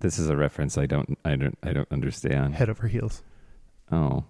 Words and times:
This 0.00 0.18
is 0.18 0.28
a 0.28 0.36
reference 0.36 0.76
I 0.76 0.86
don't, 0.86 1.18
I 1.24 1.36
don't, 1.36 1.56
I 1.62 1.72
don't 1.72 1.90
understand. 1.90 2.54
head 2.54 2.68
over 2.68 2.88
heels. 2.88 3.22
Oh, 3.90 4.24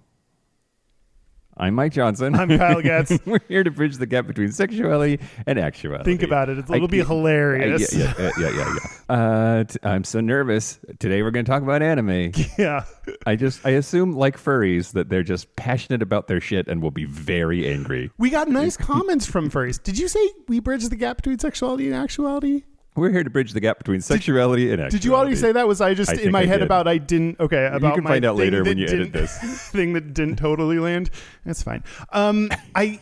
I'm 1.56 1.74
Mike 1.74 1.92
Johnson. 1.92 2.34
I'm 2.34 2.48
Kyle 2.48 2.82
Getz. 2.82 3.16
We're 3.24 3.38
here 3.48 3.62
to 3.62 3.70
bridge 3.70 3.96
the 3.96 4.06
gap 4.06 4.26
between 4.26 4.50
sexuality 4.50 5.20
and 5.46 5.56
actuality. 5.58 6.04
Think 6.04 6.22
about 6.24 6.48
it. 6.48 6.58
It's, 6.58 6.68
it'll 6.70 6.88
be 6.88 6.96
can't- 6.98 7.08
hilarious. 7.08 7.94
I- 7.94 7.98
yeah, 7.98 8.14
yeah, 8.18 8.30
yeah, 8.38 8.50
yeah, 8.50 8.74
yeah. 9.08 9.14
Uh, 9.14 9.64
t- 9.64 9.78
I'm 9.84 10.02
so 10.02 10.20
nervous. 10.20 10.80
Today 10.98 11.22
we're 11.22 11.30
going 11.30 11.44
to 11.44 11.50
talk 11.50 11.62
about 11.62 11.80
anime. 11.82 12.32
yeah. 12.58 12.84
I 13.24 13.36
just, 13.36 13.64
I 13.64 13.70
assume, 13.70 14.12
like 14.14 14.36
furries, 14.36 14.92
that 14.92 15.08
they're 15.10 15.22
just 15.22 15.54
passionate 15.54 16.02
about 16.02 16.26
their 16.26 16.40
shit 16.40 16.66
and 16.66 16.82
will 16.82 16.90
be 16.90 17.04
very 17.04 17.68
angry. 17.68 18.10
We 18.18 18.30
got 18.30 18.48
nice 18.48 18.76
comments 18.76 19.24
from 19.26 19.48
furries. 19.48 19.80
Did 19.80 19.96
you 19.98 20.08
say 20.08 20.28
we 20.48 20.58
bridge 20.58 20.88
the 20.88 20.96
gap 20.96 21.16
between 21.18 21.38
sexuality 21.38 21.86
and 21.86 21.94
actuality? 21.94 22.64
We're 22.96 23.10
here 23.10 23.24
to 23.24 23.30
bridge 23.30 23.52
the 23.52 23.60
gap 23.60 23.78
between 23.78 24.00
sexuality 24.00 24.70
and 24.70 24.74
actuality. 24.80 24.96
Did 24.98 25.04
you 25.04 25.14
already 25.16 25.34
say 25.36 25.50
that? 25.52 25.66
Was 25.66 25.80
I 25.80 25.94
just 25.94 26.10
I 26.12 26.14
in 26.14 26.30
my 26.30 26.40
I 26.42 26.46
head 26.46 26.58
did. 26.58 26.62
about 26.66 26.86
I 26.86 26.98
didn't? 26.98 27.40
Okay, 27.40 27.66
about 27.66 27.94
can 27.96 28.04
my 28.04 28.10
find 28.10 28.24
out 28.24 28.32
thing 28.36 28.44
later 28.44 28.62
that 28.62 28.68
when 28.68 28.78
you 28.78 28.84
edit 28.86 28.98
didn't- 28.98 29.12
this. 29.12 29.68
thing 29.70 29.92
that 29.94 30.14
didn't 30.14 30.36
totally 30.36 30.78
land. 30.78 31.10
That's 31.44 31.62
fine. 31.62 31.82
Um, 32.12 32.50
I 32.74 33.00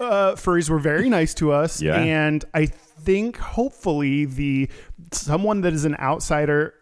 uh, 0.00 0.32
furries 0.32 0.70
were 0.70 0.78
very 0.78 1.08
nice 1.10 1.34
to 1.34 1.52
us, 1.52 1.82
Yeah. 1.82 1.96
and 2.00 2.44
I 2.54 2.66
think 2.66 3.36
hopefully 3.36 4.24
the 4.24 4.70
someone 5.10 5.60
that 5.62 5.72
is 5.74 5.84
an 5.84 5.96
outsider 5.98 6.72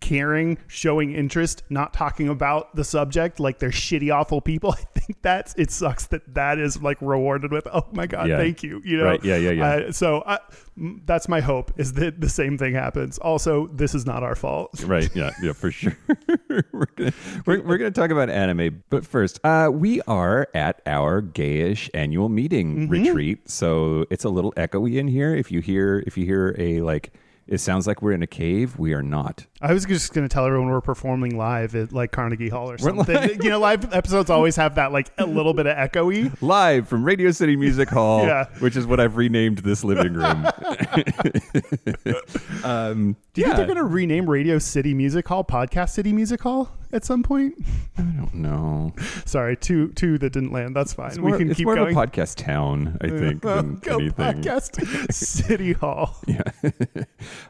caring 0.00 0.58
showing 0.66 1.14
interest 1.14 1.62
not 1.70 1.92
talking 1.92 2.28
about 2.28 2.74
the 2.74 2.82
subject 2.82 3.38
like 3.38 3.60
they're 3.60 3.70
shitty 3.70 4.12
awful 4.12 4.40
people 4.40 4.72
i 4.78 4.98
think 4.98 5.16
that's 5.22 5.54
it 5.56 5.70
sucks 5.70 6.06
that 6.06 6.22
that 6.34 6.58
is 6.58 6.82
like 6.82 7.00
rewarded 7.00 7.52
with 7.52 7.68
oh 7.72 7.86
my 7.92 8.04
god 8.06 8.28
Yeah. 8.28 8.36
thank 8.38 8.64
you 8.64 8.82
you 8.84 8.96
know 8.96 9.04
Right. 9.04 9.24
Yeah, 9.24 9.36
yeah, 9.36 9.50
yeah. 9.52 9.68
Uh, 9.68 9.92
so 9.92 10.18
uh, 10.22 10.38
m- 10.76 11.02
that's 11.06 11.28
my 11.28 11.40
hope 11.40 11.72
is 11.76 11.92
that 11.92 12.20
the 12.20 12.28
same 12.28 12.58
thing 12.58 12.74
happens 12.74 13.18
also 13.18 13.68
this 13.68 13.94
is 13.94 14.04
not 14.04 14.24
our 14.24 14.34
fault 14.34 14.82
Right. 14.84 15.08
Yeah. 15.14 15.30
Yeah. 15.40 15.52
For 15.52 15.70
sure. 15.70 15.96
we're 16.72 16.86
gonna 16.96 17.12
we're, 17.46 17.62
we're 17.62 17.78
gonna 17.78 17.90
talk 17.92 18.10
about 18.10 18.28
anime, 18.28 18.82
but 18.90 19.06
first, 19.06 19.38
uh, 19.44 19.70
we 19.72 20.00
are 20.02 20.48
at 20.54 20.82
our 20.86 21.22
gayish 21.22 21.88
annual 21.94 22.28
meeting 22.28 22.88
retreat, 22.88 23.48
so 23.48 24.04
it's 24.10 24.24
a 24.24 24.28
little 24.28 24.52
echoey 24.52 24.96
in 24.96 25.06
here. 25.08 25.34
If 25.34 25.50
you 25.52 25.60
hear 25.60 26.02
if 26.06 26.16
you 26.18 26.24
hear 26.24 26.54
a 26.58 26.80
like, 26.80 27.12
it 27.46 27.58
sounds 27.58 27.86
like 27.86 28.02
we're 28.02 28.12
in 28.12 28.22
a 28.22 28.26
cave. 28.26 28.78
We 28.78 28.92
are 28.92 29.02
not. 29.02 29.46
I 29.62 29.72
was 29.72 29.86
just 29.86 30.12
going 30.12 30.28
to 30.28 30.32
tell 30.32 30.44
everyone 30.44 30.68
we're 30.68 30.82
performing 30.82 31.38
live 31.38 31.74
at 31.74 31.90
like 31.90 32.12
Carnegie 32.12 32.50
Hall 32.50 32.70
or 32.70 32.76
something. 32.76 33.40
You 33.42 33.48
know, 33.48 33.58
live 33.58 33.90
episodes 33.94 34.28
always 34.28 34.54
have 34.56 34.74
that 34.74 34.92
like 34.92 35.10
a 35.16 35.24
little 35.24 35.54
bit 35.54 35.66
of 35.66 35.74
echoey. 35.76 36.30
Live 36.42 36.88
from 36.88 37.04
Radio 37.04 37.30
City 37.30 37.56
Music 37.56 37.88
Hall, 37.88 38.26
Yeah. 38.26 38.44
which 38.58 38.76
is 38.76 38.86
what 38.86 39.00
I've 39.00 39.16
renamed 39.16 39.58
this 39.58 39.82
living 39.82 40.12
room. 40.12 40.46
um, 42.64 43.16
Do 43.32 43.40
you 43.40 43.46
yeah, 43.46 43.54
think 43.54 43.56
they're 43.56 43.66
going 43.66 43.76
to 43.76 43.84
rename 43.84 44.28
Radio 44.28 44.58
City 44.58 44.92
Music 44.92 45.26
Hall 45.26 45.42
Podcast 45.44 45.90
City 45.90 46.12
Music 46.12 46.42
Hall 46.42 46.70
at 46.92 47.04
some 47.06 47.22
point? 47.22 47.54
I 47.98 48.02
don't 48.02 48.34
know. 48.34 48.92
Sorry, 49.24 49.56
two 49.56 49.88
two 49.92 50.18
that 50.18 50.32
didn't 50.34 50.52
land. 50.52 50.76
That's 50.76 50.92
fine. 50.92 51.08
It's 51.08 51.18
more, 51.18 51.30
we 51.32 51.38
can 51.38 51.48
it's 51.50 51.56
keep 51.56 51.66
more 51.66 51.76
going. 51.76 51.96
of 51.96 52.02
a 52.02 52.06
podcast 52.06 52.36
town, 52.36 52.98
I 53.00 53.08
think, 53.08 53.42
than 53.42 53.76
Go 53.82 53.98
anything. 53.98 54.42
Podcast 54.42 55.06
City 55.12 55.72
Hall. 55.72 56.14
Yeah. 56.26 56.42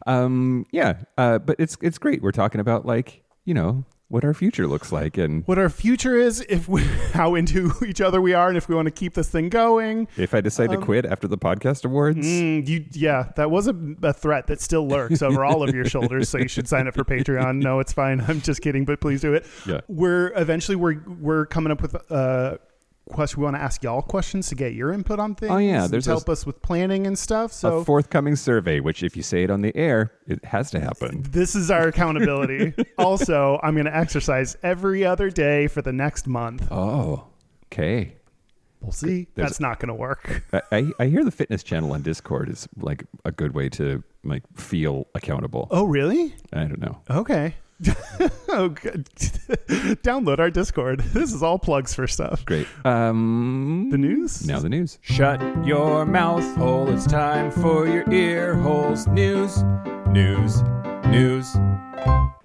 um, 0.06 0.66
yeah. 0.70 0.98
Uh, 1.18 1.38
but 1.38 1.56
it's 1.58 1.76
it's 1.82 1.95
great. 1.98 2.22
We're 2.22 2.32
talking 2.32 2.60
about 2.60 2.86
like, 2.86 3.22
you 3.44 3.54
know, 3.54 3.84
what 4.08 4.24
our 4.24 4.34
future 4.34 4.68
looks 4.68 4.92
like 4.92 5.18
and 5.18 5.42
What 5.46 5.58
our 5.58 5.68
future 5.68 6.14
is, 6.14 6.40
if 6.48 6.68
we 6.68 6.82
how 7.12 7.34
into 7.34 7.72
each 7.86 8.00
other 8.00 8.20
we 8.20 8.34
are, 8.34 8.48
and 8.48 8.56
if 8.56 8.68
we 8.68 8.74
want 8.74 8.86
to 8.86 8.92
keep 8.92 9.14
this 9.14 9.28
thing 9.28 9.48
going. 9.48 10.06
if 10.16 10.32
I 10.34 10.40
decide 10.40 10.70
to 10.70 10.78
quit 10.78 11.04
after 11.04 11.26
the 11.26 11.38
podcast 11.38 11.84
awards. 11.84 12.24
Mm, 12.24 12.68
you, 12.68 12.84
yeah, 12.92 13.30
that 13.36 13.50
was 13.50 13.66
a, 13.66 13.74
a 14.02 14.12
threat 14.12 14.46
that 14.46 14.60
still 14.60 14.86
lurks 14.86 15.22
over 15.22 15.44
all 15.44 15.62
of 15.62 15.74
your 15.74 15.84
shoulders. 15.88 16.28
So 16.28 16.38
you 16.38 16.48
should 16.48 16.68
sign 16.68 16.86
up 16.86 16.94
for 16.94 17.04
Patreon. 17.04 17.60
No, 17.62 17.80
it's 17.80 17.92
fine. 17.92 18.20
I'm 18.20 18.40
just 18.40 18.62
kidding, 18.62 18.84
but 18.84 19.00
please 19.00 19.20
do 19.20 19.34
it. 19.34 19.46
Yeah. 19.66 19.80
We're 19.88 20.32
eventually 20.36 20.76
we're 20.76 21.02
we're 21.20 21.46
coming 21.46 21.72
up 21.72 21.82
with 21.82 21.96
uh 22.10 22.58
question. 23.08 23.40
We 23.40 23.44
want 23.44 23.56
to 23.56 23.62
ask 23.62 23.82
y'all 23.82 24.02
questions 24.02 24.48
to 24.48 24.54
get 24.54 24.74
your 24.74 24.92
input 24.92 25.18
on 25.18 25.34
things. 25.34 25.52
Oh, 25.52 25.58
yeah, 25.58 25.86
there's 25.86 26.04
to 26.04 26.10
a- 26.10 26.14
help 26.14 26.28
us 26.28 26.44
with 26.46 26.60
planning 26.62 27.06
and 27.06 27.18
stuff. 27.18 27.52
So 27.52 27.78
a 27.78 27.84
forthcoming 27.84 28.36
survey, 28.36 28.80
which 28.80 29.02
if 29.02 29.16
you 29.16 29.22
say 29.22 29.42
it 29.44 29.50
on 29.50 29.62
the 29.62 29.74
air, 29.76 30.12
it 30.26 30.44
has 30.44 30.70
to 30.72 30.80
happen. 30.80 31.22
this 31.30 31.54
is 31.54 31.70
our 31.70 31.88
accountability. 31.88 32.74
also, 32.98 33.58
I'm 33.62 33.74
going 33.74 33.86
to 33.86 33.96
exercise 33.96 34.56
every 34.62 35.04
other 35.04 35.30
day 35.30 35.66
for 35.68 35.82
the 35.82 35.92
next 35.92 36.26
month. 36.26 36.66
Oh. 36.70 37.26
Okay. 37.72 38.16
We'll 38.80 38.92
see. 38.92 39.26
There's- 39.34 39.50
That's 39.50 39.60
not 39.60 39.80
going 39.80 39.88
to 39.88 39.94
work. 39.94 40.42
I, 40.52 40.62
I, 40.70 40.92
I 41.00 41.06
hear 41.06 41.24
the 41.24 41.30
fitness 41.30 41.62
channel 41.62 41.92
on 41.92 42.02
Discord 42.02 42.48
is 42.48 42.68
like 42.76 43.04
a 43.24 43.32
good 43.32 43.54
way 43.54 43.68
to 43.70 44.02
like 44.22 44.42
feel 44.54 45.06
accountable. 45.14 45.66
Oh, 45.70 45.84
really? 45.84 46.34
I 46.52 46.64
don't 46.64 46.80
know. 46.80 47.00
Okay. 47.10 47.54
oh, 48.48 48.68
good. 48.70 49.04
Download 50.02 50.38
our 50.38 50.50
Discord. 50.50 51.00
This 51.12 51.32
is 51.32 51.42
all 51.42 51.58
plugs 51.58 51.94
for 51.94 52.06
stuff. 52.06 52.44
Great. 52.44 52.66
Um 52.84 53.88
The 53.90 53.98
news? 53.98 54.46
Now 54.46 54.60
the 54.60 54.68
news. 54.68 54.98
Shut 55.02 55.40
your 55.66 56.06
mouth 56.06 56.56
hole. 56.56 56.88
It's 56.88 57.06
time 57.06 57.50
for 57.50 57.86
your 57.86 58.10
ear 58.12 58.54
holes. 58.54 59.06
News, 59.06 59.62
news, 60.08 60.62
news. 61.06 61.54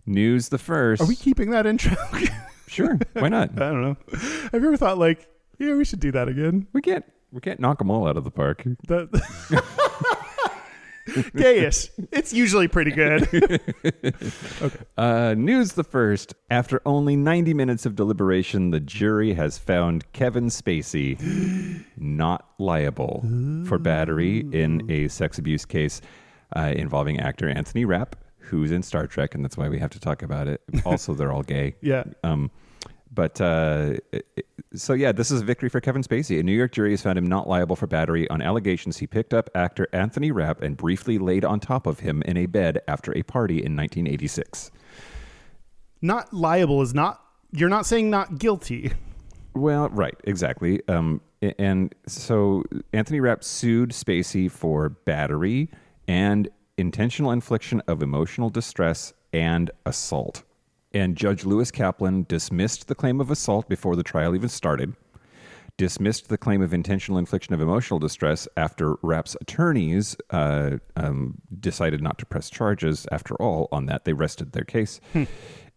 News 0.06 0.50
the 0.50 0.58
first. 0.58 1.02
Are 1.02 1.08
we 1.08 1.16
keeping 1.16 1.52
that 1.52 1.66
intro? 1.66 1.96
I 2.12 2.28
sure. 2.68 3.00
Why 3.14 3.30
not? 3.30 3.52
I 3.62 3.72
don't 3.72 3.81
know. 3.81 3.97
Have 4.52 4.62
you 4.62 4.68
ever 4.68 4.78
thought 4.78 4.97
like, 4.97 5.28
yeah, 5.59 5.75
we 5.75 5.86
should 5.86 6.00
do 6.02 6.12
that 6.12 6.28
again? 6.28 6.68
We 6.74 6.81
can't 6.81 7.06
we 7.31 7.40
can't 7.40 7.59
knock 7.59 7.78
them 7.80 7.90
all 7.90 8.08
out 8.08 8.18
of 8.18 8.25
the 8.25 8.31
park. 8.31 8.64
That 8.88 9.09
gayish. 11.35 11.89
It's 12.12 12.34
usually 12.34 12.67
pretty 12.67 12.91
good. 12.91 13.28
Uh, 14.97 15.34
news 15.35 15.73
the 15.73 15.84
first. 15.84 16.35
After 16.51 16.79
only 16.85 17.16
90 17.16 17.56
minutes 17.56 17.85
of 17.88 17.95
deliberation, 17.95 18.69
the 18.69 18.79
jury 18.79 19.34
has 19.34 19.57
found 19.57 20.11
Kevin 20.13 20.47
Spacey 20.47 21.17
not 21.97 22.47
liable 22.59 23.22
for 23.66 23.79
battery 23.79 24.45
in 24.51 24.90
a 24.91 25.07
sex 25.07 25.40
abuse 25.40 25.66
case 25.66 26.01
uh, 26.56 26.73
involving 26.75 27.19
actor 27.19 27.50
Anthony 27.50 27.85
Rapp, 27.85 28.16
who's 28.38 28.72
in 28.72 28.84
Star 28.84 29.07
Trek, 29.07 29.34
and 29.34 29.44
that's 29.44 29.57
why 29.57 29.69
we 29.69 29.79
have 29.79 29.90
to 29.91 30.00
talk 30.00 30.22
about 30.22 30.47
it. 30.47 30.61
Also, 30.85 31.13
they're 31.13 31.31
all 31.31 31.44
gay. 31.44 31.75
yeah. 31.81 32.03
Um, 32.23 32.51
but 33.13 33.41
uh, 33.41 33.95
so 34.73 34.94
yeah, 34.94 35.11
this 35.11 35.31
is 35.31 35.41
a 35.41 35.45
victory 35.45 35.69
for 35.69 35.81
Kevin 35.81 36.01
Spacey. 36.01 36.39
A 36.39 36.44
New 36.44 36.55
York 36.55 36.72
jury 36.72 36.91
has 36.91 37.01
found 37.01 37.17
him 37.17 37.27
not 37.27 37.47
liable 37.47 37.75
for 37.75 37.88
battery 37.88 38.29
on 38.29 38.41
allegations 38.41 38.97
he 38.97 39.07
picked 39.07 39.33
up 39.33 39.49
actor 39.53 39.88
Anthony 39.91 40.31
Rapp 40.31 40.61
and 40.61 40.77
briefly 40.77 41.17
laid 41.17 41.44
on 41.44 41.59
top 41.59 41.88
of 41.88 41.99
him 41.99 42.22
in 42.23 42.38
a 42.38 42.45
bed 42.45 42.81
after 42.88 43.16
a 43.17 43.23
party 43.23 43.55
in 43.55 43.75
1986. 43.75 44.72
Not 46.01 46.33
liable 46.33 46.81
is 46.81 46.94
not. 46.94 47.22
You're 47.51 47.69
not 47.69 47.85
saying 47.85 48.09
not 48.09 48.39
guilty. 48.39 48.94
Well, 49.53 49.89
right, 49.89 50.16
exactly. 50.23 50.81
Um, 50.88 51.19
and 51.59 51.93
so 52.07 52.63
Anthony 52.93 53.19
Rapp 53.19 53.43
sued 53.43 53.89
Spacey 53.89 54.49
for 54.49 54.89
battery 54.89 55.69
and 56.07 56.47
intentional 56.78 57.31
infliction 57.31 57.81
of 57.88 58.01
emotional 58.01 58.49
distress 58.49 59.13
and 59.33 59.69
assault. 59.85 60.43
And 60.93 61.16
Judge 61.16 61.46
Lewis 61.46 61.72
Kaplan 61.72 62.26
dismissed 62.28 62.88
the 62.88 62.96
claim 62.96 63.22
of 63.22 63.32
assault 63.32 63.70
before 63.70 63.96
the 63.96 64.03
trial 64.03 64.35
even 64.35 64.49
started. 64.49 64.93
Dismissed 65.78 66.28
the 66.28 66.38
claim 66.38 66.61
of 66.61 66.73
intentional 66.73 67.17
infliction 67.17 67.53
of 67.53 67.61
emotional 67.61 67.97
distress 67.97 68.47
after 68.58 68.97
Rapp's 69.02 69.35
attorneys 69.40 70.17
uh, 70.29 70.78
um, 70.97 71.35
decided 71.59 72.02
not 72.02 72.17
to 72.20 72.26
press 72.26 72.49
charges. 72.49 73.08
After 73.11 73.35
all, 73.35 73.70
on 73.72 73.85
that, 73.85 74.03
they 74.03 74.14
rested 74.14 74.52
their 74.52 74.66
case 74.66 74.99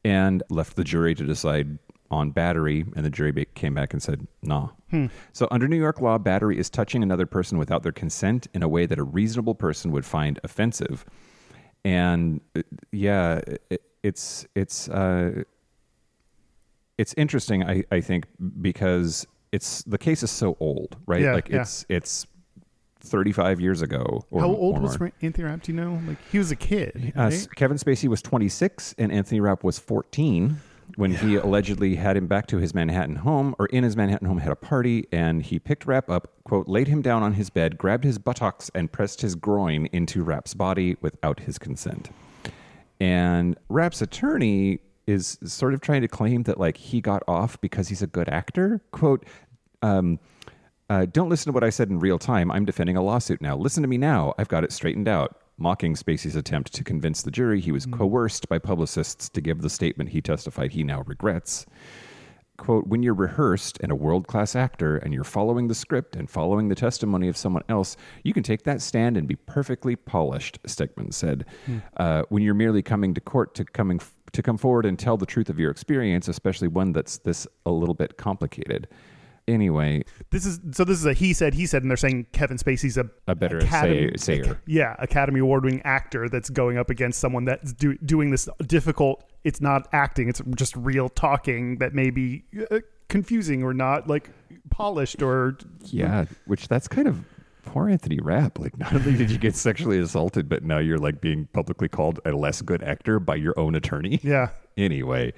and 0.04 0.42
left 0.50 0.76
the 0.76 0.84
jury 0.84 1.14
to 1.14 1.24
decide 1.24 1.78
on 2.10 2.32
battery. 2.32 2.84
And 2.96 3.04
the 3.04 3.10
jury 3.10 3.46
came 3.54 3.74
back 3.74 3.92
and 3.92 4.02
said, 4.02 4.26
nah. 4.42 4.70
So, 5.32 5.48
under 5.50 5.68
New 5.68 5.78
York 5.78 6.00
law, 6.00 6.18
battery 6.18 6.58
is 6.58 6.68
touching 6.68 7.02
another 7.02 7.26
person 7.26 7.56
without 7.56 7.82
their 7.82 7.92
consent 7.92 8.48
in 8.52 8.62
a 8.62 8.68
way 8.68 8.86
that 8.86 8.98
a 8.98 9.04
reasonable 9.04 9.54
person 9.54 9.92
would 9.92 10.04
find 10.04 10.38
offensive. 10.44 11.04
And 11.84 12.40
uh, 12.56 12.62
yeah, 12.92 13.40
it, 13.70 13.82
it's 14.04 14.46
it's 14.54 14.88
uh, 14.88 15.42
it's 16.98 17.14
interesting. 17.16 17.64
I, 17.64 17.82
I 17.90 18.00
think 18.00 18.26
because 18.60 19.26
it's 19.50 19.82
the 19.84 19.98
case 19.98 20.22
is 20.22 20.30
so 20.30 20.56
old, 20.60 20.96
right? 21.06 21.22
Yeah, 21.22 21.34
like 21.34 21.48
yeah. 21.48 21.62
it's 21.62 21.86
it's 21.88 22.26
35 23.00 23.60
years 23.60 23.82
ago. 23.82 24.24
Or, 24.30 24.40
How 24.40 24.48
old 24.48 24.78
or 24.78 24.80
was 24.82 25.00
more. 25.00 25.10
Anthony 25.22 25.44
Rapp? 25.44 25.62
Do 25.62 25.72
you 25.72 25.80
know? 25.80 26.00
Like 26.06 26.18
he 26.30 26.38
was 26.38 26.50
a 26.50 26.56
kid. 26.56 27.12
Uh, 27.16 27.24
right? 27.24 27.48
Kevin 27.56 27.76
Spacey 27.76 28.08
was 28.08 28.22
26 28.22 28.94
and 28.98 29.10
Anthony 29.10 29.40
Rapp 29.40 29.64
was 29.64 29.78
14 29.78 30.58
when 30.96 31.12
he 31.12 31.36
allegedly 31.36 31.96
had 31.96 32.16
him 32.16 32.26
back 32.26 32.46
to 32.46 32.58
his 32.58 32.74
Manhattan 32.74 33.16
home 33.16 33.54
or 33.58 33.66
in 33.66 33.84
his 33.84 33.96
Manhattan 33.96 34.28
home 34.28 34.38
had 34.38 34.52
a 34.52 34.56
party 34.56 35.06
and 35.10 35.42
he 35.42 35.58
picked 35.58 35.86
Rapp 35.86 36.10
up, 36.10 36.28
quote, 36.44 36.68
laid 36.68 36.88
him 36.88 37.02
down 37.02 37.22
on 37.22 37.34
his 37.34 37.50
bed, 37.50 37.78
grabbed 37.78 38.04
his 38.04 38.18
buttocks 38.18 38.70
and 38.74 38.92
pressed 38.92 39.22
his 39.22 39.34
groin 39.34 39.86
into 39.92 40.22
Rapp's 40.22 40.54
body 40.54 40.96
without 41.00 41.40
his 41.40 41.58
consent. 41.58 42.10
And 43.04 43.58
Rapp's 43.68 44.00
attorney 44.00 44.80
is 45.06 45.36
sort 45.44 45.74
of 45.74 45.82
trying 45.82 46.00
to 46.00 46.08
claim 46.08 46.44
that 46.44 46.58
like 46.58 46.78
he 46.78 47.02
got 47.02 47.22
off 47.28 47.60
because 47.60 47.88
he's 47.88 48.00
a 48.00 48.06
good 48.06 48.30
actor. 48.30 48.80
Quote, 48.92 49.26
um, 49.82 50.18
uh, 50.88 51.04
don't 51.04 51.28
listen 51.28 51.50
to 51.50 51.52
what 51.52 51.62
I 51.62 51.68
said 51.68 51.90
in 51.90 51.98
real 51.98 52.18
time. 52.18 52.50
I'm 52.50 52.64
defending 52.64 52.96
a 52.96 53.02
lawsuit 53.02 53.42
now. 53.42 53.58
Listen 53.58 53.82
to 53.82 53.88
me 53.88 53.98
now. 53.98 54.32
I've 54.38 54.48
got 54.48 54.64
it 54.64 54.72
straightened 54.72 55.06
out. 55.06 55.38
Mocking 55.58 55.96
Spacey's 55.96 56.34
attempt 56.34 56.72
to 56.72 56.82
convince 56.82 57.20
the 57.20 57.30
jury 57.30 57.60
he 57.60 57.72
was 57.72 57.84
coerced 57.84 58.48
by 58.48 58.58
publicists 58.58 59.28
to 59.28 59.42
give 59.42 59.60
the 59.60 59.68
statement 59.68 60.08
he 60.08 60.22
testified 60.22 60.72
he 60.72 60.82
now 60.82 61.02
regrets. 61.02 61.66
Quote, 62.56 62.86
when 62.86 63.02
you're 63.02 63.14
rehearsed 63.14 63.78
and 63.80 63.90
a 63.90 63.96
world 63.96 64.28
class 64.28 64.54
actor 64.54 64.96
and 64.98 65.12
you're 65.12 65.24
following 65.24 65.66
the 65.66 65.74
script 65.74 66.14
and 66.14 66.30
following 66.30 66.68
the 66.68 66.76
testimony 66.76 67.26
of 67.26 67.36
someone 67.36 67.64
else, 67.68 67.96
you 68.22 68.32
can 68.32 68.44
take 68.44 68.62
that 68.62 68.80
stand 68.80 69.16
and 69.16 69.26
be 69.26 69.34
perfectly 69.34 69.96
polished, 69.96 70.62
Steigman 70.62 71.12
said. 71.12 71.46
Uh, 71.96 72.22
when 72.28 72.44
you're 72.44 72.54
merely 72.54 72.80
coming 72.80 73.12
to 73.12 73.20
court 73.20 73.56
to 73.56 73.64
coming 73.64 74.00
to 74.32 74.42
come 74.42 74.56
forward 74.56 74.86
and 74.86 74.98
tell 75.00 75.16
the 75.16 75.26
truth 75.26 75.48
of 75.50 75.58
your 75.58 75.70
experience, 75.72 76.28
especially 76.28 76.68
one 76.68 76.92
that's 76.92 77.18
this 77.18 77.44
a 77.66 77.72
little 77.72 77.94
bit 77.94 78.16
complicated. 78.18 78.86
Anyway, 79.46 80.02
This 80.30 80.46
is 80.46 80.58
so. 80.72 80.84
This 80.84 80.98
is 80.98 81.04
a 81.06 81.12
he 81.12 81.34
said 81.34 81.52
he 81.54 81.66
said, 81.66 81.82
and 81.82 81.90
they're 81.90 81.96
saying 81.98 82.26
Kevin 82.32 82.56
Spacey's 82.56 82.96
a 82.96 83.10
A 83.28 83.34
better 83.34 83.58
Academy, 83.58 84.12
say- 84.16 84.42
sayer. 84.42 84.60
yeah, 84.66 84.94
Academy 85.00 85.40
Award 85.40 85.64
winning 85.64 85.82
actor 85.84 86.28
that's 86.30 86.48
going 86.48 86.78
up 86.78 86.88
against 86.88 87.20
someone 87.20 87.44
that's 87.44 87.72
do, 87.74 87.94
doing 87.98 88.30
this 88.30 88.48
difficult. 88.66 89.22
It's 89.44 89.60
not 89.60 89.88
acting; 89.92 90.28
it's 90.28 90.40
just 90.56 90.74
real 90.76 91.08
talking 91.08 91.78
that 91.78 91.94
may 91.94 92.10
be 92.10 92.44
uh, 92.70 92.80
confusing 93.08 93.62
or 93.62 93.74
not 93.74 94.08
like 94.08 94.30
polished 94.70 95.22
or 95.22 95.58
Yeah, 95.84 96.24
which 96.46 96.68
that's 96.68 96.88
kind 96.88 97.06
of 97.06 97.24
poor 97.66 97.88
Anthony 97.88 98.18
Rapp. 98.22 98.58
Like, 98.58 98.76
not 98.78 98.92
only 98.94 99.16
did 99.16 99.30
you 99.30 99.38
get 99.38 99.54
sexually 99.54 99.98
assaulted, 99.98 100.48
but 100.48 100.62
now 100.64 100.78
you're 100.78 100.98
like 100.98 101.20
being 101.20 101.46
publicly 101.52 101.88
called 101.88 102.20
a 102.24 102.32
less 102.32 102.62
good 102.62 102.82
actor 102.82 103.20
by 103.20 103.36
your 103.36 103.58
own 103.58 103.74
attorney. 103.74 104.20
yeah. 104.22 104.48
Anyway, 104.76 105.32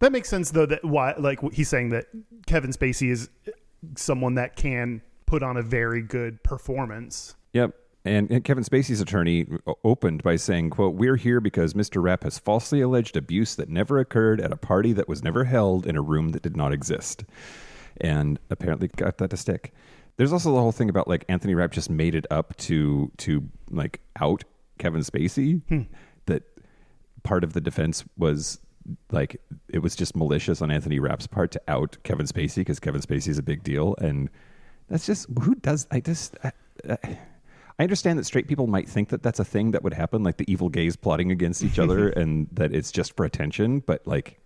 That 0.00 0.12
makes 0.12 0.28
sense 0.28 0.52
though. 0.52 0.66
That 0.66 0.84
why 0.84 1.14
like 1.18 1.40
he's 1.52 1.68
saying 1.68 1.88
that 1.90 2.06
Kevin 2.46 2.70
Spacey 2.70 3.10
is 3.10 3.28
someone 3.96 4.34
that 4.34 4.54
can 4.54 5.02
put 5.26 5.42
on 5.42 5.56
a 5.56 5.62
very 5.62 6.02
good 6.02 6.42
performance. 6.44 7.34
yep. 7.52 7.74
And, 8.06 8.30
and 8.30 8.44
Kevin 8.44 8.62
Spacey's 8.62 9.00
attorney 9.00 9.46
opened 9.82 10.22
by 10.22 10.36
saying, 10.36 10.70
"quote 10.70 10.94
We're 10.94 11.16
here 11.16 11.40
because 11.40 11.74
Mr. 11.74 12.00
Rapp 12.00 12.22
has 12.22 12.38
falsely 12.38 12.80
alleged 12.80 13.16
abuse 13.16 13.56
that 13.56 13.68
never 13.68 13.98
occurred 13.98 14.40
at 14.40 14.52
a 14.52 14.56
party 14.56 14.92
that 14.92 15.08
was 15.08 15.24
never 15.24 15.42
held 15.42 15.86
in 15.86 15.96
a 15.96 16.00
room 16.00 16.28
that 16.28 16.42
did 16.42 16.56
not 16.56 16.72
exist," 16.72 17.24
and 18.00 18.38
apparently 18.48 18.86
got 18.86 19.18
that 19.18 19.30
to 19.30 19.36
stick. 19.36 19.74
There's 20.18 20.32
also 20.32 20.52
the 20.52 20.60
whole 20.60 20.70
thing 20.70 20.88
about 20.88 21.08
like 21.08 21.24
Anthony 21.28 21.56
Rapp 21.56 21.72
just 21.72 21.90
made 21.90 22.14
it 22.14 22.26
up 22.30 22.56
to 22.58 23.10
to 23.16 23.42
like 23.70 24.00
out 24.20 24.44
Kevin 24.78 25.00
Spacey. 25.00 25.62
Hmm. 25.68 25.82
That 26.26 26.44
part 27.24 27.42
of 27.42 27.54
the 27.54 27.60
defense 27.60 28.04
was 28.16 28.60
like 29.10 29.40
it 29.68 29.80
was 29.80 29.96
just 29.96 30.14
malicious 30.14 30.62
on 30.62 30.70
Anthony 30.70 31.00
Rapp's 31.00 31.26
part 31.26 31.50
to 31.50 31.62
out 31.66 31.96
Kevin 32.04 32.26
Spacey 32.26 32.58
because 32.58 32.78
Kevin 32.78 33.00
Spacey 33.00 33.28
is 33.28 33.38
a 33.38 33.42
big 33.42 33.64
deal, 33.64 33.96
and 34.00 34.30
that's 34.88 35.06
just 35.06 35.26
who 35.42 35.56
does. 35.56 35.88
I 35.90 35.98
just. 35.98 36.36
I, 36.44 36.52
I, 36.88 37.18
I 37.78 37.82
understand 37.82 38.18
that 38.18 38.24
straight 38.24 38.48
people 38.48 38.66
might 38.66 38.88
think 38.88 39.10
that 39.10 39.22
that's 39.22 39.38
a 39.38 39.44
thing 39.44 39.72
that 39.72 39.82
would 39.82 39.94
happen, 39.94 40.22
like 40.22 40.38
the 40.38 40.50
evil 40.50 40.68
gays 40.68 40.96
plotting 40.96 41.30
against 41.30 41.62
each 41.62 41.78
other, 41.78 42.08
and 42.16 42.48
that 42.52 42.74
it's 42.74 42.90
just 42.90 43.14
for 43.16 43.24
attention. 43.24 43.80
But 43.80 44.06
like, 44.06 44.40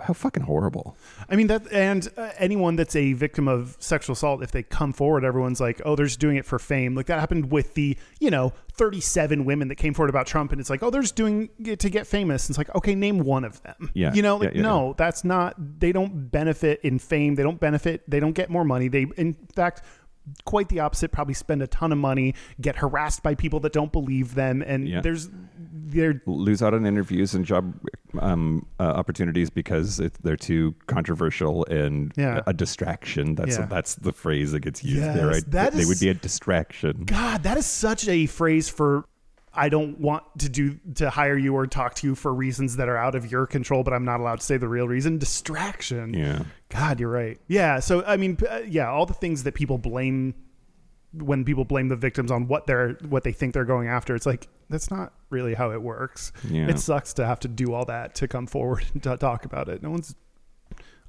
how 0.00 0.14
fucking 0.14 0.44
horrible! 0.44 0.96
I 1.28 1.36
mean 1.36 1.48
that, 1.48 1.70
and 1.70 2.08
uh, 2.16 2.30
anyone 2.38 2.76
that's 2.76 2.96
a 2.96 3.12
victim 3.12 3.48
of 3.48 3.76
sexual 3.80 4.14
assault, 4.14 4.42
if 4.42 4.50
they 4.50 4.62
come 4.62 4.94
forward, 4.94 5.24
everyone's 5.24 5.60
like, 5.60 5.82
"Oh, 5.84 5.94
they're 5.94 6.06
just 6.06 6.20
doing 6.20 6.36
it 6.36 6.46
for 6.46 6.58
fame." 6.58 6.94
Like 6.94 7.06
that 7.06 7.20
happened 7.20 7.50
with 7.50 7.74
the, 7.74 7.98
you 8.18 8.30
know, 8.30 8.54
thirty-seven 8.72 9.44
women 9.44 9.68
that 9.68 9.74
came 9.74 9.92
forward 9.92 10.08
about 10.08 10.26
Trump, 10.26 10.52
and 10.52 10.60
it's 10.60 10.70
like, 10.70 10.82
"Oh, 10.82 10.88
they're 10.88 11.02
just 11.02 11.16
doing 11.16 11.50
it 11.58 11.80
to 11.80 11.90
get 11.90 12.06
famous." 12.06 12.46
And 12.46 12.52
it's 12.54 12.58
like, 12.58 12.74
okay, 12.76 12.94
name 12.94 13.18
one 13.18 13.44
of 13.44 13.62
them. 13.62 13.90
Yeah. 13.92 14.14
you 14.14 14.22
know, 14.22 14.36
like 14.38 14.54
Yeah, 14.54 14.56
yeah, 14.56 14.62
no, 14.62 14.94
that's 14.96 15.22
not. 15.22 15.54
They 15.80 15.92
don't 15.92 16.30
benefit 16.30 16.80
in 16.82 16.98
fame. 16.98 17.34
They 17.34 17.42
don't 17.42 17.60
benefit. 17.60 18.08
They 18.08 18.20
don't 18.20 18.32
get 18.32 18.48
more 18.48 18.64
money. 18.64 18.88
They, 18.88 19.06
in 19.18 19.36
fact. 19.54 19.82
Quite 20.44 20.68
the 20.68 20.80
opposite. 20.80 21.12
Probably 21.12 21.34
spend 21.34 21.62
a 21.62 21.66
ton 21.66 21.92
of 21.92 21.98
money, 21.98 22.34
get 22.60 22.76
harassed 22.76 23.22
by 23.22 23.34
people 23.34 23.60
that 23.60 23.72
don't 23.72 23.92
believe 23.92 24.34
them, 24.34 24.62
and 24.66 24.88
Yeah. 24.88 25.00
there's, 25.00 25.28
they're 25.72 26.22
Lose 26.26 26.62
out 26.62 26.72
on 26.74 26.86
interviews 26.86 27.34
and 27.34 27.44
job 27.44 27.74
um, 28.20 28.66
uh, 28.78 28.82
opportunities 28.84 29.50
because 29.50 30.00
it, 30.00 30.14
they're 30.22 30.36
too 30.36 30.74
controversial 30.86 31.64
and 31.66 32.12
Yeah. 32.16 32.40
a, 32.46 32.52
distraction. 32.52 33.34
That's 33.36 33.56
Yeah. 33.58 33.66
that's 33.66 33.94
the 33.96 34.12
phrase 34.12 34.52
that 34.52 34.60
gets 34.60 34.82
used 34.84 35.00
there. 35.02 35.28
Right? 35.28 35.50
that 35.50 35.72
they 35.72 35.80
is- 35.80 35.88
would 35.88 36.00
be 36.00 36.08
a 36.08 36.14
distraction. 36.14 37.04
God, 37.06 37.42
that 37.44 37.56
is 37.56 37.66
such 37.66 38.06
a 38.08 38.26
phrase 38.26 38.68
for 38.68 39.04
I 39.52 39.68
don't 39.68 39.98
want 39.98 40.22
to 40.38 40.48
do 40.48 40.78
to 40.96 41.10
hire 41.10 41.36
you 41.36 41.54
or 41.54 41.66
talk 41.66 41.94
to 41.96 42.06
you 42.06 42.14
for 42.14 42.32
reasons 42.32 42.76
that 42.76 42.88
are 42.88 42.96
out 42.96 43.14
of 43.14 43.30
your 43.30 43.46
control, 43.46 43.82
but 43.82 43.92
I'm 43.92 44.04
not 44.04 44.20
allowed 44.20 44.40
to 44.40 44.46
say 44.46 44.56
the 44.56 44.68
real 44.68 44.86
reason. 44.86 45.18
Distraction. 45.18 46.14
Yeah. 46.14 46.44
God, 46.68 47.00
you're 47.00 47.10
right. 47.10 47.38
Yeah. 47.48 47.80
So 47.80 48.04
I 48.04 48.16
mean, 48.16 48.38
uh, 48.48 48.60
yeah, 48.66 48.88
all 48.88 49.06
the 49.06 49.14
things 49.14 49.42
that 49.42 49.54
people 49.54 49.78
blame 49.78 50.34
when 51.12 51.44
people 51.44 51.64
blame 51.64 51.88
the 51.88 51.96
victims 51.96 52.30
on 52.30 52.46
what 52.46 52.66
they're 52.66 52.90
what 53.08 53.24
they 53.24 53.32
think 53.32 53.54
they're 53.54 53.64
going 53.64 53.88
after, 53.88 54.14
it's 54.14 54.26
like 54.26 54.48
that's 54.68 54.90
not 54.90 55.12
really 55.30 55.54
how 55.54 55.72
it 55.72 55.82
works. 55.82 56.32
Yeah. 56.48 56.68
It 56.68 56.78
sucks 56.78 57.12
to 57.14 57.26
have 57.26 57.40
to 57.40 57.48
do 57.48 57.74
all 57.74 57.84
that 57.86 58.14
to 58.16 58.28
come 58.28 58.46
forward 58.46 58.84
and 58.94 59.02
to 59.02 59.16
talk 59.16 59.44
about 59.44 59.68
it. 59.68 59.82
No 59.82 59.90
one's 59.90 60.14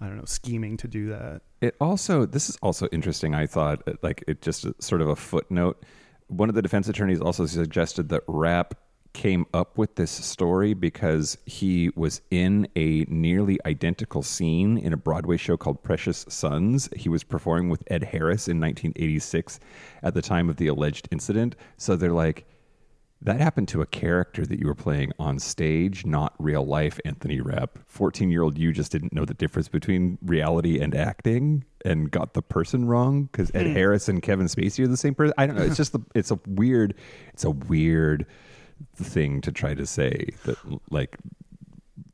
I 0.01 0.07
don't 0.07 0.17
know, 0.17 0.25
scheming 0.25 0.77
to 0.77 0.87
do 0.87 1.09
that. 1.09 1.41
It 1.61 1.75
also 1.79 2.25
this 2.25 2.49
is 2.49 2.57
also 2.63 2.87
interesting. 2.91 3.35
I 3.35 3.45
thought 3.45 3.83
uh, 3.87 3.93
like 4.01 4.23
it 4.27 4.41
just 4.41 4.65
uh, 4.65 4.73
sort 4.79 5.01
of 5.01 5.09
a 5.09 5.15
footnote. 5.15 5.83
One 6.31 6.47
of 6.47 6.55
the 6.55 6.61
defense 6.61 6.87
attorneys 6.87 7.19
also 7.19 7.45
suggested 7.45 8.07
that 8.07 8.23
Rapp 8.25 8.75
came 9.11 9.45
up 9.53 9.77
with 9.77 9.95
this 9.95 10.11
story 10.11 10.73
because 10.73 11.37
he 11.45 11.91
was 11.97 12.21
in 12.31 12.69
a 12.77 13.03
nearly 13.09 13.59
identical 13.65 14.23
scene 14.23 14.77
in 14.77 14.93
a 14.93 14.97
Broadway 14.97 15.35
show 15.35 15.57
called 15.57 15.83
Precious 15.83 16.25
Sons. 16.29 16.87
He 16.95 17.09
was 17.09 17.25
performing 17.25 17.67
with 17.67 17.83
Ed 17.87 18.03
Harris 18.03 18.47
in 18.47 18.61
1986 18.61 19.59
at 20.01 20.13
the 20.13 20.21
time 20.21 20.47
of 20.47 20.55
the 20.55 20.67
alleged 20.67 21.09
incident. 21.11 21.57
So 21.75 21.97
they're 21.97 22.13
like, 22.13 22.45
that 23.23 23.39
happened 23.39 23.67
to 23.67 23.81
a 23.81 23.85
character 23.85 24.45
that 24.45 24.59
you 24.59 24.65
were 24.65 24.75
playing 24.75 25.11
on 25.19 25.37
stage, 25.37 26.05
not 26.05 26.33
real 26.39 26.65
life, 26.65 26.99
Anthony 27.05 27.39
Rapp. 27.39 27.77
14 27.85 28.31
year 28.31 28.41
old 28.41 28.57
you 28.57 28.71
just 28.71 28.91
didn't 28.91 29.13
know 29.13 29.25
the 29.25 29.35
difference 29.35 29.67
between 29.67 30.17
reality 30.23 30.79
and 30.79 30.95
acting 30.95 31.63
and 31.85 32.09
got 32.09 32.33
the 32.33 32.41
person 32.41 32.85
wrong 32.85 33.25
because 33.25 33.51
Ed 33.53 33.67
hmm. 33.67 33.73
Harris 33.73 34.09
and 34.09 34.23
Kevin 34.23 34.47
Spacey 34.47 34.83
are 34.83 34.87
the 34.87 34.97
same 34.97 35.13
person. 35.13 35.33
I 35.37 35.45
don't 35.45 35.55
know. 35.55 35.63
It's 35.63 35.77
just, 35.77 35.93
the, 35.93 35.99
it's 36.15 36.31
a 36.31 36.39
weird, 36.47 36.95
it's 37.33 37.43
a 37.43 37.51
weird 37.51 38.25
thing 38.95 39.41
to 39.41 39.51
try 39.51 39.75
to 39.75 39.85
say 39.85 40.29
that, 40.45 40.57
like, 40.89 41.17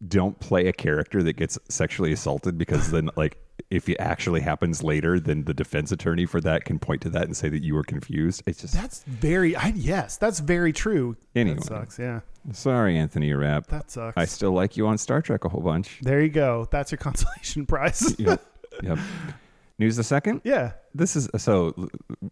don't 0.05 0.37
play 0.39 0.67
a 0.67 0.73
character 0.73 1.23
that 1.23 1.37
gets 1.37 1.57
sexually 1.69 2.11
assaulted 2.11 2.57
because 2.57 2.91
then, 2.91 3.09
like, 3.15 3.37
if 3.69 3.89
it 3.89 3.97
actually 3.99 4.41
happens 4.41 4.81
later, 4.83 5.19
then 5.19 5.43
the 5.43 5.53
defense 5.53 5.91
attorney 5.91 6.25
for 6.25 6.39
that 6.41 6.63
can 6.65 6.79
point 6.79 7.01
to 7.01 7.09
that 7.09 7.23
and 7.23 7.35
say 7.35 7.49
that 7.49 7.63
you 7.63 7.75
were 7.75 7.83
confused. 7.83 8.41
It's 8.45 8.61
just, 8.61 8.73
That's 8.73 9.03
very 9.03 9.55
I, 9.55 9.73
yes, 9.75 10.17
that's 10.17 10.39
very 10.39 10.71
true. 10.71 11.17
Anyway. 11.35 11.57
That 11.57 11.65
sucks. 11.65 11.99
Yeah. 11.99 12.21
sorry, 12.53 12.97
Anthony 12.97 13.33
Rapp. 13.33 13.67
That 13.67 13.91
sucks. 13.91 14.15
I 14.15 14.23
still 14.25 14.51
like 14.53 14.77
you 14.77 14.87
on 14.87 14.97
Star 14.97 15.21
Trek 15.21 15.43
a 15.43 15.49
whole 15.49 15.61
bunch. 15.61 15.99
There 16.01 16.21
you 16.21 16.29
go. 16.29 16.67
That's 16.71 16.91
your 16.91 16.97
consolation 17.07 17.65
prize. 17.65 18.15
Yep. 18.19 18.41
yep. 18.83 18.99
News 19.79 19.95
the 19.95 20.03
second. 20.03 20.41
yeah. 20.43 20.71
This 20.95 21.15
is 21.15 21.29
so 21.37 21.89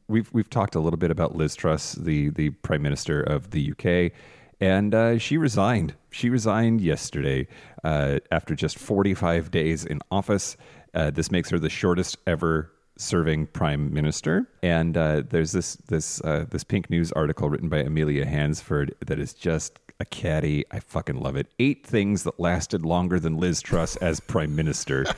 we've 0.08 0.32
we've 0.34 0.50
talked 0.50 0.74
a 0.74 0.80
little 0.80 0.98
bit 0.98 1.12
about 1.12 1.36
Liz 1.36 1.56
Truss, 1.56 1.94
the 1.94 2.30
the 2.30 2.50
Prime 2.50 2.82
Minister 2.82 3.22
of 3.22 3.52
the 3.52 3.72
UK, 3.72 4.12
and 4.60 4.96
uh, 4.96 5.18
she 5.20 5.38
resigned. 5.38 5.94
She 6.10 6.30
resigned 6.32 6.82
yesterday 6.82 7.48
uh, 7.84 8.18
after 8.32 8.56
just 8.56 8.80
45 8.80 9.52
days 9.52 9.86
in 9.86 10.02
office. 10.10 10.58
Uh, 10.96 11.12
this 11.12 11.30
makes 11.30 11.50
her 11.50 11.60
the 11.60 11.70
shortest 11.70 12.18
ever 12.26 12.72
serving 12.98 13.48
prime 13.48 13.94
minister. 13.94 14.48
And 14.64 14.98
uh, 14.98 15.24
there's 15.30 15.52
this 15.52 15.76
this 15.88 16.22
uh, 16.22 16.46
this 16.50 16.64
Pink 16.64 16.90
News 16.90 17.12
article 17.12 17.50
written 17.50 17.70
by 17.70 17.80
Amelia 17.80 18.26
Hansford 18.26 18.96
that 19.06 19.20
is 19.20 19.34
just 19.34 19.80
a 20.00 20.06
caddy. 20.06 20.66
I 20.72 20.80
fucking 20.80 21.18
love 21.18 21.36
it. 21.36 21.48
Eight 21.60 21.86
things 21.86 22.24
that 22.24 22.40
lasted 22.40 22.86
longer 22.86 23.20
than 23.20 23.38
Liz 23.38 23.62
Truss 23.62 23.96
as 23.98 24.20
prime 24.20 24.56
minister. 24.56 25.06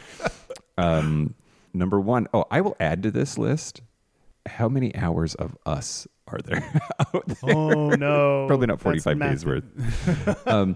Um, 0.77 1.33
number 1.73 1.99
one, 1.99 2.27
oh, 2.33 2.45
I 2.51 2.61
will 2.61 2.75
add 2.79 3.01
to 3.03 3.09
this 3.11 3.37
list 3.37 3.81
how 4.45 4.69
many 4.69 4.95
hours 4.95 5.35
of 5.35 5.57
us 5.65 6.07
are 6.27 6.39
there 6.39 6.57
out 6.99 7.27
there? 7.27 7.55
Oh 7.55 7.89
no, 7.89 8.45
Probably 8.47 8.67
not 8.67 8.79
45 8.79 9.19
days 9.19 9.45
worth. 9.45 9.63
um, 10.47 10.75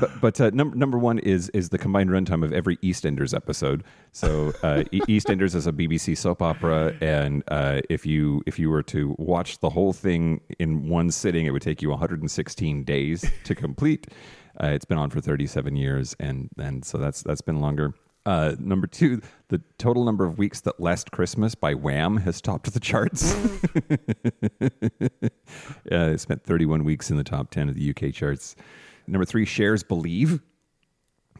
but 0.00 0.20
but 0.20 0.40
uh, 0.40 0.50
number 0.50 0.76
number 0.76 0.98
one 0.98 1.18
is 1.18 1.48
is 1.50 1.68
the 1.70 1.78
combined 1.78 2.10
runtime 2.10 2.44
of 2.44 2.52
every 2.52 2.76
EastEnders 2.78 3.34
episode. 3.34 3.84
So 4.12 4.48
uh, 4.62 4.84
EastEnders 4.92 5.54
is 5.54 5.66
a 5.66 5.72
BBC 5.72 6.16
soap 6.16 6.42
opera, 6.42 6.94
and 7.00 7.42
uh, 7.48 7.80
if 7.90 8.06
you 8.06 8.42
if 8.46 8.58
you 8.58 8.70
were 8.70 8.82
to 8.84 9.14
watch 9.18 9.58
the 9.58 9.70
whole 9.70 9.92
thing 9.92 10.40
in 10.58 10.88
one 10.88 11.10
sitting, 11.10 11.46
it 11.46 11.50
would 11.50 11.62
take 11.62 11.82
you 11.82 11.90
116 11.90 12.84
days 12.84 13.24
to 13.44 13.54
complete. 13.54 14.06
Uh, 14.62 14.66
it's 14.68 14.84
been 14.84 14.98
on 14.98 15.08
for 15.10 15.20
37 15.20 15.76
years, 15.76 16.14
and 16.20 16.48
and 16.58 16.84
so 16.84 16.98
that's 16.98 17.22
that's 17.22 17.40
been 17.42 17.60
longer. 17.60 17.94
Uh, 18.24 18.54
number 18.60 18.86
two, 18.86 19.20
the 19.48 19.60
total 19.78 20.04
number 20.04 20.24
of 20.24 20.38
weeks 20.38 20.60
that 20.60 20.78
Last 20.80 21.10
Christmas 21.10 21.54
by 21.56 21.74
Wham 21.74 22.18
has 22.18 22.40
topped 22.40 22.72
the 22.72 22.78
charts. 22.80 23.34
uh, 24.62 24.68
it 25.90 26.20
spent 26.20 26.44
31 26.44 26.84
weeks 26.84 27.10
in 27.10 27.16
the 27.16 27.24
top 27.24 27.50
10 27.50 27.68
of 27.68 27.74
the 27.74 27.90
UK 27.90 28.12
charts. 28.14 28.54
Number 29.06 29.24
three, 29.24 29.44
Cher's 29.44 29.82
Believe. 29.82 30.40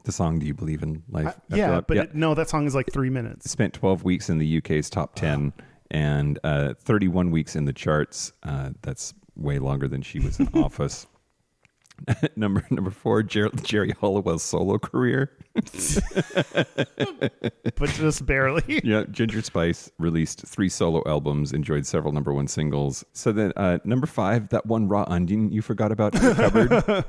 The 0.04 0.10
song 0.12 0.40
Do 0.40 0.46
You 0.46 0.54
Believe 0.54 0.82
in 0.82 1.04
Life? 1.08 1.26
After 1.28 1.56
Yeah, 1.56 1.70
that- 1.70 1.86
but 1.86 1.96
It, 1.96 2.14
no, 2.16 2.34
that 2.34 2.48
song 2.48 2.66
is 2.66 2.74
like 2.74 2.90
three 2.92 3.10
minutes. 3.10 3.48
spent 3.48 3.72
12 3.74 4.02
weeks 4.02 4.28
in 4.28 4.38
the 4.38 4.56
UK's 4.58 4.90
top 4.90 5.14
10 5.14 5.52
and 5.92 6.40
uh, 6.42 6.74
31 6.80 7.30
weeks 7.30 7.54
in 7.54 7.64
the 7.66 7.72
charts. 7.72 8.32
Uh, 8.42 8.70
that's 8.82 9.14
way 9.36 9.60
longer 9.60 9.86
than 9.86 10.02
she 10.02 10.18
was 10.18 10.40
in 10.40 10.48
office. 10.54 11.06
number 12.36 12.64
number 12.70 12.90
four, 12.90 13.22
Jer- 13.22 13.50
Geri 13.62 13.92
Halliwell's 14.00 14.42
solo 14.42 14.78
career. 14.78 15.30
but 15.54 15.70
just 17.90 18.26
barely. 18.26 18.80
yeah, 18.84 19.04
Ginger 19.10 19.42
Spice 19.42 19.90
released 19.98 20.46
three 20.46 20.68
solo 20.68 21.02
albums, 21.06 21.52
enjoyed 21.52 21.86
several 21.86 22.12
number 22.12 22.32
one 22.32 22.46
singles. 22.48 23.04
So 23.12 23.32
then, 23.32 23.52
uh, 23.56 23.78
number 23.84 24.06
five, 24.06 24.48
that 24.48 24.66
one 24.66 24.88
raw 24.88 25.04
onion 25.08 25.50
you 25.52 25.62
forgot 25.62 25.92
about 25.92 26.14
in 26.14 26.22
the 26.22 26.34
cupboard. 26.34 27.04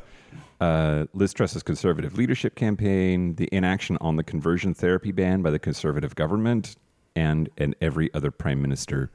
Uh, 0.62 1.06
Liz 1.14 1.34
Truss's 1.34 1.64
conservative 1.64 2.18
leadership 2.18 2.56
campaign, 2.56 3.36
the 3.36 3.50
inaction 3.52 3.98
on 4.00 4.16
the 4.16 4.24
conversion 4.24 4.74
therapy 4.74 5.12
ban 5.12 5.42
by 5.42 5.52
the 5.52 5.60
conservative 5.60 6.16
government, 6.16 6.76
and 7.16 7.50
and 7.58 7.76
every 7.82 8.14
other 8.14 8.32
prime 8.32 8.62
minister 8.62 9.12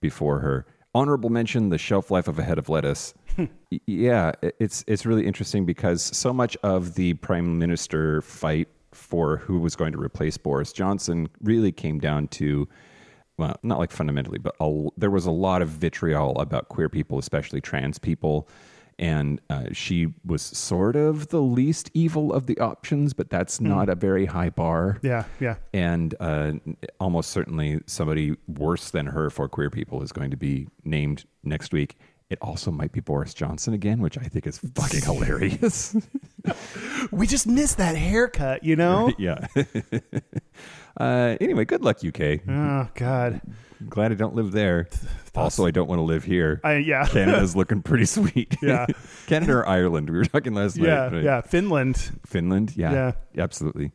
before 0.00 0.40
her. 0.40 0.66
Honorable 0.94 1.30
mention: 1.30 1.68
the 1.68 1.78
shelf 1.78 2.10
life 2.10 2.28
of 2.28 2.38
a 2.38 2.42
head 2.42 2.58
of 2.58 2.68
lettuce. 2.68 3.14
Hmm. 3.36 3.44
Yeah, 3.86 4.32
it's 4.42 4.84
it's 4.86 5.06
really 5.06 5.26
interesting 5.26 5.64
because 5.64 6.02
so 6.02 6.32
much 6.32 6.56
of 6.62 6.94
the 6.94 7.14
prime 7.14 7.58
minister 7.58 8.22
fight 8.22 8.68
for 8.92 9.36
who 9.36 9.60
was 9.60 9.76
going 9.76 9.92
to 9.92 10.00
replace 10.00 10.36
Boris 10.36 10.72
Johnson 10.72 11.28
really 11.42 11.70
came 11.70 12.00
down 12.00 12.26
to 12.28 12.68
well, 13.40 13.56
not 13.62 13.78
like 13.78 13.90
fundamentally, 13.90 14.38
but 14.38 14.54
a, 14.60 14.88
there 14.98 15.10
was 15.10 15.24
a 15.24 15.30
lot 15.30 15.62
of 15.62 15.68
vitriol 15.68 16.38
about 16.38 16.68
queer 16.68 16.88
people, 16.88 17.18
especially 17.18 17.60
trans 17.60 17.98
people. 17.98 18.48
And 19.00 19.40
uh, 19.48 19.64
she 19.72 20.12
was 20.26 20.42
sort 20.42 20.94
of 20.94 21.28
the 21.28 21.40
least 21.40 21.90
evil 21.94 22.34
of 22.34 22.46
the 22.46 22.58
options, 22.58 23.14
but 23.14 23.30
that's 23.30 23.58
not 23.58 23.88
a 23.88 23.94
very 23.94 24.26
high 24.26 24.50
bar. 24.50 24.98
Yeah, 25.02 25.24
yeah. 25.40 25.56
And 25.72 26.14
uh, 26.20 26.52
almost 27.00 27.30
certainly 27.30 27.80
somebody 27.86 28.36
worse 28.46 28.90
than 28.90 29.06
her 29.06 29.30
for 29.30 29.48
queer 29.48 29.70
people 29.70 30.02
is 30.02 30.12
going 30.12 30.30
to 30.30 30.36
be 30.36 30.68
named 30.84 31.24
next 31.42 31.72
week. 31.72 31.96
It 32.28 32.38
also 32.42 32.70
might 32.70 32.92
be 32.92 33.00
Boris 33.00 33.34
Johnson 33.34 33.74
again, 33.74 34.00
which 34.00 34.16
I 34.16 34.24
think 34.24 34.46
is 34.46 34.58
fucking 34.58 35.02
hilarious. 35.02 35.96
We 37.10 37.26
just 37.26 37.46
missed 37.46 37.78
that 37.78 37.96
haircut, 37.96 38.64
you 38.64 38.76
know? 38.76 39.12
yeah. 39.18 39.46
uh, 40.98 41.36
anyway, 41.40 41.64
good 41.64 41.82
luck, 41.82 42.04
UK. 42.04 42.40
oh 42.48 42.88
God. 42.94 43.40
Glad 43.88 44.12
I 44.12 44.14
don't 44.14 44.34
live 44.34 44.52
there. 44.52 44.88
Also, 45.34 45.64
I 45.64 45.70
don't 45.70 45.88
want 45.88 46.00
to 46.00 46.02
live 46.02 46.24
here. 46.24 46.60
I 46.64 46.76
yeah. 46.76 47.06
Canada's 47.10 47.56
looking 47.56 47.82
pretty 47.82 48.04
sweet. 48.04 48.56
Yeah. 48.60 48.86
Canada 49.26 49.54
or 49.54 49.68
Ireland? 49.68 50.10
We 50.10 50.18
were 50.18 50.24
talking 50.24 50.54
last 50.54 50.76
yeah, 50.76 50.94
night. 50.94 51.12
right? 51.12 51.22
yeah. 51.22 51.40
Finland. 51.40 52.18
Finland? 52.26 52.76
Yeah. 52.76 52.92
Yeah. 52.92 53.42
Absolutely. 53.42 53.92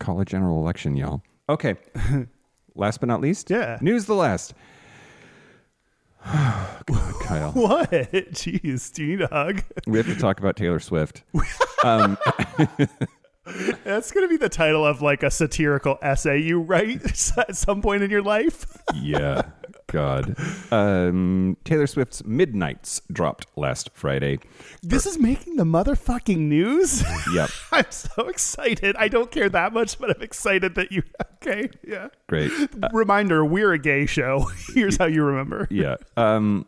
Call 0.00 0.20
a 0.20 0.24
general 0.24 0.58
election, 0.58 0.96
y'all. 0.96 1.22
Okay. 1.48 1.76
last 2.74 2.98
but 2.98 3.08
not 3.08 3.20
least. 3.20 3.50
Yeah. 3.50 3.78
News 3.80 4.06
the 4.06 4.14
last. 4.14 4.54
God, 6.24 7.14
Kyle. 7.22 7.52
What? 7.52 7.90
Jeez, 7.90 8.92
do 8.92 9.04
you 9.04 9.16
need 9.16 9.22
a 9.22 9.28
hug? 9.28 9.62
We 9.86 9.98
have 9.98 10.06
to 10.06 10.16
talk 10.16 10.40
about 10.40 10.56
Taylor 10.56 10.80
Swift. 10.80 11.22
That's 13.84 14.10
gonna 14.12 14.28
be 14.28 14.36
the 14.36 14.48
title 14.48 14.84
of 14.84 15.02
like 15.02 15.22
a 15.22 15.30
satirical 15.30 15.98
essay 16.02 16.38
you 16.38 16.60
write 16.60 17.04
at 17.38 17.56
some 17.56 17.82
point 17.82 18.02
in 18.02 18.10
your 18.10 18.22
life. 18.22 18.66
yeah. 18.94 19.42
God. 19.88 20.36
Um, 20.72 21.56
Taylor 21.64 21.86
Swift's 21.86 22.24
Midnights 22.24 23.00
dropped 23.12 23.46
last 23.56 23.90
Friday. 23.94 24.40
This 24.82 25.06
is 25.06 25.16
making 25.16 25.56
the 25.56 25.64
motherfucking 25.64 26.38
news. 26.38 27.04
Yep. 27.32 27.50
I'm 27.72 27.90
so 27.90 28.26
excited. 28.26 28.96
I 28.96 29.06
don't 29.06 29.30
care 29.30 29.48
that 29.48 29.72
much, 29.72 29.98
but 29.98 30.14
I'm 30.16 30.22
excited 30.22 30.74
that 30.74 30.92
you. 30.92 31.02
Okay, 31.46 31.68
yeah. 31.86 32.08
Great. 32.28 32.50
Reminder: 32.92 33.44
We're 33.44 33.72
a 33.72 33.78
gay 33.78 34.06
show. 34.06 34.50
Here's 34.74 34.96
how 34.96 35.04
you 35.04 35.22
remember. 35.22 35.68
Yeah. 35.70 35.94
Um, 36.16 36.66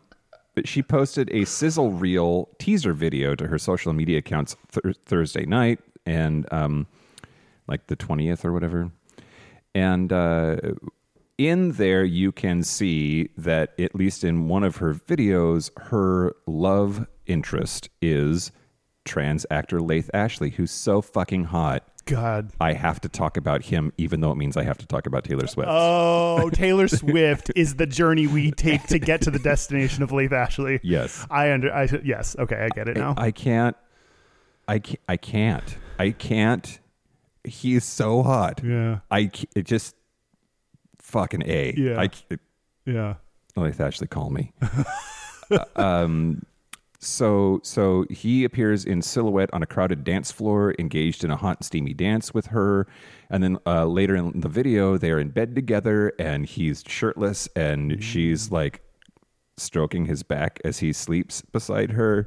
but 0.55 0.69
she 0.69 0.83
posted 0.83 1.29
a 1.33 1.45
sizzle 1.47 1.91
reel 1.91 2.49
teaser 2.61 2.93
video 2.93 3.35
to 3.35 3.49
her 3.49 3.59
social 3.59 3.93
media 3.93 4.19
accounts 4.19 4.55
th- 4.71 4.97
Thursday 5.05 5.47
night 5.47 5.81
and 6.09 6.51
um, 6.53 6.87
like 7.69 7.87
the 7.87 7.97
20th 7.97 8.45
or 8.45 8.53
whatever. 8.53 8.91
And 9.75 10.13
uh, 10.13 10.57
in 11.37 11.73
there, 11.73 12.05
you 12.05 12.33
can 12.33 12.63
see 12.63 13.29
that 13.37 13.75
at 13.79 13.95
least 13.95 14.25
in 14.25 14.49
one 14.49 14.65
of 14.65 14.77
her 14.77 14.95
videos, 14.95 15.71
her 15.79 16.35
love 16.47 17.07
interest 17.27 17.91
is 18.01 18.51
trans 19.05 19.45
actor 19.51 19.81
Laith 19.81 20.11
Ashley, 20.15 20.51
who's 20.51 20.71
so 20.71 21.01
fucking 21.01 21.45
hot. 21.45 21.85
God. 22.07 22.53
I 22.59 22.73
have 22.73 23.03
to 23.03 23.09
talk 23.11 23.37
about 23.37 23.63
him, 23.63 23.93
even 23.99 24.23
though 24.23 24.33
it 24.33 24.37
means 24.37 24.57
I 24.57 24.63
have 24.63 24.79
to 24.79 24.87
talk 24.87 25.05
about 25.05 25.25
Taylor 25.25 25.47
Swift. 25.47 25.69
Oh, 25.71 26.49
Taylor 26.55 26.89
Swift 26.89 27.53
is 27.55 27.75
the 27.75 27.87
journey 27.87 28.27
we 28.27 28.51
take 28.51 28.85
to 28.85 28.99
get 28.99 29.21
to 29.23 29.31
the 29.31 29.39
destination 29.39 30.03
of 30.03 30.11
Laith 30.11 30.33
Ashley. 30.33 30.81
yes. 30.83 31.27
I 31.31 31.53
under. 31.53 31.71
I 31.71 31.87
yes. 32.03 32.35
Okay, 32.39 32.57
I 32.57 32.71
get 32.71 32.89
it 32.89 32.97
now. 32.97 33.13
I 33.19 33.31
can't. 33.31 33.77
I 34.67 34.79
can't. 34.79 35.01
I 35.07 35.17
can't. 35.19 35.79
I 35.99 36.11
can't. 36.13 36.79
He 37.45 37.75
is 37.75 37.85
so 37.85 38.23
hot. 38.23 38.61
yeah. 38.65 38.99
I 39.11 39.31
it 39.57 39.63
just 39.65 39.95
fucking 40.99 41.43
a. 41.47 41.75
Yeah. 41.77 41.99
I 42.01 42.09
c- 42.09 42.39
Yeah. 42.85 43.15
Like 43.57 43.79
actually 43.81 44.09
call 44.09 44.31
me. 44.31 44.53
Uh, 45.51 45.65
um. 45.77 46.45
So 47.01 47.61
so 47.63 48.05
he 48.11 48.45
appears 48.45 48.85
in 48.85 49.01
silhouette 49.01 49.49
on 49.55 49.63
a 49.63 49.67
crowded 49.67 50.05
dance 50.05 50.31
floor, 50.31 50.75
engaged 50.79 51.25
in 51.25 51.31
a 51.31 51.37
hot 51.37 51.65
steamy 51.65 51.95
dance 51.95 52.35
with 52.35 52.49
her, 52.49 52.87
and 53.31 53.43
then 53.43 53.57
uh, 53.65 53.87
later 53.87 54.15
in 54.15 54.41
the 54.41 54.49
video, 54.51 54.99
they're 54.99 55.19
in 55.19 55.31
bed 55.31 55.55
together, 55.55 56.13
and 56.19 56.45
he's 56.45 56.85
shirtless, 56.87 57.49
and 57.57 58.05
she's 58.05 58.51
like 58.51 58.83
stroking 59.57 60.05
his 60.05 60.23
back 60.23 60.61
as 60.65 60.81
he 60.81 60.93
sleeps 60.93 61.41
beside 61.41 61.93
her. 61.93 62.27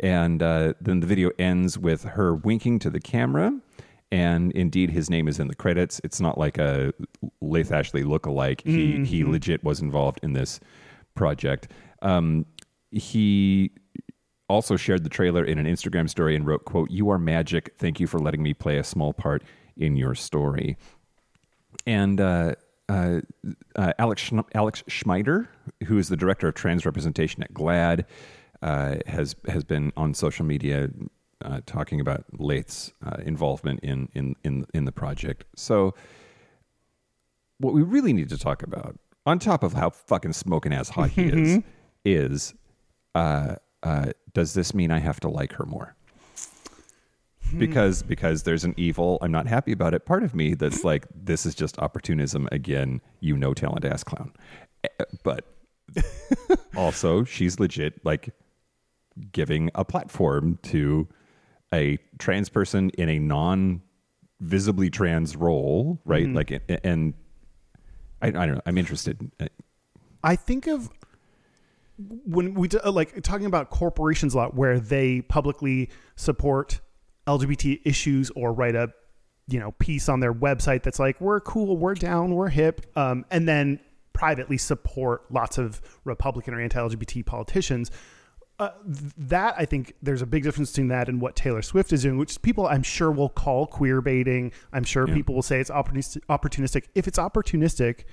And 0.00 0.42
uh, 0.42 0.74
then 0.80 1.00
the 1.00 1.06
video 1.06 1.30
ends 1.38 1.78
with 1.78 2.04
her 2.04 2.34
winking 2.34 2.78
to 2.80 2.90
the 2.90 3.00
camera. 3.00 3.52
And 4.10 4.52
indeed, 4.52 4.90
his 4.90 5.10
name 5.10 5.28
is 5.28 5.38
in 5.38 5.48
the 5.48 5.54
credits. 5.54 6.00
It's 6.02 6.20
not 6.20 6.38
like 6.38 6.56
a 6.56 6.92
Laith 7.40 7.72
Ashley 7.72 8.04
lookalike. 8.04 8.62
He 8.62 9.04
he 9.04 9.24
legit 9.24 9.62
was 9.62 9.80
involved 9.80 10.20
in 10.22 10.32
this 10.32 10.60
project. 11.14 11.68
Um, 12.00 12.46
he 12.90 13.70
also 14.48 14.76
shared 14.76 15.04
the 15.04 15.10
trailer 15.10 15.44
in 15.44 15.58
an 15.58 15.66
Instagram 15.66 16.08
story 16.08 16.34
and 16.34 16.46
wrote, 16.46 16.64
"quote 16.64 16.90
You 16.90 17.10
are 17.10 17.18
magic. 17.18 17.74
Thank 17.76 18.00
you 18.00 18.06
for 18.06 18.18
letting 18.18 18.42
me 18.42 18.54
play 18.54 18.78
a 18.78 18.84
small 18.84 19.12
part 19.12 19.42
in 19.76 19.96
your 19.96 20.14
story." 20.14 20.78
and 21.86 22.20
uh, 22.20 22.54
uh, 22.88 23.20
uh, 23.76 23.92
Alex 23.98 24.30
Alex 24.54 24.82
Schmider, 24.88 25.48
who 25.86 25.98
is 25.98 26.08
the 26.08 26.16
director 26.16 26.48
of 26.48 26.54
trans 26.54 26.84
representation 26.86 27.42
at 27.42 27.52
GLAAD, 27.54 28.04
uh, 28.62 28.96
has 29.06 29.36
has 29.48 29.64
been 29.64 29.92
on 29.96 30.14
social 30.14 30.44
media 30.44 30.90
uh, 31.44 31.60
talking 31.66 32.00
about 32.00 32.24
Laith's 32.38 32.92
uh, 33.04 33.16
involvement 33.24 33.80
in, 33.80 34.08
in 34.14 34.34
in 34.44 34.66
in 34.74 34.84
the 34.84 34.92
project. 34.92 35.44
So, 35.56 35.94
what 37.58 37.74
we 37.74 37.82
really 37.82 38.12
need 38.12 38.28
to 38.30 38.38
talk 38.38 38.62
about, 38.62 38.98
on 39.26 39.38
top 39.38 39.62
of 39.62 39.72
how 39.74 39.90
fucking 39.90 40.32
smoking 40.32 40.72
ass 40.72 40.88
hot 40.88 41.10
he 41.10 41.24
is, 41.24 41.62
is 42.04 42.54
uh, 43.14 43.56
uh, 43.82 44.12
does 44.34 44.54
this 44.54 44.74
mean 44.74 44.90
I 44.90 44.98
have 44.98 45.20
to 45.20 45.28
like 45.28 45.52
her 45.54 45.66
more? 45.66 45.94
because 47.56 48.02
because 48.02 48.42
there's 48.42 48.62
an 48.62 48.74
evil 48.76 49.16
i'm 49.22 49.32
not 49.32 49.46
happy 49.46 49.72
about 49.72 49.94
it 49.94 50.04
part 50.04 50.22
of 50.22 50.34
me 50.34 50.52
that's 50.52 50.84
like 50.84 51.06
this 51.14 51.46
is 51.46 51.54
just 51.54 51.78
opportunism 51.78 52.46
again 52.52 53.00
you 53.20 53.38
know 53.38 53.54
talent 53.54 53.86
ass 53.86 54.04
clown 54.04 54.30
Eh, 54.84 55.04
but 55.22 55.44
also 56.76 57.24
she's 57.24 57.58
legit 57.58 58.04
like 58.04 58.34
giving 59.32 59.70
a 59.74 59.84
platform 59.84 60.58
to 60.62 61.08
a 61.72 61.98
trans 62.18 62.48
person 62.48 62.90
in 62.90 63.08
a 63.08 63.18
non 63.18 63.82
visibly 64.40 64.88
trans 64.88 65.36
role 65.36 66.00
right? 66.04 66.28
Like 66.28 66.62
and 66.84 67.14
I, 68.22 68.28
I 68.28 68.30
don't 68.30 68.54
know 68.54 68.62
i'm 68.66 68.78
interested. 68.78 69.30
Uh, 69.40 69.46
I 70.22 70.36
think 70.36 70.66
of 70.66 70.90
when 71.98 72.54
we 72.54 72.68
uh, 72.68 72.90
like 72.92 73.22
talking 73.22 73.46
about 73.46 73.70
corporations 73.70 74.34
a 74.34 74.38
lot 74.38 74.54
where 74.54 74.78
they 74.78 75.22
publicly 75.22 75.90
support 76.16 76.80
LGBT 77.26 77.80
issues 77.84 78.30
or 78.30 78.52
write 78.52 78.74
a 78.74 78.92
you 79.48 79.58
know 79.58 79.72
piece 79.72 80.08
on 80.08 80.20
their 80.20 80.32
website 80.32 80.82
that's 80.82 80.98
like 80.98 81.20
we're 81.20 81.40
cool, 81.40 81.76
we're 81.76 81.94
down, 81.94 82.34
we're 82.34 82.48
hip, 82.48 82.86
um, 82.96 83.24
and 83.30 83.48
then 83.48 83.80
privately 84.12 84.58
support 84.58 85.22
lots 85.30 85.58
of 85.58 85.80
Republican 86.04 86.54
or 86.54 86.60
anti-LGBT 86.60 87.24
politicians. 87.24 87.90
Uh, 88.60 88.70
that 89.16 89.54
I 89.56 89.64
think 89.64 89.94
there's 90.02 90.20
a 90.20 90.26
big 90.26 90.42
difference 90.42 90.72
between 90.72 90.88
that 90.88 91.08
and 91.08 91.20
what 91.20 91.36
Taylor 91.36 91.62
Swift 91.62 91.92
is 91.92 92.02
doing, 92.02 92.18
which 92.18 92.42
people 92.42 92.66
I'm 92.66 92.82
sure 92.82 93.12
will 93.12 93.28
call 93.28 93.66
queer 93.66 94.00
baiting. 94.00 94.50
I'm 94.72 94.82
sure 94.82 95.06
people 95.06 95.36
will 95.36 95.42
say 95.42 95.60
it's 95.60 95.70
opportunistic. 95.70 96.22
opportunistic. 96.28 96.86
If 96.96 97.06
it's 97.06 97.18
opportunistic, 97.20 98.04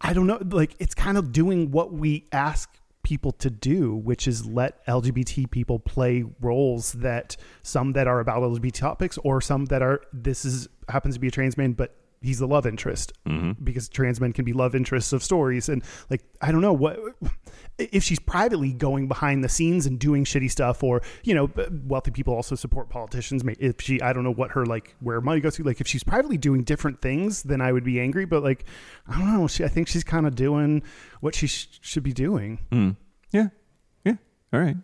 I 0.00 0.12
don't 0.12 0.26
know. 0.26 0.42
Like 0.50 0.74
it's 0.80 0.94
kind 0.94 1.16
of 1.16 1.30
doing 1.30 1.70
what 1.70 1.92
we 1.92 2.26
ask 2.32 2.68
people 3.02 3.32
to 3.32 3.50
do, 3.50 3.94
which 3.94 4.26
is 4.26 4.44
let 4.46 4.84
LGBT 4.86 5.50
people 5.50 5.78
play 5.78 6.24
roles 6.40 6.92
that 6.94 7.36
some 7.62 7.92
that 7.92 8.08
are 8.08 8.20
about 8.20 8.42
LGBT 8.42 8.72
topics 8.72 9.18
or 9.18 9.40
some 9.40 9.66
that 9.66 9.82
are 9.82 10.00
this 10.12 10.44
is 10.44 10.68
happens 10.88 11.14
to 11.14 11.20
be 11.20 11.28
a 11.28 11.30
trans 11.30 11.56
man, 11.56 11.72
but 11.72 11.94
he's 12.22 12.38
the 12.38 12.46
love 12.46 12.66
interest 12.66 13.12
because 13.64 13.88
trans 13.88 14.20
men 14.20 14.32
can 14.32 14.44
be 14.44 14.52
love 14.52 14.74
interests 14.74 15.12
of 15.12 15.22
stories 15.22 15.68
and 15.68 15.82
like 16.10 16.22
I 16.42 16.52
don't 16.52 16.60
know 16.60 16.72
what 16.72 16.98
if 17.78 18.02
she's 18.04 18.18
privately 18.18 18.72
going 18.74 19.08
behind 19.08 19.42
the 19.42 19.48
scenes 19.48 19.86
and 19.86 19.98
doing 19.98 20.24
shitty 20.24 20.50
stuff 20.50 20.82
or 20.82 21.00
you 21.24 21.34
know 21.34 21.50
wealthy 21.86 22.10
people 22.10 22.34
also 22.34 22.54
support 22.54 22.90
politicians 22.90 23.42
May- 23.42 23.56
if 23.58 23.80
she 23.80 24.00
I 24.02 24.12
don't 24.12 24.24
know 24.24 24.32
what 24.34 24.50
her 24.52 24.66
like 24.66 24.94
where 25.00 25.20
money 25.22 25.40
goes 25.40 25.54
to 25.56 25.62
like 25.62 25.80
if 25.80 25.86
she's 25.86 26.04
privately 26.04 26.36
doing 26.36 26.62
different 26.62 27.00
things 27.00 27.42
then 27.44 27.60
I 27.62 27.72
would 27.72 27.84
be 27.84 27.98
angry 28.00 28.26
but 28.26 28.42
like 28.42 28.64
I 29.08 29.18
don't 29.18 29.32
know 29.32 29.48
she, 29.48 29.64
I 29.64 29.68
think 29.68 29.88
she's 29.88 30.04
kind 30.04 30.26
of 30.26 30.34
doing 30.34 30.82
what 31.20 31.34
she 31.34 31.46
sh- 31.46 31.78
should 31.80 32.02
be 32.02 32.12
doing 32.12 32.58
Mm. 32.70 32.96
Yeah. 33.30 33.48
Yeah. 34.04 34.16
All 34.52 34.60
right. 34.60 34.76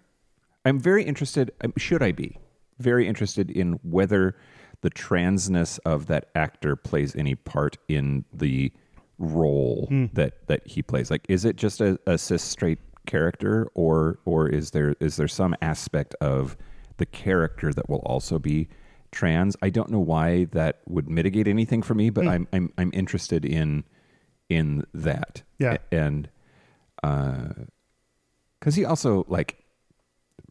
I'm 0.64 0.80
very 0.80 1.04
interested. 1.04 1.50
um, 1.62 1.72
Should 1.76 2.02
I 2.02 2.12
be 2.12 2.38
very 2.78 3.06
interested 3.06 3.50
in 3.50 3.74
whether 3.82 4.36
the 4.80 4.90
transness 4.90 5.78
of 5.85 6.06
that 6.06 6.28
actor 6.35 6.76
plays 6.76 7.14
any 7.16 7.35
part 7.35 7.76
in 7.88 8.25
the 8.33 8.73
role 9.18 9.87
hmm. 9.88 10.06
that 10.12 10.47
that 10.49 10.66
he 10.66 10.83
plays? 10.83 11.11
Like, 11.11 11.25
is 11.28 11.45
it 11.45 11.56
just 11.56 11.80
a, 11.80 11.99
a 12.06 12.18
cis 12.18 12.42
straight 12.42 12.78
character, 13.06 13.68
or 13.75 14.18
or 14.25 14.49
is 14.49 14.71
there 14.71 14.95
is 15.00 15.16
there 15.16 15.28
some 15.28 15.54
aspect 15.62 16.14
of 16.21 16.56
the 16.99 17.06
character 17.06 17.73
that 17.73 17.88
will 17.88 18.02
also 18.06 18.38
be 18.38 18.68
trans? 19.12 19.56
I 19.62 19.71
don't 19.71 19.90
know 19.90 20.00
why 20.00 20.45
that 20.52 20.80
would 20.87 21.09
mitigate 21.09 21.49
anything 21.49 21.83
for 21.83 21.95
me, 21.95 22.11
but 22.11 22.25
hmm. 22.25 22.30
I'm 22.30 22.49
I'm 22.52 22.73
I'm 22.78 22.90
interested 22.92 23.45
in 23.45 23.85
in 24.49 24.85
that. 24.95 25.42
Yeah. 25.59 25.78
And 25.90 26.28
uh, 27.02 27.49
because 28.59 28.75
he 28.75 28.85
also 28.85 29.25
like 29.28 29.64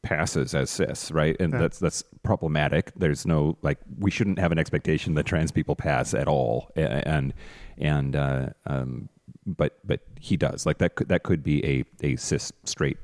passes 0.05 0.53
as 0.53 0.69
cis, 0.69 1.11
right? 1.11 1.35
And 1.39 1.51
Yeah. 1.51 1.59
that's 1.59 1.79
that's 1.79 2.03
problematic. 2.23 2.91
There's 2.95 3.25
no 3.25 3.57
like 3.61 3.79
we 3.99 4.11
shouldn't 4.11 4.39
have 4.39 4.51
an 4.51 4.59
expectation 4.59 5.15
that 5.15 5.25
trans 5.25 5.51
people 5.51 5.75
pass 5.75 6.13
at 6.13 6.27
all, 6.27 6.69
and 6.75 7.33
and 7.77 8.15
uh, 8.15 8.49
um, 8.67 9.09
but 9.45 9.79
but 9.83 10.01
he 10.19 10.37
does. 10.37 10.65
Like 10.65 10.77
that 10.77 10.95
could 10.95 11.09
that 11.09 11.23
could 11.23 11.43
be 11.43 11.65
a 11.65 11.83
a 12.01 12.15
cis 12.15 12.53
straight 12.63 12.97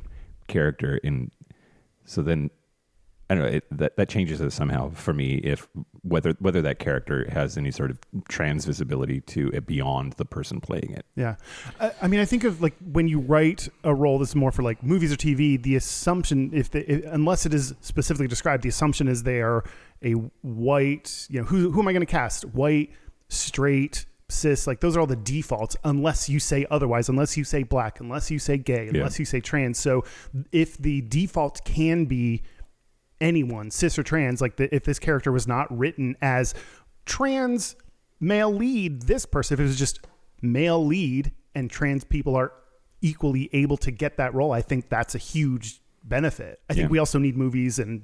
character 0.48 0.98
in. 0.98 1.32
So 2.06 2.22
then. 2.22 2.50
I 3.32 3.36
don't 3.36 3.44
know 3.44 3.50
it, 3.50 3.64
that 3.72 3.96
that 3.96 4.10
changes 4.10 4.42
it 4.42 4.52
somehow 4.52 4.90
for 4.90 5.14
me 5.14 5.36
if 5.36 5.66
whether 6.02 6.32
whether 6.40 6.62
that 6.64 6.80
character 6.80 7.30
has 7.32 7.58
any 7.58 7.72
sort 7.72 7.90
of 7.90 7.98
trans 8.28 8.66
visibility 8.66 9.22
to 9.22 9.50
it 9.54 9.66
beyond 9.66 10.14
the 10.14 10.26
person 10.26 10.60
playing 10.60 10.92
it. 10.92 11.06
Yeah. 11.16 11.36
I, 11.80 11.94
I 12.02 12.08
mean, 12.10 12.20
I 12.20 12.26
think 12.26 12.44
of 12.44 12.62
like 12.62 12.76
when 12.92 13.08
you 13.08 13.20
write 13.20 13.70
a 13.86 13.96
role 13.96 14.20
that's 14.20 14.36
more 14.36 14.52
for 14.52 14.64
like 14.64 14.84
movies 14.84 15.14
or 15.14 15.16
TV, 15.16 15.62
the 15.62 15.78
assumption, 15.78 16.52
if 16.54 16.72
they, 16.72 16.82
if, 16.82 17.06
unless 17.06 17.46
it 17.46 17.54
is 17.54 17.74
specifically 17.80 18.28
described, 18.28 18.64
the 18.64 18.70
assumption 18.70 19.08
is 19.08 19.24
they 19.24 19.40
are 19.40 19.64
a 20.04 20.12
white, 20.42 21.26
you 21.30 21.40
know, 21.40 21.46
who, 21.46 21.72
who 21.72 21.80
am 21.80 21.88
I 21.88 21.94
going 21.94 22.06
to 22.06 22.12
cast? 22.12 22.44
White, 22.44 22.92
straight, 23.30 24.08
cis, 24.28 24.68
like 24.68 24.82
those 24.82 24.98
are 24.98 25.00
all 25.00 25.08
the 25.08 25.16
defaults, 25.16 25.78
unless 25.86 26.28
you 26.28 26.40
say 26.40 26.66
otherwise, 26.70 27.08
unless 27.08 27.38
you 27.38 27.46
say 27.46 27.64
black, 27.64 28.02
unless 28.02 28.30
you 28.30 28.40
say 28.40 28.58
gay, 28.58 28.90
unless 28.90 29.20
you 29.20 29.26
say 29.26 29.40
trans. 29.40 29.80
So 29.80 30.04
if 30.52 30.78
the 30.78 31.00
default 31.02 31.64
can 31.64 32.06
be 32.06 32.42
anyone, 33.22 33.72
cis 33.72 33.98
or 33.98 34.04
trans, 34.04 34.42
like 34.42 34.58
the, 34.58 34.74
if 34.76 34.84
this 34.84 35.00
character 35.00 35.32
was 35.32 35.48
not 35.48 35.76
written 35.76 36.18
as 36.22 36.54
trans 37.06 37.76
male 38.20 38.54
lead, 38.54 39.04
this 39.04 39.26
person, 39.26 39.54
if 39.56 39.60
it 39.60 39.64
was 39.64 39.78
just 39.80 40.02
male 40.42 40.84
lead 40.86 41.32
and 41.56 41.70
trans 41.70 42.04
people 42.04 42.36
are 42.36 42.52
equally 43.02 43.50
able 43.54 43.78
to 43.78 43.92
get 43.92 44.18
that 44.18 44.34
role, 44.34 44.52
I 44.52 44.62
think 44.62 44.90
that's 44.90 45.16
a 45.16 45.18
huge 45.18 45.80
benefit. 46.04 46.60
I 46.68 46.74
think 46.74 46.86
Yeah. 46.86 46.90
we 46.92 46.98
also 46.98 47.20
need 47.20 47.38
movies 47.38 47.78
and 47.78 48.02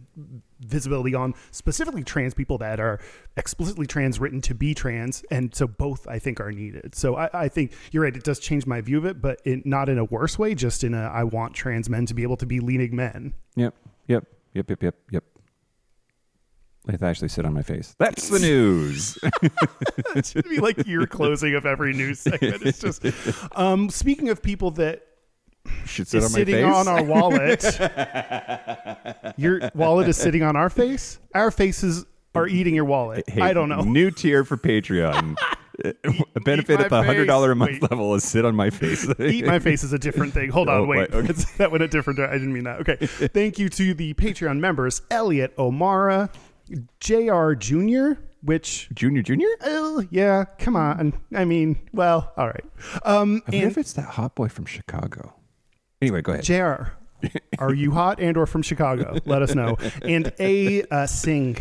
visibility 0.60 1.16
on 1.16 1.34
specifically 1.50 2.04
trans 2.04 2.34
people 2.36 2.60
that 2.60 2.80
are 2.80 3.00
explicitly 3.38 3.88
trans 3.88 4.20
written 4.20 4.40
to 4.42 4.54
be 4.54 4.76
trans. 4.76 5.24
And 5.32 5.54
so 5.56 5.68
both 5.68 6.08
I 6.08 6.20
think 6.20 6.40
are 6.40 6.52
needed. 6.52 6.94
So 6.94 7.16
I, 7.16 7.30
I 7.34 7.48
think 7.48 7.74
you're 7.92 8.04
right. 8.04 8.16
It 8.16 8.24
does 8.24 8.40
change 8.40 8.68
my 8.68 8.82
view 8.82 9.00
of 9.00 9.06
it, 9.06 9.20
but 9.20 9.42
in, 9.46 9.64
not 9.66 9.90
in 9.90 9.98
a 9.98 10.04
worse 10.06 10.38
way, 10.38 10.54
just 10.54 10.84
in 10.84 10.94
a, 10.94 11.08
I 11.08 11.24
want 11.24 11.56
trans 11.56 11.90
men 11.90 12.06
to 12.06 12.14
be 12.14 12.22
able 12.24 12.38
to 12.38 12.46
be 12.46 12.60
leading 12.60 12.96
men. 12.96 13.34
Yep. 13.56 13.74
Yep. 14.08 14.26
Yep. 14.58 14.70
Yep. 14.72 14.84
Yep. 14.84 14.96
Yep. 15.12 15.24
Laith 16.88 17.04
Ashley 17.04 17.28
sit 17.28 17.46
on 17.46 17.54
my 17.54 17.62
face. 17.62 17.96
That's 18.00 18.30
the 18.30 18.40
news. 18.40 19.20
it 20.16 20.26
should 20.26 20.50
be 20.50 20.58
like 20.58 20.88
your 20.88 21.06
closing 21.06 21.54
of 21.54 21.66
every 21.66 21.94
news 21.94 22.20
segment. 22.20 22.64
It's 22.64 22.80
just 22.80 23.06
um, 23.56 23.90
speaking 23.90 24.30
of 24.30 24.42
people 24.42 24.72
that 24.72 25.04
Should 25.86 26.08
sit 26.08 26.24
on 26.24 26.32
my 26.32 26.40
sitting 26.40 26.56
face. 26.56 26.74
on 26.74 26.88
our 26.88 27.04
wallet. 27.04 27.64
your 29.38 29.70
wallet 29.76 30.08
is 30.08 30.18
sitting 30.18 30.42
on 30.44 30.56
our 30.56 30.70
face. 30.70 31.20
Our 31.36 31.52
faces 31.52 32.06
are 32.34 32.48
eating 32.48 32.74
your 32.74 32.86
wallet. 32.86 33.30
Hey, 33.30 33.42
I 33.42 33.54
don't 33.54 33.70
know. 33.70 33.82
New 33.82 34.10
tier 34.10 34.44
for 34.46 34.58
Patreon. 34.58 35.36
a 36.36 36.40
benefit 36.40 36.80
at 36.80 36.90
the 36.90 37.04
hundred 37.04 37.26
dollar 37.26 37.52
a 37.52 37.56
month 37.56 37.82
Wait. 37.82 37.92
level 37.92 38.16
is 38.16 38.24
sit 38.24 38.46
on 38.46 38.56
my 38.56 38.70
face. 38.70 39.08
Eat 39.20 39.46
my 39.46 39.60
face 39.60 39.84
is 39.84 39.94
a 39.94 40.00
different 40.00 40.34
thing. 40.34 40.50
Hold 40.50 40.70
on, 40.70 40.82
Oh, 40.82 40.86
wait. 40.86 41.12
wait, 41.12 41.14
okay. 41.14 41.34
That 41.58 41.72
went 41.72 41.84
a 41.84 41.88
different. 41.88 42.20
I 42.20 42.34
didn't 42.34 42.54
mean 42.54 42.64
that. 42.64 42.80
Okay. 42.82 42.96
Thank 43.06 43.60
you 43.60 43.70
to 43.70 43.94
the 43.94 44.14
Patreon 44.16 44.60
members: 44.60 45.02
Elliot 45.12 45.54
O'Mara, 45.58 46.30
Jr. 47.00 47.54
Junior, 47.54 48.18
which. 48.42 48.90
Junior, 48.94 49.22
junior. 49.22 49.48
Oh 49.62 50.04
yeah, 50.10 50.46
come 50.58 50.76
on. 50.76 51.14
I 51.36 51.46
mean, 51.46 51.78
well, 51.94 52.34
all 52.38 52.48
right. 52.48 52.66
Um, 53.04 53.42
I 53.48 53.52
wonder 53.52 53.68
if 53.68 53.78
it's 53.78 53.94
that 53.94 54.10
hot 54.10 54.36
boy 54.36 54.48
from 54.50 54.66
Chicago. 54.66 55.34
Anyway, 56.02 56.22
go 56.22 56.34
ahead. 56.34 56.44
JR, 56.44 56.92
are 57.60 57.74
you 57.74 57.92
hot 57.92 58.20
and 58.20 58.38
or 58.38 58.46
from 58.46 58.62
Chicago? 58.62 59.18
Let 59.26 59.42
us 59.42 59.56
know. 59.56 59.78
And 60.04 60.32
A 60.40 60.84
uh, 60.92 61.08
Singh. 61.08 61.58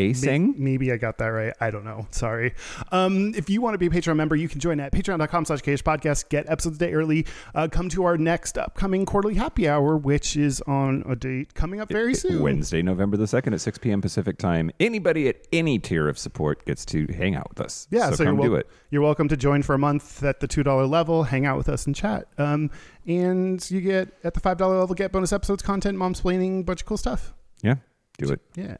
A 0.00 0.12
sing. 0.14 0.54
Maybe 0.58 0.92
I 0.92 0.96
got 0.96 1.18
that 1.18 1.26
right. 1.26 1.52
I 1.60 1.70
don't 1.70 1.84
know. 1.84 2.06
Sorry. 2.10 2.54
Um, 2.90 3.34
if 3.34 3.50
you 3.50 3.60
want 3.60 3.74
to 3.74 3.78
be 3.78 3.86
a 3.86 3.90
Patreon 3.90 4.16
member, 4.16 4.34
you 4.34 4.48
can 4.48 4.60
join 4.60 4.80
at 4.80 4.92
patreon.com 4.92 5.44
slash 5.44 5.60
podcast. 5.60 6.28
Get 6.28 6.48
episodes 6.48 6.76
a 6.76 6.78
day 6.78 6.92
early. 6.92 7.26
Uh, 7.54 7.68
come 7.70 7.88
to 7.90 8.04
our 8.04 8.16
next 8.16 8.58
upcoming 8.58 9.06
quarterly 9.06 9.34
happy 9.34 9.68
hour, 9.68 9.96
which 9.96 10.36
is 10.36 10.60
on 10.62 11.04
a 11.08 11.14
date 11.14 11.54
coming 11.54 11.80
up 11.80 11.88
very 11.88 12.14
soon. 12.14 12.42
Wednesday, 12.42 12.82
November 12.82 13.16
the 13.16 13.26
second 13.26 13.54
at 13.54 13.60
six 13.60 13.78
p.m. 13.78 14.00
Pacific 14.00 14.38
time. 14.38 14.70
Anybody 14.80 15.28
at 15.28 15.46
any 15.52 15.78
tier 15.78 16.08
of 16.08 16.18
support 16.18 16.64
gets 16.64 16.84
to 16.86 17.06
hang 17.08 17.34
out 17.34 17.48
with 17.50 17.60
us. 17.60 17.86
Yeah, 17.90 18.10
so, 18.10 18.16
so, 18.16 18.24
come 18.24 18.38
you're, 18.38 18.48
do 18.48 18.54
it. 18.56 18.68
you're 18.90 19.02
welcome 19.02 19.28
to 19.28 19.36
join 19.36 19.62
for 19.62 19.74
a 19.74 19.78
month 19.78 20.22
at 20.22 20.40
the 20.40 20.48
two 20.48 20.62
dollar 20.62 20.86
level, 20.86 21.24
hang 21.24 21.46
out 21.46 21.56
with 21.56 21.68
us 21.68 21.86
and 21.86 21.94
chat. 21.94 22.26
Um, 22.38 22.70
and 23.06 23.68
you 23.70 23.80
get 23.80 24.08
at 24.24 24.34
the 24.34 24.40
five 24.40 24.56
dollar 24.56 24.78
level 24.78 24.94
get 24.94 25.12
bonus 25.12 25.32
episodes, 25.32 25.62
content, 25.62 25.98
mom 25.98 26.14
splaining, 26.14 26.64
bunch 26.64 26.80
of 26.82 26.86
cool 26.86 26.96
stuff. 26.96 27.34
Yeah, 27.62 27.76
do 28.18 28.30
it. 28.32 28.40
Yeah. 28.54 28.76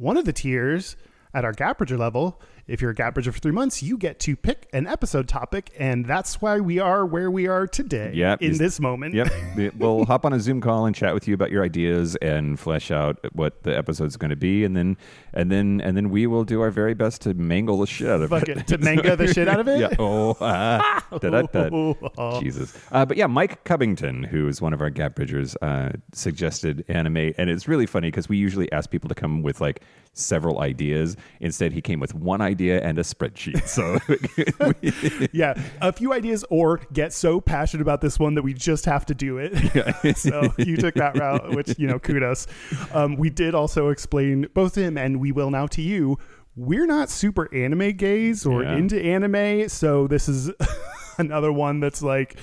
One 0.00 0.16
of 0.16 0.24
the 0.24 0.32
tiers 0.32 0.96
at 1.34 1.44
our 1.44 1.52
Gap 1.52 1.76
Bridger 1.76 1.98
level, 1.98 2.40
if 2.70 2.80
you're 2.80 2.92
a 2.92 2.94
Gap 2.94 3.14
Bridger 3.14 3.32
for 3.32 3.38
three 3.40 3.52
months, 3.52 3.82
you 3.82 3.98
get 3.98 4.18
to 4.20 4.36
pick 4.36 4.68
an 4.72 4.86
episode 4.86 5.28
topic, 5.28 5.70
and 5.78 6.06
that's 6.06 6.40
why 6.40 6.60
we 6.60 6.78
are 6.78 7.04
where 7.04 7.30
we 7.30 7.46
are 7.46 7.66
today. 7.66 8.12
Yeah, 8.14 8.36
in 8.40 8.56
this 8.58 8.80
moment. 8.80 9.14
Yep. 9.14 9.28
We- 9.56 9.70
we'll 9.70 10.04
hop 10.04 10.24
on 10.24 10.32
a 10.32 10.38
Zoom 10.40 10.60
call 10.60 10.86
and 10.86 10.94
chat 10.94 11.12
with 11.12 11.26
you 11.26 11.34
about 11.34 11.50
your 11.50 11.64
ideas 11.64 12.14
and 12.16 12.58
flesh 12.58 12.90
out 12.92 13.18
what 13.32 13.64
the 13.64 13.76
episode's 13.76 14.16
going 14.16 14.30
to 14.30 14.36
be, 14.36 14.64
and 14.64 14.76
then 14.76 14.96
and 15.34 15.50
then 15.50 15.80
and 15.84 15.96
then 15.96 16.10
we 16.10 16.26
will 16.26 16.44
do 16.44 16.60
our 16.60 16.70
very 16.70 16.94
best 16.94 17.22
to 17.22 17.34
mangle 17.34 17.78
the 17.78 17.86
shit 17.86 18.08
out 18.08 18.20
of 18.22 18.30
Fuck 18.30 18.48
it. 18.48 18.58
it, 18.58 18.66
to 18.68 18.78
manga 18.78 19.16
the 19.16 19.26
shit 19.32 19.48
out 19.48 19.58
of 19.60 19.66
it? 19.68 19.80
Yeah. 19.80 19.90
Oh. 19.98 20.34
da-da-da. 21.18 22.40
Jesus. 22.40 22.76
Uh, 22.92 23.04
but 23.04 23.16
yeah, 23.16 23.26
Mike 23.26 23.64
Cubbington, 23.64 24.24
who 24.26 24.46
is 24.48 24.60
one 24.62 24.72
of 24.72 24.80
our 24.80 24.90
Gap 24.90 25.14
Bridgers, 25.16 25.56
uh, 25.62 25.90
suggested 26.12 26.84
anime, 26.88 27.32
and 27.36 27.50
it's 27.50 27.66
really 27.66 27.86
funny 27.86 28.08
because 28.08 28.28
we 28.28 28.36
usually 28.36 28.70
ask 28.72 28.90
people 28.90 29.08
to 29.08 29.14
come 29.14 29.42
with 29.42 29.60
like 29.60 29.82
several 30.12 30.60
ideas. 30.60 31.16
Instead, 31.40 31.72
he 31.72 31.80
came 31.80 31.98
with 32.00 32.14
one 32.14 32.40
idea 32.40 32.59
and 32.68 32.98
a 32.98 33.02
spreadsheet. 33.02 33.66
So 33.66 33.98
yeah, 35.32 35.54
a 35.80 35.92
few 35.92 36.12
ideas, 36.12 36.44
or 36.50 36.80
get 36.92 37.12
so 37.12 37.40
passionate 37.40 37.82
about 37.82 38.00
this 38.00 38.18
one 38.18 38.34
that 38.34 38.42
we 38.42 38.52
just 38.54 38.84
have 38.84 39.06
to 39.06 39.14
do 39.14 39.38
it. 39.38 40.16
so 40.16 40.52
you 40.58 40.76
took 40.76 40.94
that 40.94 41.16
route, 41.18 41.54
which 41.54 41.78
you 41.78 41.86
know, 41.86 41.98
kudos. 41.98 42.46
Um, 42.92 43.16
we 43.16 43.30
did 43.30 43.54
also 43.54 43.88
explain 43.88 44.46
both 44.54 44.74
to 44.74 44.80
him 44.82 44.98
and 44.98 45.20
we 45.20 45.32
will 45.32 45.50
now 45.50 45.66
to 45.68 45.82
you. 45.82 46.18
We're 46.56 46.86
not 46.86 47.08
super 47.10 47.52
anime 47.54 47.92
gays 47.96 48.44
or 48.44 48.62
Yeah. 48.64 48.76
into 48.76 49.00
anime, 49.00 49.68
so 49.68 50.06
this 50.06 50.28
is. 50.28 50.50
another 51.20 51.52
one 51.52 51.80
that's 51.80 52.02
like, 52.02 52.36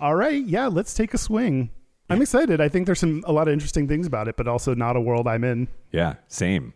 all 0.00 0.14
right, 0.14 0.44
yeah, 0.46 0.68
let's 0.68 0.94
take 0.94 1.12
a 1.12 1.18
swing. 1.18 1.70
I'm 2.08 2.22
excited. 2.22 2.60
I 2.60 2.68
think 2.68 2.86
there's 2.86 2.98
some 3.00 3.22
a 3.26 3.32
lot 3.32 3.46
of 3.48 3.52
interesting 3.52 3.86
things 3.86 4.06
about 4.06 4.26
it, 4.28 4.36
but 4.36 4.48
also 4.48 4.74
not 4.74 4.96
a 4.96 5.00
world 5.00 5.28
I'm 5.28 5.44
in. 5.44 5.68
Yeah, 5.92 6.14
same. 6.28 6.72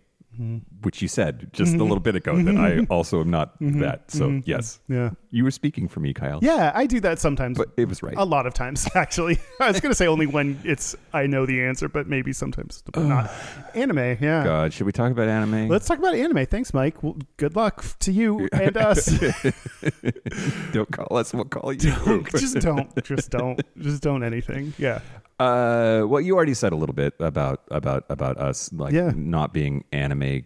Which 0.85 1.03
you 1.03 1.09
said 1.09 1.51
just 1.53 1.70
a 1.70 1.73
mm-hmm. 1.75 1.83
little 1.83 2.01
bit 2.01 2.14
ago 2.14 2.37
that 2.37 2.55
mm-hmm. 2.55 2.83
I 2.83 2.94
also 2.94 3.20
am 3.20 3.31
not 3.31 3.59
mm-hmm. 3.61 3.81
that. 3.81 4.11
So 4.11 4.40
yes, 4.44 4.81
Yeah. 4.88 5.11
you 5.31 5.44
were 5.44 5.51
speaking 5.51 5.88
for 5.88 6.01
me, 6.01 6.14
Kyle. 6.14 6.38
Yeah, 6.42 6.73
I 6.75 6.87
do 6.87 7.01
that 7.01 7.18
sometimes. 7.18 7.59
but 7.59 7.68
it 7.77 7.88
was 7.88 8.03
right. 8.03 8.14
a 8.16 8.25
lot 8.25 8.47
of 8.47 8.55
times, 8.55 8.88
actually. 8.94 9.38
I 9.61 9.68
was 9.68 9.81
going 9.81 9.90
to 9.90 9.97
say 9.97 10.07
only 10.07 10.27
when 10.27 10.61
it's 10.64 10.94
I 11.12 11.27
know 11.27 11.47
the 11.47 11.62
answer, 11.62 11.88
but 11.88 12.07
maybe 12.07 12.33
sometimes 12.33 12.83
but 12.92 13.03
not. 13.03 13.31
Anime, 13.75 14.18
yeah. 14.20 14.44
God, 14.44 14.73
should 14.73 14.87
we 14.87 14.92
talk 14.92 15.11
about 15.11 15.29
anime? 15.29 15.68
Let's 15.68 15.87
talk 15.87 15.99
about 15.99 16.14
anime. 16.14 16.47
Thanks, 16.47 16.75
Mike. 16.75 17.03
Well, 17.03 17.16
good 17.37 17.57
luck 17.57 17.85
to 18.01 18.12
you 18.12 18.49
and 18.53 18.77
us. 18.77 19.07
Don't 20.73 20.90
call 20.90 21.16
us. 21.16 21.33
We'll 21.33 21.44
call 21.44 21.73
you. 21.73 21.92
Don't, 21.92 22.31
just 22.31 22.61
don't. 22.61 23.05
Just 23.05 23.31
don't. 23.31 23.61
Just 23.79 24.03
don't 24.03 24.23
anything. 24.23 24.75
Yeah. 24.79 25.01
Uh, 25.38 26.05
well, 26.07 26.20
you 26.20 26.37
already 26.37 26.55
said 26.55 26.73
a 26.73 26.77
little 26.77 26.94
bit 26.94 27.14
about 27.18 27.62
about 27.70 28.05
about 28.09 28.38
us, 28.38 28.73
like 28.73 28.92
Yeah. 28.92 29.12
not 29.16 29.53
being 29.53 29.85
anime 29.90 30.40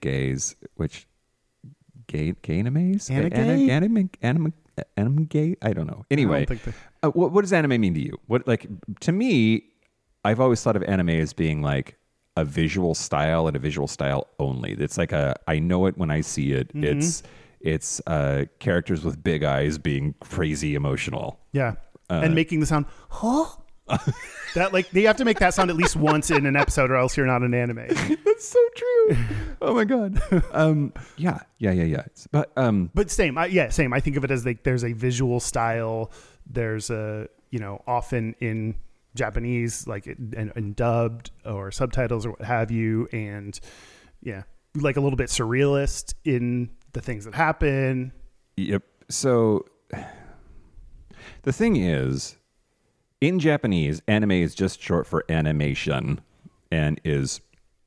which 0.76 1.06
gay 2.06 2.34
gay 2.42 2.62
animes, 2.62 3.10
Ana- 3.10 3.34
anime 3.34 4.10
anime 4.20 4.52
anime 4.96 5.24
gay. 5.24 5.56
I 5.62 5.72
don't 5.72 5.86
know. 5.86 6.04
Anyway, 6.10 6.44
think 6.46 6.62
they- 6.64 6.72
uh, 7.02 7.10
what 7.10 7.32
what 7.32 7.42
does 7.42 7.52
anime 7.52 7.80
mean 7.80 7.94
to 7.94 8.00
you? 8.00 8.18
What 8.26 8.46
like 8.46 8.66
to 9.00 9.12
me? 9.12 9.64
I've 10.24 10.40
always 10.40 10.62
thought 10.62 10.76
of 10.76 10.82
anime 10.82 11.10
as 11.10 11.32
being 11.32 11.62
like 11.62 11.96
a 12.36 12.44
visual 12.44 12.94
style 12.94 13.46
and 13.46 13.56
a 13.56 13.60
visual 13.60 13.88
style 13.88 14.26
only. 14.38 14.72
It's 14.72 14.98
like 14.98 15.12
a 15.12 15.34
I 15.46 15.58
know 15.58 15.86
it 15.86 15.96
when 15.96 16.10
I 16.10 16.20
see 16.22 16.52
it. 16.52 16.68
Mm-hmm. 16.68 16.84
It's 16.98 17.22
it's 17.60 18.00
uh, 18.06 18.44
characters 18.60 19.04
with 19.04 19.22
big 19.22 19.42
eyes 19.42 19.78
being 19.78 20.14
crazy 20.20 20.74
emotional. 20.74 21.40
Yeah. 21.52 21.74
Uh, 22.10 22.20
and 22.24 22.34
making 22.34 22.60
the 22.60 22.66
sound, 22.66 22.86
huh? 23.10 23.44
That 24.54 24.72
like 24.72 24.90
they 24.90 25.02
have 25.02 25.16
to 25.16 25.24
make 25.24 25.38
that 25.38 25.54
sound 25.54 25.70
at 25.70 25.76
least 25.76 25.96
once 25.96 26.30
in 26.30 26.46
an 26.46 26.56
episode, 26.56 26.90
or 26.90 26.96
else 26.96 27.16
you're 27.16 27.26
not 27.26 27.42
an 27.42 27.54
anime. 27.54 27.86
That's 28.24 28.48
so 28.48 28.58
true. 28.76 29.16
oh 29.62 29.74
my 29.74 29.84
god. 29.84 30.20
Um, 30.52 30.92
yeah, 31.16 31.40
yeah, 31.58 31.72
yeah, 31.72 31.84
yeah. 31.84 32.04
But 32.30 32.52
um, 32.56 32.90
But 32.94 33.10
same, 33.10 33.38
I, 33.38 33.46
yeah, 33.46 33.68
same. 33.70 33.92
I 33.92 34.00
think 34.00 34.16
of 34.16 34.24
it 34.24 34.30
as 34.30 34.44
like 34.44 34.62
there's 34.64 34.84
a 34.84 34.92
visual 34.92 35.40
style. 35.40 36.10
There's 36.46 36.90
a 36.90 37.28
you 37.50 37.58
know 37.58 37.82
often 37.86 38.34
in 38.40 38.76
Japanese 39.14 39.86
like 39.86 40.06
it, 40.06 40.18
and, 40.18 40.52
and 40.54 40.76
dubbed 40.76 41.30
or 41.44 41.70
subtitles 41.70 42.24
or 42.26 42.30
what 42.30 42.42
have 42.42 42.70
you, 42.70 43.08
and 43.12 43.58
yeah, 44.22 44.42
like 44.74 44.96
a 44.96 45.00
little 45.00 45.16
bit 45.16 45.28
surrealist 45.28 46.14
in 46.24 46.70
the 46.92 47.00
things 47.00 47.24
that 47.24 47.34
happen. 47.34 48.12
yep. 48.56 48.82
So 49.10 49.64
the 51.42 51.52
thing 51.52 51.76
is, 51.76 52.36
in 53.20 53.38
Japanese, 53.38 54.00
anime 54.08 54.32
is 54.32 54.54
just 54.54 54.80
short 54.80 55.06
for 55.06 55.24
animation, 55.28 56.20
and 56.70 57.00
is 57.04 57.40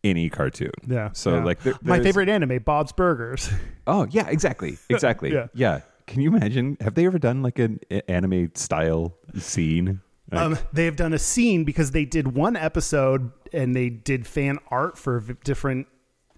any 0.04 0.30
cartoon. 0.30 0.72
Yeah. 0.88 1.10
So 1.14 1.36
yeah. 1.36 1.44
like, 1.44 1.62
there, 1.62 1.76
my 1.82 2.02
favorite 2.02 2.30
anime, 2.30 2.60
Bob's 2.64 2.92
Burgers. 2.92 3.50
Oh 3.88 4.08
yeah, 4.12 4.28
exactly, 4.28 4.78
exactly. 4.90 5.34
Yeah. 5.34 5.48
yeah. 5.54 5.82
Can 6.06 6.22
you 6.22 6.36
imagine? 6.36 6.78
Have 6.82 6.94
they 6.94 7.08
ever 7.08 7.18
done 7.18 7.42
like 7.42 7.58
an 7.58 7.80
anime 8.08 8.52
style 8.54 9.18
scene? 9.38 10.02
Like, 10.32 10.42
Um, 10.42 10.58
they 10.72 10.86
have 10.86 10.96
done 10.96 11.14
a 11.14 11.20
scene 11.20 11.64
because 11.64 11.92
they 11.92 12.06
did 12.06 12.36
one 12.36 12.56
episode 12.56 13.32
and 13.52 13.76
they 13.76 13.90
did 13.90 14.28
fan 14.28 14.60
art 14.70 15.00
for 15.00 15.20
different. 15.44 15.88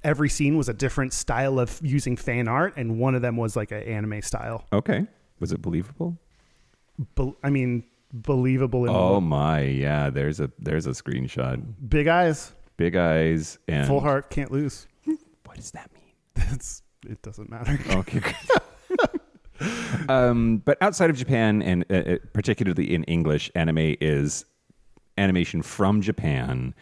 Every 0.04 0.30
scene 0.30 0.56
was 0.58 0.70
a 0.70 0.74
different 0.74 1.12
style 1.14 1.60
of 1.60 1.80
using 1.84 2.16
fan 2.16 2.48
art, 2.48 2.74
and 2.78 2.98
one 2.98 3.14
of 3.14 3.22
them 3.22 3.36
was 3.36 3.56
like 3.58 3.72
an 3.72 3.84
anime 3.84 4.22
style. 4.22 4.66
okay. 4.72 5.06
Was 5.40 5.52
it 5.52 5.62
believable? 5.62 6.18
Bel 7.16 7.36
I 7.44 7.50
mean, 7.50 7.84
believable 8.14 8.86
in 8.86 8.92
Oh 8.92 9.20
my, 9.20 9.62
yeah. 9.62 10.10
There's 10.10 10.40
a 10.40 10.50
there's 10.60 10.86
a 10.88 10.92
screenshot. 10.92 11.62
big 11.90 12.08
eyes, 12.08 12.54
Big 12.78 12.96
eyes 12.96 13.60
and 13.68 13.88
full 13.88 14.00
heart, 14.00 14.30
can't 14.30 14.52
lose. 14.52 14.88
What 15.46 15.58
does 15.58 15.72
that 15.72 15.92
mean? 15.94 16.48
It's 16.54 16.82
it 17.08 17.22
doesn't 17.22 17.50
matter. 17.50 17.78
Okay. 17.90 18.34
um, 20.10 20.58
but 20.66 20.78
outside 20.82 21.10
of 21.10 21.16
Japan, 21.16 21.62
and 21.62 21.86
uh, 21.90 21.94
uh, 21.96 22.18
particularly 22.34 22.94
in 22.94 23.04
English, 23.06 23.52
anime 23.56 23.96
is 24.02 24.46
animation 25.18 25.62
from 25.62 26.02
Japan 26.02 26.74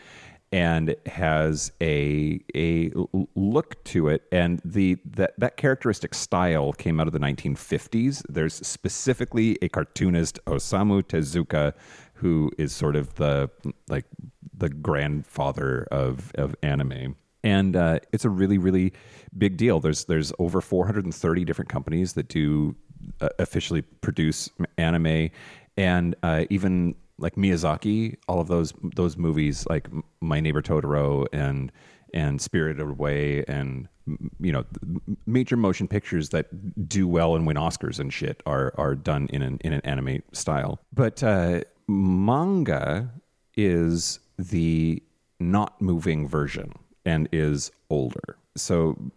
and 0.51 0.95
has 1.05 1.71
a 1.81 2.39
a 2.55 2.91
look 3.35 3.81
to 3.85 4.09
it. 4.09 4.23
And 4.31 4.61
the 4.65 4.97
that 5.05 5.33
that 5.37 5.57
characteristic 5.57 6.13
style 6.13 6.73
came 6.73 6.99
out 6.99 7.07
of 7.07 7.13
the 7.13 7.19
1950s 7.19 8.23
there's 8.29 8.55
specifically 8.55 9.57
a 9.61 9.69
cartoonist 9.69 10.39
Osamu 10.45 11.03
Tezuka 11.03 11.73
who 12.15 12.51
is 12.57 12.73
sort 12.73 12.95
of 12.95 13.15
the 13.15 13.49
like 13.87 14.05
the 14.53 14.69
grandfather 14.69 15.87
of 15.91 16.31
of 16.35 16.55
anime. 16.61 17.15
And 17.43 17.75
uh, 17.75 17.99
it's 18.11 18.25
a 18.25 18.29
really 18.29 18.57
really 18.57 18.93
big 19.37 19.57
deal. 19.57 19.79
There's 19.79 20.05
there's 20.05 20.33
over 20.37 20.59
430 20.59 21.45
different 21.45 21.69
companies 21.69 22.13
that 22.13 22.27
do 22.27 22.75
uh, 23.21 23.29
officially 23.39 23.81
produce 23.81 24.49
anime. 24.77 25.29
And 25.77 26.15
uh, 26.21 26.45
even 26.49 26.95
like 27.21 27.35
Miyazaki, 27.35 28.17
all 28.27 28.39
of 28.39 28.47
those 28.47 28.73
those 28.95 29.17
movies, 29.17 29.65
like 29.69 29.87
My 30.19 30.39
Neighbor 30.39 30.61
Totoro 30.61 31.27
and 31.31 31.71
and 32.13 32.41
Spirited 32.41 32.81
Away, 32.81 33.45
and 33.47 33.87
you 34.39 34.51
know, 34.51 34.65
major 35.25 35.55
motion 35.55 35.87
pictures 35.87 36.29
that 36.29 36.89
do 36.89 37.07
well 37.07 37.35
and 37.35 37.47
win 37.47 37.57
Oscars 37.57 37.99
and 37.99 38.11
shit 38.11 38.41
are 38.45 38.73
are 38.77 38.95
done 38.95 39.27
in 39.31 39.41
an 39.41 39.59
in 39.63 39.73
an 39.73 39.81
anime 39.81 40.21
style. 40.33 40.79
But 40.93 41.23
uh, 41.23 41.61
manga 41.87 43.11
is 43.55 44.19
the 44.37 45.01
not 45.39 45.81
moving 45.81 46.27
version 46.27 46.73
and 47.05 47.27
is 47.31 47.71
older. 47.89 48.37
So 48.57 49.11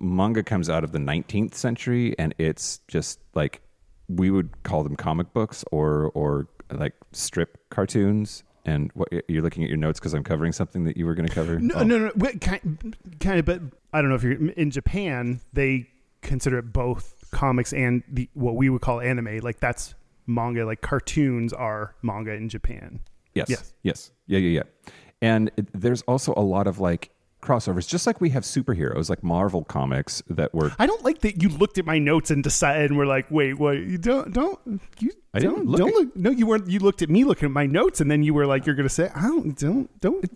manga 0.00 0.42
comes 0.42 0.68
out 0.68 0.84
of 0.84 0.92
the 0.92 0.98
19th 0.98 1.54
century, 1.54 2.14
and 2.18 2.34
it's 2.38 2.80
just 2.88 3.20
like 3.34 3.60
we 4.08 4.30
would 4.30 4.62
call 4.62 4.82
them 4.82 4.96
comic 4.96 5.32
books 5.32 5.64
or 5.70 6.10
or 6.14 6.48
like 6.72 6.94
strip 7.12 7.58
cartoons. 7.70 8.44
And 8.66 8.90
what 8.92 9.08
you're 9.26 9.42
looking 9.42 9.62
at 9.64 9.70
your 9.70 9.78
notes 9.78 9.98
because 9.98 10.12
I'm 10.12 10.22
covering 10.22 10.52
something 10.52 10.84
that 10.84 10.98
you 10.98 11.06
were 11.06 11.14
going 11.14 11.26
to 11.26 11.34
cover. 11.34 11.58
No, 11.58 11.76
Oh. 11.76 11.82
no, 11.82 11.98
no. 11.98 12.12
Wait, 12.16 12.42
kind, 12.42 12.94
kind 13.18 13.38
of, 13.38 13.46
but 13.46 13.60
I 13.94 14.00
don't 14.02 14.10
know 14.10 14.16
if 14.16 14.22
you're 14.22 14.50
in 14.50 14.70
Japan. 14.70 15.40
They 15.54 15.88
consider 16.20 16.58
it 16.58 16.70
both 16.70 17.14
comics 17.30 17.72
and 17.72 18.02
the 18.06 18.28
what 18.34 18.56
we 18.56 18.68
would 18.68 18.82
call 18.82 19.00
anime. 19.00 19.38
Like 19.38 19.60
that's 19.60 19.94
manga. 20.26 20.66
Like 20.66 20.82
cartoons 20.82 21.54
are 21.54 21.94
manga 22.02 22.32
in 22.34 22.50
Japan. 22.50 23.00
Yes. 23.34 23.48
Yes. 23.48 23.72
Yes. 23.82 24.10
Yeah, 24.26 24.38
yeah, 24.40 24.48
yeah. 24.60 24.92
And 25.22 25.50
it, 25.56 25.68
there's 25.72 26.02
also 26.02 26.34
a 26.36 26.42
lot 26.44 26.66
of 26.66 26.78
like 26.80 27.10
crossovers, 27.40 27.88
just 27.88 28.06
like 28.06 28.20
we 28.20 28.30
have 28.30 28.42
superheroes, 28.44 29.08
like 29.10 29.22
Marvel 29.22 29.64
comics 29.64 30.22
that 30.28 30.54
were. 30.54 30.72
I 30.78 30.86
don't 30.86 31.04
like 31.04 31.20
that 31.20 31.42
you 31.42 31.48
looked 31.48 31.78
at 31.78 31.86
my 31.86 31.98
notes 31.98 32.30
and 32.30 32.42
decided 32.42 32.90
and 32.90 32.98
were 32.98 33.06
like, 33.06 33.30
"Wait, 33.30 33.58
what? 33.58 33.78
You 33.78 33.98
don't 33.98 34.32
don't 34.32 34.58
you 34.98 35.10
I 35.34 35.38
don't 35.38 35.66
look 35.66 35.78
don't 35.78 35.88
at- 35.88 35.94
look." 35.94 36.16
No, 36.16 36.30
you 36.30 36.46
weren't. 36.46 36.68
You 36.68 36.78
looked 36.80 37.02
at 37.02 37.10
me 37.10 37.24
looking 37.24 37.46
at 37.46 37.52
my 37.52 37.66
notes, 37.66 38.00
and 38.00 38.10
then 38.10 38.22
you 38.22 38.34
were 38.34 38.46
like, 38.46 38.66
"You're 38.66 38.74
gonna 38.76 38.88
say, 38.88 39.10
I 39.14 39.22
don't 39.22 39.56
don't 39.58 40.00
don't 40.00 40.28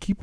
keep 0.00 0.22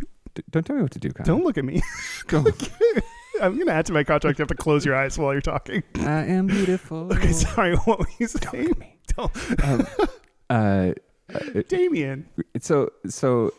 Don't 0.49 0.65
tell 0.65 0.75
me 0.75 0.81
what 0.81 0.91
to 0.91 0.99
do, 0.99 1.11
Kyle. 1.11 1.25
don't 1.25 1.43
look 1.43 1.57
at 1.57 1.65
me." 1.65 1.81
go. 2.27 2.43
I'm 3.41 3.57
gonna 3.57 3.71
add 3.71 3.85
to 3.87 3.93
my 3.93 4.03
contract. 4.03 4.37
You 4.37 4.43
have 4.43 4.49
to 4.49 4.55
close 4.55 4.85
your 4.85 4.95
eyes 4.95 5.17
while 5.17 5.31
you're 5.31 5.41
talking. 5.41 5.81
I 5.95 6.25
am 6.25 6.47
beautiful. 6.47 7.11
Okay, 7.13 7.31
sorry. 7.31 7.75
What 7.75 7.99
were 7.99 8.05
you 8.19 8.27
saying? 8.27 8.73
Don't 9.15 9.31
Um, 9.63 9.87
uh, 10.49 10.91
Damien. 11.69 12.27
so 12.59 12.91
so 13.07 13.53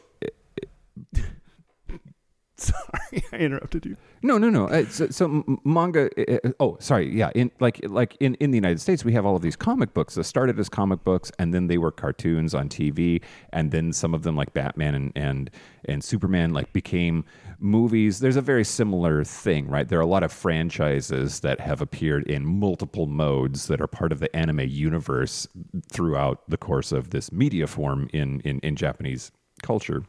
Sorry, 2.72 3.25
I 3.33 3.37
interrupted 3.37 3.87
you. 3.87 3.96
No, 4.22 4.38
no, 4.38 4.48
no. 4.48 4.68
Uh, 4.68 4.85
so, 4.87 5.09
so 5.09 5.61
manga. 5.64 6.09
Uh, 6.16 6.38
uh, 6.44 6.53
oh, 6.61 6.77
sorry. 6.79 7.12
Yeah, 7.12 7.31
in 7.35 7.51
like 7.59 7.81
like 7.88 8.16
in, 8.20 8.35
in 8.37 8.53
the 8.53 8.57
United 8.57 8.81
States, 8.81 9.05
we 9.05 9.12
have 9.14 9.27
all 9.27 9.35
of 9.35 9.42
these 9.42 9.57
comic 9.57 9.94
books 9.94 10.14
that 10.14 10.25
started 10.25 10.59
as 10.61 10.68
comic 10.68 11.03
books, 11.03 11.33
and 11.38 11.53
then 11.53 11.66
they 11.66 11.79
were 11.79 11.90
cartoons 11.90 12.55
on 12.55 12.68
TV, 12.68 13.20
and 13.53 13.72
then 13.72 13.92
some 13.92 14.14
of 14.14 14.22
them, 14.22 14.37
like 14.37 14.55
Batman 14.55 14.94
and 14.94 15.12
and 15.16 15.51
and 15.87 16.05
Superman, 16.05 16.53
like 16.53 16.72
became 16.72 17.25
movies. 17.59 18.20
There's 18.20 18.37
a 18.37 18.42
very 18.42 18.64
similar 18.64 19.25
thing, 19.25 19.66
right? 19.66 19.88
There 19.88 19.98
are 19.98 20.03
a 20.03 20.07
lot 20.07 20.22
of 20.22 20.33
franchises 20.33 21.40
that 21.40 21.59
have 21.59 21.81
appeared 21.81 22.25
in 22.31 22.46
multiple 22.46 23.07
modes 23.07 23.66
that 23.66 23.81
are 23.81 23.88
part 23.88 24.12
of 24.12 24.20
the 24.20 24.35
anime 24.37 24.61
universe 24.61 25.48
throughout 25.90 26.48
the 26.48 26.57
course 26.57 26.92
of 26.92 27.11
this 27.11 27.33
media 27.33 27.66
form 27.66 28.09
in 28.12 28.40
in, 28.42 28.61
in 28.61 28.77
Japanese 28.77 29.33
culture 29.62 30.05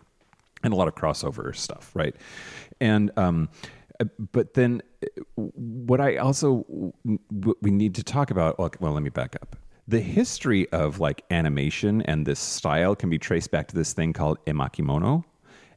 and 0.63 0.73
a 0.73 0.75
lot 0.75 0.87
of 0.87 0.95
crossover 0.95 1.55
stuff, 1.55 1.91
right? 1.93 2.15
And 2.79 3.11
um, 3.17 3.49
uh, 3.99 4.05
but 4.31 4.53
then 4.53 4.81
uh, 5.03 5.07
what 5.35 6.01
I 6.01 6.17
also 6.17 6.65
what 7.29 7.57
we 7.61 7.71
need 7.71 7.95
to 7.95 8.03
talk 8.03 8.31
about. 8.31 8.57
Well, 8.57 8.71
well, 8.79 8.93
let 8.93 9.03
me 9.03 9.09
back 9.09 9.35
up. 9.41 9.55
The 9.87 9.99
history 9.99 10.69
of 10.71 10.99
like 10.99 11.23
animation 11.29 12.01
and 12.03 12.25
this 12.25 12.39
style 12.39 12.95
can 12.95 13.09
be 13.09 13.19
traced 13.19 13.51
back 13.51 13.67
to 13.67 13.75
this 13.75 13.93
thing 13.93 14.13
called 14.13 14.43
emakimono, 14.45 15.25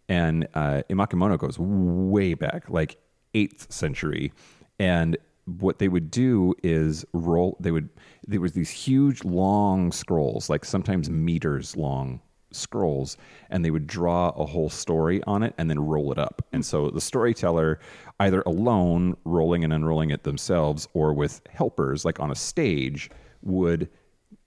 and 0.09 0.47
uh, 0.55 0.83
emakimono 0.89 1.39
goes 1.39 1.59
way 1.59 2.35
back, 2.35 2.71
like 2.71 2.99
eighth 3.35 3.71
century, 3.73 4.33
and 4.79 5.17
what 5.59 5.79
they 5.79 5.89
would 5.89 6.11
do 6.11 6.55
is 6.63 7.05
roll. 7.13 7.57
They 7.61 7.73
would 7.73 7.89
there 8.27 8.41
was 8.41 8.53
these 8.53 8.71
huge 8.71 9.25
long 9.25 9.93
scrolls, 9.93 10.49
like 10.49 10.65
sometimes 10.65 11.11
meters 11.11 11.77
long 11.77 12.21
scrolls, 12.57 13.17
and 13.51 13.65
they 13.65 13.71
would 13.71 13.87
draw 13.87 14.31
a 14.31 14.47
whole 14.47 14.69
story 14.69 15.23
on 15.27 15.43
it 15.43 15.55
and 15.59 15.71
then 15.71 15.79
roll 15.79 16.11
it 16.13 16.19
up. 16.19 16.43
And 16.53 16.65
so 16.65 16.91
the 16.91 17.01
storyteller, 17.01 17.79
either 18.19 18.43
alone 18.47 19.17
rolling 19.25 19.65
and 19.65 19.73
unrolling 19.73 20.11
it 20.11 20.25
themselves, 20.25 20.89
or 20.95 21.13
with 21.13 21.43
helpers, 21.51 22.05
like 22.05 22.21
on 22.21 22.31
a 22.31 22.37
stage, 22.37 23.11
would 23.43 23.89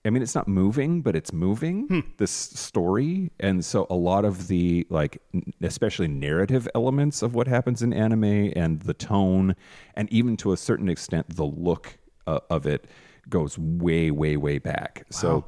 I 0.04 0.08
mean, 0.08 0.22
it's 0.22 0.34
not 0.34 0.48
moving, 0.48 1.02
but 1.02 1.14
it's 1.14 1.30
moving 1.32 2.14
this 2.16 2.30
story. 2.30 3.30
And 3.38 3.62
so 3.62 3.86
a 3.90 3.94
lot 3.94 4.24
of 4.24 4.48
the, 4.48 4.86
like, 4.88 5.20
especially 5.62 6.08
narrative 6.08 6.66
elements 6.74 7.20
of 7.20 7.34
what 7.34 7.46
happens 7.46 7.82
in 7.82 7.92
anime 7.92 8.52
and 8.56 8.80
the 8.80 8.94
tone, 8.94 9.54
and 9.94 10.10
even 10.10 10.38
to 10.38 10.52
a 10.52 10.56
certain 10.56 10.88
extent, 10.88 11.36
the 11.36 11.44
look 11.44 11.98
uh, 12.26 12.40
of 12.48 12.66
it 12.66 12.86
goes 13.28 13.58
way, 13.58 14.10
way, 14.10 14.38
way 14.38 14.58
back. 14.58 15.04
So 15.10 15.44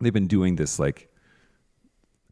they've 0.00 0.12
been 0.12 0.26
doing 0.26 0.56
this, 0.56 0.80
like, 0.80 1.08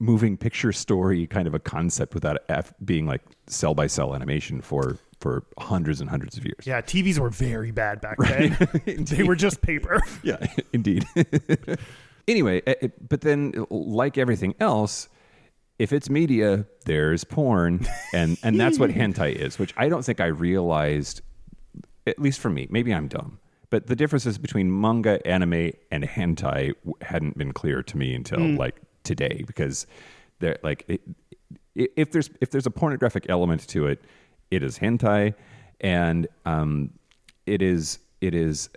moving 0.01 0.37
picture 0.37 0.73
story 0.73 1.27
kind 1.27 1.47
of 1.47 1.55
a 1.55 1.59
concept 1.61 2.15
without 2.15 2.39
F 2.49 2.73
being 2.85 3.07
like 3.07 3.21
cell 3.47 3.75
by 3.75 3.87
cell 3.87 4.15
animation 4.15 4.61
for 4.61 4.99
for 5.21 5.45
hundreds 5.59 6.01
and 6.01 6.09
hundreds 6.09 6.39
of 6.39 6.47
years. 6.47 6.67
Yeah, 6.67 6.81
TVs 6.81 7.19
were 7.19 7.29
very 7.29 7.71
bad 7.71 8.01
back 8.01 8.17
then. 8.19 8.57
they 9.05 9.23
were 9.23 9.37
just 9.37 9.61
paper. 9.61 10.01
Yeah, 10.23 10.39
indeed. 10.73 11.07
anyway, 12.27 12.63
it- 12.67 12.79
it- 12.81 13.09
but 13.09 13.21
then, 13.21 13.67
like 13.71 14.17
everything 14.19 14.55
else, 14.61 15.09
if 15.79 15.93
it's 15.93 16.09
media, 16.11 16.67
there's 16.87 17.25
porn, 17.25 17.87
and 18.15 18.39
and 18.43 18.59
that's 18.59 18.79
what 18.79 18.91
hentai 18.91 19.35
is, 19.35 19.59
which 19.59 19.75
I 19.77 19.89
don't 19.89 20.05
think 20.05 20.21
I 20.21 20.27
realized, 20.27 21.21
at 22.07 22.19
least 22.19 22.41
for 22.41 22.51
me. 22.51 22.67
Maybe 22.71 22.93
I'm 22.93 23.09
dumb, 23.09 23.39
but 23.69 23.87
the 23.87 23.97
differences 23.97 24.39
between 24.39 24.81
manga, 24.81 25.27
anime, 25.27 25.73
and 25.91 26.05
hentai 26.05 26.75
hadn't 27.03 27.37
been 27.37 27.53
clear 27.53 27.83
to 27.83 27.97
me 27.97 28.15
until 28.15 28.41
hmm. 28.41 28.57
like 28.57 28.77
today, 29.05 29.45
because 29.47 29.87
they're 30.39 30.59
like, 30.63 30.85
it, 30.89 31.01
if 31.75 32.11
there's 32.11 32.31
if 32.41 32.51
there's 32.51 32.67
a 32.67 32.71
pornographic 32.71 33.27
element 33.29 33.67
to 33.69 33.87
it, 33.87 34.03
it 34.51 34.63
is 34.63 34.79
hentai, 34.79 35.35
and 35.81 36.27
um, 36.45 36.91
it 37.47 37.63
is 37.63 37.99
it 38.21 38.35
is 38.35 38.69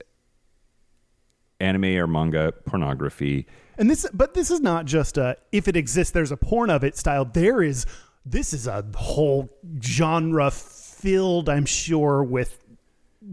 anime 1.60 1.96
or 1.98 2.08
manga 2.08 2.52
pornography. 2.66 3.48
And 3.78 3.90
this, 3.90 4.06
but 4.14 4.34
this 4.34 4.52
is 4.52 4.60
not 4.60 4.86
just 4.86 5.18
a 5.18 5.38
if 5.52 5.68
it 5.68 5.76
exists, 5.76 6.12
there's 6.12 6.32
a 6.32 6.38
porn 6.38 6.70
of 6.70 6.84
it 6.84 6.96
style. 6.98 7.26
There 7.26 7.64
is, 7.64 7.86
this 8.26 8.54
is 8.54 8.68
a 8.68 8.86
whole 8.96 9.50
genre 9.82 10.52
filled, 10.52 11.50
I'm 11.50 11.66
sure, 11.66 12.24
with 12.24 12.60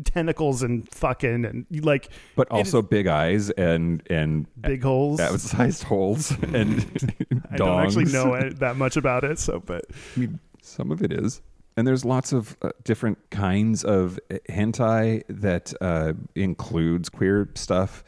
tentacles 0.05 0.63
and 0.63 0.89
fucking 0.93 1.45
and 1.45 1.67
like, 1.85 2.09
But 2.37 2.51
also 2.51 2.83
big 2.83 3.07
eyes 3.07 3.51
and 3.51 4.03
and 4.09 4.47
big 4.61 4.83
holes. 4.83 5.21
outsized 5.21 5.85
holes 5.85 6.31
and 6.55 7.15
I 7.51 7.57
don't 7.57 7.81
actually 7.85 8.07
know 8.07 8.35
it, 8.35 8.59
that 8.61 8.77
much 8.77 8.97
about 8.97 9.25
it. 9.25 9.39
So, 9.39 9.61
but 9.61 9.85
I 10.17 10.21
mean, 10.21 10.41
some 10.63 10.91
of 10.91 11.03
it 11.03 11.13
is. 11.13 11.43
And 11.77 11.87
there's 11.87 12.05
lots 12.05 12.33
of 12.33 12.57
uh, 12.63 12.71
different 12.85 13.19
kinds 13.31 13.85
of 13.85 14.19
uh, 14.31 14.35
hentai 14.51 15.23
that 15.29 15.73
uh, 15.81 16.13
includes 16.35 17.09
queer 17.09 17.49
stuff. 17.55 18.05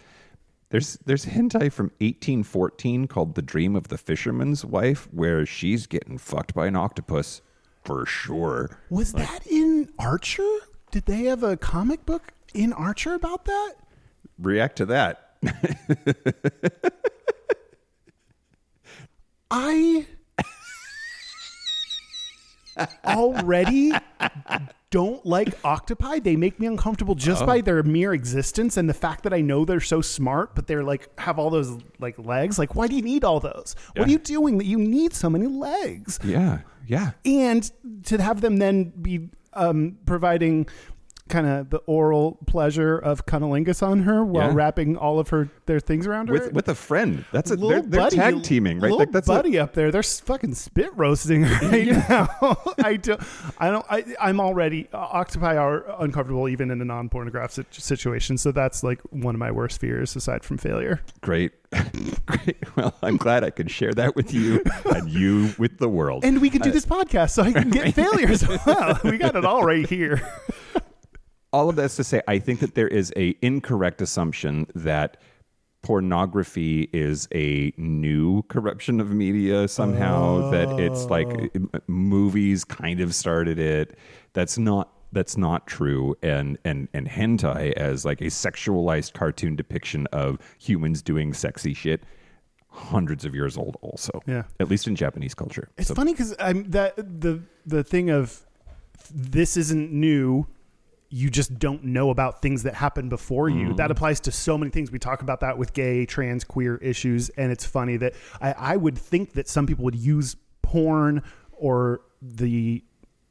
There's 0.71 0.99
there's 1.07 1.27
hentai 1.27 1.71
from 1.73 1.87
1814 2.01 3.07
called 3.07 3.35
"The 3.35 3.43
Dream 3.43 3.77
of 3.77 3.89
the 3.89 3.99
Fisherman's 3.99 4.65
Wife," 4.65 5.09
where 5.13 5.47
she's 5.47 5.87
getting 5.87 6.19
fucked 6.19 6.55
by 6.55 6.67
an 6.67 6.77
octopus 6.77 7.41
for 7.85 8.05
sure. 8.07 8.79
was 8.91 9.13
that 9.13 9.47
in 9.47 9.91
Archer? 9.99 10.49
Did 10.93 11.07
they 11.07 11.25
have 11.25 11.43
a 11.43 11.57
comic 11.57 12.05
book 12.05 12.33
in 12.53 12.73
Archer 12.75 13.15
about 13.15 13.47
that? 13.47 13.73
React 14.39 14.77
to 14.77 14.87
that. 14.87 15.37
I 19.51 20.07
already 23.07 23.93
don't 24.91 25.25
like 25.25 25.55
octopi. 25.65 26.19
They 26.19 26.37
make 26.37 26.61
me 26.61 26.67
uncomfortable 26.67 27.15
just 27.15 27.47
by 27.47 27.59
oh. 27.59 27.63
their 27.63 27.83
mere 27.83 28.13
existence 28.13 28.77
and 28.77 28.87
the 28.87 28.95
fact 28.95 29.25
that 29.25 29.33
I 29.33 29.41
know 29.41 29.65
they're 29.65 29.81
so 29.81 30.03
smart, 30.03 30.55
but 30.55 30.67
they're 30.67 30.85
like 30.85 31.09
have 31.19 31.39
all 31.39 31.49
those 31.49 31.79
like 32.01 32.19
legs. 32.19 32.59
Like, 32.59 32.75
why 32.75 32.87
do 32.87 32.95
you 32.95 33.03
need 33.03 33.25
all 33.25 33.41
those? 33.41 33.75
What 33.97 34.09
are 34.09 34.11
you 34.11 34.19
doing 34.19 34.59
that 34.59 34.67
you 34.67 34.77
need 34.77 35.15
so 35.15 35.31
many 35.31 35.47
legs? 35.47 36.19
Yeah, 36.23 36.59
yeah. 36.87 37.13
And 37.25 37.71
to 38.05 38.21
have 38.21 38.43
them 38.43 38.59
then 38.59 38.91
be 38.91 39.31
um, 39.55 39.99
providing 40.07 40.67
kind 41.33 41.47
of 41.47 41.71
the 41.71 41.79
oral 41.87 42.39
pleasure 42.47 42.97
of 42.99 43.27
cunnilingus 43.27 43.83
on 43.83 44.03
her 44.03 44.25
while 44.25 44.49
Yeah. 44.49 44.55
wrapping 44.55 44.97
all 44.97 45.19
of 45.19 45.31
her 45.31 45.49
their 45.67 45.81
things 45.81 46.07
around 46.07 46.29
her 46.29 46.35
With 46.35 46.53
with 46.53 46.69
a 46.69 46.75
friend. 46.75 47.25
That's 47.33 47.51
a 47.51 47.55
little 47.55 47.71
they're, 47.83 48.09
they're 48.09 48.11
tag 48.11 48.43
teaming, 48.43 48.77
right? 48.77 48.83
Little 48.91 48.99
Like 48.99 49.13
that's 49.13 49.29
a- 49.29 49.33
buddy 49.33 49.59
up 49.59 49.73
there. 49.75 49.91
They're 49.91 50.03
fucking 50.03 50.55
spit 50.55 50.91
roasting 50.95 51.43
right 51.45 51.87
now. 51.89 52.29
I 52.85 52.97
do. 52.97 53.17
I 53.59 53.71
don't. 53.71 53.87
I, 53.91 54.05
I'm 54.21 54.41
already 54.41 54.89
uh, 54.93 54.99
octopi 54.99 55.57
are 55.57 55.85
uncomfortable 56.03 56.49
even 56.49 56.71
in 56.71 56.81
a 56.81 56.85
non-pornographic 56.85 57.67
situation. 57.71 58.37
So 58.39 58.53
that's 58.53 58.83
like 58.83 59.01
one 59.11 59.35
of 59.35 59.39
my 59.39 59.51
worst 59.51 59.81
fears 59.81 60.15
aside 60.15 60.45
from 60.45 60.59
failure. 60.59 61.01
Great. 61.23 61.53
Great. 62.27 62.57
Well, 62.77 62.95
I'm 63.03 63.17
glad 63.17 63.45
I 63.45 63.51
could 63.51 63.71
share 63.71 63.93
that 63.95 64.15
with 64.15 64.35
you 64.35 64.63
and 64.95 65.09
you 65.09 65.55
with 65.59 65.79
the 65.79 65.89
world. 65.89 66.25
And 66.25 66.41
we 66.43 66.51
could 66.51 66.61
do 66.63 66.71
this 66.71 66.85
podcast 66.85 67.31
so 67.31 67.43
I 67.43 67.53
can 67.53 67.71
get 67.71 67.95
failure 67.95 68.29
as 68.29 68.47
well. 68.47 68.99
We 69.05 69.17
got 69.17 69.37
it 69.37 69.45
all 69.47 69.65
right 69.65 69.89
here. 69.89 70.21
All 71.53 71.69
of 71.69 71.77
that's 71.77 71.97
to 71.97 72.05
say, 72.05 72.23
I 72.27 72.39
think 72.39 72.61
that 72.61 72.75
there 72.75 72.89
is 72.89 73.13
a 73.17 73.37
incorrect 73.43 74.01
assumption 74.01 74.67
that 74.75 75.19
pornography 75.83 76.89
is 76.93 77.29
a 77.35 77.73
new 77.77 78.43
corruption 78.45 79.01
of 79.01 79.11
media 79.11 79.67
somehow 79.67 80.49
that 80.51 80.79
it's 80.79 81.07
like 81.07 81.27
oh. 81.27 81.79
movies 81.89 82.63
kind 82.65 83.01
of 83.01 83.13
started 83.13 83.59
it 83.59 83.99
that's 84.33 84.57
not 84.57 84.93
that's 85.11 85.37
not 85.37 85.67
true 85.67 86.15
and 86.23 86.57
and 86.65 86.87
and 86.95 87.09
hentai 87.09 87.73
as 87.73 88.05
like 88.05 88.21
a 88.21 88.27
sexualized 88.27 89.13
cartoon 89.13 89.57
depiction 89.57 90.07
of 90.13 90.39
humans 90.57 91.03
doing 91.03 91.35
sexy 91.35 91.75
shit 91.75 92.05
hundreds 92.69 93.25
of 93.25 93.35
years 93.35 93.57
old 93.57 93.77
also 93.83 94.23
Yeah. 94.25 94.45
at 94.61 94.69
least 94.71 94.87
in 94.87 94.95
japanese 94.95 95.35
culture 95.35 95.69
It's 95.77 95.89
So- 95.89 95.97
funny 95.97 96.13
because 96.13 96.33
I'm 96.39 96.63
that 96.71 96.95
the 96.97 97.43
the 97.67 97.83
thing 97.83 98.09
of 98.09 98.47
this 99.13 99.57
isn't 99.57 99.91
new. 99.93 100.47
You 101.15 101.29
just 101.29 101.59
don't 101.59 101.85
know 101.85 102.09
about 102.09 102.41
things 102.41 102.63
that 102.63 102.75
happened 102.75 103.11
before 103.11 103.51
you. 103.51 103.75
That 103.75 103.85
mm-hmm. 103.85 103.93
applies 103.93 104.21
to 104.21 104.33
so 104.33 104.57
many 104.57 104.71
things. 104.71 104.91
We 104.91 104.99
talk 104.99 105.21
about 105.21 105.41
that 105.41 105.59
with 105.59 105.75
gay, 105.75 106.07
trans, 106.07 106.43
queer 106.43 106.77
issues, 106.77 107.29
and 107.31 107.53
it's 107.53 107.67
funny 107.67 107.99
that 107.99 108.15
I, 108.41 108.53
I 108.53 108.77
would 108.77 108.97
think 108.97 109.35
that 109.35 109.47
some 109.47 109.67
people 109.67 109.85
would 109.85 109.95
use 109.95 110.37
porn 110.63 111.23
or 111.53 112.01
the 112.23 112.83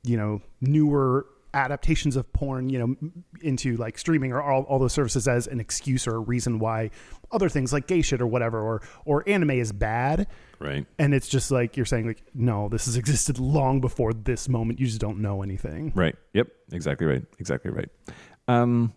you 0.03 0.17
know 0.17 0.41
newer 0.61 1.25
adaptations 1.53 2.15
of 2.15 2.31
porn 2.31 2.69
you 2.69 2.79
know 2.79 2.95
into 3.41 3.75
like 3.77 3.97
streaming 3.97 4.31
or 4.31 4.41
all, 4.41 4.63
all 4.63 4.79
those 4.79 4.93
services 4.93 5.27
as 5.27 5.47
an 5.47 5.59
excuse 5.59 6.07
or 6.07 6.15
a 6.15 6.19
reason 6.19 6.59
why 6.59 6.89
other 7.31 7.49
things 7.49 7.73
like 7.73 7.87
gay 7.87 8.01
shit 8.01 8.21
or 8.21 8.27
whatever 8.27 8.59
or 8.59 8.81
or 9.05 9.27
anime 9.27 9.51
is 9.51 9.71
bad 9.71 10.27
right 10.61 10.85
and 10.99 11.13
it's 11.13 11.27
just 11.27 11.51
like 11.51 11.75
you're 11.75 11.85
saying 11.85 12.07
like 12.07 12.23
no 12.33 12.69
this 12.69 12.85
has 12.85 12.95
existed 13.03 13.39
long 13.39 13.81
before 13.81 14.13
this 14.13 14.47
moment 14.47 14.79
you 14.79 14.85
just 14.85 15.01
don't 15.01 15.19
know 15.19 15.41
anything 15.41 15.91
Right. 15.95 16.15
Yep. 16.33 16.47
Exactly 16.71 17.05
right. 17.07 17.23
Exactly 17.39 17.71
right. 17.71 17.89
Um. 18.47 18.93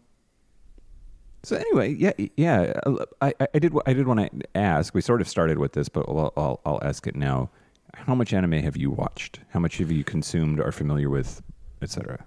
So 1.43 1.57
anyway, 1.57 1.93
yeah, 1.95 2.13
yeah. 2.37 2.73
I, 3.21 3.35
I 3.53 3.59
did 3.59 3.75
I 3.85 3.93
did 3.93 4.07
want 4.07 4.21
to 4.21 4.49
ask. 4.57 4.95
We 4.95 5.01
sort 5.03 5.21
of 5.21 5.29
started 5.29 5.59
with 5.59 5.73
this, 5.75 5.89
but 5.91 6.07
I'll, 6.09 6.33
I'll 6.37 6.61
I'll 6.65 6.79
ask 6.83 7.07
it 7.07 7.17
now. 7.17 7.51
How 7.93 8.15
much 8.15 8.33
anime 8.33 8.53
have 8.53 8.77
you 8.77 8.91
watched? 8.91 9.41
How 9.51 9.61
much 9.61 9.79
have 9.79 9.91
you 9.91 10.05
consumed? 10.05 10.59
Are 10.61 10.73
familiar 10.73 11.11
with, 11.11 11.43
etc. 11.83 12.25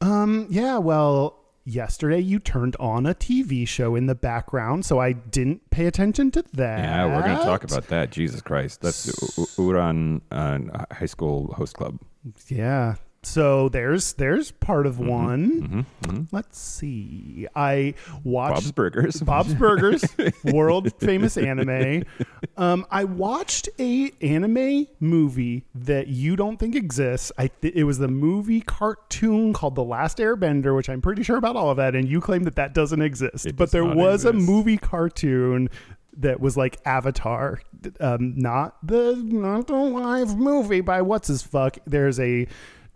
um 0.00 0.46
yeah 0.50 0.76
well 0.78 1.37
yesterday 1.68 2.18
you 2.18 2.38
turned 2.38 2.74
on 2.80 3.04
a 3.04 3.14
tv 3.14 3.66
show 3.68 3.94
in 3.94 4.06
the 4.06 4.14
background 4.14 4.84
so 4.86 4.98
i 4.98 5.12
didn't 5.12 5.68
pay 5.70 5.86
attention 5.86 6.30
to 6.30 6.42
that 6.54 6.78
Yeah, 6.80 7.04
we're 7.06 7.22
going 7.22 7.36
to 7.36 7.44
talk 7.44 7.62
about 7.64 7.88
that. 7.88 8.10
Jesus 8.10 8.40
Christ, 8.40 8.80
that's 8.80 9.06
U- 9.06 9.44
U- 9.44 9.72
Ouran 9.72 10.20
uh, 10.30 10.84
High 10.94 11.06
School 11.06 11.52
Host 11.52 11.74
Club. 11.74 11.98
yeah 12.48 12.94
so 13.28 13.68
there's 13.68 14.14
there's 14.14 14.50
part 14.50 14.86
of 14.86 14.96
Mm-hmm. 14.96 15.08
one 15.08 16.28
let's 16.32 16.58
see 16.58 17.46
i 17.54 17.94
watched 18.24 18.54
Bob's 18.54 18.72
Burgers. 18.72 19.20
Bob's 19.22 19.54
Burgers, 19.54 20.04
world 20.44 20.92
famous 21.00 21.36
anime. 21.36 22.04
Um, 22.56 22.86
I 22.90 23.04
watched 23.04 23.68
a 23.78 24.10
anime 24.22 24.86
movie 25.00 25.64
that 25.74 26.08
you 26.08 26.36
don't 26.36 26.56
think 26.58 26.74
exists. 26.74 27.30
I 27.38 27.48
th- 27.48 27.74
it 27.74 27.84
was 27.84 27.98
the 27.98 28.08
movie 28.08 28.60
cartoon 28.60 29.52
called 29.52 29.74
The 29.74 29.84
Last 29.84 30.18
Airbender, 30.18 30.74
which 30.74 30.88
I'm 30.88 31.00
pretty 31.02 31.22
sure 31.22 31.36
about 31.36 31.56
all 31.56 31.70
of 31.70 31.76
that, 31.76 31.94
and 31.94 32.08
you 32.08 32.20
claim 32.20 32.44
that 32.44 32.56
that 32.56 32.74
doesn't 32.74 33.02
exist. 33.02 33.46
It 33.46 33.56
but 33.56 33.66
does 33.66 33.72
there 33.72 33.84
was 33.84 34.24
a 34.24 34.32
movie 34.32 34.78
cartoon 34.78 35.68
that 36.16 36.40
was 36.40 36.56
like 36.56 36.78
Avatar, 36.84 37.60
um, 38.00 38.34
not 38.36 38.76
the 38.86 39.14
not 39.16 39.66
the 39.68 39.74
live 39.76 40.36
movie 40.36 40.80
by 40.80 41.02
what's 41.02 41.28
his 41.28 41.42
fuck. 41.42 41.78
There's 41.86 42.18
a 42.18 42.46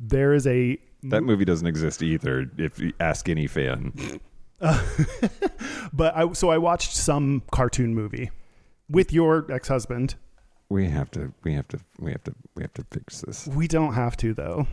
there 0.03 0.35
is 0.35 0.47
a 0.47 0.79
That 1.05 1.23
movie 1.23 1.45
doesn't 1.45 1.67
exist 1.67 2.03
either. 2.03 2.51
If 2.59 2.79
you 2.79 2.93
ask 3.01 3.29
any 3.29 3.47
fan, 3.47 3.93
But 5.93 6.17
I 6.17 6.33
so 6.33 6.51
I 6.51 6.59
watched 6.59 6.93
some 6.95 7.43
cartoon 7.51 7.95
movie 7.95 8.31
with 8.89 9.13
your 9.13 9.51
ex-husband. 9.51 10.17
We 10.69 10.89
have 10.89 11.11
to. 11.13 11.33
We 11.45 11.55
have 11.55 11.69
to. 11.69 11.81
We 11.99 12.13
have 12.13 12.25
to. 12.25 12.35
We 12.55 12.63
have 12.63 12.73
to 12.75 12.85
fix 12.91 13.21
this. 13.21 13.47
We 13.47 13.69
don't 13.69 13.95
have 13.95 14.17
to 14.19 14.35
though. 14.35 14.67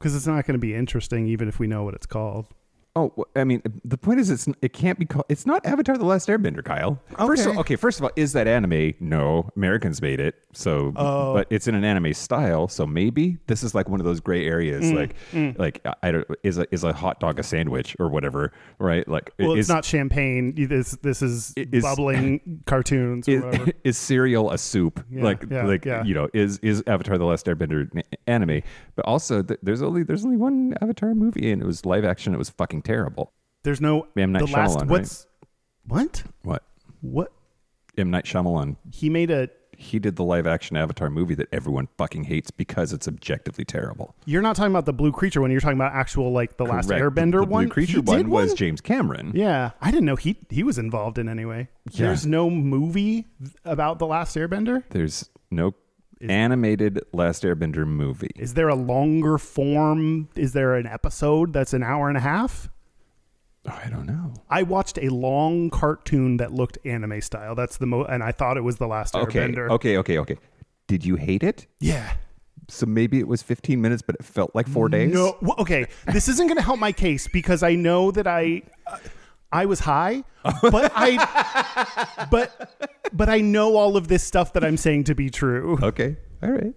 Cuz 0.00 0.14
it's 0.14 0.26
not 0.26 0.46
going 0.46 0.54
to 0.54 0.66
be 0.66 0.74
interesting 0.74 1.26
even 1.28 1.48
if 1.48 1.58
we 1.58 1.66
know 1.66 1.84
what 1.84 1.94
it's 1.94 2.06
called. 2.06 2.46
Oh, 2.96 3.12
I 3.34 3.42
mean, 3.42 3.60
the 3.84 3.98
point 3.98 4.20
is, 4.20 4.30
it's 4.30 4.46
it 4.62 4.72
can't 4.72 5.00
be 5.00 5.04
called. 5.04 5.24
It's 5.28 5.46
not 5.46 5.66
Avatar: 5.66 5.96
The 5.98 6.04
Last 6.04 6.28
Airbender, 6.28 6.64
Kyle. 6.64 7.00
First 7.18 7.42
of 7.42 7.48
Okay. 7.48 7.56
all, 7.56 7.60
okay. 7.62 7.74
First 7.76 7.98
of 7.98 8.04
all, 8.04 8.12
is 8.14 8.32
that 8.34 8.46
anime? 8.46 8.94
No, 9.00 9.50
Americans 9.56 10.00
made 10.00 10.20
it. 10.20 10.36
So, 10.52 10.92
Oh. 10.94 11.34
but 11.34 11.48
it's 11.50 11.66
in 11.66 11.74
an 11.74 11.82
anime 11.84 12.14
style. 12.14 12.68
So 12.68 12.86
maybe 12.86 13.38
this 13.48 13.64
is 13.64 13.74
like 13.74 13.88
one 13.88 13.98
of 13.98 14.06
those 14.06 14.20
gray 14.20 14.46
areas. 14.46 14.84
Mm, 14.84 14.94
like, 14.94 15.58
like 15.58 15.80
I- 16.04 16.12
don't 16.12 16.24
is 16.44 16.58
a 16.58 16.72
is 16.72 16.84
a 16.84 16.92
hot 16.92 17.18
dog 17.18 17.40
a 17.40 17.42
sandwich 17.42 17.96
or 17.98 18.08
whatever, 18.08 18.52
right? 18.78 19.06
Like, 19.08 19.32
Well, 19.40 19.54
is, 19.54 19.60
it's 19.60 19.68
not 19.68 19.84
champagne. 19.84 20.54
This 20.54 20.92
this 21.02 21.20
is 21.20 21.52
Is- 21.56 21.82
bubbling 21.82 22.62
cartoons 22.66 23.26
or 23.28 23.32
Is, 23.32 23.42
whatever. 23.42 23.72
is 23.82 23.98
cereal 23.98 24.52
a 24.52 24.58
soup? 24.58 25.04
Yeah, 25.10 25.24
like, 25.24 25.44
yeah, 25.50 25.66
like 25.66 25.84
yeah. 25.84 26.04
you 26.04 26.14
know, 26.14 26.28
is 26.32 26.58
is 26.58 26.80
Avatar: 26.86 27.18
The 27.18 27.24
Last 27.24 27.46
Airbender 27.46 27.92
an 27.92 28.02
anime? 28.28 28.62
But 28.94 29.04
also, 29.06 29.42
th- 29.42 29.58
there's 29.64 29.82
only 29.82 30.04
there's 30.04 30.24
only 30.24 30.36
one 30.36 30.74
Avatar 30.80 31.12
movie, 31.16 31.50
and 31.50 31.60
it 31.60 31.64
was 31.66 31.84
live 31.84 32.04
action. 32.04 32.32
It 32.32 32.38
was 32.38 32.50
fucking 32.50 32.82
terrible. 32.84 33.32
There's 33.62 33.80
no 33.80 34.06
M. 34.16 34.32
Night 34.32 34.46
the 34.46 34.52
last 34.52 34.78
Shyamalan, 34.78 34.88
what's 34.88 35.26
what? 35.86 36.22
What? 36.42 36.62
What? 37.00 37.32
M 37.96 38.10
Night 38.10 38.24
Shyamalan 38.24 38.76
He 38.92 39.08
made 39.08 39.30
a 39.30 39.48
he 39.76 39.98
did 39.98 40.16
the 40.16 40.24
live 40.24 40.46
action 40.46 40.76
Avatar 40.76 41.10
movie 41.10 41.34
that 41.34 41.48
everyone 41.52 41.88
fucking 41.98 42.24
hates 42.24 42.50
because 42.50 42.92
it's 42.92 43.08
objectively 43.08 43.64
terrible. 43.64 44.14
You're 44.24 44.42
not 44.42 44.56
talking 44.56 44.70
about 44.72 44.86
the 44.86 44.92
blue 44.92 45.12
creature 45.12 45.40
one. 45.40 45.50
You're 45.50 45.60
talking 45.60 45.76
about 45.76 45.92
actual 45.92 46.32
like 46.32 46.56
the 46.56 46.64
last 46.64 46.88
Airbender 46.88 47.32
the, 47.32 47.38
the 47.38 47.44
one. 47.46 47.64
Blue 47.64 47.72
Creature 47.72 48.02
one 48.02 48.30
was 48.30 48.54
James 48.54 48.80
Cameron. 48.80 49.32
Yeah, 49.34 49.72
I 49.80 49.90
didn't 49.90 50.06
know 50.06 50.16
he 50.16 50.38
he 50.48 50.62
was 50.62 50.78
involved 50.78 51.18
in 51.18 51.28
any 51.28 51.44
way. 51.44 51.68
Yeah. 51.90 52.06
There's 52.06 52.26
no 52.26 52.50
movie 52.50 53.26
about 53.64 53.98
the 53.98 54.06
last 54.06 54.36
Airbender. 54.36 54.84
There's 54.90 55.28
no 55.50 55.74
animated 56.20 57.00
Last 57.12 57.42
Airbender 57.42 57.86
movie. 57.86 58.30
Is 58.36 58.54
there 58.54 58.68
a 58.68 58.74
longer 58.74 59.38
form? 59.38 60.28
Is 60.36 60.52
there 60.52 60.74
an 60.74 60.86
episode 60.86 61.52
that's 61.52 61.72
an 61.72 61.82
hour 61.82 62.08
and 62.08 62.16
a 62.16 62.20
half? 62.20 62.68
Oh, 63.66 63.80
I 63.84 63.88
don't 63.88 64.06
know. 64.06 64.34
I 64.50 64.62
watched 64.62 64.98
a 64.98 65.08
long 65.08 65.70
cartoon 65.70 66.36
that 66.36 66.52
looked 66.52 66.78
anime 66.84 67.20
style. 67.22 67.54
That's 67.54 67.78
the 67.78 67.86
mo, 67.86 68.04
and 68.04 68.22
I 68.22 68.30
thought 68.32 68.56
it 68.56 68.62
was 68.62 68.76
the 68.76 68.86
last 68.86 69.14
Okay, 69.14 69.38
Airbender. 69.40 69.70
okay, 69.70 69.96
okay, 69.98 70.18
okay. 70.18 70.36
Did 70.86 71.04
you 71.04 71.16
hate 71.16 71.42
it? 71.42 71.66
Yeah. 71.80 72.12
So 72.68 72.84
maybe 72.86 73.18
it 73.18 73.28
was 73.28 73.42
15 73.42 73.80
minutes, 73.80 74.02
but 74.02 74.16
it 74.16 74.24
felt 74.24 74.54
like 74.54 74.68
four 74.68 74.88
days. 74.88 75.12
No. 75.12 75.36
well, 75.40 75.54
okay. 75.58 75.86
This 76.12 76.28
isn't 76.28 76.46
going 76.46 76.56
to 76.56 76.62
help 76.62 76.78
my 76.78 76.92
case 76.92 77.26
because 77.28 77.62
I 77.62 77.74
know 77.74 78.10
that 78.10 78.26
I 78.26 78.62
uh, 78.86 78.98
I 79.52 79.66
was 79.66 79.80
high, 79.80 80.24
but 80.62 80.90
I 80.94 82.26
but 82.30 82.90
but 83.12 83.28
I 83.28 83.40
know 83.40 83.76
all 83.76 83.96
of 83.96 84.08
this 84.08 84.22
stuff 84.22 84.52
that 84.54 84.64
I'm 84.64 84.76
saying 84.76 85.04
to 85.04 85.14
be 85.14 85.30
true. 85.30 85.78
Okay. 85.82 86.16
All 86.42 86.50
right. 86.50 86.74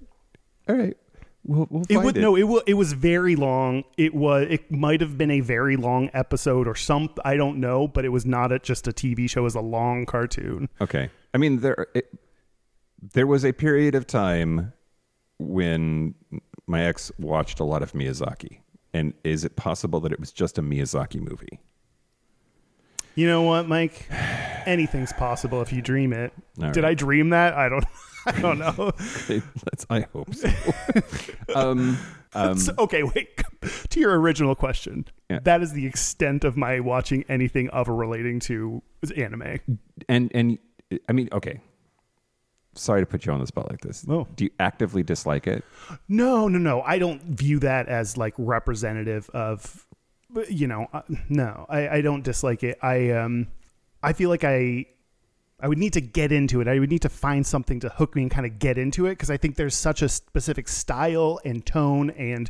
All 0.69 0.75
right. 0.75 0.97
We'll, 1.47 1.67
we'll 1.69 1.85
It 1.89 1.97
would 1.97 2.17
it. 2.17 2.21
no. 2.21 2.35
It 2.35 2.43
was 2.43 2.61
it 2.67 2.73
was 2.75 2.93
very 2.93 3.35
long. 3.35 3.83
It 3.97 4.13
was 4.13 4.47
it 4.49 4.71
might 4.71 5.01
have 5.01 5.17
been 5.17 5.31
a 5.31 5.39
very 5.39 5.77
long 5.77 6.09
episode 6.13 6.67
or 6.67 6.75
some 6.75 7.09
I 7.23 7.37
don't 7.37 7.59
know, 7.59 7.87
but 7.87 8.05
it 8.05 8.09
was 8.09 8.25
not 8.25 8.51
a, 8.51 8.59
just 8.59 8.87
a 8.87 8.91
TV 8.91 9.29
show. 9.29 9.41
It 9.41 9.43
was 9.43 9.55
a 9.55 9.61
long 9.61 10.05
cartoon. 10.05 10.69
Okay. 10.81 11.09
I 11.33 11.37
mean, 11.37 11.59
there 11.61 11.87
it, 11.95 12.13
there 13.13 13.27
was 13.27 13.45
a 13.45 13.53
period 13.53 13.95
of 13.95 14.05
time 14.05 14.73
when 15.39 16.15
my 16.67 16.83
ex 16.83 17.11
watched 17.17 17.59
a 17.59 17.63
lot 17.63 17.81
of 17.81 17.93
Miyazaki. 17.93 18.59
And 18.93 19.13
is 19.23 19.45
it 19.45 19.55
possible 19.55 19.99
that 20.01 20.11
it 20.11 20.19
was 20.19 20.31
just 20.31 20.57
a 20.57 20.61
Miyazaki 20.61 21.21
movie? 21.21 21.59
You 23.17 23.25
know 23.25 23.41
what, 23.41 23.67
Mike? 23.67 24.07
Anything's 24.67 25.11
possible 25.11 25.61
if 25.63 25.73
you 25.73 25.81
dream 25.81 26.13
it. 26.13 26.31
All 26.61 26.69
Did 26.71 26.83
right. 26.83 26.91
I 26.91 26.93
dream 26.93 27.31
that? 27.31 27.55
I 27.55 27.67
don't. 27.67 27.83
I 28.27 28.39
don't 28.41 28.59
know. 28.59 28.91
Let's, 29.27 29.85
I 29.89 30.01
hope 30.13 30.35
so. 30.35 30.49
um, 31.55 31.97
um, 32.33 32.57
So- 32.59 32.75
okay, 32.77 33.01
wait. 33.03 33.41
To 33.89 33.99
your 33.99 34.19
original 34.19 34.53
question, 34.53 35.05
Yeah. 35.31 35.39
that 35.43 35.61
is 35.63 35.73
the 35.73 35.87
extent 35.87 36.43
of 36.43 36.55
my 36.55 36.79
watching 36.79 37.25
anything 37.27 37.69
of 37.69 37.89
or 37.89 37.95
relating 37.95 38.39
to 38.41 38.83
anime. 39.15 39.57
and 40.07 40.31
and 40.35 40.59
I 41.09 41.13
mean, 41.13 41.27
okay. 41.33 41.59
Sorry 42.75 43.01
to 43.01 43.07
put 43.07 43.25
you 43.25 43.31
on 43.33 43.39
the 43.39 43.47
spot 43.47 43.67
like 43.71 43.81
this. 43.81 44.05
Oh. 44.07 44.27
Do 44.35 44.43
you 44.43 44.51
actively 44.59 45.01
dislike 45.01 45.47
it? 45.47 45.63
No, 46.07 46.47
no, 46.47 46.59
no. 46.59 46.81
I 46.83 46.99
don't 46.99 47.23
view 47.23 47.57
that 47.59 47.87
as 47.87 48.15
like 48.17 48.35
representative 48.37 49.27
of, 49.31 49.86
you 50.49 50.67
know, 50.67 50.87
uh, 50.93 51.01
no. 51.29 51.65
I, 51.69 51.89
I 51.89 52.01
don't 52.01 52.23
dislike 52.23 52.63
it. 52.63 52.77
I 52.81 53.11
um, 53.11 53.47
I 54.03 54.13
feel 54.13 54.29
like 54.29 54.43
I. 54.43 54.85
I 55.59 55.67
would 55.67 55.79
need 55.79 55.93
to 55.93 56.01
get 56.01 56.31
into 56.31 56.61
it. 56.61 56.67
I 56.67 56.77
would 56.77 56.91
need 56.91 57.01
to 57.01 57.09
find 57.09 57.43
something 57.43 57.79
to 57.79 57.89
hook 57.89 58.15
me 58.15 58.21
and 58.21 58.29
kind 58.29 58.45
of 58.45 58.59
get 58.59 58.77
into 58.77 59.07
it 59.07 59.13
because 59.13 59.31
I 59.31 59.37
think 59.37 59.55
there's 59.55 59.73
such 59.73 60.03
a 60.03 60.09
specific 60.09 60.67
style 60.67 61.39
and 61.43 61.65
tone 61.65 62.11
and 62.11 62.47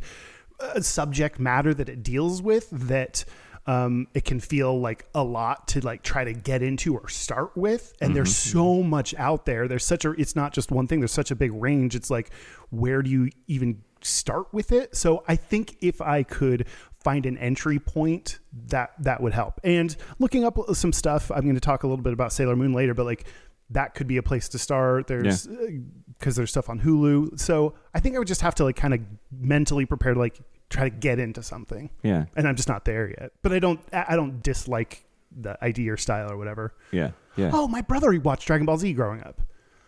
uh, 0.60 0.82
subject 0.82 1.38
matter 1.38 1.72
that 1.72 1.88
it 1.88 2.02
deals 2.02 2.42
with 2.42 2.68
that 2.70 3.24
um, 3.68 4.08
it 4.14 4.24
can 4.24 4.40
feel 4.40 4.80
like 4.80 5.06
a 5.14 5.22
lot 5.22 5.68
to 5.68 5.80
like 5.80 6.02
try 6.02 6.24
to 6.24 6.32
get 6.32 6.62
into 6.62 6.94
or 6.94 7.08
start 7.08 7.54
with. 7.54 7.92
And 8.00 8.16
there's 8.16 8.34
so 8.34 8.82
much 8.82 9.14
out 9.14 9.44
there. 9.44 9.68
There's 9.68 9.84
such 9.84 10.06
a. 10.06 10.12
It's 10.12 10.34
not 10.34 10.54
just 10.54 10.70
one 10.70 10.86
thing. 10.86 11.00
There's 11.00 11.12
such 11.12 11.30
a 11.30 11.36
big 11.36 11.52
range. 11.52 11.94
It's 11.94 12.10
like 12.10 12.30
where 12.70 13.02
do 13.02 13.10
you 13.10 13.30
even 13.46 13.82
start 14.00 14.52
with 14.52 14.72
it? 14.72 14.96
So 14.96 15.22
I 15.28 15.36
think 15.36 15.76
if 15.80 16.00
I 16.00 16.22
could 16.22 16.66
find 17.00 17.26
an 17.26 17.38
entry 17.38 17.78
point 17.78 18.38
that 18.66 18.92
that 18.98 19.22
would 19.22 19.32
help. 19.32 19.60
And 19.64 19.94
looking 20.18 20.44
up 20.44 20.58
some 20.74 20.92
stuff 20.92 21.30
i'm 21.30 21.42
going 21.42 21.54
to 21.54 21.60
talk 21.60 21.82
a 21.82 21.86
little 21.86 22.02
bit 22.02 22.12
about 22.12 22.32
sailor 22.32 22.56
moon 22.56 22.72
later 22.72 22.94
but 22.94 23.06
like 23.06 23.24
that 23.70 23.94
could 23.94 24.06
be 24.06 24.16
a 24.16 24.22
place 24.22 24.48
to 24.50 24.58
start. 24.58 25.08
There's 25.08 25.46
because 25.46 26.36
uh, 26.36 26.40
there's 26.40 26.50
stuff 26.50 26.68
on 26.70 26.80
hulu. 26.80 27.38
So 27.38 27.74
i 27.94 28.00
think 28.00 28.16
i 28.16 28.18
would 28.18 28.28
just 28.28 28.40
have 28.40 28.54
to 28.56 28.64
like 28.64 28.76
kind 28.76 28.94
of 28.94 29.00
mentally 29.30 29.86
prepare 29.86 30.14
to 30.14 30.20
like 30.20 30.38
try 30.70 30.84
to 30.84 30.90
get 30.90 31.18
into 31.18 31.42
something. 31.42 31.90
Yeah. 32.02 32.26
and 32.36 32.48
i'm 32.48 32.56
just 32.56 32.68
not 32.68 32.84
there 32.84 33.08
yet. 33.08 33.32
But 33.42 33.52
i 33.52 33.58
don't 33.58 33.80
i 33.92 34.16
don't 34.16 34.42
dislike 34.42 35.04
the 35.40 35.62
idea 35.62 35.92
or 35.92 35.96
style 35.96 36.30
or 36.32 36.36
whatever. 36.36 36.74
Yeah. 36.90 37.10
Yeah. 37.36 37.50
oh 37.52 37.68
my 37.68 37.82
brother 37.82 38.10
he 38.10 38.18
watched 38.18 38.46
dragon 38.46 38.66
ball 38.66 38.78
z 38.78 38.92
growing 38.92 39.22
up. 39.22 39.40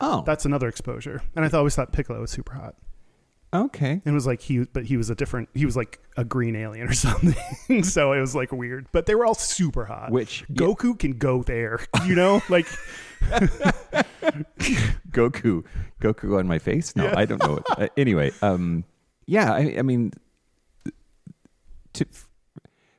Oh. 0.02 0.22
that's 0.24 0.44
another 0.44 0.68
exposure. 0.68 1.22
And 1.34 1.44
i 1.44 1.48
thought 1.48 1.58
always 1.58 1.74
thought 1.74 1.92
piccolo 1.92 2.20
was 2.20 2.30
super 2.30 2.54
hot 2.54 2.76
okay. 3.52 3.92
and 3.92 4.02
it 4.06 4.12
was 4.12 4.26
like 4.26 4.40
he 4.40 4.64
but 4.72 4.84
he 4.84 4.96
was 4.96 5.10
a 5.10 5.14
different 5.14 5.48
he 5.54 5.64
was 5.64 5.76
like 5.76 6.00
a 6.16 6.24
green 6.24 6.56
alien 6.56 6.88
or 6.88 6.92
something 6.94 7.82
so 7.82 8.12
it 8.12 8.20
was 8.20 8.34
like 8.34 8.52
weird 8.52 8.86
but 8.92 9.06
they 9.06 9.14
were 9.14 9.24
all 9.24 9.34
super 9.34 9.84
hot 9.84 10.10
Which- 10.10 10.44
goku 10.52 10.98
can 10.98 11.12
go 11.12 11.42
there 11.42 11.80
you 12.06 12.14
know 12.14 12.42
like 12.48 12.66
Goku, 15.10 15.64
Goku 16.00 16.38
on 16.38 16.46
my 16.46 16.58
face? 16.58 16.94
No, 16.96 17.12
I 17.14 17.24
don't 17.24 17.42
know. 17.42 17.60
uh, 17.76 17.88
anyway, 17.96 18.32
um, 18.42 18.84
yeah, 19.26 19.52
I, 19.52 19.76
I 19.78 19.82
mean, 19.82 20.12
to 21.94 22.06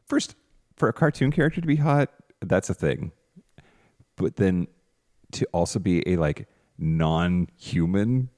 first 0.05 0.35
for 0.75 0.89
a 0.89 0.93
cartoon 0.93 1.31
character 1.31 1.61
to 1.61 1.67
be 1.67 1.77
hot, 1.77 2.09
that's 2.41 2.69
a 2.69 2.73
thing. 2.73 3.11
But 4.15 4.35
then 4.35 4.67
to 5.33 5.45
also 5.53 5.79
be 5.79 6.07
a 6.07 6.17
like 6.17 6.47
non-human 6.77 8.29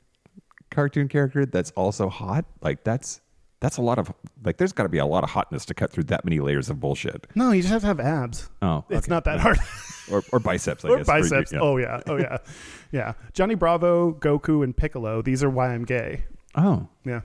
cartoon 0.73 1.07
character 1.07 1.45
that's 1.45 1.71
also 1.71 2.09
hot, 2.09 2.45
like 2.61 2.83
that's 2.83 3.21
that's 3.61 3.77
a 3.77 3.81
lot 3.81 3.97
of 3.99 4.11
like. 4.43 4.57
There's 4.57 4.73
got 4.73 4.83
to 4.83 4.89
be 4.89 4.97
a 4.97 5.05
lot 5.05 5.23
of 5.23 5.29
hotness 5.29 5.63
to 5.67 5.73
cut 5.73 5.91
through 5.91 6.03
that 6.05 6.25
many 6.25 6.39
layers 6.41 6.69
of 6.69 6.79
bullshit. 6.81 7.27
no 7.35 7.51
you 7.51 7.61
just 7.61 7.71
have 7.71 7.81
to 7.81 7.87
have 7.87 7.99
abs 8.01 8.49
Oh, 8.61 8.83
it's 8.89 9.05
okay. 9.07 9.13
not 9.13 9.23
that 9.25 9.39
hard 9.39 9.57
or, 10.11 10.21
or 10.33 10.39
biceps, 10.39 10.83
I 10.83 10.89
or 10.89 10.97
guess. 10.97 11.07
you, 11.07 11.13
biceps 11.13 11.53
yeah. 11.53 11.59
oh 11.61 11.77
yeah 11.77 12.01
oh 12.07 12.17
yeah 12.17 12.37
yeah 12.91 13.13
johnny 13.31 13.55
bravo 13.55 14.11
goku 14.13 14.63
and 14.65 14.75
piccolo 14.75 15.21
these 15.21 15.41
are 15.43 15.49
why 15.49 15.73
i'm 15.73 15.85
gay 15.85 16.25
oh, 16.55 16.87
yeah 17.05 17.21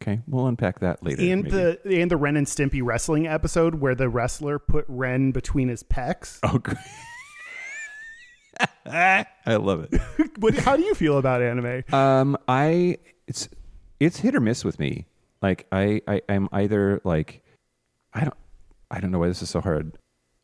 okay. 0.00 0.20
We'll 0.28 0.46
unpack 0.46 0.78
that 0.80 1.02
later. 1.02 1.22
and 1.22 1.42
maybe. 1.42 1.50
the 1.50 1.80
and 2.02 2.10
the 2.10 2.16
ren 2.16 2.36
and 2.36 2.46
stimpy 2.46 2.82
wrestling 2.84 3.26
episode 3.26 3.76
where 3.76 3.94
the 3.96 4.08
wrestler 4.08 4.58
put 4.60 4.84
ren 4.86 5.32
between 5.32 5.68
his 5.68 5.82
pecs 5.82 6.38
Oh, 6.44 6.58
great. 6.58 6.76
I 8.86 9.26
love 9.56 9.86
it. 9.90 10.00
what, 10.38 10.54
how 10.54 10.76
do 10.76 10.82
you 10.82 10.94
feel 10.94 11.18
about 11.18 11.42
anime 11.42 11.84
Um, 11.92 12.36
I 12.48 12.98
it's 13.26 13.48
it's 13.98 14.18
hit 14.18 14.34
or 14.34 14.40
miss 14.40 14.64
with 14.64 14.78
me. 14.78 15.06
Like 15.42 15.66
I, 15.72 16.00
I 16.08 16.22
I'm 16.28 16.48
either 16.52 17.00
like 17.04 17.42
I 18.12 18.20
don't 18.22 18.34
I 18.90 19.00
don't 19.00 19.10
know 19.10 19.18
why 19.20 19.28
this 19.28 19.42
is 19.42 19.50
so 19.50 19.60
hard. 19.60 19.96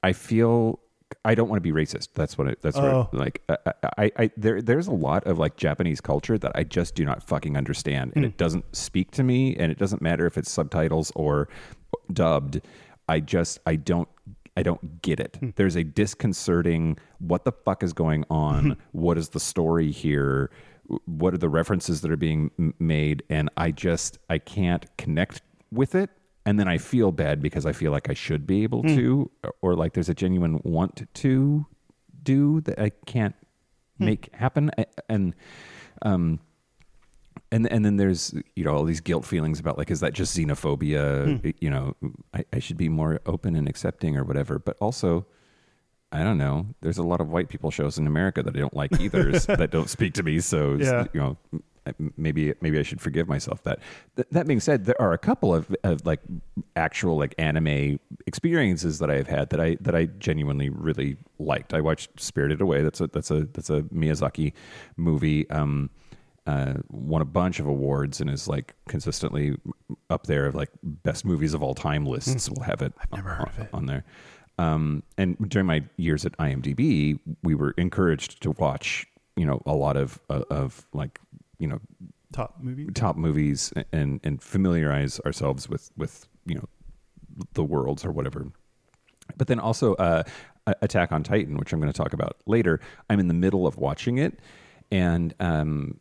I 0.02 0.12
feel 0.12 0.80
I 1.24 1.34
don't 1.34 1.48
want 1.48 1.58
to 1.62 1.72
be 1.72 1.72
racist. 1.72 2.08
That's 2.14 2.36
what 2.38 2.48
it, 2.48 2.62
that's 2.62 2.76
Oh. 2.76 3.08
what 3.10 3.14
like 3.14 3.42
I, 3.48 3.56
I, 3.98 4.12
I 4.18 4.30
there 4.36 4.60
there's 4.62 4.86
a 4.86 4.92
lot 4.92 5.24
of 5.24 5.38
like 5.38 5.56
Japanese 5.56 6.00
culture 6.00 6.38
that 6.38 6.52
I 6.54 6.62
just 6.64 6.94
do 6.94 7.04
not 7.04 7.22
fucking 7.22 7.56
understand, 7.56 8.12
and 8.16 8.24
it 8.24 8.36
doesn't 8.38 8.64
speak 8.74 9.10
to 9.12 9.22
me, 9.22 9.56
and 9.56 9.70
it 9.72 9.78
doesn't 9.78 10.02
matter 10.02 10.26
if 10.26 10.36
it's 10.38 10.50
subtitles 10.50 11.12
or 11.14 11.48
dubbed. 12.12 12.60
I 13.08 13.20
just 13.20 13.58
I 13.66 13.76
don't 13.76 14.08
I 14.56 14.62
don't 14.62 15.02
get 15.02 15.20
it. 15.20 15.38
There's 15.56 15.76
a 15.76 15.84
disconcerting 15.84 16.96
what 17.18 17.44
the 17.44 17.52
fuck 17.52 17.82
is 17.82 17.92
going 17.92 18.24
on? 18.30 18.76
what 18.92 19.18
is 19.18 19.30
the 19.30 19.40
story 19.40 19.90
here? 19.90 20.50
What 21.04 21.34
are 21.34 21.38
the 21.38 21.48
references 21.48 22.00
that 22.02 22.10
are 22.10 22.16
being 22.16 22.50
made? 22.78 23.22
And 23.28 23.50
I 23.56 23.70
just 23.70 24.18
I 24.30 24.38
can't 24.38 24.86
connect 24.98 25.42
with 25.70 25.94
it. 25.94 26.10
and 26.46 26.60
then 26.60 26.68
I 26.68 26.78
feel 26.78 27.10
bad 27.10 27.42
because 27.42 27.66
I 27.66 27.72
feel 27.72 27.90
like 27.90 28.08
I 28.08 28.14
should 28.14 28.46
be 28.46 28.62
able 28.62 28.82
Hmm. 28.82 28.94
to, 28.96 29.30
or, 29.42 29.52
or 29.62 29.74
like 29.74 29.94
there's 29.94 30.08
a 30.08 30.14
genuine 30.14 30.60
want 30.62 31.08
to 31.12 31.66
do 32.22 32.60
that 32.62 32.78
I 32.78 32.90
can't 33.04 33.34
Hmm. 33.98 34.04
make 34.04 34.32
happen, 34.32 34.70
and 35.08 35.34
um, 36.02 36.38
and 37.52 37.70
and 37.70 37.84
then 37.84 37.96
there's 37.96 38.34
you 38.54 38.64
know 38.64 38.74
all 38.74 38.84
these 38.84 39.00
guilt 39.00 39.24
feelings 39.24 39.60
about 39.60 39.78
like 39.78 39.90
is 39.90 40.00
that 40.00 40.12
just 40.12 40.36
xenophobia? 40.36 41.40
Hmm. 41.40 41.50
You 41.60 41.70
know, 41.70 41.96
I, 42.34 42.44
I 42.52 42.58
should 42.58 42.76
be 42.76 42.88
more 42.88 43.20
open 43.26 43.54
and 43.56 43.68
accepting 43.68 44.16
or 44.16 44.24
whatever, 44.24 44.58
but 44.58 44.76
also. 44.80 45.26
I 46.12 46.22
don't 46.22 46.38
know. 46.38 46.68
There's 46.82 46.98
a 46.98 47.02
lot 47.02 47.20
of 47.20 47.30
white 47.30 47.48
people 47.48 47.72
shows 47.72 47.98
in 47.98 48.06
America 48.06 48.40
that 48.40 48.54
I 48.56 48.60
don't 48.60 48.72
like 48.76 49.00
either, 49.00 49.32
that 49.40 49.70
don't 49.72 49.90
speak 49.90 50.14
to 50.14 50.22
me. 50.22 50.38
So, 50.38 50.76
Yeah. 50.80 51.06
you 51.12 51.20
know, 51.20 51.36
maybe 52.16 52.54
maybe 52.60 52.78
I 52.78 52.82
should 52.82 53.00
forgive 53.00 53.26
myself 53.26 53.64
that. 53.64 53.80
Th- 54.14 54.28
that 54.30 54.46
being 54.46 54.60
said, 54.60 54.84
there 54.84 54.98
are 55.02 55.12
a 55.12 55.18
couple 55.18 55.52
of, 55.52 55.74
of 55.82 56.06
like 56.06 56.20
actual 56.76 57.18
like 57.18 57.34
anime 57.38 57.98
experiences 58.24 59.00
that 59.00 59.10
I've 59.10 59.26
had 59.26 59.50
that 59.50 59.60
I 59.60 59.76
that 59.80 59.96
I 59.96 60.06
genuinely 60.06 60.68
really 60.68 61.16
liked. 61.40 61.74
I 61.74 61.80
watched 61.80 62.20
Spirited 62.20 62.60
Away. 62.60 62.82
That's 62.82 63.00
a 63.00 63.08
that's 63.08 63.32
a 63.32 63.40
that's 63.52 63.68
a 63.68 63.82
Miyazaki 63.82 64.52
movie. 64.96 65.50
Um, 65.50 65.90
uh, 66.46 66.74
won 66.90 67.22
a 67.22 67.24
bunch 67.26 67.58
of 67.60 67.66
awards 67.66 68.20
and 68.20 68.30
is 68.30 68.46
like 68.48 68.74
consistently 68.88 69.56
up 70.10 70.26
there 70.26 70.46
of 70.46 70.54
like 70.54 70.70
best 70.82 71.24
movies 71.24 71.54
of 71.54 71.62
all 71.62 71.74
time 71.74 72.06
lists. 72.06 72.48
We'll 72.50 72.64
have 72.64 72.82
it. 72.82 72.92
I've 72.98 73.08
Hmm. 73.10 73.16
never 73.16 73.30
heard 73.34 73.48
of 73.48 73.58
it. 73.58 73.68
on 73.72 73.86
there. 73.86 74.04
Um, 74.58 75.02
and 75.18 75.36
during 75.50 75.66
my 75.66 75.82
years 75.96 76.24
at 76.24 76.36
IMDb, 76.38 77.18
we 77.42 77.54
were 77.54 77.72
encouraged 77.76 78.42
to 78.42 78.52
watch, 78.52 79.06
you 79.36 79.44
know, 79.44 79.60
a 79.66 79.74
lot 79.74 79.96
of 79.96 80.18
uh, 80.30 80.42
of 80.50 80.86
like, 80.92 81.20
you 81.58 81.68
know, 81.68 81.80
Top 82.32 82.56
movie. 82.60 82.86
top 82.86 83.16
movies 83.16 83.72
and 83.92 84.20
and 84.24 84.42
familiarize 84.42 85.20
ourselves 85.20 85.68
with 85.68 85.90
with 85.96 86.26
you 86.44 86.54
know 86.56 86.68
the 87.54 87.62
worlds 87.64 88.04
or 88.04 88.10
whatever. 88.12 88.46
But 89.36 89.46
then 89.48 89.58
also 89.60 89.94
uh, 89.94 90.22
Attack 90.82 91.12
on 91.12 91.22
Titan, 91.22 91.56
which 91.56 91.72
I'm 91.72 91.80
going 91.80 91.92
to 91.92 91.96
talk 91.96 92.12
about 92.12 92.36
later. 92.46 92.80
I'm 93.08 93.20
in 93.20 93.28
the 93.28 93.34
middle 93.34 93.66
of 93.66 93.76
watching 93.78 94.18
it, 94.18 94.40
and 94.90 95.34
um, 95.38 95.98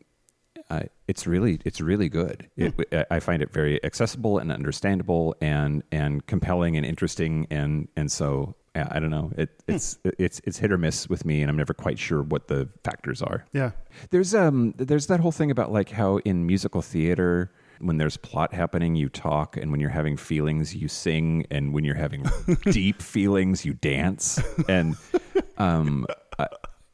uh, 0.68 0.82
it's 1.06 1.26
really 1.26 1.60
it's 1.64 1.80
really 1.80 2.08
good. 2.08 2.48
It, 2.56 3.06
I 3.10 3.20
find 3.20 3.42
it 3.42 3.52
very 3.52 3.82
accessible 3.84 4.38
and 4.38 4.50
understandable, 4.50 5.36
and 5.40 5.82
and 5.92 6.26
compelling 6.26 6.76
and 6.76 6.84
interesting, 6.84 7.46
and 7.50 7.88
and 7.96 8.10
so 8.10 8.56
I 8.74 8.98
don't 8.98 9.10
know. 9.10 9.32
It, 9.36 9.50
it's 9.68 9.98
it's 10.04 10.40
it's 10.44 10.58
hit 10.58 10.72
or 10.72 10.78
miss 10.78 11.08
with 11.08 11.24
me, 11.24 11.40
and 11.42 11.50
I'm 11.50 11.56
never 11.56 11.74
quite 11.74 11.98
sure 11.98 12.22
what 12.22 12.48
the 12.48 12.68
factors 12.84 13.22
are. 13.22 13.44
Yeah. 13.52 13.72
There's 14.10 14.34
um 14.34 14.74
there's 14.76 15.06
that 15.06 15.20
whole 15.20 15.32
thing 15.32 15.50
about 15.50 15.72
like 15.72 15.90
how 15.90 16.18
in 16.18 16.46
musical 16.46 16.82
theater 16.82 17.52
when 17.78 17.98
there's 17.98 18.16
plot 18.16 18.54
happening 18.54 18.94
you 18.96 19.08
talk 19.08 19.56
and 19.56 19.70
when 19.70 19.80
you're 19.80 19.90
having 19.90 20.16
feelings 20.16 20.74
you 20.74 20.88
sing 20.88 21.46
and 21.50 21.74
when 21.74 21.84
you're 21.84 21.94
having 21.94 22.24
deep 22.70 23.02
feelings 23.02 23.66
you 23.66 23.74
dance 23.74 24.40
and 24.66 24.96
um 25.58 26.06
I 26.38 26.48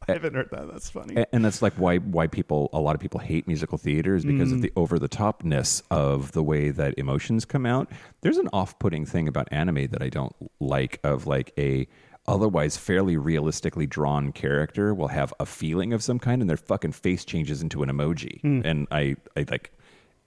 haven't 0.12 0.34
heard 0.34 0.48
that. 0.50 0.70
That's 0.70 0.90
funny. 0.90 1.24
and 1.32 1.44
that's 1.44 1.62
like 1.62 1.74
why 1.74 1.98
why 1.98 2.26
people 2.26 2.70
a 2.72 2.80
lot 2.80 2.94
of 2.94 3.00
people 3.00 3.20
hate 3.20 3.46
musical 3.46 3.78
theater 3.78 4.14
is 4.14 4.24
because 4.24 4.52
of 4.52 4.58
mm. 4.58 4.62
the 4.62 4.72
over 4.76 4.98
the 4.98 5.08
topness 5.08 5.82
of 5.90 6.32
the 6.32 6.42
way 6.42 6.70
that 6.70 6.94
emotions 6.98 7.44
come 7.44 7.66
out. 7.66 7.90
There's 8.20 8.38
an 8.38 8.48
off 8.52 8.78
putting 8.78 9.06
thing 9.06 9.28
about 9.28 9.48
anime 9.50 9.88
that 9.88 10.02
I 10.02 10.08
don't 10.08 10.34
like 10.60 11.00
of 11.04 11.26
like 11.26 11.52
a 11.58 11.86
otherwise 12.26 12.76
fairly 12.76 13.16
realistically 13.16 13.86
drawn 13.86 14.32
character 14.32 14.94
will 14.94 15.08
have 15.08 15.34
a 15.40 15.46
feeling 15.46 15.92
of 15.92 16.02
some 16.02 16.18
kind 16.18 16.40
and 16.40 16.48
their 16.48 16.56
fucking 16.56 16.92
face 16.92 17.24
changes 17.24 17.62
into 17.62 17.82
an 17.82 17.88
emoji. 17.88 18.40
Hmm. 18.40 18.60
And 18.64 18.88
I 18.90 19.16
I 19.36 19.44
like 19.50 19.72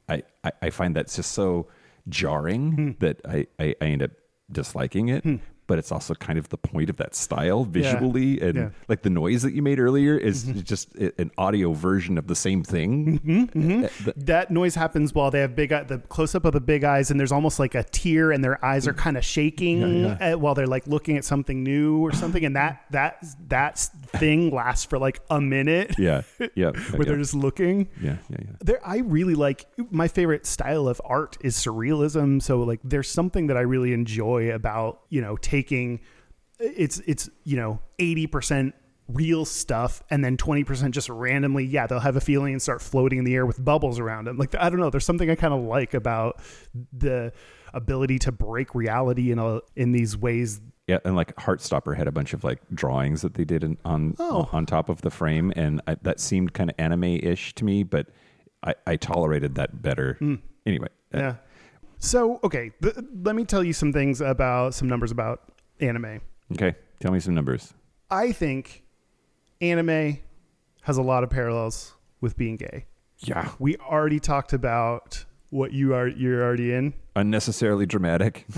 I, 0.08 0.24
I, 0.44 0.52
I 0.62 0.70
find 0.70 0.96
that's 0.96 1.16
just 1.16 1.32
so 1.32 1.68
jarring 2.10 2.72
hmm. 2.72 2.92
that 3.00 3.22
I, 3.28 3.48
I, 3.60 3.76
I 3.82 3.86
end 3.86 4.04
up 4.04 4.12
disliking 4.52 5.10
it. 5.10 5.24
Hmm. 5.24 5.36
But 5.68 5.80
it's 5.80 5.92
also 5.92 6.14
kind 6.14 6.38
of 6.38 6.50
the 6.50 6.58
point 6.58 6.90
of 6.92 6.98
that 6.98 7.16
style 7.16 7.66
visually, 7.66 8.40
and 8.40 8.56
Yeah. 8.56 8.70
like 8.88 9.02
the 9.02 9.10
noise 9.10 9.42
that 9.42 9.54
you 9.54 9.62
made 9.64 9.80
earlier 9.80 10.16
is 10.16 10.44
just 10.44 10.94
an 10.96 11.32
audio 11.38 11.74
version 11.74 12.18
of 12.20 12.28
the 12.28 12.36
same 12.36 12.64
thing. 12.64 13.20
Uh, 13.56 13.88
the- 14.06 14.14
that 14.16 14.52
noise 14.52 14.76
happens 14.76 15.14
while 15.16 15.32
they 15.32 15.40
have 15.40 15.56
big 15.56 15.72
eye, 15.74 15.84
the 15.84 15.98
close 15.98 16.36
up 16.36 16.46
of 16.46 16.54
the 16.54 16.62
big 16.62 16.84
eyes, 16.84 17.10
and 17.10 17.20
there's 17.20 17.32
almost 17.32 17.58
like 17.60 17.74
a 17.74 17.84
tear, 17.84 18.32
and 18.32 18.44
their 18.44 18.64
eyes 18.64 18.88
are 18.88 18.94
kind 18.94 19.18
of 19.18 19.26
shaking 19.26 20.06
uh, 20.06 20.34
while 20.34 20.54
they're 20.54 20.68
like 20.68 20.86
looking 20.88 21.18
at 21.18 21.26
something 21.26 21.64
new 21.64 21.98
or 21.98 22.12
something, 22.14 22.46
and 22.46 22.56
that 22.56 22.84
that 22.92 23.26
that 23.50 23.80
thing 24.20 24.52
lasts 24.52 24.86
for 24.86 25.00
like 25.00 25.20
a 25.32 25.42
minute. 25.42 25.96
yeah, 25.98 26.22
yeah, 26.40 26.48
yeah, 26.56 26.72
where 26.72 27.02
yeah. 27.02 27.04
they're 27.06 27.18
just 27.18 27.34
looking. 27.34 27.88
yeah, 28.02 28.18
yeah, 28.30 28.38
yeah. 28.40 28.48
There, 28.62 28.88
I 28.88 28.98
really 29.00 29.34
like 29.36 29.66
my 29.90 30.08
favorite 30.08 30.46
style 30.46 30.88
of 30.88 31.02
art 31.04 31.38
is 31.42 31.56
surrealism. 31.58 32.40
So 32.42 32.62
like, 32.62 32.82
there's 32.84 33.10
something 33.10 33.48
that 33.48 33.58
I 33.58 33.62
really 33.62 33.94
enjoy 33.94 34.52
about 34.54 35.02
you 35.10 35.22
know 35.22 35.38
taking 35.38 35.55
it's 36.60 37.00
it's 37.06 37.30
you 37.44 37.58
know 37.58 37.80
eighty 38.00 38.28
percent 38.28 38.74
real 39.08 39.46
stuff 39.46 40.02
and 40.10 40.24
then 40.26 40.36
20% 40.36 40.90
just 40.90 41.10
randomly 41.10 41.64
yeah 41.64 41.86
they'll 41.86 42.00
have 42.00 42.16
a 42.16 42.22
feeling 42.22 42.54
and 42.54 42.62
start 42.62 42.82
floating 42.82 43.20
in 43.20 43.24
the 43.24 43.36
air 43.36 43.46
with 43.46 43.64
bubbles 43.64 44.00
around 44.00 44.26
them 44.26 44.36
like 44.36 44.56
i 44.56 44.68
don't 44.68 44.80
know 44.80 44.90
there's 44.90 45.06
something 45.06 45.30
i 45.30 45.36
kind 45.36 45.54
of 45.54 45.62
like 45.62 45.94
about 45.94 46.42
the 46.92 47.32
ability 47.76 48.18
to 48.18 48.32
break 48.32 48.74
reality 48.74 49.32
in 49.32 49.38
a 49.38 49.60
in 49.76 49.92
these 49.92 50.18
ways 50.18 50.60
Yeah, 50.88 50.98
and 51.06 51.16
like 51.16 51.36
Heartstopper 51.36 51.96
had 51.96 52.08
a 52.08 52.12
bunch 52.12 52.34
of 52.34 52.44
like 52.44 52.60
drawings 52.74 53.22
that 53.22 53.36
they 53.36 53.46
did 53.46 53.64
in, 53.64 53.78
on 53.86 54.16
Oh. 54.18 54.50
on 54.52 54.66
top 54.66 54.90
of 54.90 55.02
the 55.02 55.12
frame, 55.12 55.54
and 55.56 55.82
I, 55.88 55.98
that 56.02 56.20
seemed 56.20 56.54
kind 56.54 56.70
of 56.72 56.76
anime-ish 56.80 57.54
to 57.56 57.66
me, 57.66 57.84
but 57.84 58.08
I, 58.64 58.74
I 58.88 58.96
tolerated 58.96 59.54
that 59.56 59.82
better. 59.84 60.18
Anyway, 60.66 60.88
uh, 61.14 61.18
Yeah. 61.20 61.36
So, 62.00 62.40
okay, 62.44 62.72
th- 62.82 62.96
let 63.24 63.36
me 63.36 63.46
tell 63.46 63.64
you 63.64 63.74
some 63.74 63.92
things 63.94 64.22
about 64.22 64.74
some 64.74 64.88
numbers 64.88 65.12
about 65.12 65.42
anime. 65.80 66.22
okay, 66.54 66.76
tell 67.00 67.12
me 67.12 67.20
some 67.20 67.34
numbers. 67.34 67.74
I 68.12 68.32
think 68.32 68.84
anime 69.62 70.20
has 70.82 70.98
a 70.98 71.02
lot 71.02 71.24
of 71.24 71.30
parallels 71.30 71.96
with 72.22 72.38
being 72.38 72.58
gay. 72.58 72.86
Yeah, 73.20 73.50
We 73.60 73.78
already 73.78 74.20
talked 74.20 74.54
about 74.54 75.26
what 75.50 75.72
you 75.72 75.94
are 75.96 76.08
you're 76.08 76.44
already 76.44 76.74
in. 76.74 76.94
unnecessarily 77.16 77.86
dramatic. 77.86 78.46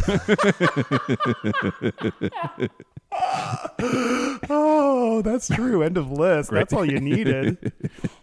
Oh, 4.50 5.22
that's 5.24 5.48
true. 5.48 5.84
End 5.84 5.98
of 5.98 6.12
list. 6.12 6.52
That's 6.52 6.74
all 6.74 6.86
you 6.86 7.00
needed. 7.00 7.72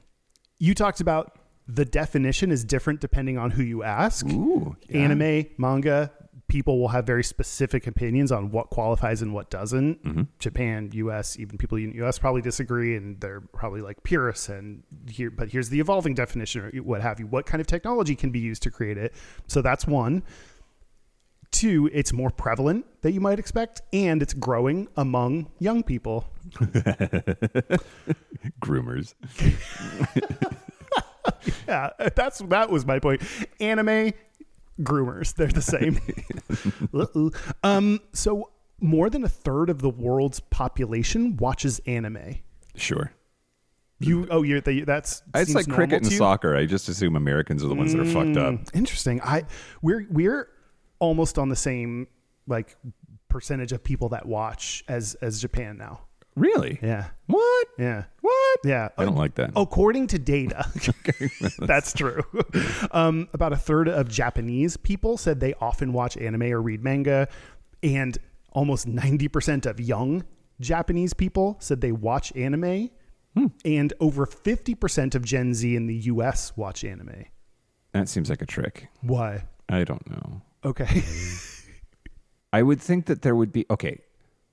you 0.58 0.74
talked 0.74 1.00
about 1.00 1.36
the 1.66 1.84
definition 1.84 2.50
is 2.50 2.64
different 2.64 3.00
depending 3.00 3.38
on 3.38 3.50
who 3.52 3.62
you 3.62 3.82
ask. 3.82 4.26
Ooh, 4.26 4.76
yeah. 4.88 4.98
Anime, 5.00 5.46
manga, 5.56 6.10
people 6.46 6.78
will 6.78 6.88
have 6.88 7.06
very 7.06 7.24
specific 7.24 7.86
opinions 7.86 8.30
on 8.30 8.50
what 8.50 8.68
qualifies 8.70 9.22
and 9.22 9.32
what 9.32 9.48
doesn't. 9.50 10.04
Mm-hmm. 10.04 10.22
Japan, 10.38 10.90
US, 10.92 11.38
even 11.38 11.56
people 11.56 11.78
in 11.78 11.90
the 11.90 12.04
US 12.04 12.18
probably 12.18 12.42
disagree 12.42 12.96
and 12.96 13.18
they're 13.20 13.40
probably 13.40 13.80
like 13.80 14.02
purists 14.02 14.48
and 14.48 14.82
here 15.10 15.30
but 15.30 15.48
here's 15.48 15.70
the 15.70 15.80
evolving 15.80 16.14
definition 16.14 16.62
or 16.62 16.70
what 16.82 17.00
have 17.00 17.18
you. 17.18 17.26
What 17.26 17.46
kind 17.46 17.60
of 17.60 17.66
technology 17.66 18.14
can 18.14 18.30
be 18.30 18.40
used 18.40 18.62
to 18.64 18.70
create 18.70 18.98
it? 18.98 19.14
So 19.46 19.62
that's 19.62 19.86
one. 19.86 20.22
Two, 21.50 21.88
it's 21.92 22.12
more 22.12 22.30
prevalent 22.30 22.84
that 23.02 23.12
you 23.12 23.20
might 23.20 23.38
expect, 23.38 23.80
and 23.92 24.20
it's 24.20 24.34
growing 24.34 24.88
among 24.96 25.52
young 25.60 25.84
people. 25.84 26.26
groomers. 28.60 29.14
Yeah, 31.68 31.90
that's 32.14 32.38
that 32.38 32.70
was 32.70 32.84
my 32.86 32.98
point. 32.98 33.22
Anime 33.60 34.12
groomers, 34.82 35.34
they're 35.34 35.46
the 35.48 35.62
same. 35.62 35.98
Um, 37.62 38.00
so 38.12 38.50
more 38.80 39.08
than 39.10 39.24
a 39.24 39.28
third 39.28 39.70
of 39.70 39.80
the 39.80 39.88
world's 39.90 40.40
population 40.40 41.36
watches 41.36 41.80
anime. 41.86 42.36
Sure. 42.76 43.12
You 44.00 44.26
oh 44.30 44.42
you're 44.42 44.60
the, 44.60 44.82
that's 44.84 45.22
It's 45.34 45.54
like 45.54 45.68
cricket 45.68 46.02
and 46.02 46.12
soccer. 46.12 46.56
I 46.56 46.66
just 46.66 46.88
assume 46.88 47.16
Americans 47.16 47.64
are 47.64 47.68
the 47.68 47.74
ones 47.74 47.92
that 47.92 48.00
are 48.00 48.04
fucked 48.04 48.36
up. 48.36 48.54
Mm, 48.54 48.74
Interesting. 48.74 49.20
I 49.22 49.44
we're 49.82 50.06
we're 50.10 50.48
almost 50.98 51.38
on 51.38 51.48
the 51.48 51.56
same 51.56 52.08
like 52.46 52.76
percentage 53.28 53.72
of 53.72 53.82
people 53.82 54.10
that 54.10 54.26
watch 54.26 54.84
as 54.88 55.14
as 55.16 55.40
Japan 55.40 55.78
now. 55.78 56.00
Really? 56.36 56.78
Yeah. 56.82 57.06
What? 57.26 57.63
Yeah. 57.78 58.04
What? 58.20 58.60
Yeah. 58.64 58.88
I 58.96 59.04
don't 59.04 59.16
like 59.16 59.34
that. 59.36 59.52
According 59.56 60.08
to 60.08 60.18
data, 60.18 60.66
that's 61.58 61.92
true. 61.92 62.22
Um, 62.90 63.28
about 63.32 63.52
a 63.52 63.56
third 63.56 63.88
of 63.88 64.08
Japanese 64.08 64.76
people 64.76 65.16
said 65.16 65.40
they 65.40 65.54
often 65.54 65.92
watch 65.92 66.16
anime 66.16 66.42
or 66.44 66.60
read 66.62 66.82
manga, 66.82 67.28
and 67.82 68.16
almost 68.52 68.86
90% 68.86 69.66
of 69.66 69.80
young 69.80 70.24
Japanese 70.60 71.14
people 71.14 71.56
said 71.58 71.80
they 71.80 71.92
watch 71.92 72.34
anime, 72.36 72.90
and 73.64 73.92
over 74.00 74.26
50% 74.26 75.14
of 75.14 75.24
Gen 75.24 75.54
Z 75.54 75.74
in 75.74 75.86
the 75.86 75.96
US 75.96 76.56
watch 76.56 76.84
anime. 76.84 77.24
That 77.92 78.08
seems 78.08 78.30
like 78.30 78.42
a 78.42 78.46
trick. 78.46 78.88
Why? 79.02 79.44
I 79.68 79.84
don't 79.84 80.08
know. 80.08 80.42
Okay. 80.64 81.02
I 82.52 82.62
would 82.62 82.80
think 82.80 83.06
that 83.06 83.22
there 83.22 83.34
would 83.34 83.52
be 83.52 83.66
okay. 83.70 84.00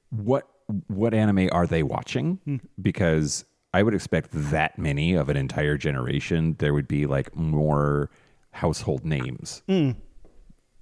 What 0.09 0.47
what 0.87 1.13
anime 1.13 1.49
are 1.51 1.67
they 1.67 1.83
watching? 1.83 2.39
Hmm. 2.45 2.57
Because 2.81 3.45
I 3.73 3.83
would 3.83 3.93
expect 3.93 4.29
that 4.31 4.77
many 4.77 5.13
of 5.13 5.29
an 5.29 5.37
entire 5.37 5.77
generation. 5.77 6.55
There 6.59 6.73
would 6.73 6.87
be 6.87 7.05
like 7.05 7.35
more 7.35 8.09
household 8.51 9.05
names. 9.05 9.61
Hmm. 9.67 9.91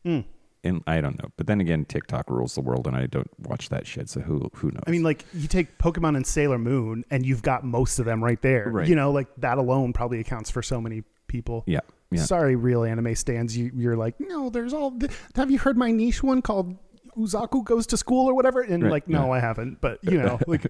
Hmm. 0.04 0.20
and 0.64 0.82
I 0.88 1.02
don't 1.02 1.22
know. 1.22 1.30
But 1.38 1.48
then 1.48 1.60
again, 1.62 1.86
TikTok 1.86 2.30
rules 2.30 2.56
the 2.56 2.62
world, 2.62 2.88
and 2.88 2.96
I 2.96 3.06
don't 3.06 3.30
watch 3.40 3.70
that 3.70 3.86
shit. 3.86 4.10
So 4.10 4.22
who 4.22 4.50
who 4.56 4.72
knows? 4.72 4.84
I 4.88 4.92
mean, 4.92 5.04
like 5.04 5.26
you 5.34 5.48
take 5.48 5.78
Pokemon 5.78 6.16
and 6.16 6.26
Sailor 6.26 6.58
Moon, 6.58 7.04
and 7.12 7.26
you've 7.26 7.42
got 7.42 7.64
most 7.64 8.00
of 8.00 8.06
them 8.06 8.24
right 8.24 8.42
there. 8.42 8.70
Right. 8.70 8.88
You 8.88 8.96
know, 8.96 9.12
like 9.12 9.28
that 9.38 9.58
alone 9.58 9.94
probably 9.94 10.20
accounts 10.20 10.50
for 10.50 10.62
so 10.62 10.80
many 10.82 11.04
people. 11.28 11.64
yeah, 11.68 11.82
yeah. 12.12 12.24
Sorry, 12.24 12.56
real 12.56 12.84
anime 12.84 13.14
stands. 13.16 13.56
You, 13.56 13.72
you're 13.76 13.96
like, 13.98 14.16
no, 14.20 14.50
there's 14.50 14.74
all. 14.74 14.92
th- 14.98 15.12
Have 15.36 15.52
you 15.52 15.60
heard 15.60 15.78
my 15.78 15.92
niche 15.92 16.24
one 16.24 16.42
called 16.42 16.76
Uzaku 17.20 17.64
Goes 17.64 17.86
to 17.88 17.98
School 17.98 18.28
or 18.30 18.34
whatever? 18.34 18.62
And 18.62 18.84
Right, 18.84 18.92
like, 18.92 19.08
no, 19.08 19.28
yeah. 19.28 19.32
I 19.34 19.40
haven't. 19.40 19.82
But 19.82 20.00
you 20.04 20.22
know, 20.22 20.40
like, 20.48 20.66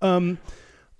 um, 0.00 0.38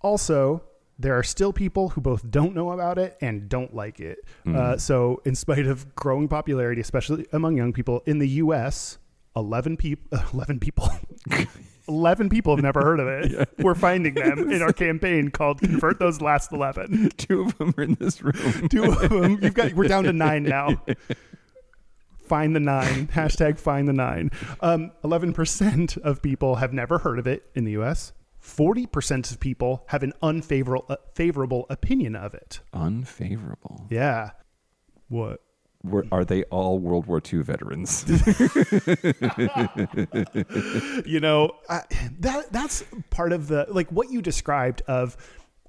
also. 0.01 0.62
There 0.99 1.12
are 1.18 1.22
still 1.22 1.53
people 1.53 1.91
who 1.91 2.01
both 2.01 2.30
don't 2.30 2.55
know 2.55 2.72
about 2.72 2.97
it 2.97 3.18
and 3.20 3.51
don't 3.51 3.74
like 3.74 4.01
it. 4.01 4.16
Mm. 4.47 4.57
Uh, 4.57 4.78
so, 4.78 5.20
in 5.26 5.34
spite 5.34 5.66
of 5.66 5.95
growing 5.95 6.26
popularity, 6.26 6.80
especially 6.80 7.26
among 7.34 7.59
young 7.59 7.74
people 7.74 8.03
in 8.07 8.18
the 8.18 8.28
U.S., 8.41 8.97
eleven 9.37 9.76
people, 9.76 10.09
eleven 10.32 10.59
people, 10.66 10.89
eleven 11.87 12.30
people 12.30 12.57
have 12.57 12.62
never 12.62 12.80
heard 12.82 12.99
of 12.99 13.09
it. 13.09 13.47
We're 13.59 13.74
finding 13.74 14.14
them 14.14 14.51
in 14.51 14.62
our 14.62 14.72
campaign 14.72 15.30
called 15.30 15.61
"Convert 15.61 15.99
Those 15.99 16.22
Last 16.22 16.51
11. 16.51 17.11
Two 17.18 17.43
of 17.43 17.59
them 17.59 17.74
are 17.76 17.82
in 17.82 17.99
this 18.01 18.22
room. 18.22 18.66
Two 18.70 18.84
of 18.84 19.11
them. 19.11 19.39
You've 19.43 19.53
got. 19.53 19.74
We're 19.74 19.89
down 19.89 20.05
to 20.05 20.14
nine 20.14 20.45
now. 20.45 20.80
Find 22.27 22.55
the 22.55 22.61
nine. 22.61 23.07
Hashtag 23.09 23.59
find 23.59 23.89
the 23.89 23.93
nine. 23.93 24.31
Um, 24.61 24.93
11% 25.05 25.99
of 25.99 26.22
people 26.22 26.57
have 26.57 26.72
never 26.72 26.99
heard 26.99 27.18
of 27.18 27.27
it 27.27 27.51
in 27.55 27.64
the 27.64 27.72
US. 27.72 28.12
40% 28.43 29.33
of 29.33 29.41
people 29.41 29.85
have 29.89 30.03
an 30.03 30.12
unfavorable 30.22 30.87
uh, 30.89 30.97
favorable 31.14 31.66
opinion 31.68 32.14
of 32.14 32.35
it. 32.35 32.61
Unfavorable. 32.72 33.87
Yeah. 33.91 34.31
What? 35.09 35.41
Were, 35.83 36.07
are 36.11 36.24
they 36.24 36.43
all 36.45 36.79
World 36.79 37.07
War 37.07 37.20
II 37.20 37.43
veterans? 37.43 38.05
you 41.07 41.20
know 41.20 41.53
I, 41.68 41.83
that 42.20 42.51
that's 42.51 42.83
part 43.11 43.33
of 43.33 43.49
the 43.49 43.66
like 43.68 43.91
what 43.93 44.11
you 44.11 44.20
described 44.20 44.83
of 44.89 45.16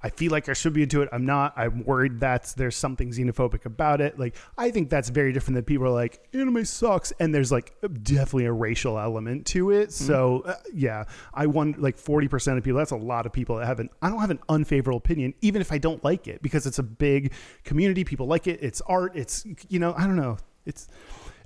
i 0.01 0.09
feel 0.09 0.31
like 0.31 0.49
i 0.49 0.53
should 0.53 0.73
be 0.73 0.83
into 0.83 1.01
it. 1.01 1.09
I'm 1.11 1.25
not. 1.25 1.53
I'm 1.55 1.83
worried 1.83 2.19
that 2.19 2.53
there's 2.57 2.75
something 2.75 3.11
xenophobic 3.11 3.65
about 3.65 4.01
it. 4.01 4.19
Like 4.19 4.35
i 4.57 4.71
think 4.71 4.89
that's 4.89 5.09
very 5.09 5.33
different 5.33 5.55
than 5.55 5.63
people 5.63 5.87
are 5.87 5.91
like 5.91 6.27
anime 6.33 6.65
sucks. 6.65 7.11
And 7.19 7.33
there's 7.33 7.51
like 7.51 7.73
definitely 8.03 8.45
a 8.45 8.53
racial 8.53 8.99
element 8.99 9.45
to 9.47 9.71
it. 9.71 9.91
So 9.91 10.43
uh, 10.45 10.55
yeah 10.73 11.05
i 11.33 11.45
wonder 11.45 11.79
like 11.79 11.97
40% 11.97 12.57
of 12.57 12.63
people 12.63 12.77
that's 12.77 12.91
a 12.91 12.95
lot 12.95 13.25
of 13.25 13.33
people 13.33 13.57
that 13.57 13.65
have 13.65 13.79
an 13.79 13.89
i 14.01 14.09
don't 14.09 14.19
have 14.19 14.31
an 14.31 14.39
unfavorable 14.49 14.97
opinion 14.97 15.33
even 15.41 15.61
if 15.61 15.71
i 15.71 15.77
don't 15.77 16.03
like 16.03 16.27
it 16.27 16.41
because 16.41 16.65
it's 16.65 16.79
a 16.79 16.83
big 16.83 17.33
community. 17.63 18.03
People 18.03 18.27
like 18.27 18.47
it. 18.47 18.59
It's 18.61 18.81
art. 18.81 19.15
It's 19.15 19.45
you 19.69 19.79
know 19.79 19.93
i 19.97 20.05
don't 20.05 20.15
know. 20.15 20.37
It's 20.65 20.87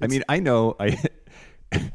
I 0.02 0.08
mean, 0.08 0.24
I 0.28 0.40
know 0.40 0.76
I. 0.80 1.02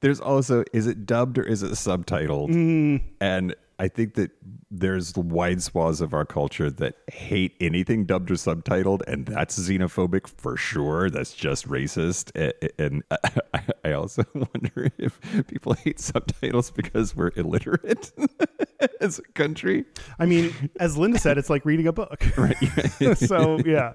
there's 0.00 0.20
also 0.20 0.64
is 0.72 0.86
it 0.86 1.06
dubbed 1.06 1.38
or 1.38 1.42
is 1.42 1.62
it 1.62 1.72
subtitled? 1.72 2.50
Mm. 2.50 3.02
And 3.20 3.54
I 3.78 3.88
think 3.88 4.14
that 4.14 4.30
there's 4.70 5.14
wide 5.16 5.62
swaths 5.62 6.00
of 6.00 6.14
our 6.14 6.24
culture 6.24 6.70
that 6.70 6.96
hate 7.12 7.54
anything 7.60 8.04
dubbed 8.04 8.30
or 8.30 8.34
subtitled, 8.34 9.02
and 9.06 9.26
that's 9.26 9.58
xenophobic 9.58 10.28
for 10.28 10.56
sure. 10.56 11.10
That's 11.10 11.34
just 11.34 11.68
racist. 11.68 12.30
And 12.78 13.02
I 13.84 13.92
also 13.92 14.24
wonder 14.34 14.90
if 14.98 15.18
people 15.48 15.74
hate 15.74 16.00
subtitles 16.00 16.70
because 16.70 17.14
we're 17.16 17.32
illiterate 17.36 18.12
as 19.00 19.18
a 19.18 19.22
country. 19.34 19.84
I 20.18 20.26
mean, 20.26 20.70
as 20.80 20.96
Linda 20.96 21.18
said, 21.18 21.38
it's 21.38 21.50
like 21.50 21.64
reading 21.64 21.86
a 21.86 21.92
book. 21.92 22.24
Right. 22.36 22.56
so, 23.16 23.58
yeah. 23.64 23.92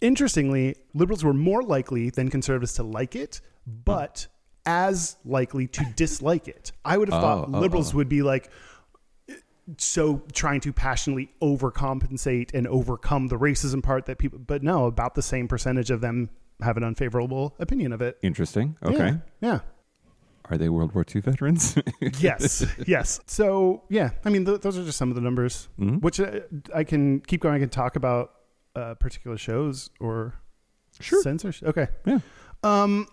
Interestingly, 0.00 0.76
liberals 0.94 1.24
were 1.24 1.34
more 1.34 1.62
likely 1.62 2.10
than 2.10 2.30
conservatives 2.30 2.74
to 2.74 2.82
like 2.82 3.16
it, 3.16 3.40
but 3.66 4.28
as 4.68 5.16
likely 5.24 5.66
to 5.66 5.84
dislike 5.96 6.46
it. 6.46 6.72
I 6.84 6.98
would 6.98 7.08
have 7.08 7.22
thought 7.22 7.48
Oh, 7.48 7.50
oh, 7.54 7.58
liberals 7.58 7.94
uh. 7.94 7.96
would 7.96 8.08
be 8.08 8.22
like, 8.22 8.50
so 9.76 10.22
trying 10.32 10.60
to 10.62 10.72
passionately 10.72 11.30
overcompensate 11.42 12.54
and 12.54 12.66
overcome 12.66 13.28
the 13.28 13.36
racism 13.36 13.82
part 13.82 14.06
that 14.06 14.18
people, 14.18 14.38
but 14.38 14.62
no, 14.62 14.86
about 14.86 15.14
the 15.14 15.22
same 15.22 15.46
percentage 15.48 15.90
of 15.90 16.00
them 16.00 16.30
have 16.62 16.76
an 16.76 16.84
unfavorable 16.84 17.54
opinion 17.58 17.92
of 17.92 18.00
it. 18.02 18.18
Interesting. 18.22 18.76
Okay. 18.82 19.08
Yeah. 19.40 19.52
yeah. 19.52 19.60
Are 20.50 20.56
they 20.56 20.68
World 20.70 20.94
War 20.94 21.04
II 21.14 21.20
veterans? 21.20 21.76
yes 22.20 22.64
yes 22.86 23.20
so 23.26 23.82
yeah 23.90 24.10
i 24.24 24.30
mean 24.30 24.46
th- 24.46 24.62
those 24.62 24.78
are 24.78 24.82
just 24.84 24.96
some 24.96 25.10
of 25.10 25.14
the 25.14 25.20
numbers 25.20 25.68
Mm-hmm. 25.78 25.96
which 25.96 26.18
uh, 26.20 26.40
i 26.74 26.84
can 26.84 27.20
keep 27.20 27.42
going 27.42 27.54
i 27.54 27.58
can 27.58 27.68
talk 27.68 27.96
about 27.96 28.32
uh, 28.74 28.94
particular 28.94 29.36
shows 29.36 29.90
or 30.00 30.34
Sure. 31.00 31.20
censorship 31.22 31.68
okay 31.68 31.88
yeah. 32.06 32.20
um 32.62 33.06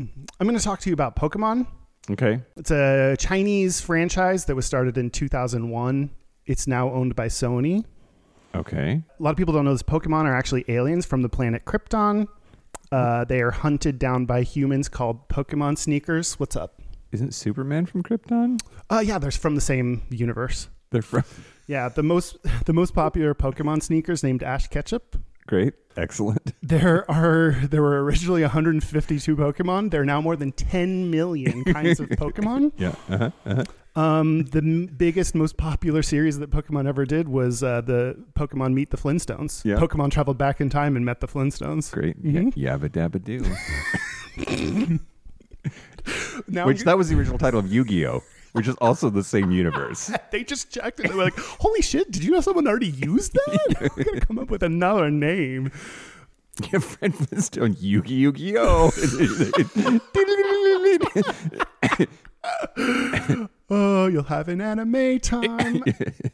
i'm 0.00 0.46
going 0.48 0.58
to 0.58 0.64
talk 0.64 0.80
to 0.80 0.90
you 0.90 0.94
about 0.94 1.14
pokemon 1.14 1.68
Okay. 2.10 2.40
it's 2.56 2.70
a 2.70 3.16
chinese 3.18 3.80
franchise 3.80 4.44
that 4.46 4.54
was 4.56 4.66
started 4.66 4.98
in 4.98 5.10
2001 5.10 6.10
it's 6.46 6.66
now 6.66 6.90
owned 6.90 7.14
by 7.14 7.28
sony 7.28 7.84
Okay. 8.54 9.00
a 9.18 9.22
lot 9.22 9.30
of 9.30 9.36
people 9.36 9.54
don't 9.54 9.64
know 9.64 9.72
this 9.72 9.82
pokemon 9.82 10.24
are 10.24 10.34
actually 10.34 10.64
aliens 10.68 11.06
from 11.06 11.22
the 11.22 11.28
planet 11.28 11.64
krypton 11.64 12.26
uh, 12.92 13.24
they 13.24 13.40
are 13.40 13.52
hunted 13.52 13.98
down 14.00 14.26
by 14.26 14.42
humans 14.42 14.88
called 14.88 15.28
pokemon 15.28 15.78
sneakers 15.78 16.40
what's 16.40 16.56
up 16.56 16.82
Isn't 17.12 17.32
Superman 17.34 17.86
from 17.86 18.02
Krypton? 18.02 18.60
uh, 18.90 19.02
yeah 19.04 19.18
they're 19.18 19.30
from 19.30 19.54
the 19.54 19.60
same 19.60 20.02
universe 20.10 20.68
They're 20.90 21.02
from. 21.02 21.22
Yeah, 21.68 21.88
the 21.88 22.02
most 22.02 22.38
the 22.66 22.72
most 22.72 22.92
popular 22.94 23.32
Pokemon 23.32 23.80
sneakers 23.84 24.24
named 24.24 24.42
Ash 24.42 24.66
Ketchup. 24.66 25.16
Great. 25.50 25.74
Excellent. 25.96 26.52
There 26.62 27.10
are 27.10 27.50
there 27.68 27.82
were 27.82 28.02
originally 28.04 28.42
152 28.42 29.34
Pokemon. 29.36 29.90
There 29.90 30.00
are 30.02 30.04
now 30.04 30.20
more 30.20 30.36
than 30.36 30.52
10 30.52 31.10
million 31.10 31.64
kinds 31.64 31.98
of 31.98 32.08
Pokemon. 32.22 32.70
Yeah. 32.78 32.94
Uh-huh. 33.10 33.30
Uh-huh. 33.44 33.64
Um, 34.00 34.44
the 34.44 34.58
m- 34.58 34.86
biggest, 34.86 35.34
most 35.34 35.56
popular 35.56 36.02
series 36.02 36.38
that 36.38 36.50
Pokemon 36.52 36.86
ever 36.86 37.04
did 37.04 37.28
was 37.28 37.64
uh, 37.64 37.80
the 37.80 38.16
Pokemon 38.38 38.72
Meet 38.74 38.90
the 38.90 38.96
Flintstones. 38.96 39.64
Yeah. 39.64 39.74
Pokemon 39.78 40.12
traveled 40.12 40.38
back 40.38 40.60
in 40.60 40.70
time 40.70 40.94
and 40.94 41.04
met 41.04 41.18
the 41.18 41.26
Flintstones. 41.26 41.90
Great. 41.90 42.22
Mhm. 42.22 42.52
Yeah, 42.54 42.78
Yabba 42.78 42.88
Dabba. 43.18 45.00
Now 46.48 46.66
Which 46.66 46.84
that 46.84 46.96
was 46.96 47.08
the 47.10 47.16
original 47.18 47.38
title 47.38 47.60
of 47.60 47.70
Yu-Gi-Oh, 47.72 48.22
which 48.52 48.68
is 48.68 48.74
also 48.76 49.10
the 49.10 49.24
same 49.24 49.50
universe. 49.50 50.10
they 50.30 50.44
just 50.44 50.70
checked 50.70 51.00
it. 51.00 51.08
They 51.08 51.14
were 51.14 51.24
like, 51.24 51.38
"Holy 51.38 51.82
shit! 51.82 52.10
Did 52.10 52.24
you 52.24 52.30
know 52.30 52.40
someone 52.40 52.66
already 52.66 52.88
used 52.88 53.32
that? 53.34 53.90
We're 53.96 54.04
gonna 54.04 54.20
come 54.20 54.38
up 54.38 54.50
with 54.50 54.62
another 54.62 55.10
name." 55.10 55.70
Yeah, 56.72 56.80
Fred 56.80 57.14
Flintstone, 57.14 57.74
Yugi 57.76 58.10
Yu-Gi-Oh. 58.10 58.90
Oh, 63.72 64.08
you'll 64.08 64.24
have 64.24 64.48
an 64.48 64.60
anime 64.60 65.20
time. 65.20 65.82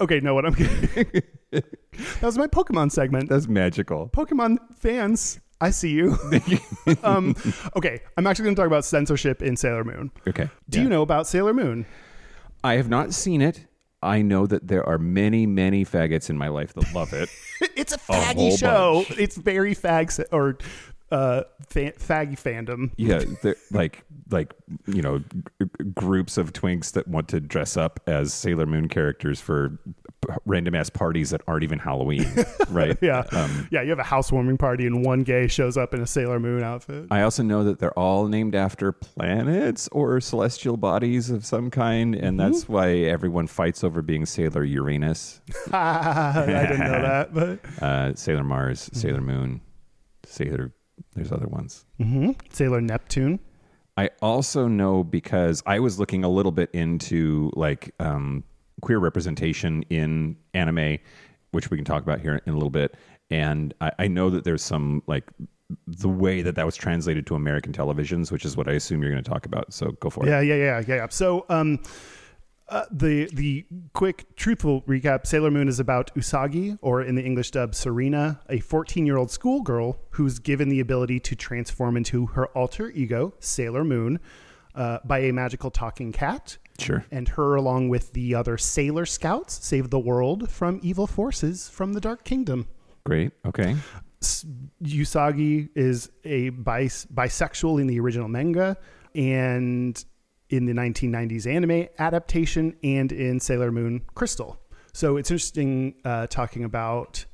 okay, 0.01 0.21
no, 0.21 0.35
what 0.35 0.47
I'm 0.47 0.55
kidding. 0.55 1.23
that 1.51 2.23
was 2.23 2.39
my 2.39 2.47
Pokemon 2.47 2.91
segment. 2.91 3.29
That's 3.29 3.47
magical. 3.47 4.09
Pokemon 4.09 4.57
fans, 4.79 5.39
I 5.61 5.71
see 5.71 5.91
you. 5.91 6.19
um, 7.03 7.37
okay, 7.77 8.01
I'm 8.17 8.27
actually 8.27 8.45
going 8.45 8.57
to 8.57 8.61
talk 8.61 8.67
about 8.67 8.85
censorship 8.87 9.43
in 9.43 9.57
Sailor 9.57 9.85
Moon. 9.85 10.11
Okay. 10.27 10.49
Do 10.71 10.81
you 10.83 10.89
know 10.89 11.03
about 11.03 11.27
Sailor 11.27 11.53
Moon? 11.53 11.85
I 12.67 12.75
have 12.77 12.89
not 12.89 13.15
seen 13.15 13.41
it. 13.43 13.67
I 14.03 14.23
know 14.23 14.47
that 14.47 14.69
there 14.69 14.85
are 14.87 14.99
many, 14.99 15.47
many 15.47 15.85
faggots 15.85 16.29
in 16.31 16.37
my 16.37 16.49
life 16.49 16.75
that 16.75 16.93
love 16.95 17.13
it. 17.13 17.29
It's 17.75 17.95
a 17.95 17.99
whole 18.13 18.21
faggy 18.23 18.59
show. 18.59 19.05
bunch. 19.09 19.19
It's 19.19 19.37
very 19.37 19.75
fag 19.75 20.11
se- 20.11 20.27
or 20.33 20.59
uh, 21.11 21.43
fa- 21.69 21.93
faggy 21.93 22.35
fandom. 22.37 22.91
yeah, 22.99 23.23
they're 23.43 23.57
like 23.71 24.05
like 24.31 24.53
you 24.87 25.01
know 25.01 25.21
g- 25.21 25.69
groups 25.95 26.37
of 26.37 26.53
twinks 26.53 26.93
that 26.93 27.07
want 27.09 27.29
to 27.29 27.41
dress 27.41 27.77
up 27.77 28.01
as 28.07 28.35
Sailor 28.35 28.67
Moon 28.67 28.89
characters 28.89 29.41
for 29.41 29.79
random 30.45 30.75
ass 30.75 30.91
parties 30.91 31.31
that 31.31 31.41
aren't 31.47 31.63
even 31.65 31.79
Halloween, 31.79 32.27
right? 32.71 32.97
Yeah, 33.01 33.25
Um, 33.33 33.69
yeah. 33.71 33.83
You 33.83 33.91
have 33.91 33.99
a 33.99 34.03
housewarming 34.05 34.59
party 34.59 34.87
and 34.87 35.05
one 35.05 35.23
gay 35.23 35.47
shows 35.49 35.77
up 35.77 35.95
in 35.95 36.01
a 36.01 36.07
Sailor 36.07 36.41
Moon 36.41 36.63
outfit. 36.63 37.07
I 37.11 37.23
also 37.23 37.43
know 37.43 37.65
that 37.65 37.79
they're 37.79 37.99
all 37.99 38.27
named 38.29 38.55
after 38.55 38.93
planets 38.93 39.89
or 39.93 40.21
celestial 40.21 40.77
bodies 40.77 41.31
of 41.31 41.45
some 41.45 41.71
kind, 41.71 42.15
and 42.15 42.39
that's 42.39 42.69
why 42.69 42.91
everyone 42.95 43.47
fights 43.47 43.83
over 43.85 44.03
being 44.03 44.27
Sailor 44.27 44.65
Uranus, 44.65 45.41
I 45.73 46.67
didn't 46.69 46.81
know 46.81 47.03
that, 47.03 47.35
but 47.35 47.83
uh, 47.83 48.15
Sailor 48.15 48.45
Mars, 48.45 48.89
Sailor 48.93 49.21
Moon, 49.21 49.61
Sailor. 50.25 50.73
There's 51.15 51.33
other 51.33 51.47
ones. 51.47 51.85
hmm 51.99 52.31
Sailor 52.51 52.81
Neptune. 52.81 53.39
I 53.99 54.11
also 54.21 54.67
know 54.69 55.03
because 55.05 55.63
I 55.67 55.79
was 55.81 55.99
looking 55.99 56.25
a 56.25 56.29
little 56.29 56.53
bit 56.53 56.71
into 56.73 57.51
like 57.55 57.95
um, 58.01 58.45
queer 58.87 58.99
representation 59.01 59.83
in 59.91 60.37
anime, 60.55 60.99
which 61.51 61.71
we 61.71 61.77
can 61.77 61.85
talk 61.85 62.03
about 62.05 62.21
here 62.21 62.41
in 62.47 62.53
a 62.53 62.55
little 62.57 62.71
bit. 62.71 62.95
And 63.31 63.75
I, 63.81 63.91
I 63.99 64.07
know 64.09 64.31
that 64.31 64.45
there's 64.45 64.63
some 64.63 65.03
like 65.09 65.25
the 65.89 66.09
way 66.09 66.43
that 66.43 66.55
that 66.55 66.65
was 66.65 66.77
translated 66.77 67.27
to 67.27 67.35
American 67.35 67.73
televisions, 67.73 68.31
which 68.31 68.45
is 68.45 68.57
what 68.57 68.69
I 68.69 68.73
assume 68.75 69.03
you're 69.03 69.11
going 69.11 69.25
to 69.25 69.29
talk 69.29 69.45
about. 69.45 69.73
So 69.75 69.91
go 69.99 70.09
for 70.11 70.25
Yeah, 70.25 70.41
it. 70.41 70.47
yeah, 70.47 70.55
yeah, 70.55 70.83
yeah, 70.87 70.95
yeah. 70.97 71.07
So, 71.11 71.45
um, 71.49 71.81
Uh, 72.69 72.85
the 72.91 73.29
the 73.33 73.65
quick 73.93 74.35
truthful 74.35 74.83
recap: 74.89 75.25
Sailor 75.25 75.53
Moon 75.53 75.69
is 75.69 75.79
about 75.79 76.13
Usagi, 76.17 76.77
or 76.83 77.01
in 77.01 77.15
the 77.15 77.23
English 77.23 77.53
dub, 77.53 77.77
Serena, 77.77 78.41
a 78.49 78.59
14 78.59 79.07
year 79.07 79.17
old 79.17 79.31
schoolgirl 79.31 80.01
who's 80.17 80.41
given 80.41 80.69
the 80.69 80.81
ability 80.81 81.21
to 81.21 81.37
transform 81.37 81.97
into 81.97 82.27
her 82.35 82.47
alter 82.59 82.91
ego, 82.91 83.35
Sailor 83.39 83.85
Moon, 83.85 84.19
uh, 84.75 84.99
by 85.05 85.21
a 85.21 85.33
magical 85.33 85.71
talking 85.71 86.11
cat. 86.11 86.59
Sure. 86.81 87.05
And 87.11 87.29
her, 87.29 87.55
along 87.55 87.89
with 87.89 88.13
the 88.13 88.35
other 88.35 88.59
Sailor 88.59 89.07
Scouts, 89.07 89.65
save 89.65 89.91
the 89.91 89.99
world 89.99 90.51
from 90.51 90.81
evil 90.83 91.07
forces 91.07 91.69
from 91.69 91.93
the 91.93 92.01
Dark 92.01 92.25
Kingdom. 92.25 92.67
Great. 93.05 93.33
Okay. 93.47 93.77
Usagi 94.83 95.69
is 95.75 96.11
a 96.25 96.51
bis- 96.51 97.07
bisexual 97.07 97.81
in 97.81 97.87
the 97.87 98.01
original 98.01 98.29
manga 98.29 98.77
and 99.15 100.05
in 100.51 100.67
the 100.67 100.73
1990s 100.73 101.47
anime 101.47 101.89
adaptation 101.99 102.77
and 102.83 103.13
in 103.13 103.41
Sailor 103.41 103.73
Moon 103.73 104.03
Crystal. 104.15 104.61
So 104.93 105.17
it's 105.17 105.31
interesting 105.31 105.95
uh, 106.05 106.27
talking 106.29 106.65
about 106.65 107.25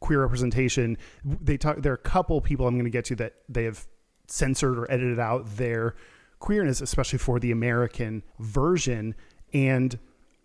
queer 0.00 0.20
representation. 0.20 0.98
They 1.24 1.56
talk. 1.56 1.82
There 1.82 1.92
are 1.92 1.96
a 1.96 1.98
couple 1.98 2.40
people 2.40 2.66
I'm 2.66 2.74
going 2.74 2.84
to 2.84 2.90
get 2.90 3.04
to 3.06 3.16
that 3.16 3.34
they 3.48 3.64
have 3.64 3.86
censored 4.28 4.78
or 4.78 4.90
edited 4.90 5.18
out 5.18 5.56
their 5.56 5.94
queerness, 6.38 6.80
especially 6.80 7.18
for 7.18 7.38
the 7.38 7.50
American 7.50 8.22
version. 8.38 9.14
And 9.52 9.98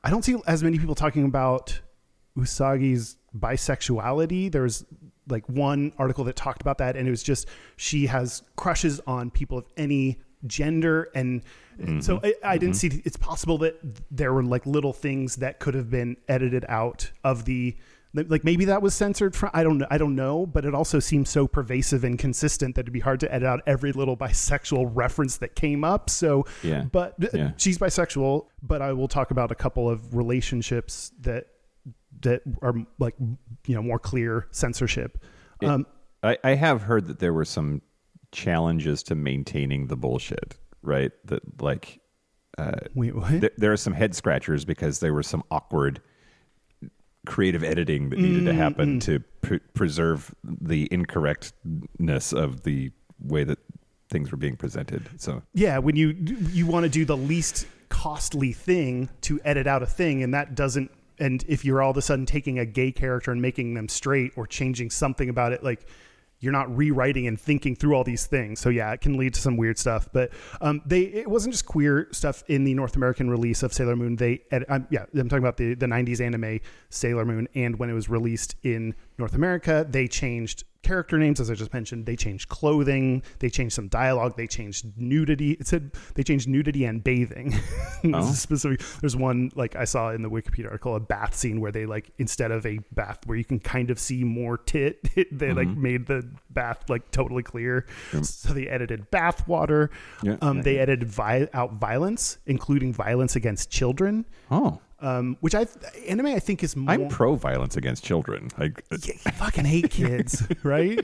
I 0.03 0.09
don't 0.09 0.23
see 0.23 0.35
as 0.47 0.63
many 0.63 0.79
people 0.79 0.95
talking 0.95 1.25
about 1.25 1.79
Usagi's 2.37 3.17
bisexuality. 3.37 4.51
There's 4.51 4.85
like 5.27 5.47
one 5.47 5.93
article 5.97 6.23
that 6.25 6.35
talked 6.35 6.61
about 6.61 6.77
that, 6.79 6.95
and 6.95 7.07
it 7.07 7.11
was 7.11 7.23
just 7.23 7.47
she 7.77 8.07
has 8.07 8.43
crushes 8.55 8.99
on 9.07 9.29
people 9.29 9.57
of 9.57 9.65
any 9.77 10.19
gender 10.47 11.09
and 11.13 11.43
so 11.99 12.17
mm-hmm. 12.17 12.25
I, 12.43 12.53
I 12.53 12.57
didn't 12.57 12.75
mm-hmm. 12.75 12.95
see 12.95 13.01
it's 13.05 13.17
possible 13.17 13.57
that 13.59 13.79
there 14.11 14.33
were 14.33 14.43
like 14.43 14.65
little 14.65 14.93
things 14.93 15.37
that 15.37 15.59
could 15.59 15.73
have 15.73 15.89
been 15.89 16.17
edited 16.27 16.65
out 16.67 17.09
of 17.23 17.45
the 17.45 17.75
like 18.13 18.43
maybe 18.43 18.65
that 18.65 18.81
was 18.81 18.93
censored 18.93 19.35
from 19.35 19.49
I 19.53 19.63
don't 19.63 19.77
know 19.77 19.87
I 19.89 19.97
don't 19.97 20.15
know 20.15 20.45
but 20.45 20.65
it 20.65 20.75
also 20.75 20.99
seems 20.99 21.29
so 21.29 21.47
pervasive 21.47 22.03
and 22.03 22.19
consistent 22.19 22.75
that 22.75 22.81
it'd 22.81 22.93
be 22.93 22.99
hard 22.99 23.19
to 23.21 23.33
edit 23.33 23.47
out 23.47 23.61
every 23.65 23.91
little 23.93 24.17
bisexual 24.17 24.91
reference 24.93 25.37
that 25.37 25.55
came 25.55 25.83
up 25.83 26.09
so 26.09 26.45
Yeah. 26.63 26.83
but 26.91 27.13
uh, 27.23 27.27
Yeah. 27.33 27.51
she's 27.57 27.77
bisexual 27.77 28.47
but 28.61 28.81
I 28.81 28.93
will 28.93 29.07
talk 29.07 29.31
about 29.31 29.51
a 29.51 29.55
couple 29.55 29.89
of 29.89 30.13
relationships 30.15 31.11
that 31.21 31.47
that 32.21 32.41
are 32.61 32.73
like 32.99 33.15
you 33.65 33.75
know 33.75 33.81
more 33.81 33.99
clear 33.99 34.47
censorship 34.51 35.17
um 35.63 35.85
I, 36.23 36.37
I 36.43 36.55
have 36.55 36.81
heard 36.83 37.07
that 37.07 37.19
there 37.19 37.33
were 37.33 37.45
some 37.45 37.81
challenges 38.31 39.03
to 39.03 39.15
maintaining 39.15 39.87
the 39.87 39.95
bullshit, 39.97 40.55
right? 40.83 41.11
That 41.25 41.61
like 41.61 41.99
wait 42.93 43.15
what 43.15 43.29
th- 43.41 43.53
there 43.57 43.71
are 43.71 43.77
some 43.77 43.93
head 43.93 44.13
scratchers 44.15 44.63
because 44.65 44.99
there 44.99 45.13
were 45.13 45.23
some 45.23 45.43
awkward 45.49 45.99
creative 47.25 47.63
editing 47.63 48.09
that 48.09 48.19
needed 48.19 48.45
to 48.45 48.53
happen 48.53 48.95
mm, 48.95 48.97
mm. 48.97 49.01
to 49.01 49.19
pre- 49.41 49.59
preserve 49.73 50.33
the 50.43 50.87
incorrectness 50.91 52.33
of 52.33 52.63
the 52.63 52.91
way 53.19 53.43
that 53.43 53.59
things 54.09 54.31
were 54.31 54.37
being 54.37 54.55
presented. 54.55 55.09
So 55.17 55.41
Yeah, 55.53 55.77
when 55.79 55.95
you 55.95 56.09
you 56.51 56.65
want 56.65 56.83
to 56.83 56.89
do 56.89 57.05
the 57.05 57.17
least 57.17 57.67
costly 57.89 58.53
thing 58.53 59.09
to 59.21 59.39
edit 59.43 59.67
out 59.67 59.83
a 59.83 59.85
thing, 59.85 60.23
and 60.23 60.33
that 60.33 60.55
doesn't. 60.55 60.91
And 61.19 61.43
if 61.47 61.63
you're 61.63 61.81
all 61.81 61.91
of 61.91 61.97
a 61.97 62.01
sudden 62.01 62.25
taking 62.25 62.57
a 62.57 62.65
gay 62.65 62.91
character 62.91 63.31
and 63.31 63.41
making 63.41 63.75
them 63.75 63.87
straight 63.87 64.31
or 64.35 64.47
changing 64.47 64.89
something 64.89 65.29
about 65.29 65.53
it, 65.53 65.63
like 65.63 65.85
you're 66.41 66.51
not 66.51 66.75
rewriting 66.75 67.27
and 67.27 67.39
thinking 67.39 67.75
through 67.75 67.93
all 67.93 68.03
these 68.03 68.25
things. 68.25 68.59
So 68.59 68.69
yeah, 68.69 68.91
it 68.91 68.99
can 68.99 69.15
lead 69.15 69.35
to 69.35 69.39
some 69.39 69.55
weird 69.55 69.77
stuff. 69.77 70.09
But 70.11 70.31
um, 70.59 70.81
they 70.85 71.01
it 71.01 71.29
wasn't 71.29 71.53
just 71.53 71.65
queer 71.65 72.07
stuff 72.11 72.43
in 72.47 72.63
the 72.63 72.73
North 72.73 72.95
American 72.95 73.29
release 73.29 73.63
of 73.63 73.71
Sailor 73.71 73.95
Moon. 73.95 74.15
They 74.17 74.41
um, 74.67 74.87
yeah, 74.89 75.05
I'm 75.15 75.29
talking 75.29 75.43
about 75.43 75.57
the 75.57 75.75
the 75.75 75.85
'90s 75.85 76.19
anime 76.19 76.59
Sailor 76.89 77.25
Moon, 77.25 77.47
and 77.55 77.77
when 77.79 77.89
it 77.89 77.93
was 77.93 78.09
released 78.09 78.55
in 78.63 78.95
North 79.17 79.33
America, 79.35 79.85
they 79.89 80.07
changed 80.07 80.63
character 80.83 81.19
names, 81.19 81.39
as 81.39 81.51
I 81.51 81.53
just 81.53 81.71
mentioned. 81.73 82.07
They 82.07 82.15
changed 82.15 82.49
clothing. 82.49 83.21
They 83.37 83.51
changed 83.51 83.75
some 83.75 83.87
dialogue. 83.87 84.35
They 84.35 84.47
changed 84.47 84.97
nudity. 84.97 85.51
It 85.51 85.67
said 85.67 85.91
they 86.15 86.23
changed 86.23 86.47
nudity 86.47 86.85
and 86.85 87.03
bathing. 87.03 87.53
Oh. 88.03 88.31
specific. 88.31 88.81
There's 88.99 89.15
one 89.15 89.51
like 89.53 89.75
I 89.75 89.83
saw 89.83 90.09
in 90.09 90.23
the 90.23 90.29
Wikipedia 90.29 90.65
article, 90.65 90.95
a 90.95 90.99
bath 90.99 91.35
scene 91.35 91.61
where 91.61 91.71
they 91.71 91.85
like 91.85 92.09
instead 92.17 92.49
of 92.49 92.65
a 92.65 92.79
bath 92.93 93.19
where 93.27 93.37
you 93.37 93.45
can 93.45 93.59
kind 93.59 93.91
of 93.91 93.99
see 93.99 94.23
more 94.23 94.57
tit, 94.57 95.03
they 95.31 95.53
like 95.53 95.67
Mm-hmm. 95.67 95.81
made 95.83 96.07
the 96.07 96.27
bath 96.49 96.89
like 96.89 97.11
totally 97.11 97.43
clear. 97.43 97.85
So 98.23 98.53
they 98.53 98.67
edited 98.67 99.11
bath 99.11 99.47
water. 99.47 99.91
Yeah, 100.23 100.37
um, 100.41 100.57
yeah, 100.57 100.63
they 100.63 100.75
yeah. 100.77 100.81
edited 100.81 101.07
vi- 101.09 101.47
out 101.53 101.73
violence, 101.73 102.39
including 102.47 102.91
violence 102.91 103.35
against 103.35 103.69
children. 103.69 104.25
oh, 104.49 104.81
Um, 105.01 105.35
which 105.39 105.55
I 105.55 105.65
anime 106.07 106.27
I 106.27 106.39
think 106.39 106.63
is 106.63 106.75
more. 106.75 106.93
I'm 106.93 107.07
pro 107.07 107.35
violence 107.35 107.75
against 107.75 108.03
children. 108.03 108.49
I, 108.57 108.71
Yeah, 109.03 109.31
fucking 109.31 109.65
hate 109.65 109.89
kids, 109.89 110.43
right? 110.63 110.99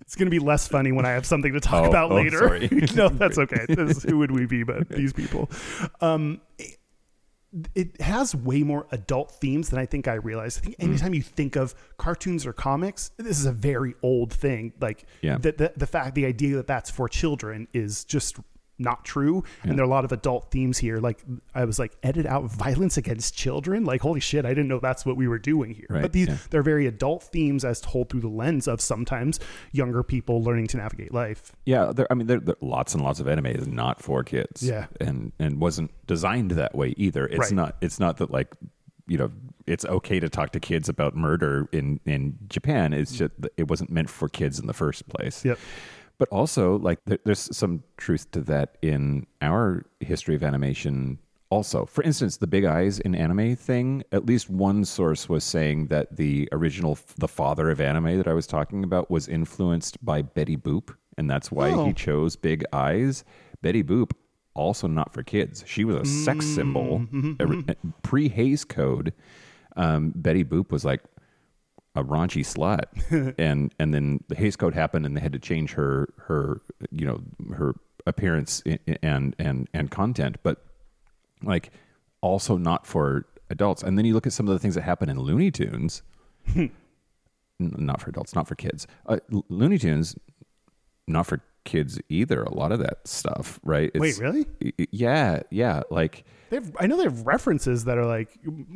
It's 0.00 0.16
gonna 0.16 0.30
be 0.30 0.40
less 0.40 0.66
funny 0.68 0.90
when 0.92 1.06
I 1.06 1.10
have 1.10 1.24
something 1.24 1.52
to 1.52 1.60
talk 1.60 1.84
Oh, 1.86 1.88
about 1.88 2.10
oh, 2.10 2.16
later. 2.16 2.58
no, 2.94 3.08
that's 3.08 3.38
okay. 3.38 3.64
This, 3.68 4.02
who 4.02 4.18
would 4.18 4.32
we 4.32 4.46
be 4.46 4.62
but 4.64 4.88
these 4.88 5.12
people? 5.12 5.48
Um, 6.00 6.40
it, 6.58 6.78
it 7.74 8.00
has 8.00 8.34
way 8.34 8.62
more 8.62 8.86
adult 8.92 9.30
themes 9.40 9.68
than 9.70 9.78
I 9.78 9.86
think 9.86 10.08
I 10.08 10.14
realized. 10.14 10.58
I 10.58 10.62
think 10.64 10.76
Hmm. 10.80 10.88
anytime 10.90 11.14
you 11.14 11.22
think 11.22 11.54
of 11.56 11.74
cartoons 11.98 12.44
or 12.46 12.52
comics, 12.52 13.10
this 13.16 13.38
is 13.38 13.46
a 13.46 13.52
very 13.52 13.94
old 14.02 14.32
thing. 14.32 14.72
Like 14.80 15.04
Yeah. 15.22 15.38
the, 15.38 15.52
the 15.52 15.72
the 15.76 15.86
fact, 15.86 16.14
the 16.14 16.26
idea 16.26 16.56
that 16.56 16.66
that's 16.66 16.90
for 16.90 17.08
children 17.08 17.68
is 17.72 18.04
just 18.04 18.38
not 18.82 19.04
true. 19.04 19.44
And 19.62 19.78
there 19.78 19.84
are 19.84 19.88
a 19.88 19.90
lot 19.90 20.04
of 20.04 20.12
adult 20.12 20.50
themes 20.50 20.78
here. 20.78 20.98
Like 20.98 21.22
I 21.54 21.64
was 21.64 21.78
like, 21.78 21.96
edit 22.02 22.26
out 22.26 22.44
violence 22.50 22.96
against 22.96 23.34
children. 23.34 23.84
Like 23.84 24.00
holy 24.00 24.20
shit, 24.20 24.44
I 24.44 24.50
didn't 24.50 24.68
know 24.68 24.80
that's 24.80 25.06
what 25.06 25.16
we 25.16 25.28
were 25.28 25.38
doing 25.38 25.74
here. 25.74 25.86
Right, 25.88 26.02
But 26.02 26.12
these 26.12 26.28
yeah. 26.28 26.36
they're 26.50 26.62
very 26.62 26.86
adult 26.86 27.22
themes 27.22 27.64
as 27.64 27.80
told 27.80 28.10
through 28.10 28.20
the 28.20 28.28
lens 28.28 28.68
of 28.68 28.80
sometimes 28.80 29.40
younger 29.72 30.02
people 30.02 30.42
learning 30.42 30.66
to 30.68 30.76
navigate 30.76 31.12
life. 31.12 31.52
Yeah, 31.64 31.92
there, 31.94 32.06
I 32.10 32.14
mean, 32.14 32.26
there, 32.26 32.40
there 32.40 32.56
lots 32.60 32.94
and 32.94 33.02
lots 33.02 33.20
of 33.20 33.28
anime 33.28 33.46
is 33.46 33.66
not 33.66 34.02
for 34.02 34.22
kids. 34.24 34.62
Yeah. 34.62 34.86
and 35.00 35.32
and 35.38 35.60
wasn't 35.60 35.90
designed 36.06 36.52
that 36.52 36.74
way 36.74 36.94
either. 36.96 37.26
It's 37.26 37.38
Right. 37.38 37.52
not. 37.52 37.76
It's 37.80 37.98
not 38.00 38.18
that 38.18 38.30
like 38.30 38.54
you 39.06 39.18
know 39.18 39.30
it's 39.66 39.84
okay 39.84 40.20
to 40.20 40.28
talk 40.28 40.52
to 40.52 40.60
kids 40.60 40.88
about 40.88 41.14
murder 41.14 41.68
in 41.72 42.00
in 42.06 42.38
Japan. 42.48 42.92
It's 42.92 43.12
mm. 43.12 43.18
just 43.18 43.32
it 43.56 43.68
wasn't 43.68 43.90
meant 43.90 44.10
for 44.10 44.28
kids 44.28 44.58
in 44.58 44.66
the 44.66 44.72
first 44.74 45.08
place. 45.08 45.44
Yep. 45.44 45.58
But 46.18 46.28
also, 46.28 46.78
like, 46.78 46.98
there, 47.06 47.18
there's 47.24 47.54
some 47.56 47.82
truth 47.96 48.30
to 48.32 48.40
that 48.42 48.76
in 48.82 49.26
our 49.40 49.84
history 50.00 50.34
of 50.34 50.42
animation. 50.42 51.18
Also, 51.50 51.84
for 51.84 52.02
instance, 52.04 52.38
the 52.38 52.46
big 52.46 52.64
eyes 52.64 52.98
in 53.00 53.14
anime 53.14 53.56
thing. 53.56 54.02
At 54.12 54.24
least 54.24 54.48
one 54.48 54.84
source 54.84 55.28
was 55.28 55.44
saying 55.44 55.88
that 55.88 56.16
the 56.16 56.48
original, 56.52 56.98
the 57.18 57.28
father 57.28 57.70
of 57.70 57.80
anime 57.80 58.16
that 58.18 58.28
I 58.28 58.32
was 58.32 58.46
talking 58.46 58.84
about, 58.84 59.10
was 59.10 59.28
influenced 59.28 60.02
by 60.04 60.22
Betty 60.22 60.56
Boop, 60.56 60.94
and 61.18 61.28
that's 61.30 61.50
why 61.52 61.70
Oh. 61.72 61.84
he 61.86 61.92
chose 61.92 62.36
big 62.36 62.64
eyes. 62.72 63.24
Betty 63.60 63.82
Boop, 63.82 64.12
also 64.54 64.86
not 64.86 65.12
for 65.12 65.22
kids. 65.22 65.62
She 65.66 65.84
was 65.84 65.96
a 65.96 66.04
sex 66.04 66.46
symbol. 66.46 67.06
Pre 68.02 68.28
Hays 68.28 68.64
Code, 68.64 69.12
um, 69.76 70.12
Betty 70.16 70.44
Boop 70.44 70.70
was 70.70 70.84
like 70.84 71.02
a 71.94 72.02
raunchy 72.02 72.42
slut. 72.44 73.34
And 73.38 73.74
and 73.78 73.92
then 73.92 74.24
the 74.28 74.34
Hays 74.34 74.56
Code 74.56 74.74
happened 74.74 75.06
and 75.06 75.16
they 75.16 75.20
had 75.20 75.32
to 75.32 75.38
change 75.38 75.72
her 75.72 76.12
her 76.26 76.60
you 76.90 77.06
know 77.06 77.20
her 77.54 77.74
appearance 78.06 78.62
and 79.02 79.34
and 79.38 79.68
and 79.72 79.90
content 79.90 80.36
but 80.42 80.64
like 81.42 81.70
also 82.20 82.56
not 82.56 82.86
for 82.86 83.26
adults. 83.50 83.82
And 83.82 83.98
then 83.98 84.04
you 84.04 84.14
look 84.14 84.26
at 84.26 84.32
some 84.32 84.48
of 84.48 84.54
the 84.54 84.58
things 84.58 84.74
that 84.74 84.82
happen 84.82 85.08
in 85.08 85.18
Looney 85.18 85.50
Tunes. 85.50 86.02
N- 86.56 86.70
not 87.58 88.00
for 88.00 88.10
adults 88.10 88.34
not 88.34 88.48
for 88.48 88.54
kids. 88.54 88.86
Uh, 89.06 89.18
Looney 89.48 89.78
Tunes 89.78 90.16
not 91.06 91.26
for 91.26 91.40
kids 91.64 92.00
either 92.08 92.42
a 92.42 92.52
lot 92.52 92.72
of 92.72 92.80
that 92.80 93.06
stuff 93.06 93.60
right? 93.62 93.92
Wait, 93.94 94.18
really? 94.18 94.46
yeah 94.90 95.42
yeah 95.50 95.82
like 95.90 96.24
They 96.50 96.56
have, 96.56 96.72
I 96.80 96.86
know 96.86 96.96
they 96.96 97.04
have 97.04 97.24
references 97.26 97.84
that 97.84 97.98
are 97.98 98.06
like 98.06 98.30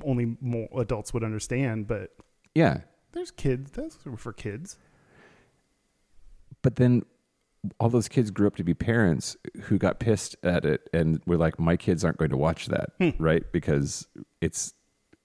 only 0.04 0.36
more 0.40 0.68
adults 0.76 1.12
would 1.14 1.24
understand, 1.24 1.88
but 1.88 2.10
yeah 2.54 2.80
there's 3.16 3.30
kids. 3.30 3.70
That's 3.72 3.98
for 4.16 4.32
kids. 4.32 4.76
but 6.62 6.76
then 6.76 7.02
all 7.80 7.88
those 7.88 8.08
kids 8.08 8.30
grew 8.30 8.46
up 8.46 8.56
to 8.56 8.64
be 8.64 8.74
parents 8.74 9.36
who 9.62 9.78
got 9.78 9.98
pissed 9.98 10.36
at 10.42 10.64
it 10.64 10.88
and 10.92 11.20
were 11.26 11.36
like 11.36 11.58
my 11.58 11.76
kids 11.76 12.04
aren't 12.04 12.18
going 12.18 12.30
to 12.30 12.36
watch 12.36 12.66
that 12.66 12.90
hmm. 13.00 13.10
right 13.18 13.50
because 13.52 14.06
it's 14.40 14.72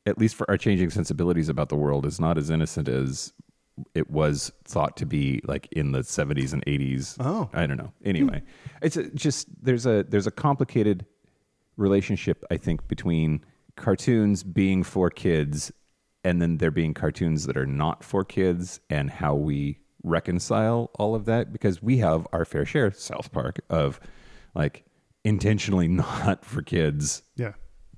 at 0.06 0.18
least 0.18 0.36
for 0.36 0.50
our 0.50 0.58
changing 0.58 0.90
sensibilities 0.90 1.50
about 1.50 1.70
the 1.70 1.76
world 1.76 2.06
is 2.06 2.20
not 2.20 2.38
as 2.38 2.50
innocent 2.50 2.88
as 2.88 3.34
it 3.94 4.10
was 4.10 4.52
thought 4.66 4.98
to 4.98 5.06
be 5.06 5.42
like 5.46 5.68
in 5.72 5.92
the 5.92 6.00
70s 6.00 6.54
and 6.54 6.66
80s 6.66 7.16
Oh. 7.20 7.50
i 7.54 7.66
don't 7.68 7.78
know 7.78 7.92
anyway 8.04 8.40
hmm. 8.40 8.86
it's 8.86 8.98
a, 8.98 9.10
just 9.12 9.48
there's 9.64 9.86
a 9.86 10.04
there's 10.08 10.28
a 10.28 10.32
complicated 10.32 11.06
relationship 11.78 12.44
i 12.50 12.58
think 12.58 12.88
between 12.88 13.44
cartoons 13.76 14.44
being 14.44 14.84
for 14.84 15.10
kids 15.10 15.72
and 16.24 16.42
then 16.42 16.58
there 16.58 16.72
being 16.72 16.94
cartoons 16.94 17.46
that 17.46 17.58
are 17.58 17.66
not 17.66 18.04
for 18.04 18.24
kids 18.24 18.80
and 18.90 19.10
how 19.10 19.34
we 19.36 19.80
reconcile 20.04 20.90
all 20.98 21.14
of 21.16 21.26
that 21.26 21.52
because 21.54 21.82
we 21.82 21.98
have 21.98 22.28
our 22.34 22.44
fair 22.46 22.66
share 22.66 22.92
south 22.92 23.32
park 23.32 23.60
of 23.70 24.00
like 24.56 24.84
intentionally 25.24 25.88
not 26.04 26.44
for 26.44 26.62
kids 26.62 27.22
Yeah. 27.36 27.54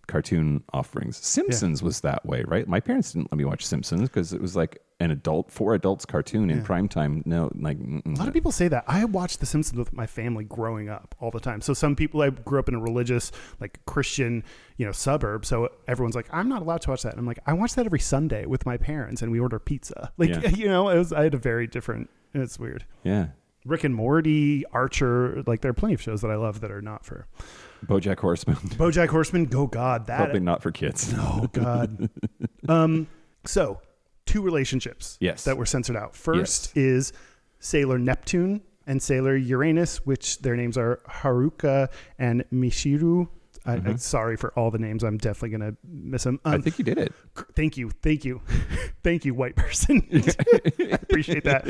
cartoon 0.07 0.63
offerings. 0.74 1.17
Simpsons 1.17 1.82
was 1.82 2.01
that 2.01 2.26
way, 2.26 2.43
right? 2.45 2.67
My 2.67 2.80
parents 2.82 3.13
didn't 3.13 3.32
let 3.32 3.38
me 3.38 3.45
watch 3.45 3.65
Simpsons 3.65 4.09
because 4.09 4.34
it 4.34 4.41
was 4.41 4.55
like 4.55 4.80
an 5.00 5.12
adult 5.12 5.52
for 5.52 5.74
adults 5.74 6.06
cartoon 6.06 6.50
in 6.50 6.64
prime 6.64 6.88
time. 6.88 7.24
No, 7.26 7.52
like 7.56 7.78
mm-mm. 7.80 8.16
A 8.16 8.20
lot 8.20 8.28
of 8.28 8.34
people 8.34 8.52
say 8.52 8.68
that. 8.70 8.84
I 8.88 9.04
watched 9.06 9.39
The 9.39 9.46
Simpsons 9.46 9.78
with 9.78 9.91
my 9.94 10.06
family 10.08 10.44
growing 10.44 10.88
up 10.89 11.14
all 11.20 11.32
the 11.32 11.39
time. 11.39 11.62
So 11.62 11.74
some 11.74 11.96
people 11.96 12.22
I 12.22 12.30
grew 12.30 12.60
up 12.60 12.70
in 12.70 12.76
a 12.76 12.80
religious, 12.80 13.32
like 13.60 13.86
Christian, 13.86 14.44
you 14.78 14.86
know, 14.86 14.91
suburb. 14.91 15.46
So 15.46 15.70
everyone's 15.88 16.16
like, 16.16 16.28
I'm 16.32 16.48
not 16.48 16.62
allowed 16.62 16.82
to 16.84 16.91
watch 16.91 17.04
that. 17.04 17.12
And 17.14 17.20
I'm 17.20 17.26
like, 17.26 17.39
I 17.46 17.54
watch 17.54 17.76
that 17.76 17.86
every 17.86 18.00
Sunday 18.00 18.46
with 18.46 18.66
my 18.66 18.78
parents, 18.78 19.22
and 19.22 19.32
we 19.32 19.39
order 19.39 19.60
pizza. 19.60 20.12
Like, 20.18 20.30
Yeah. 20.30 20.48
you 20.50 20.68
know, 20.68 20.89
it 20.89 20.98
was. 20.98 21.12
I 21.12 21.24
had 21.24 21.34
a 21.34 21.38
very 21.38 21.68
different. 21.68 22.10
It's 22.34 22.58
weird. 22.60 22.86
yeah. 23.04 23.28
Rick 23.66 23.86
and 23.86 23.96
Morty, 23.96 24.66
Archer, 24.74 25.41
like 25.48 25.62
there 25.62 25.72
are 25.72 25.74
plenty 25.74 25.94
of 25.94 26.02
shows 26.02 26.22
that 26.22 26.30
I 26.30 26.36
love 26.36 26.60
that 26.60 26.70
are 26.70 26.82
not 26.82 27.06
for 27.06 27.28
BoJack 27.86 28.20
Horseman, 28.20 28.56
BoJack 28.58 29.08
Horseman. 29.08 29.46
Go 29.46 29.68
God, 29.68 30.08
that 30.08 30.18
probably 30.18 30.41
not 30.41 30.62
for 30.62 30.70
kids. 30.72 31.14
Oh 31.18 31.48
God. 31.54 32.10
um. 32.68 33.08
So, 33.46 33.80
two 34.26 34.41
relationships. 34.41 35.17
Yes. 35.19 35.43
That 35.45 35.57
were 35.57 35.65
censored 35.65 35.95
out. 35.95 36.15
First 36.15 36.76
is 36.78 37.13
Sailor 37.59 37.99
Neptune 37.99 38.61
and 38.86 39.01
Sailor 39.01 39.36
Uranus, 39.36 40.05
which 40.05 40.39
their 40.39 40.55
names 40.55 40.78
are 40.78 40.99
Haruka 41.07 41.89
and 42.19 42.43
Michiru. 42.51 43.28
I, 43.65 43.76
I'm 43.76 43.97
sorry 43.97 44.36
for 44.36 44.51
all 44.59 44.71
the 44.71 44.78
names. 44.78 45.03
I'm 45.03 45.17
definitely 45.17 45.57
gonna 45.57 45.76
miss 45.88 46.24
them. 46.26 46.39
Um, 46.43 46.55
I 46.55 46.57
think 46.57 46.80
you 46.80 46.84
did 46.84 46.97
it. 46.97 47.13
thank 47.55 47.78
you, 47.78 47.91
thank 48.01 48.26
you, 48.26 48.41
thank 49.03 49.24
you, 49.24 49.34
white 49.34 49.55
person. 49.55 50.05
I 50.11 50.99
appreciate 51.01 51.45
that. 51.45 51.65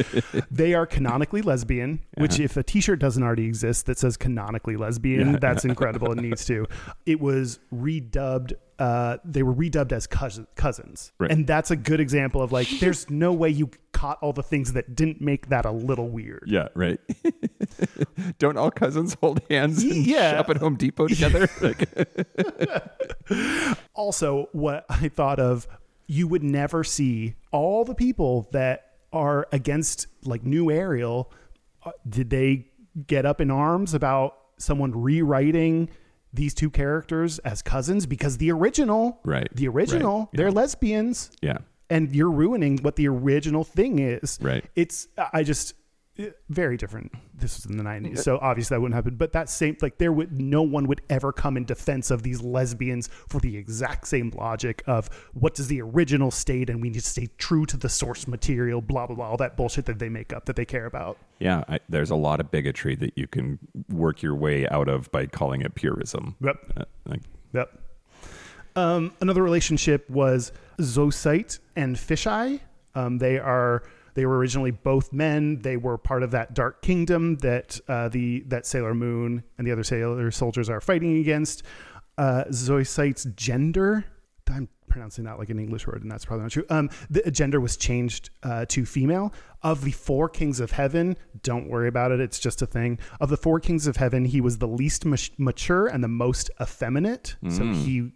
They 0.49 0.73
are 0.73 0.87
canonically 0.87 1.43
lesbian. 1.43 2.01
Which, 2.17 2.39
if 2.39 2.57
a 2.57 2.63
T-shirt 2.63 2.97
doesn't 2.97 3.21
already 3.21 3.45
exist 3.45 3.85
that 3.85 3.99
says 3.99 4.17
canonically 4.17 4.75
lesbian, 4.75 5.39
that's 5.39 5.65
incredible. 5.65 6.11
It 6.13 6.17
needs 6.21 6.45
to. 6.45 6.65
It 7.05 7.19
was 7.19 7.59
redubbed. 7.71 8.53
Uh, 8.79 9.17
they 9.23 9.43
were 9.43 9.53
redubbed 9.53 9.91
as 9.91 10.07
cousin, 10.07 10.47
cousins, 10.55 11.11
Right. 11.19 11.31
and 11.31 11.45
that's 11.45 11.69
a 11.71 11.75
good 11.75 11.99
example 11.99 12.41
of 12.41 12.51
like, 12.51 12.67
there's 12.79 13.07
no 13.09 13.31
way 13.31 13.49
you 13.49 13.69
caught 13.91 14.17
all 14.21 14.33
the 14.33 14.41
things 14.43 14.73
that 14.73 14.95
didn't 14.95 15.21
make 15.21 15.49
that 15.49 15.65
a 15.65 15.71
little 15.71 16.09
weird. 16.09 16.43
Yeah, 16.47 16.69
right. 16.73 16.99
Don't 18.39 18.57
all 18.57 18.71
cousins 18.71 19.15
hold 19.21 19.41
hands 19.49 19.83
and 19.83 20.05
Yeah. 20.07 20.31
shop 20.37 20.49
at 20.49 20.57
Home 20.57 20.75
Depot 20.75 21.07
together? 21.09 21.47
Like, 21.61 21.87
also 23.93 24.49
what 24.51 24.85
I 24.89 25.07
thought 25.09 25.39
of 25.39 25.67
you 26.07 26.27
would 26.27 26.43
never 26.43 26.83
see 26.83 27.35
all 27.51 27.85
the 27.85 27.95
people 27.95 28.49
that 28.51 28.89
are 29.13 29.47
against 29.51 30.07
like 30.25 30.43
new 30.43 30.71
Ariel 30.71 31.31
uh, 31.85 31.91
did 32.07 32.29
they 32.29 32.67
get 33.07 33.25
up 33.25 33.39
in 33.39 33.49
arms 33.51 33.93
about 33.93 34.35
someone 34.57 34.91
rewriting 34.91 35.89
these 36.33 36.53
two 36.53 36.69
characters 36.69 37.39
as 37.39 37.61
cousins 37.61 38.05
because 38.05 38.37
the 38.37 38.51
original 38.51 39.19
Right, 39.23 39.47
the 39.55 39.67
original 39.67 40.19
right, 40.19 40.29
they're 40.33 40.51
lesbians. 40.51 41.29
Yeah. 41.41 41.59
and 41.89 42.13
you're 42.15 42.31
ruining 42.31 42.79
what 42.79 42.95
the 42.95 43.07
original 43.07 43.63
thing 43.63 43.99
is. 43.99 44.39
Right. 44.41 44.65
it's 44.75 45.07
i 45.31 45.43
just 45.43 45.75
very 46.49 46.77
different 46.77 47.11
this 47.33 47.57
was 47.57 47.65
in 47.65 47.75
the 47.75 47.83
90s 47.83 48.19
so 48.19 48.37
obviously 48.39 48.75
that 48.75 48.81
wouldn't 48.81 48.93
happen 48.93 49.15
but 49.15 49.31
that 49.31 49.49
same 49.49 49.75
like 49.81 49.97
there 49.97 50.13
would 50.13 50.39
no 50.39 50.61
one 50.61 50.85
would 50.85 51.01
ever 51.09 51.31
come 51.31 51.57
in 51.57 51.65
defense 51.65 52.11
of 52.11 52.21
these 52.21 52.41
lesbians 52.41 53.09
for 53.27 53.39
the 53.39 53.57
exact 53.57 54.07
same 54.07 54.31
logic 54.37 54.83
of 54.85 55.09
what 55.33 55.55
does 55.55 55.67
the 55.67 55.81
original 55.81 56.29
state 56.29 56.69
and 56.69 56.81
we 56.81 56.89
need 56.89 57.01
to 57.01 57.09
stay 57.09 57.27
true 57.39 57.65
to 57.65 57.77
the 57.77 57.89
source 57.89 58.27
material 58.27 58.79
blah 58.79 59.07
blah 59.07 59.15
blah 59.15 59.27
all 59.27 59.37
that 59.37 59.57
bullshit 59.57 59.85
that 59.85 59.97
they 59.97 60.09
make 60.09 60.31
up 60.31 60.45
that 60.45 60.55
they 60.55 60.65
care 60.65 60.85
about 60.85 61.17
Yeah, 61.39 61.63
I, 61.67 61.79
there's 61.89 62.09
a 62.09 62.15
lot 62.15 62.39
of 62.39 62.51
bigotry 62.51 62.95
that 62.95 63.17
you 63.17 63.27
can 63.27 63.59
work 63.89 64.21
your 64.21 64.35
way 64.35 64.67
out 64.69 64.87
of 64.87 65.11
by 65.11 65.25
calling 65.25 65.61
it 65.61 65.75
purism. 65.75 66.35
Yep. 66.41 66.57
Uh, 66.77 66.83
like, 67.05 67.21
Yep. 67.53 67.79
Um, 68.75 69.13
another 69.21 69.43
relationship 69.43 70.09
was 70.09 70.51
Zoisite 70.79 71.59
and 71.75 71.95
Fisheye. 71.95 72.61
Um, 72.95 73.17
they 73.17 73.37
are 73.39 73.83
they 74.13 74.25
were 74.25 74.37
originally 74.37 74.71
both 74.71 75.11
men. 75.11 75.61
They 75.61 75.77
were 75.77 75.97
part 75.97 76.23
of 76.23 76.31
that 76.31 76.53
dark 76.53 76.81
kingdom 76.81 77.37
that 77.37 77.79
uh, 77.87 78.09
the 78.09 78.41
that 78.47 78.65
Sailor 78.65 78.93
Moon 78.93 79.43
and 79.57 79.67
the 79.67 79.71
other 79.71 79.83
Sailor 79.83 80.31
soldiers 80.31 80.69
are 80.69 80.81
fighting 80.81 81.19
against. 81.19 81.63
Uh, 82.17 82.43
Zoisite's 82.51 83.25
gender. 83.35 84.05
I'm 84.49 84.67
pronouncing 84.87 85.23
that 85.23 85.39
like 85.39 85.49
an 85.49 85.57
English 85.57 85.87
word, 85.87 86.03
and 86.03 86.11
that's 86.11 86.25
probably 86.25 86.43
not 86.43 86.51
true. 86.51 86.65
Um, 86.69 86.89
the 87.09 87.31
gender 87.31 87.59
was 87.59 87.75
changed 87.77 88.29
uh, 88.43 88.65
to 88.67 88.85
female. 88.85 89.33
Of 89.63 89.83
the 89.83 89.91
four 89.91 90.29
kings 90.29 90.59
of 90.59 90.71
heaven, 90.71 91.17
don't 91.41 91.67
worry 91.69 91.87
about 91.87 92.11
it. 92.11 92.19
It's 92.19 92.37
just 92.37 92.61
a 92.61 92.67
thing. 92.67 92.99
Of 93.19 93.29
the 93.29 93.37
four 93.37 93.59
kings 93.59 93.87
of 93.87 93.95
heaven, 93.95 94.25
he 94.25 94.41
was 94.41 94.59
the 94.59 94.67
least 94.67 95.05
mat- 95.05 95.31
mature 95.39 95.87
and 95.87 96.03
the 96.03 96.09
most 96.09 96.51
effeminate. 96.61 97.35
So 97.49 97.63
he 97.73 98.11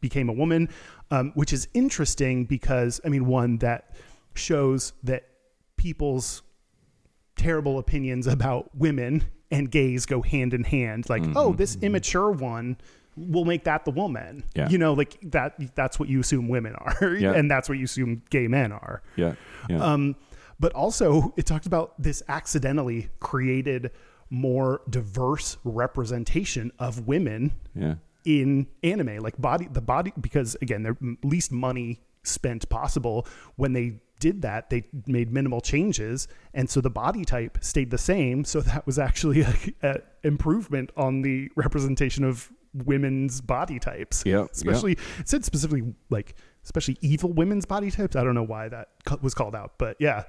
became 0.00 0.28
a 0.28 0.32
woman, 0.32 0.68
um, 1.10 1.32
which 1.34 1.52
is 1.52 1.68
interesting 1.72 2.44
because, 2.44 3.00
I 3.04 3.08
mean, 3.08 3.26
one 3.26 3.58
that 3.58 3.94
shows 4.34 4.92
that 5.04 5.24
people's 5.78 6.42
terrible 7.36 7.78
opinions 7.78 8.26
about 8.26 8.70
women 8.74 9.24
and 9.50 9.70
gays 9.70 10.04
go 10.04 10.20
hand 10.20 10.52
in 10.52 10.64
hand. 10.64 11.08
Like, 11.08 11.22
oh, 11.34 11.54
this 11.54 11.76
immature 11.80 12.30
one 12.30 12.76
will 13.16 13.44
make 13.44 13.64
that 13.64 13.84
the 13.84 13.90
woman. 13.90 14.44
Yeah. 14.54 14.68
You 14.68 14.78
know, 14.78 14.92
like 14.92 15.18
that 15.30 15.54
that's 15.74 15.98
what 15.98 16.08
you 16.08 16.20
assume 16.20 16.48
women 16.48 16.74
are. 16.74 17.14
Yeah. 17.18 17.32
And 17.32 17.50
that's 17.50 17.68
what 17.68 17.78
you 17.78 17.84
assume 17.84 18.22
gay 18.30 18.48
men 18.48 18.72
are. 18.72 19.02
yeah, 19.16 19.34
yeah. 19.68 19.82
Um, 19.82 20.16
but 20.60 20.72
also, 20.72 21.32
it 21.36 21.46
talks 21.46 21.66
about 21.66 22.00
this 22.00 22.22
accidentally 22.28 23.08
created 23.20 23.92
more 24.30 24.82
diverse 24.90 25.56
representation 25.64 26.70
of 26.78 27.06
women 27.06 27.52
yeah. 27.74 27.94
in 28.24 28.66
anime 28.82 29.18
like 29.18 29.40
body 29.40 29.66
the 29.72 29.80
body 29.80 30.12
because 30.20 30.54
again 30.60 30.82
they're 30.82 30.98
least 31.22 31.50
money 31.50 31.98
spent 32.22 32.68
possible 32.68 33.26
when 33.56 33.72
they 33.72 33.94
did 34.18 34.42
that 34.42 34.70
they 34.70 34.84
made 35.06 35.32
minimal 35.32 35.60
changes 35.60 36.28
and 36.54 36.68
so 36.68 36.80
the 36.80 36.90
body 36.90 37.24
type 37.24 37.58
stayed 37.60 37.90
the 37.90 37.98
same. 37.98 38.44
So 38.44 38.60
that 38.60 38.86
was 38.86 38.98
actually 38.98 39.40
a, 39.42 39.54
a 39.82 39.96
improvement 40.24 40.90
on 40.96 41.22
the 41.22 41.50
representation 41.56 42.24
of 42.24 42.50
women's 42.72 43.40
body 43.40 43.78
types. 43.78 44.22
Yeah, 44.26 44.40
yeah. 44.40 44.46
especially 44.52 44.92
it 44.92 45.28
said 45.28 45.44
specifically 45.44 45.94
like 46.10 46.34
especially 46.64 46.96
evil 47.00 47.32
women's 47.32 47.64
body 47.64 47.90
types. 47.90 48.16
I 48.16 48.24
don't 48.24 48.34
know 48.34 48.42
why 48.42 48.68
that 48.68 48.88
was 49.22 49.34
called 49.34 49.54
out 49.54 49.74
but 49.78 49.96
yeah. 49.98 50.24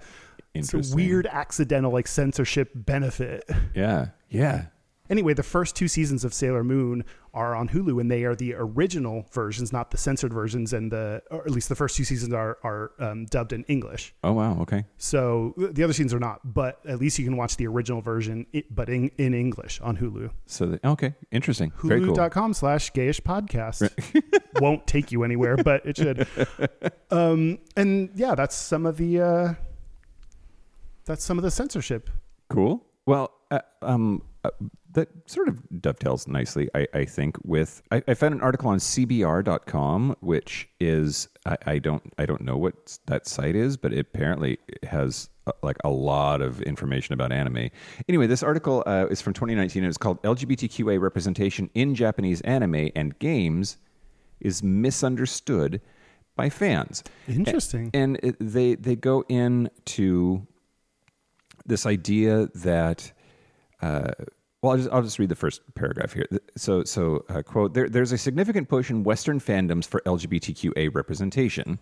It's 0.56 0.74
a 0.74 0.96
weird 0.96 1.28
accidental 1.28 1.92
like 1.92 2.08
censorship 2.08 2.72
benefit. 2.74 3.48
Yeah, 3.76 4.08
yeah. 4.30 4.66
Anyway, 5.10 5.34
the 5.34 5.44
first 5.44 5.76
two 5.76 5.88
seasons 5.88 6.24
of 6.24 6.34
Sailor 6.34 6.64
Moon 6.64 7.04
are 7.34 7.56
on 7.56 7.70
Hulu, 7.70 8.00
and 8.00 8.10
they 8.10 8.24
are 8.24 8.36
the 8.36 8.54
original 8.56 9.26
versions, 9.32 9.72
not 9.72 9.92
the 9.92 9.98
censored 9.98 10.34
versions. 10.34 10.74
And 10.74 10.92
the, 10.92 11.22
or 11.32 11.42
at 11.42 11.52
least 11.52 11.70
the 11.70 11.76
first 11.76 11.96
two 11.96 12.04
seasons 12.04 12.34
are 12.34 12.58
are 12.64 12.92
um, 13.00 13.26
dubbed 13.26 13.54
in 13.54 13.64
English. 13.66 14.14
Oh 14.24 14.34
wow. 14.34 14.60
Okay. 14.62 14.86
So 14.98 15.54
the 15.58 15.84
other 15.84 15.94
seasons 15.94 16.14
are 16.14 16.20
not, 16.20 16.54
but 16.54 16.80
at 16.86 17.00
least 17.00 17.20
you 17.20 17.26
can 17.26 17.38
watch 17.38 17.58
the 17.58 17.68
original 17.68 18.02
version, 18.02 18.46
but 18.72 18.90
in, 18.90 19.10
in 19.18 19.34
English 19.34 19.80
on 19.82 19.98
Hulu. 19.98 20.32
So 20.46 20.66
the, 20.66 20.88
okay, 20.88 21.14
interesting. 21.32 21.72
Cool. 21.72 21.92
Hulu.com 21.92 22.54
slash 22.54 22.92
gayish 22.92 23.22
podcast. 23.22 23.90
Won't 24.62 24.86
take 24.88 25.12
you 25.12 25.24
anywhere, 25.24 25.58
but 25.58 25.86
it 25.86 25.98
should. 25.98 26.28
Um, 27.12 27.60
and 27.76 28.10
yeah, 28.16 28.36
that's 28.36 28.56
some 28.56 28.86
of 28.86 28.98
the 28.98 29.22
uh, 29.22 29.54
that's 31.06 31.24
some 31.24 31.38
of 31.38 31.44
the 31.44 31.52
censorship. 31.52 32.10
Cool. 32.50 32.86
Well, 33.06 33.32
uh, 33.50 33.62
um, 33.82 34.22
uh, 34.44 34.52
that 34.94 35.10
sort 35.26 35.48
of 35.48 35.82
dovetails 35.82 36.28
nicely, 36.28 36.70
I, 36.74 36.88
I 36.94 37.06
think. 37.06 37.38
With 37.44 37.82
I, 37.92 38.02
I 38.08 38.14
found 38.14 38.34
an 38.34 38.42
article 38.42 38.70
on 38.70 38.80
CBR.com, 38.80 40.16
which 40.22 40.70
is 40.80 41.28
I, 41.46 41.58
I 41.66 41.80
don't 41.80 42.14
I 42.18 42.26
don't 42.26 42.42
know 42.42 42.58
what 42.58 42.98
that 43.06 43.28
site 43.28 43.56
is, 43.56 43.78
but 43.78 43.94
it 43.94 44.00
apparently 44.00 44.58
has 44.84 45.30
uh, 45.48 45.52
like 45.62 45.78
a 45.84 45.90
lot 45.90 46.42
of 46.42 46.62
information 46.64 47.14
about 47.14 47.32
anime. 47.32 47.70
Anyway, 48.08 48.28
this 48.28 48.44
article 48.44 48.84
uh, 48.86 49.08
is 49.10 49.22
from 49.22 49.34
2019. 49.34 49.84
and 49.84 49.90
It's 49.90 49.98
called 49.98 50.22
LGBTQA 50.24 51.00
representation 51.00 51.70
in 51.74 51.96
Japanese 51.96 52.42
anime 52.42 52.90
and 52.96 53.18
games 53.20 53.78
is 54.40 54.64
misunderstood 54.64 55.82
by 56.36 56.50
fans. 56.50 57.04
Interesting. 57.28 57.92
And 57.94 58.20
it, 58.24 58.38
they 58.40 58.76
they 58.76 58.96
go 58.96 59.24
into 59.30 60.48
this 61.66 61.86
idea 61.86 62.50
that 62.56 63.12
uh, 63.82 64.12
well, 64.62 64.74
I'll 64.74 64.78
just, 64.78 64.90
I'll 64.92 65.02
just 65.02 65.20
read 65.20 65.30
the 65.30 65.36
first 65.36 65.62
paragraph 65.76 66.14
here. 66.14 66.26
So, 66.58 66.84
so 66.84 67.24
uh, 67.30 67.42
quote: 67.42 67.74
there, 67.74 67.88
"There's 67.88 68.12
a 68.12 68.18
significant 68.18 68.68
push 68.68 68.90
in 68.90 69.04
Western 69.04 69.40
fandoms 69.40 69.88
for 69.88 70.02
LGBTQA 70.06 70.94
representation. 70.94 71.80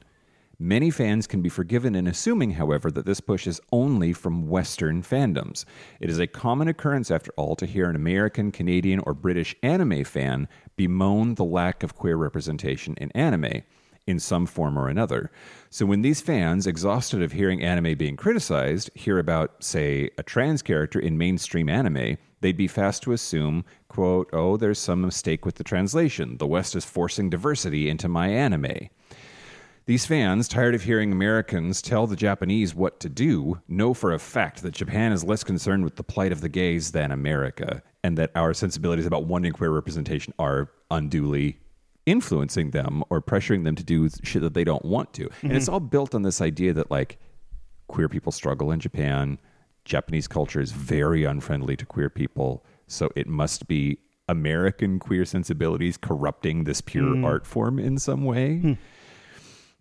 Many 0.59 0.89
fans 0.89 1.27
can 1.27 1.43
be 1.43 1.49
forgiven 1.49 1.93
in 1.95 2.07
assuming, 2.07 2.51
however, 2.51 2.89
that 2.89 3.05
this 3.05 3.19
push 3.19 3.45
is 3.45 3.61
only 3.71 4.11
from 4.11 4.47
Western 4.47 5.03
fandoms. 5.03 5.65
It 5.99 6.09
is 6.09 6.17
a 6.17 6.25
common 6.25 6.67
occurrence, 6.67 7.11
after 7.11 7.31
all, 7.37 7.55
to 7.57 7.67
hear 7.67 7.87
an 7.89 7.95
American, 7.95 8.51
Canadian, 8.51 8.99
or 9.05 9.13
British 9.13 9.55
anime 9.61 10.03
fan 10.03 10.47
bemoan 10.75 11.35
the 11.35 11.45
lack 11.45 11.83
of 11.83 11.95
queer 11.95 12.15
representation 12.15 12.95
in 12.97 13.11
anime." 13.11 13.63
in 14.07 14.19
some 14.19 14.45
form 14.45 14.79
or 14.79 14.87
another. 14.87 15.29
So 15.69 15.85
when 15.85 16.01
these 16.01 16.21
fans, 16.21 16.65
exhausted 16.65 17.21
of 17.21 17.33
hearing 17.33 17.61
anime 17.61 17.97
being 17.97 18.15
criticized, 18.15 18.89
hear 18.95 19.19
about, 19.19 19.61
say, 19.61 20.09
a 20.17 20.23
trans 20.23 20.61
character 20.61 20.97
in 20.97 21.17
mainstream 21.17 21.67
anime, 21.67 22.17
they'd 22.41 22.57
be 22.57 22.67
fast 22.67 23.03
to 23.03 23.13
assume, 23.13 23.65
quote, 23.87 24.29
oh, 24.33 24.57
there's 24.57 24.79
some 24.79 25.01
mistake 25.01 25.45
with 25.45 25.55
the 25.55 25.63
translation. 25.63 26.37
The 26.37 26.47
West 26.47 26.75
is 26.75 26.85
forcing 26.85 27.29
diversity 27.29 27.89
into 27.89 28.07
my 28.07 28.27
anime. 28.29 28.89
These 29.85 30.05
fans, 30.05 30.49
tired 30.49 30.75
of 30.75 30.83
hearing 30.83 31.13
Americans 31.13 31.81
tell 31.81 32.07
the 32.07 32.17
Japanese 32.17 32.75
what 32.75 32.99
to 32.99 33.07
do, 33.07 33.61
know 33.69 33.93
for 33.93 34.11
a 34.11 34.19
fact 34.19 34.61
that 34.61 34.73
Japan 34.73 35.13
is 35.13 35.23
less 35.23 35.45
concerned 35.45 35.85
with 35.85 35.95
the 35.95 36.03
plight 36.03 36.33
of 36.33 36.41
the 36.41 36.49
gays 36.49 36.91
than 36.91 37.11
America, 37.11 37.81
and 38.03 38.17
that 38.17 38.31
our 38.35 38.53
sensibilities 38.53 39.05
about 39.05 39.27
wanting 39.27 39.53
queer 39.53 39.71
representation 39.71 40.33
are 40.39 40.69
unduly 40.91 41.57
influencing 42.05 42.71
them 42.71 43.01
or 43.09 43.21
pressuring 43.21 43.63
them 43.63 43.75
to 43.75 43.83
do 43.83 44.09
shit 44.23 44.41
that 44.41 44.53
they 44.53 44.65
don't 44.65 44.83
want 44.83 45.13
to. 45.13 45.29
And 45.41 45.53
it's 45.53 45.65
mm-hmm. 45.65 45.75
all 45.75 45.79
built 45.79 46.13
on 46.13 46.21
this 46.21 46.41
idea 46.41 46.73
that, 46.73 46.91
like, 46.91 47.17
queer 47.87 48.09
people 48.09 48.33
struggle 48.33 48.71
in 48.71 48.81
Japan. 48.81 49.39
Japanese 49.87 50.27
culture 50.27 50.59
is 50.59 50.73
very 50.73 51.23
unfriendly 51.23 51.77
to 51.77 51.85
queer 51.85 52.09
people. 52.09 52.63
So 52.87 53.09
it 53.15 53.27
must 53.27 53.67
be 53.67 53.99
American 54.27 54.99
queer 54.99 55.23
sensibilities 55.23 55.97
corrupting 55.97 56.65
this 56.65 56.81
pure 56.81 57.15
hmm. 57.15 57.25
art 57.25 57.47
form 57.47 57.79
in 57.79 57.97
some 57.97 58.25
way. 58.25 58.57
Hmm. 58.57 58.73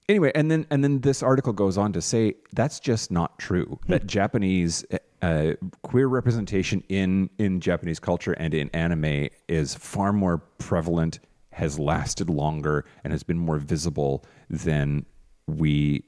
Anyway, 0.08 0.30
and 0.36 0.48
then 0.48 0.66
and 0.70 0.84
then 0.84 1.00
this 1.00 1.22
article 1.22 1.52
goes 1.52 1.76
on 1.76 1.92
to 1.92 2.00
say 2.00 2.34
that's 2.52 2.78
just 2.78 3.10
not 3.10 3.38
true. 3.40 3.80
Hmm. 3.84 3.92
That 3.92 4.06
Japanese 4.06 4.84
uh, 5.20 5.54
queer 5.82 6.06
representation 6.06 6.84
in 6.88 7.28
in 7.38 7.60
Japanese 7.60 7.98
culture 7.98 8.32
and 8.34 8.54
in 8.54 8.70
anime 8.70 9.28
is 9.48 9.74
far 9.74 10.12
more 10.12 10.38
prevalent, 10.58 11.18
has 11.50 11.80
lasted 11.80 12.30
longer, 12.30 12.84
and 13.02 13.12
has 13.12 13.24
been 13.24 13.38
more 13.38 13.58
visible 13.58 14.24
than 14.48 15.04
we 15.48 16.04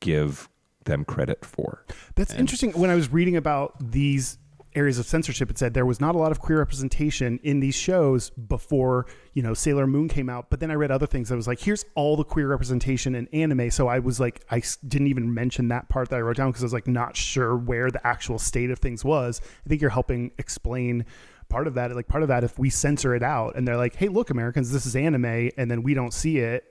give 0.00 0.48
them 0.84 1.04
credit 1.04 1.44
for. 1.44 1.84
That's 2.14 2.34
interesting. 2.34 2.72
When 2.72 2.90
I 2.90 2.94
was 2.94 3.12
reading 3.12 3.36
about 3.36 3.74
these 3.92 4.38
areas 4.74 4.98
of 4.98 5.06
censorship, 5.06 5.50
it 5.50 5.56
said 5.56 5.72
there 5.72 5.86
was 5.86 6.00
not 6.00 6.16
a 6.16 6.18
lot 6.18 6.32
of 6.32 6.40
queer 6.40 6.58
representation 6.58 7.38
in 7.44 7.60
these 7.60 7.76
shows 7.76 8.30
before, 8.30 9.06
you 9.32 9.42
know, 9.42 9.54
Sailor 9.54 9.86
Moon 9.86 10.08
came 10.08 10.28
out. 10.28 10.50
But 10.50 10.58
then 10.58 10.70
I 10.70 10.74
read 10.74 10.90
other 10.90 11.06
things. 11.06 11.30
I 11.30 11.36
was 11.36 11.46
like, 11.46 11.60
here's 11.60 11.84
all 11.94 12.16
the 12.16 12.24
queer 12.24 12.48
representation 12.48 13.14
in 13.14 13.28
anime. 13.28 13.70
So 13.70 13.86
I 13.86 14.00
was 14.00 14.18
like, 14.18 14.44
I 14.50 14.62
didn't 14.86 15.06
even 15.06 15.32
mention 15.32 15.68
that 15.68 15.88
part 15.88 16.08
that 16.10 16.16
I 16.16 16.20
wrote 16.20 16.36
down 16.36 16.50
because 16.50 16.62
I 16.62 16.66
was 16.66 16.72
like, 16.72 16.88
not 16.88 17.16
sure 17.16 17.56
where 17.56 17.90
the 17.90 18.04
actual 18.04 18.38
state 18.38 18.70
of 18.70 18.80
things 18.80 19.04
was. 19.04 19.40
I 19.64 19.68
think 19.68 19.80
you're 19.80 19.90
helping 19.90 20.32
explain 20.38 21.04
part 21.48 21.68
of 21.68 21.74
that. 21.74 21.94
Like 21.94 22.08
part 22.08 22.24
of 22.24 22.28
that, 22.30 22.42
if 22.42 22.58
we 22.58 22.68
censor 22.68 23.14
it 23.14 23.22
out 23.22 23.54
and 23.54 23.68
they're 23.68 23.76
like, 23.76 23.94
hey, 23.94 24.08
look, 24.08 24.30
Americans, 24.30 24.72
this 24.72 24.86
is 24.86 24.96
anime, 24.96 25.50
and 25.56 25.70
then 25.70 25.84
we 25.84 25.94
don't 25.94 26.12
see 26.12 26.38
it. 26.38 26.64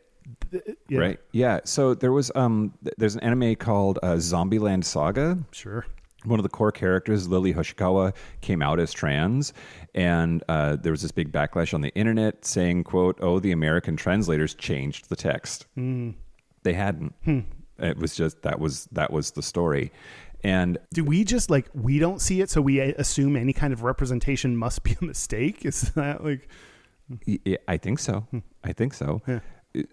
Yeah, 0.89 0.99
Right? 0.99 1.19
Yeah. 1.31 1.59
So 1.65 1.93
there 1.93 2.11
was 2.11 2.31
um 2.35 2.73
there's 2.97 3.15
an 3.15 3.21
anime 3.21 3.55
called 3.55 3.99
uh, 4.03 4.13
Zombieland 4.15 4.83
Saga. 4.85 5.37
Sure. 5.51 5.85
one 6.25 6.39
of 6.39 6.43
the 6.43 6.49
core 6.49 6.71
characters, 6.71 7.27
Lily 7.27 7.53
Hoshikawa, 7.53 8.13
came 8.41 8.61
out 8.61 8.79
as 8.79 8.93
trans, 8.93 9.51
and 9.93 10.43
uh, 10.47 10.75
there 10.77 10.91
was 10.93 11.01
this 11.01 11.11
big 11.11 11.31
backlash 11.31 11.73
on 11.73 11.81
the 11.81 11.93
internet 11.95 12.45
saying, 12.45 12.83
"quote 12.85 13.17
Oh, 13.21 13.39
the 13.39 13.51
American 13.51 13.95
translators 13.97 14.53
changed 14.55 15.09
the 15.09 15.15
text. 15.15 15.65
They 15.75 16.73
hadn't. 16.73 17.13
It 17.79 17.97
was 17.97 18.15
just 18.15 18.41
that 18.43 18.59
was 18.59 18.85
that 18.91 19.11
was 19.11 19.31
the 19.31 19.41
story." 19.43 19.91
And 20.45 20.77
Do 20.93 21.05
we 21.05 21.23
just 21.23 21.49
like 21.49 21.69
we 21.73 21.99
don't 21.99 22.19
see 22.21 22.41
it, 22.41 22.49
so 22.49 22.61
we 22.61 22.79
assume 22.79 23.35
any 23.37 23.53
kind 23.53 23.71
of 23.73 23.81
representation 23.83 24.55
must 24.57 24.83
be 24.83 24.95
a 25.01 25.03
mistake? 25.05 25.65
Is 25.65 25.91
that 25.95 26.23
like 26.23 26.47
I 27.67 27.77
think 27.77 27.99
so. 27.99 28.27
I 28.63 28.73
think 28.73 28.93
so. 28.93 29.21
Yeah. 29.27 29.39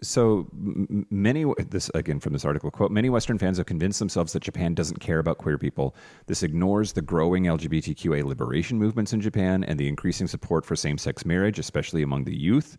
So 0.02 0.46
many 0.52 1.46
this 1.70 1.90
again 1.94 2.20
from 2.20 2.34
this 2.34 2.44
article 2.44 2.70
quote 2.70 2.90
many 2.90 3.08
Western 3.08 3.38
fans 3.38 3.56
have 3.56 3.66
convinced 3.66 3.98
themselves 3.98 4.34
that 4.34 4.42
Japan 4.42 4.74
doesn't 4.74 5.00
care 5.00 5.18
about 5.18 5.38
queer 5.38 5.56
people. 5.56 5.94
This 6.26 6.42
ignores 6.42 6.92
the 6.92 7.02
growing 7.02 7.44
LGBTQA 7.44 8.24
liberation 8.24 8.78
movements 8.78 9.12
in 9.14 9.20
Japan 9.22 9.64
and 9.64 9.80
the 9.80 9.88
increasing 9.88 10.26
support 10.26 10.66
for 10.66 10.76
same-sex 10.76 11.24
marriage, 11.24 11.58
especially 11.58 12.02
among 12.02 12.24
the 12.24 12.36
youth. 12.36 12.76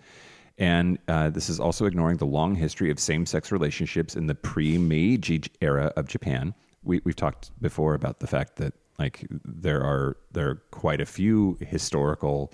And 0.59 0.99
uh, 1.07 1.31
this 1.31 1.49
is 1.49 1.59
also 1.59 1.85
ignoring 1.85 2.17
the 2.17 2.25
long 2.27 2.53
history 2.53 2.91
of 2.91 2.99
same-sex 2.99 3.51
relationships 3.51 4.15
in 4.15 4.27
the 4.27 4.35
pre-Meiji 4.35 5.43
era 5.59 5.91
of 5.95 6.07
Japan. 6.07 6.53
We, 6.83 7.01
we've 7.03 7.15
talked 7.15 7.49
before 7.59 7.95
about 7.95 8.19
the 8.19 8.27
fact 8.27 8.57
that 8.57 8.73
like 8.99 9.25
there 9.43 9.81
are 9.81 10.17
there 10.31 10.49
are 10.49 10.55
quite 10.69 11.01
a 11.01 11.05
few 11.05 11.57
historical 11.61 12.53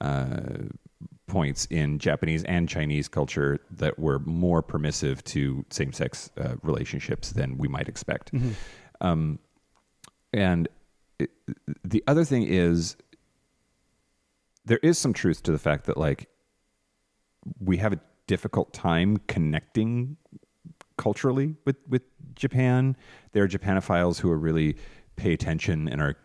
uh, 0.00 0.40
points 1.26 1.66
in 1.70 1.98
Japanese 1.98 2.44
and 2.44 2.68
Chinese 2.68 3.08
culture 3.08 3.58
that 3.70 3.98
were 3.98 4.18
more 4.20 4.62
permissive 4.62 5.24
to 5.24 5.64
same 5.70 5.92
sex 5.92 6.30
uh, 6.38 6.56
relationships 6.62 7.32
than 7.32 7.56
we 7.56 7.68
might 7.68 7.88
expect. 7.88 8.30
Um, 9.00 9.38
and 10.32 10.68
it, 11.18 11.30
the 11.84 12.04
other 12.06 12.24
thing 12.24 12.42
is, 12.42 12.96
there 14.64 14.80
is 14.82 14.98
some 14.98 15.12
truth 15.12 15.42
to 15.44 15.52
the 15.52 15.58
fact 15.58 15.86
that, 15.86 15.96
like, 15.96 16.28
we 17.58 17.76
have 17.78 17.92
a 17.92 18.00
difficult 18.26 18.72
time 18.72 19.18
connecting 19.26 20.16
culturally 20.96 21.54
with 21.64 21.76
with 21.88 22.02
Japan. 22.34 22.96
There 23.32 23.44
are 23.44 23.48
Japanophiles 23.48 24.18
who 24.18 24.30
are 24.30 24.38
really 24.38 24.76
pay 25.16 25.32
attention 25.32 25.88
and 25.88 26.00
are 26.00 26.16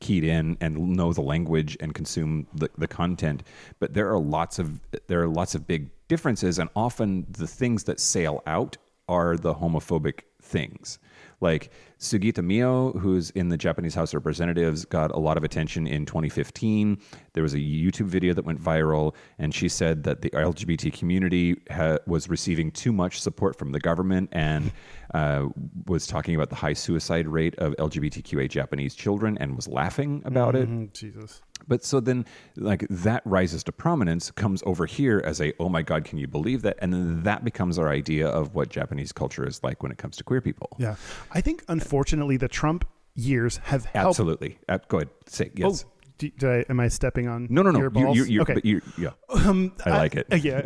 keyed 0.00 0.24
in 0.24 0.56
and 0.60 0.96
know 0.96 1.12
the 1.12 1.22
language 1.22 1.76
and 1.80 1.94
consume 1.94 2.46
the, 2.54 2.70
the 2.78 2.88
content. 2.88 3.42
But 3.78 3.94
there 3.94 4.10
are 4.10 4.18
lots 4.18 4.58
of 4.58 4.80
there 5.06 5.22
are 5.22 5.28
lots 5.28 5.54
of 5.54 5.66
big 5.66 5.90
differences, 6.08 6.58
and 6.58 6.70
often 6.76 7.26
the 7.30 7.46
things 7.46 7.84
that 7.84 8.00
sail 8.00 8.42
out 8.46 8.76
are 9.08 9.36
the 9.36 9.54
homophobic 9.54 10.20
things. 10.40 10.98
Like 11.40 11.70
Sugita 12.04 12.44
Mio, 12.44 12.92
who's 12.92 13.30
in 13.30 13.48
the 13.48 13.56
Japanese 13.56 13.94
House 13.94 14.10
of 14.10 14.18
Representatives, 14.18 14.84
got 14.84 15.10
a 15.10 15.18
lot 15.18 15.36
of 15.38 15.44
attention 15.44 15.86
in 15.86 16.04
2015. 16.04 16.98
There 17.32 17.42
was 17.42 17.54
a 17.54 17.58
YouTube 17.58 18.06
video 18.06 18.34
that 18.34 18.44
went 18.44 18.62
viral, 18.62 19.14
and 19.38 19.54
she 19.54 19.68
said 19.68 20.02
that 20.04 20.20
the 20.20 20.30
LGBT 20.30 20.92
community 20.92 21.60
ha- 21.70 21.98
was 22.06 22.28
receiving 22.28 22.70
too 22.70 22.92
much 22.92 23.20
support 23.20 23.56
from 23.56 23.72
the 23.72 23.80
government 23.80 24.28
and 24.32 24.70
uh, 25.14 25.48
was 25.86 26.06
talking 26.06 26.34
about 26.34 26.50
the 26.50 26.56
high 26.56 26.72
suicide 26.74 27.26
rate 27.26 27.54
of 27.56 27.74
LGBTQA 27.76 28.50
Japanese 28.50 28.94
children 28.94 29.38
and 29.38 29.56
was 29.56 29.66
laughing 29.66 30.22
about 30.26 30.54
it. 30.54 30.68
Mm, 30.68 30.92
Jesus? 30.92 31.40
But 31.66 31.84
so 31.84 32.00
then, 32.00 32.26
like 32.56 32.86
that 32.90 33.22
rises 33.24 33.64
to 33.64 33.72
prominence, 33.72 34.30
comes 34.30 34.62
over 34.66 34.84
here 34.84 35.22
as 35.24 35.40
a 35.40 35.54
oh 35.58 35.70
my 35.70 35.80
god, 35.80 36.04
can 36.04 36.18
you 36.18 36.26
believe 36.26 36.60
that? 36.62 36.76
And 36.80 36.92
then 36.92 37.22
that 37.22 37.44
becomes 37.44 37.78
our 37.78 37.88
idea 37.88 38.28
of 38.28 38.54
what 38.54 38.68
Japanese 38.68 39.12
culture 39.12 39.46
is 39.46 39.62
like 39.62 39.82
when 39.82 39.90
it 39.90 39.96
comes 39.96 40.16
to 40.18 40.24
queer 40.24 40.42
people. 40.42 40.76
Yeah, 40.78 40.96
I 41.32 41.40
think 41.40 41.64
unfortunately 41.68 41.93
the 42.02 42.48
Trump 42.48 42.84
years 43.14 43.58
have 43.64 43.84
helped. 43.86 44.08
Absolutely. 44.18 44.58
Uh, 44.68 44.78
go 44.88 44.98
ahead. 44.98 45.10
Say 45.26 45.46
Oh, 45.46 45.70
yes. 45.70 45.84
did 46.18 46.42
I, 46.44 46.64
am 46.68 46.80
I 46.80 46.88
stepping 46.88 47.28
on? 47.28 47.46
no, 47.50 47.62
no, 47.62 47.70
no. 47.70 47.78
Your 47.78 47.92
You, 47.94 48.04
balls? 48.04 48.16
you, 48.16 48.24
you, 48.24 48.40
okay. 48.42 48.54
but 48.54 48.64
you, 48.64 48.80
yeah. 48.98 49.10
Um, 49.28 49.72
I 49.84 49.90
like 49.90 50.14
it. 50.16 50.26
uh, 50.32 50.36
yeah, 50.36 50.62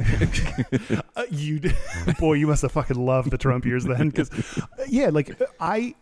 uh, 1.17 1.25
you 1.31 1.61
boy, 2.19 2.35
you 2.35 2.47
must 2.47 2.63
have 2.63 2.73
fucking 2.73 2.97
loved 2.97 3.31
the 3.31 3.39
Trump 3.39 3.65
years 3.67 3.85
then, 3.85 4.09
because 4.11 4.31
yeah, 4.89 5.09
like 5.11 5.39
I 5.61 5.95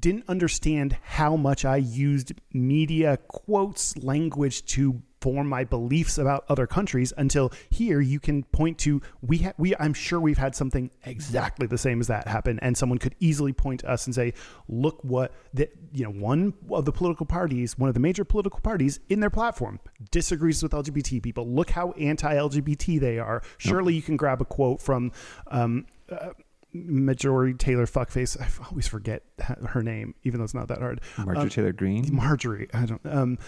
didn't 0.00 0.24
understand 0.28 0.96
how 1.02 1.36
much 1.36 1.64
I 1.64 1.76
used 1.76 2.32
media 2.52 3.18
quotes 3.28 3.96
language 3.98 4.64
to 4.74 5.00
form 5.22 5.48
my 5.48 5.62
beliefs 5.62 6.18
about 6.18 6.44
other 6.48 6.66
countries 6.66 7.12
until 7.16 7.52
here 7.70 8.00
you 8.00 8.18
can 8.18 8.42
point 8.44 8.76
to 8.76 9.00
we 9.22 9.38
ha- 9.38 9.52
we 9.56 9.74
I'm 9.76 9.94
sure 9.94 10.20
we've 10.20 10.38
had 10.38 10.56
something 10.56 10.90
exactly 11.04 11.66
the 11.68 11.78
same 11.78 12.00
as 12.00 12.08
that 12.08 12.26
happen. 12.26 12.58
And 12.60 12.76
someone 12.76 12.98
could 12.98 13.14
easily 13.20 13.52
point 13.52 13.80
to 13.80 13.90
us 13.90 14.06
and 14.06 14.14
say 14.14 14.34
look 14.68 14.98
what 15.02 15.32
that 15.54 15.72
you 15.92 16.04
know 16.04 16.10
one 16.10 16.54
of 16.70 16.84
the 16.84 16.92
political 16.92 17.24
parties 17.24 17.78
one 17.78 17.88
of 17.88 17.94
the 17.94 18.00
major 18.00 18.24
political 18.24 18.60
parties 18.60 18.98
in 19.08 19.20
their 19.20 19.30
platform 19.30 19.78
disagrees 20.10 20.62
with 20.62 20.72
LGBT 20.72 21.22
people. 21.22 21.48
Look 21.48 21.70
how 21.70 21.92
anti-LGBT 21.92 23.00
they 23.00 23.18
are. 23.20 23.42
Surely 23.58 23.94
you 23.94 24.02
can 24.02 24.16
grab 24.16 24.40
a 24.40 24.44
quote 24.44 24.80
from 24.80 25.12
um 25.46 25.86
uh, 26.10 26.30
Majority 26.72 27.54
Taylor 27.54 27.86
fuckface. 27.86 28.40
I 28.40 28.48
always 28.70 28.88
forget 28.88 29.22
her 29.68 29.82
name, 29.82 30.14
even 30.24 30.38
though 30.38 30.44
it's 30.44 30.54
not 30.54 30.68
that 30.68 30.78
hard. 30.80 31.00
Marjorie 31.18 31.36
Um, 31.42 31.48
Taylor 31.48 31.72
Greene. 31.72 32.08
Marjorie. 32.14 32.68
I 32.72 32.86
don't. 32.86 33.00
Um, 33.06 33.38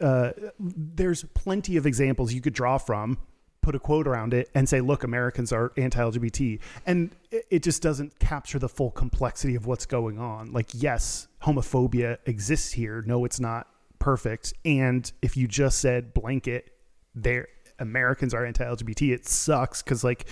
uh, 0.00 0.32
there's 0.58 1.24
plenty 1.34 1.76
of 1.76 1.86
examples 1.86 2.32
you 2.32 2.40
could 2.40 2.54
draw 2.54 2.78
from. 2.78 3.18
Put 3.60 3.76
a 3.76 3.78
quote 3.78 4.08
around 4.08 4.34
it 4.34 4.50
and 4.56 4.68
say, 4.68 4.80
"Look, 4.80 5.04
Americans 5.04 5.52
are 5.52 5.72
anti-LGBT," 5.76 6.58
and 6.84 7.14
it, 7.30 7.46
it 7.48 7.62
just 7.62 7.80
doesn't 7.80 8.18
capture 8.18 8.58
the 8.58 8.68
full 8.68 8.90
complexity 8.90 9.54
of 9.54 9.66
what's 9.66 9.86
going 9.86 10.18
on. 10.18 10.52
Like, 10.52 10.70
yes, 10.74 11.28
homophobia 11.44 12.18
exists 12.26 12.72
here. 12.72 13.04
No, 13.06 13.24
it's 13.24 13.38
not 13.38 13.68
perfect. 14.00 14.52
And 14.64 15.10
if 15.22 15.36
you 15.36 15.46
just 15.46 15.78
said 15.78 16.12
blanket, 16.12 16.72
there 17.14 17.46
Americans 17.78 18.34
are 18.34 18.44
anti-LGBT, 18.44 19.12
it 19.12 19.28
sucks 19.28 19.80
because 19.80 20.02
like 20.02 20.26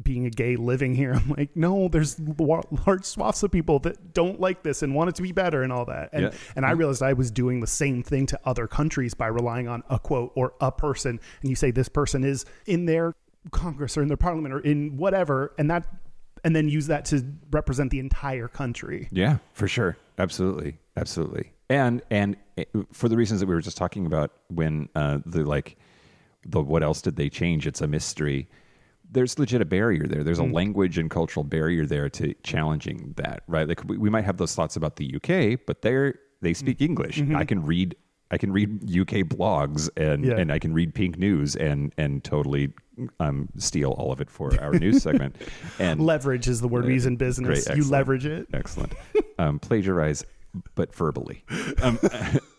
being 0.00 0.24
a 0.26 0.30
gay 0.30 0.56
living 0.56 0.94
here, 0.94 1.12
I'm 1.16 1.30
like, 1.30 1.54
no, 1.56 1.88
there's 1.88 2.18
large 2.18 3.04
swaths 3.04 3.42
of 3.42 3.50
people 3.50 3.78
that 3.80 4.14
don't 4.14 4.40
like 4.40 4.62
this 4.62 4.82
and 4.82 4.94
want 4.94 5.10
it 5.10 5.14
to 5.16 5.22
be 5.22 5.32
better 5.32 5.62
and 5.62 5.72
all 5.72 5.84
that. 5.86 6.10
And 6.12 6.24
Yeah. 6.24 6.30
and 6.56 6.64
I 6.64 6.70
realized 6.72 7.02
I 7.02 7.12
was 7.12 7.30
doing 7.30 7.60
the 7.60 7.66
same 7.66 8.02
thing 8.02 8.26
to 8.26 8.40
other 8.44 8.66
countries 8.66 9.14
by 9.14 9.26
relying 9.26 9.68
on 9.68 9.82
a 9.90 9.98
quote 9.98 10.32
or 10.34 10.54
a 10.60 10.72
person. 10.72 11.20
And 11.42 11.50
you 11.50 11.56
say 11.56 11.70
this 11.70 11.88
person 11.88 12.24
is 12.24 12.44
in 12.66 12.86
their 12.86 13.14
Congress 13.50 13.96
or 13.98 14.02
in 14.02 14.08
their 14.08 14.16
parliament 14.16 14.54
or 14.54 14.60
in 14.60 14.96
whatever, 14.96 15.52
and 15.58 15.70
that 15.70 15.86
and 16.44 16.56
then 16.56 16.68
use 16.68 16.88
that 16.88 17.04
to 17.06 17.24
represent 17.52 17.90
the 17.90 17.98
entire 18.00 18.48
country. 18.48 19.08
Yeah, 19.12 19.38
for 19.52 19.68
sure. 19.68 19.96
Absolutely. 20.18 20.78
Absolutely. 20.96 21.52
and 21.70 22.02
and 22.10 22.36
uh, 22.58 22.64
for 22.92 23.08
the 23.08 23.16
reasons 23.16 23.40
that 23.40 23.46
we 23.46 23.54
were 23.54 23.60
just 23.60 23.76
talking 23.76 24.06
about 24.06 24.30
when 24.48 24.88
uh, 24.94 25.18
the 25.24 25.44
like 25.44 25.76
the 26.44 26.60
what 26.60 26.82
else 26.82 27.00
did 27.00 27.16
they 27.16 27.28
change 27.30 27.66
it's 27.66 27.80
a 27.80 27.86
mystery 27.86 28.48
there's 29.12 29.38
legit 29.38 29.60
a 29.60 29.64
barrier 29.64 30.06
there 30.06 30.24
there's 30.24 30.38
a 30.38 30.44
language 30.44 30.98
and 30.98 31.10
cultural 31.10 31.44
barrier 31.44 31.86
there 31.86 32.08
to 32.08 32.34
challenging 32.42 33.12
that 33.16 33.42
right 33.46 33.68
like 33.68 33.82
we, 33.86 33.96
we 33.96 34.10
might 34.10 34.24
have 34.24 34.38
those 34.38 34.54
thoughts 34.54 34.74
about 34.76 34.96
the 34.96 35.14
uk 35.16 35.60
but 35.66 35.82
they're 35.82 36.14
they 36.40 36.52
speak 36.54 36.80
english 36.80 37.22
i 37.36 37.44
can 37.44 37.64
read 37.64 37.94
i 38.30 38.38
can 38.38 38.50
read 38.52 38.70
uk 38.98 39.14
blogs 39.28 39.88
and 39.96 40.24
Yeah. 40.24 40.36
and 40.38 40.50
i 40.52 40.58
can 40.58 40.72
read 40.74 40.94
pink 40.94 41.18
news 41.18 41.54
and 41.56 41.92
and 41.98 42.24
totally 42.24 42.72
um 43.20 43.48
steal 43.56 43.90
all 43.92 44.12
of 44.12 44.20
it 44.20 44.30
for 44.30 44.58
our 44.60 44.72
news 44.72 45.02
segment 45.06 45.36
and 45.78 46.00
Leverage 46.00 46.48
is 46.48 46.60
the 46.60 46.68
word 46.68 46.84
we 46.86 46.94
use 46.94 47.06
in 47.06 47.16
Great, 47.16 47.34
business. 47.36 47.76
you 47.76 47.84
leverage 47.90 48.26
it. 48.26 48.46
Excellent. 48.52 48.92
Um, 49.38 49.58
plagiarize, 49.58 50.24
but 50.74 50.94
verbally. 50.94 51.42
Um, 51.82 51.98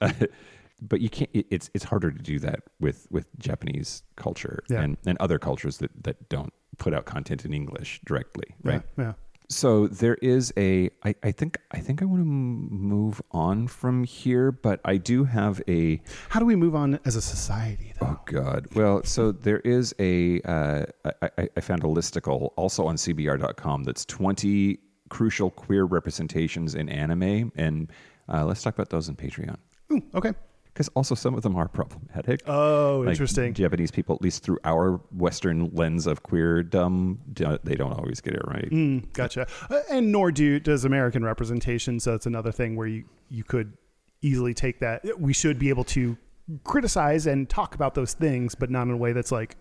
but 0.87 1.01
you 1.01 1.09
can't. 1.09 1.29
It's 1.33 1.69
it's 1.73 1.83
harder 1.85 2.11
to 2.11 2.21
do 2.21 2.39
that 2.39 2.59
with 2.79 3.07
with 3.09 3.27
Japanese 3.39 4.03
culture 4.15 4.63
Yeah. 4.69 4.81
and 4.81 4.97
and 5.05 5.17
other 5.19 5.39
cultures 5.39 5.77
that 5.79 5.91
that 6.03 6.29
don't 6.29 6.53
put 6.77 6.93
out 6.93 7.05
content 7.05 7.45
in 7.45 7.53
English 7.53 8.01
directly, 8.05 8.45
right? 8.63 8.81
Yeah. 8.97 9.03
yeah. 9.05 9.13
So 9.49 9.87
there 9.87 10.15
is 10.15 10.51
a. 10.57 10.89
I, 11.03 11.13
I 11.21 11.31
think 11.31 11.57
I 11.71 11.79
think 11.79 12.01
I 12.01 12.05
want 12.05 12.21
to 12.21 12.25
move 12.25 13.21
on 13.31 13.67
from 13.67 14.03
here, 14.03 14.51
but 14.51 14.79
I 14.85 14.97
do 14.97 15.25
have 15.25 15.61
a. 15.67 16.01
How 16.29 16.39
do 16.39 16.45
we 16.45 16.55
move 16.55 16.73
on 16.75 16.97
as 17.05 17.15
a 17.15 17.21
society, 17.21 17.93
though? 17.99 18.07
Oh 18.07 18.19
God! 18.25 18.67
Well, 18.73 19.03
so 19.03 19.31
there 19.31 19.59
is 19.59 19.93
a. 19.99 20.41
Uh, 20.41 20.85
I, 21.21 21.49
I- 21.57 21.61
found 21.61 21.83
a 21.83 21.87
listicle 21.87 22.51
also 22.55 22.87
on 22.87 22.95
CBR.com 22.95 23.83
that's 23.83 24.05
twenty 24.05 24.79
crucial 25.09 25.51
queer 25.51 25.83
representations 25.83 26.73
in 26.73 26.89
anime, 26.89 27.51
and 27.55 27.91
uh, 28.29 28.43
let's 28.45 28.63
talk 28.63 28.73
about 28.73 28.89
those 28.89 29.09
in 29.09 29.15
Patreon 29.15 29.57
Ooh, 29.91 30.01
okay. 30.15 30.31
Because 30.73 30.89
also 30.95 31.13
some 31.15 31.35
of 31.35 31.43
them 31.43 31.55
are 31.55 31.67
problematic. 31.67 32.41
Oh, 32.47 33.01
Like, 33.05 33.09
interesting. 33.11 33.53
Japanese 33.53 33.91
people, 33.91 34.15
at 34.15 34.21
least 34.21 34.41
through 34.43 34.57
our 34.63 34.99
Western 35.15 35.69
lens 35.73 36.07
of 36.07 36.23
queerdom, 36.23 37.17
they 37.63 37.75
don't 37.75 37.93
always 37.93 38.21
get 38.21 38.33
it 38.33 38.41
right. 38.47 38.69
Mm, 38.71 39.13
gotcha. 39.13 39.47
Uh, 39.69 39.81
and 39.91 40.11
nor 40.11 40.31
do 40.31 40.59
does 40.59 40.83
American 40.85 41.23
representation. 41.23 41.99
So 41.99 42.15
it's 42.15 42.25
another 42.25 42.51
thing 42.51 42.75
where 42.75 42.87
you 42.87 43.03
you 43.29 43.43
could 43.43 43.77
easily 44.21 44.53
take 44.53 44.79
that. 44.79 45.03
We 45.19 45.33
should 45.33 45.59
be 45.59 45.69
able 45.69 45.83
to 45.85 46.17
criticize 46.63 47.25
and 47.27 47.49
talk 47.49 47.75
about 47.75 47.93
those 47.93 48.13
things, 48.13 48.55
but 48.55 48.69
not 48.69 48.83
in 48.83 48.91
a 48.91 48.97
way 48.97 49.13
that's 49.13 49.31
like 49.31 49.55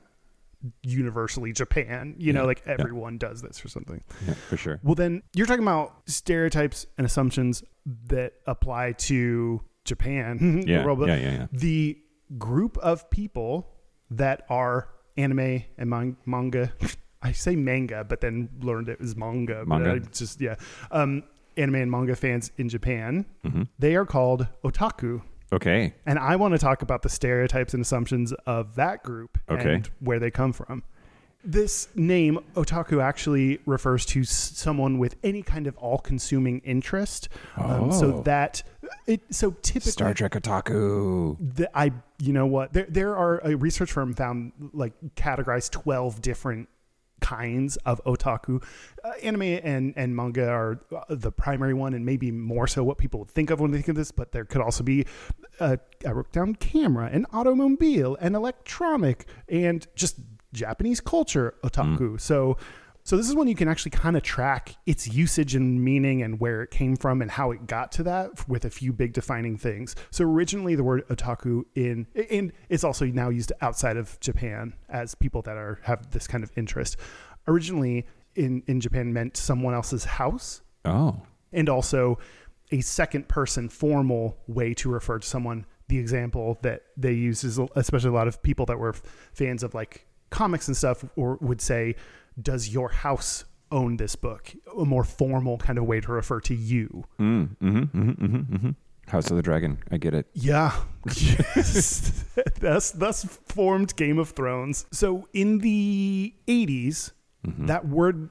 universally 0.82 1.52
Japan. 1.52 2.14
You 2.18 2.32
know, 2.32 2.40
Yeah, 2.42 2.46
like 2.46 2.62
yeah. 2.66 2.76
everyone 2.78 3.18
does 3.18 3.42
this 3.42 3.64
or 3.64 3.68
something. 3.68 4.02
Yeah, 4.26 4.34
for 4.34 4.56
sure. 4.56 4.80
Well, 4.82 4.94
then 4.94 5.22
you're 5.34 5.46
talking 5.46 5.62
about 5.64 5.94
stereotypes 6.06 6.86
and 6.96 7.04
assumptions 7.04 7.62
that 8.06 8.34
apply 8.46 8.92
to 8.92 9.60
Japan. 9.84 10.64
Yeah, 10.66 10.84
but 10.84 11.08
yeah, 11.08 11.16
yeah, 11.16 11.32
yeah. 11.32 11.46
The 11.52 11.98
group 12.38 12.78
of 12.78 13.10
people 13.10 13.68
that 14.10 14.44
are 14.48 14.88
anime 15.16 15.64
and 15.78 15.90
man- 15.90 16.16
manga. 16.26 16.72
I 17.22 17.32
say 17.32 17.54
manga, 17.54 18.02
but 18.04 18.20
then 18.20 18.48
learned 18.60 18.88
it 18.88 19.00
was 19.00 19.14
manga. 19.16 19.64
Manga. 19.64 20.00
Just 20.00 20.40
yeah, 20.40 20.56
um, 20.90 21.22
anime 21.56 21.76
and 21.76 21.90
manga 21.90 22.16
fans 22.16 22.50
in 22.58 22.68
Japan. 22.68 23.26
Mm-hmm. 23.44 23.62
They 23.78 23.94
are 23.94 24.04
called 24.06 24.46
otaku. 24.64 25.22
Okay. 25.52 25.94
And 26.06 26.18
I 26.18 26.36
want 26.36 26.54
to 26.54 26.58
talk 26.58 26.80
about 26.82 27.02
the 27.02 27.08
stereotypes 27.10 27.74
and 27.74 27.82
assumptions 27.82 28.32
of 28.46 28.74
that 28.76 29.02
group 29.04 29.38
Okay. 29.50 29.74
and 29.74 29.90
where 30.00 30.18
they 30.18 30.30
come 30.30 30.52
from. 30.52 30.82
This 31.44 31.88
name, 31.96 32.38
otaku, 32.54 33.02
actually 33.02 33.58
refers 33.66 34.06
to 34.06 34.22
someone 34.24 34.98
with 34.98 35.16
any 35.24 35.42
kind 35.42 35.66
of 35.66 35.76
all 35.76 35.98
consuming 35.98 36.60
interest. 36.60 37.28
Um, 37.56 37.90
so 37.92 38.14
Oh. 38.16 38.22
that 38.22 38.62
it, 39.06 39.22
so 39.30 39.50
typically, 39.62 39.90
Star 39.92 40.14
Trek 40.14 40.32
otaku. 40.32 41.36
the, 41.56 41.68
I, 41.76 41.92
you 42.20 42.32
know 42.32 42.46
what, 42.46 42.72
there, 42.72 42.86
there 42.88 43.16
are 43.16 43.38
a 43.44 43.56
research 43.56 43.90
firm 43.90 44.14
found 44.14 44.52
like 44.72 44.92
categorized 45.16 45.70
12 45.72 46.20
different 46.22 46.68
kinds 47.20 47.76
of 47.78 48.00
otaku. 48.04 48.62
Uh, 49.04 49.10
anime 49.22 49.42
and, 49.42 49.94
and 49.96 50.14
manga 50.14 50.48
are 50.48 50.80
uh, 50.94 51.04
the 51.08 51.30
primary 51.32 51.74
one, 51.74 51.94
and 51.94 52.04
maybe 52.04 52.30
more 52.30 52.66
so 52.66 52.82
what 52.84 52.98
people 52.98 53.20
would 53.20 53.30
think 53.30 53.50
of 53.50 53.60
when 53.60 53.70
they 53.70 53.78
think 53.78 53.88
of 53.88 53.96
this, 53.96 54.10
but 54.12 54.32
there 54.32 54.44
could 54.44 54.60
also 54.60 54.82
be 54.84 55.06
a, 55.60 55.78
a 56.04 56.24
down 56.32 56.54
camera, 56.56 57.08
an 57.12 57.24
automobile, 57.32 58.16
an 58.20 58.34
electronic, 58.34 59.26
and 59.48 59.86
just 59.94 60.16
Japanese 60.52 61.00
culture 61.00 61.54
otaku. 61.64 61.98
Mm. 61.98 62.20
So, 62.20 62.56
so 63.04 63.16
this 63.16 63.28
is 63.28 63.34
when 63.34 63.48
you 63.48 63.56
can 63.56 63.66
actually 63.68 63.90
kind 63.90 64.16
of 64.16 64.22
track 64.22 64.76
its 64.86 65.08
usage 65.08 65.54
and 65.56 65.82
meaning 65.82 66.22
and 66.22 66.38
where 66.38 66.62
it 66.62 66.70
came 66.70 66.94
from 66.94 67.20
and 67.20 67.30
how 67.30 67.50
it 67.50 67.66
got 67.66 67.90
to 67.92 68.02
that 68.04 68.48
with 68.48 68.64
a 68.64 68.70
few 68.70 68.92
big 68.92 69.12
defining 69.12 69.56
things. 69.58 69.96
So 70.10 70.24
originally 70.24 70.76
the 70.76 70.84
word 70.84 71.06
otaku 71.08 71.64
in 71.74 72.06
and 72.30 72.52
it's 72.68 72.84
also 72.84 73.06
now 73.06 73.28
used 73.28 73.52
outside 73.60 73.96
of 73.96 74.20
Japan 74.20 74.74
as 74.88 75.14
people 75.16 75.42
that 75.42 75.56
are 75.56 75.80
have 75.82 76.10
this 76.12 76.28
kind 76.28 76.44
of 76.44 76.52
interest. 76.56 76.96
Originally 77.48 78.06
in 78.36 78.62
in 78.68 78.80
Japan 78.80 79.12
meant 79.12 79.36
someone 79.36 79.74
else's 79.74 80.04
house 80.04 80.62
Oh. 80.84 81.22
and 81.52 81.68
also 81.68 82.18
a 82.70 82.80
second 82.80 83.28
person 83.28 83.68
formal 83.68 84.38
way 84.46 84.74
to 84.74 84.90
refer 84.90 85.18
to 85.18 85.26
someone. 85.26 85.66
The 85.88 85.98
example 85.98 86.58
that 86.62 86.82
they 86.96 87.12
use 87.12 87.44
is 87.44 87.58
especially 87.76 88.10
a 88.10 88.14
lot 88.14 88.28
of 88.28 88.42
people 88.42 88.64
that 88.66 88.78
were 88.78 88.94
fans 89.34 89.62
of 89.62 89.74
like 89.74 90.06
comics 90.32 90.66
and 90.66 90.76
stuff 90.76 91.04
or 91.16 91.38
would 91.40 91.60
say, 91.60 91.94
Does 92.40 92.68
your 92.68 92.88
house 92.88 93.44
own 93.70 93.96
this 93.96 94.16
book? 94.16 94.52
A 94.76 94.84
more 94.84 95.04
formal 95.04 95.58
kind 95.58 95.78
of 95.78 95.84
way 95.84 96.00
to 96.00 96.12
refer 96.12 96.40
to 96.40 96.54
you. 96.54 97.04
Mm, 97.20 97.56
mm-hmm, 97.58 97.78
mm-hmm, 97.78 98.10
mm-hmm, 98.10 98.54
mm-hmm. 98.54 98.70
House 99.08 99.30
of 99.30 99.36
the 99.36 99.42
Dragon. 99.42 99.78
I 99.90 99.98
get 99.98 100.14
it. 100.14 100.26
Yeah. 100.32 100.74
thus, 102.60 102.92
thus 102.92 103.24
formed 103.46 103.94
Game 103.96 104.18
of 104.18 104.30
Thrones. 104.30 104.86
So 104.90 105.28
in 105.32 105.58
the 105.58 106.34
80s, 106.46 107.12
that 107.66 107.88
word 107.88 108.30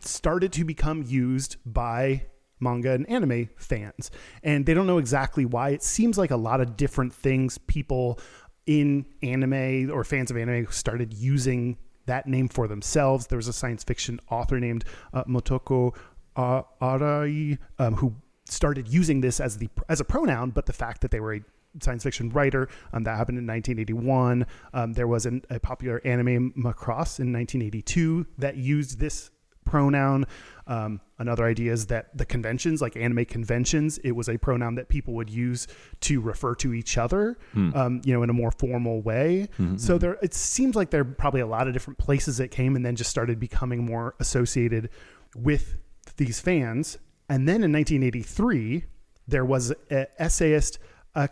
started 0.00 0.52
to 0.54 0.64
become 0.64 1.04
used 1.06 1.56
by 1.66 2.26
manga 2.60 2.92
and 2.92 3.08
anime 3.08 3.50
fans. 3.56 4.10
And 4.42 4.64
they 4.64 4.74
don't 4.74 4.86
know 4.86 4.98
exactly 4.98 5.44
why. 5.44 5.70
It 5.70 5.82
seems 5.82 6.16
like 6.16 6.30
a 6.30 6.36
lot 6.36 6.60
of 6.60 6.76
different 6.76 7.12
things 7.12 7.58
people 7.58 8.18
in 8.66 9.06
anime 9.22 9.90
or 9.90 10.04
fans 10.04 10.30
of 10.30 10.36
anime 10.36 10.66
started 10.70 11.14
using 11.14 11.78
that 12.06 12.26
name 12.26 12.48
for 12.48 12.68
themselves. 12.68 13.26
There 13.26 13.36
was 13.36 13.48
a 13.48 13.52
science 13.52 13.84
fiction 13.84 14.20
author 14.30 14.60
named 14.60 14.84
uh, 15.12 15.24
Motoko 15.24 15.94
uh, 16.36 16.62
Arai 16.80 17.58
um, 17.78 17.94
who 17.94 18.14
started 18.44 18.88
using 18.88 19.20
this 19.20 19.40
as 19.40 19.58
the 19.58 19.68
as 19.88 20.00
a 20.00 20.04
pronoun, 20.04 20.50
but 20.50 20.66
the 20.66 20.72
fact 20.72 21.00
that 21.00 21.10
they 21.10 21.20
were 21.20 21.34
a 21.34 21.40
science 21.80 22.04
fiction 22.04 22.30
writer 22.30 22.68
um, 22.92 23.02
that 23.04 23.16
happened 23.16 23.38
in 23.38 23.46
1981. 23.46 24.46
Um, 24.72 24.92
there 24.94 25.06
was 25.06 25.26
an, 25.26 25.42
a 25.50 25.60
popular 25.60 26.00
anime 26.04 26.52
Macross 26.52 27.20
in 27.20 27.32
1982 27.32 28.26
that 28.38 28.56
used 28.56 28.98
this 28.98 29.30
pronoun. 29.66 30.24
Um, 30.68 31.00
another 31.18 31.44
idea 31.44 31.72
is 31.72 31.86
that 31.86 32.16
the 32.16 32.24
conventions, 32.24 32.80
like 32.80 32.96
anime 32.96 33.24
conventions, 33.26 33.98
it 33.98 34.12
was 34.12 34.28
a 34.28 34.36
pronoun 34.38 34.74
that 34.76 34.88
people 34.88 35.14
would 35.14 35.28
use 35.30 35.68
to 36.00 36.20
refer 36.20 36.54
to 36.56 36.72
each 36.74 36.96
other, 36.98 37.36
um, 37.54 38.00
you 38.04 38.12
know, 38.14 38.22
in 38.22 38.30
a 38.30 38.32
more 38.32 38.50
formal 38.50 39.00
way. 39.02 39.48
So 39.76 39.98
there, 39.98 40.18
it 40.22 40.34
seems 40.34 40.74
like 40.74 40.90
there 40.90 41.02
are 41.02 41.04
probably 41.04 41.40
a 41.42 41.46
lot 41.46 41.68
of 41.68 41.72
different 41.72 41.98
places 41.98 42.40
it 42.40 42.50
came, 42.50 42.74
and 42.74 42.84
then 42.84 42.96
just 42.96 43.10
started 43.10 43.38
becoming 43.38 43.84
more 43.84 44.14
associated 44.18 44.88
with 45.36 45.76
these 46.16 46.40
fans. 46.40 46.98
And 47.28 47.46
then 47.48 47.62
in 47.62 47.72
1983, 47.72 48.84
there 49.28 49.44
was 49.44 49.72
an 49.90 50.06
essayist, 50.18 50.78
uh, 51.14 51.28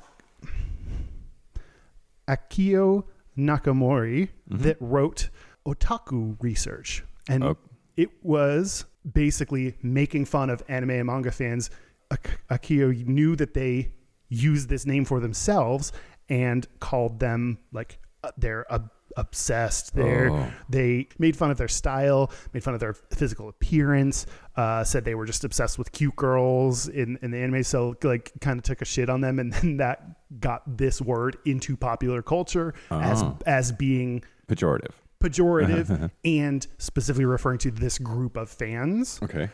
Akio 2.29 3.05
Nakamori, 3.37 4.29
that 4.49 4.77
wrote 4.81 5.29
Otaku 5.67 6.37
Research. 6.41 7.05
And 7.29 7.43
Oh. 7.45 7.57
It 7.97 8.11
was 8.23 8.85
basically 9.13 9.75
making 9.83 10.25
fun 10.25 10.51
of 10.51 10.63
anime 10.69 10.91
and 10.91 11.07
manga 11.07 11.31
fans. 11.31 11.71
Ak- 12.11 12.41
Akio 12.51 13.07
knew 13.07 13.37
that 13.37 13.55
they 13.55 13.93
used 14.29 14.69
this 14.69 14.87
name 14.87 15.05
for 15.05 15.21
themselves 15.21 15.93
and 16.29 16.67
called 16.81 17.21
them 17.21 17.59
like 17.73 17.99
uh, 18.23 18.31
they're 18.39 18.71
ob- 18.73 18.91
obsessed. 19.17 19.95
They're 19.95 20.31
Oh. 20.31 20.51
they 20.69 21.09
made 21.19 21.37
fun 21.37 21.51
of 21.51 21.59
their 21.59 21.69
style, 21.69 22.31
made 22.53 22.65
fun 22.65 22.75
of 22.75 22.81
their 22.81 22.95
physical 22.95 23.49
appearance, 23.49 24.27
uh, 24.57 24.83
said 24.85 25.05
they 25.05 25.15
were 25.15 25.27
just 25.27 25.45
obsessed 25.45 25.79
with 25.79 25.93
cute 25.93 26.17
girls 26.17 26.89
in, 26.89 27.19
in 27.23 27.31
the 27.31 27.39
anime. 27.39 27.63
So 27.63 27.95
like 28.03 28.33
kind 28.41 28.59
of 28.59 28.65
took 28.65 28.81
a 28.83 28.85
shit 28.85 29.09
on 29.11 29.21
them, 29.21 29.39
and 29.39 29.53
then 29.55 29.77
that 29.77 30.41
got 30.41 30.79
this 30.79 31.01
word 31.01 31.37
into 31.45 31.77
popular 31.77 32.23
culture 32.23 32.75
as 32.91 33.23
Oh. 33.23 33.39
as 33.47 33.71
being 33.73 34.25
Pejorative. 34.49 34.93
Pejorative 35.29 36.11
and 36.25 36.67
specifically 36.79 37.25
referring 37.25 37.59
to 37.59 37.71
this 37.71 37.99
group 37.99 38.37
of 38.37 38.49
fans. 38.51 39.21
Okay. 39.23 39.49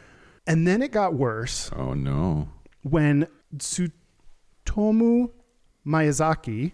And 0.46 0.66
then 0.66 0.82
it 0.82 0.90
got 0.90 1.14
worse 1.14 1.70
Oh 1.76 1.94
no. 1.94 2.48
when 2.82 3.26
Tsutomu 4.66 5.30
Miyazaki, 5.86 6.72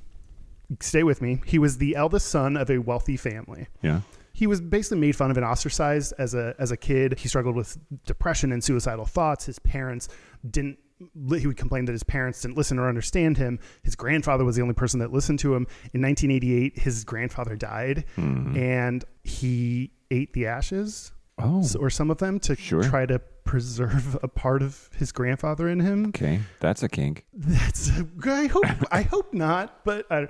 stay 0.81 1.03
with 1.03 1.23
me, 1.23 1.41
he 1.47 1.59
was 1.59 1.79
the 1.79 1.95
eldest 1.97 2.29
son 2.29 2.57
of 2.57 2.71
a 2.71 2.79
wealthy 2.79 3.17
family. 3.17 3.69
Yeah. 3.83 4.01
He 4.33 4.47
was 4.47 4.61
basically 4.61 4.99
made 4.99 5.17
fun 5.17 5.31
of 5.31 5.37
and 5.39 5.47
ostracized 5.47 6.13
as 6.19 6.35
a 6.35 6.55
as 6.59 6.71
a 6.71 6.77
kid. 6.77 7.19
He 7.19 7.29
struggled 7.29 7.57
with 7.57 7.79
depression 8.05 8.53
and 8.53 8.63
suicidal 8.63 9.07
thoughts. 9.07 9.47
His 9.47 9.59
parents 9.59 10.09
didn't 10.51 10.79
he 10.99 11.47
would 11.47 11.57
complain 11.57 11.85
that 11.87 11.93
his 11.93 12.03
parents 12.03 12.41
didn't 12.43 12.57
listen 12.57 12.79
or 12.79 12.89
understand 12.89 13.37
him. 13.37 13.59
His 13.83 13.95
grandfather 13.97 14.45
was 14.45 14.57
the 14.57 14.63
only 14.63 14.75
person 14.75 15.01
that 15.01 15.13
listened 15.13 15.39
to 15.41 15.55
him. 15.55 15.67
In 15.93 16.01
1988, 16.03 16.79
his 16.79 17.05
grandfather 17.05 17.55
died, 17.57 18.05
hmm. 18.15 18.57
and 18.57 19.05
he 19.25 19.91
ate 20.11 20.33
the 20.33 20.47
ashes 20.47 21.13
Oh, 21.39 21.59
s- 21.61 21.75
or 21.75 21.91
some 21.91 22.11
of 22.11 22.17
them 22.19 22.41
to 22.41 22.57
Sure. 22.57 22.83
try 22.83 23.05
to 23.07 23.19
preserve 23.45 24.17
a 24.23 24.29
part 24.29 24.63
of 24.63 24.89
his 24.97 25.13
grandfather 25.13 25.69
in 25.69 25.81
him. 25.81 26.07
okay. 26.07 26.41
That's 26.61 26.83
a 26.83 26.89
kink. 26.89 27.25
That's 27.35 27.91
I 28.25 28.47
hope 28.47 28.65
I 28.91 29.03
hope 29.03 29.35
not, 29.35 29.85
but 29.85 30.07
I, 30.11 30.29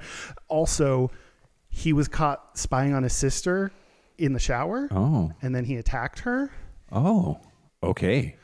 also 0.49 1.11
he 1.69 1.93
was 1.93 2.09
caught 2.09 2.59
spying 2.59 2.93
on 2.95 3.03
his 3.05 3.13
sister 3.13 3.71
in 4.19 4.33
the 4.33 4.39
shower, 4.41 4.89
Oh, 4.91 5.31
and 5.43 5.55
then 5.55 5.65
he 5.67 5.77
attacked 5.77 6.21
her. 6.21 6.51
oh, 6.91 7.39
okay. 7.83 8.37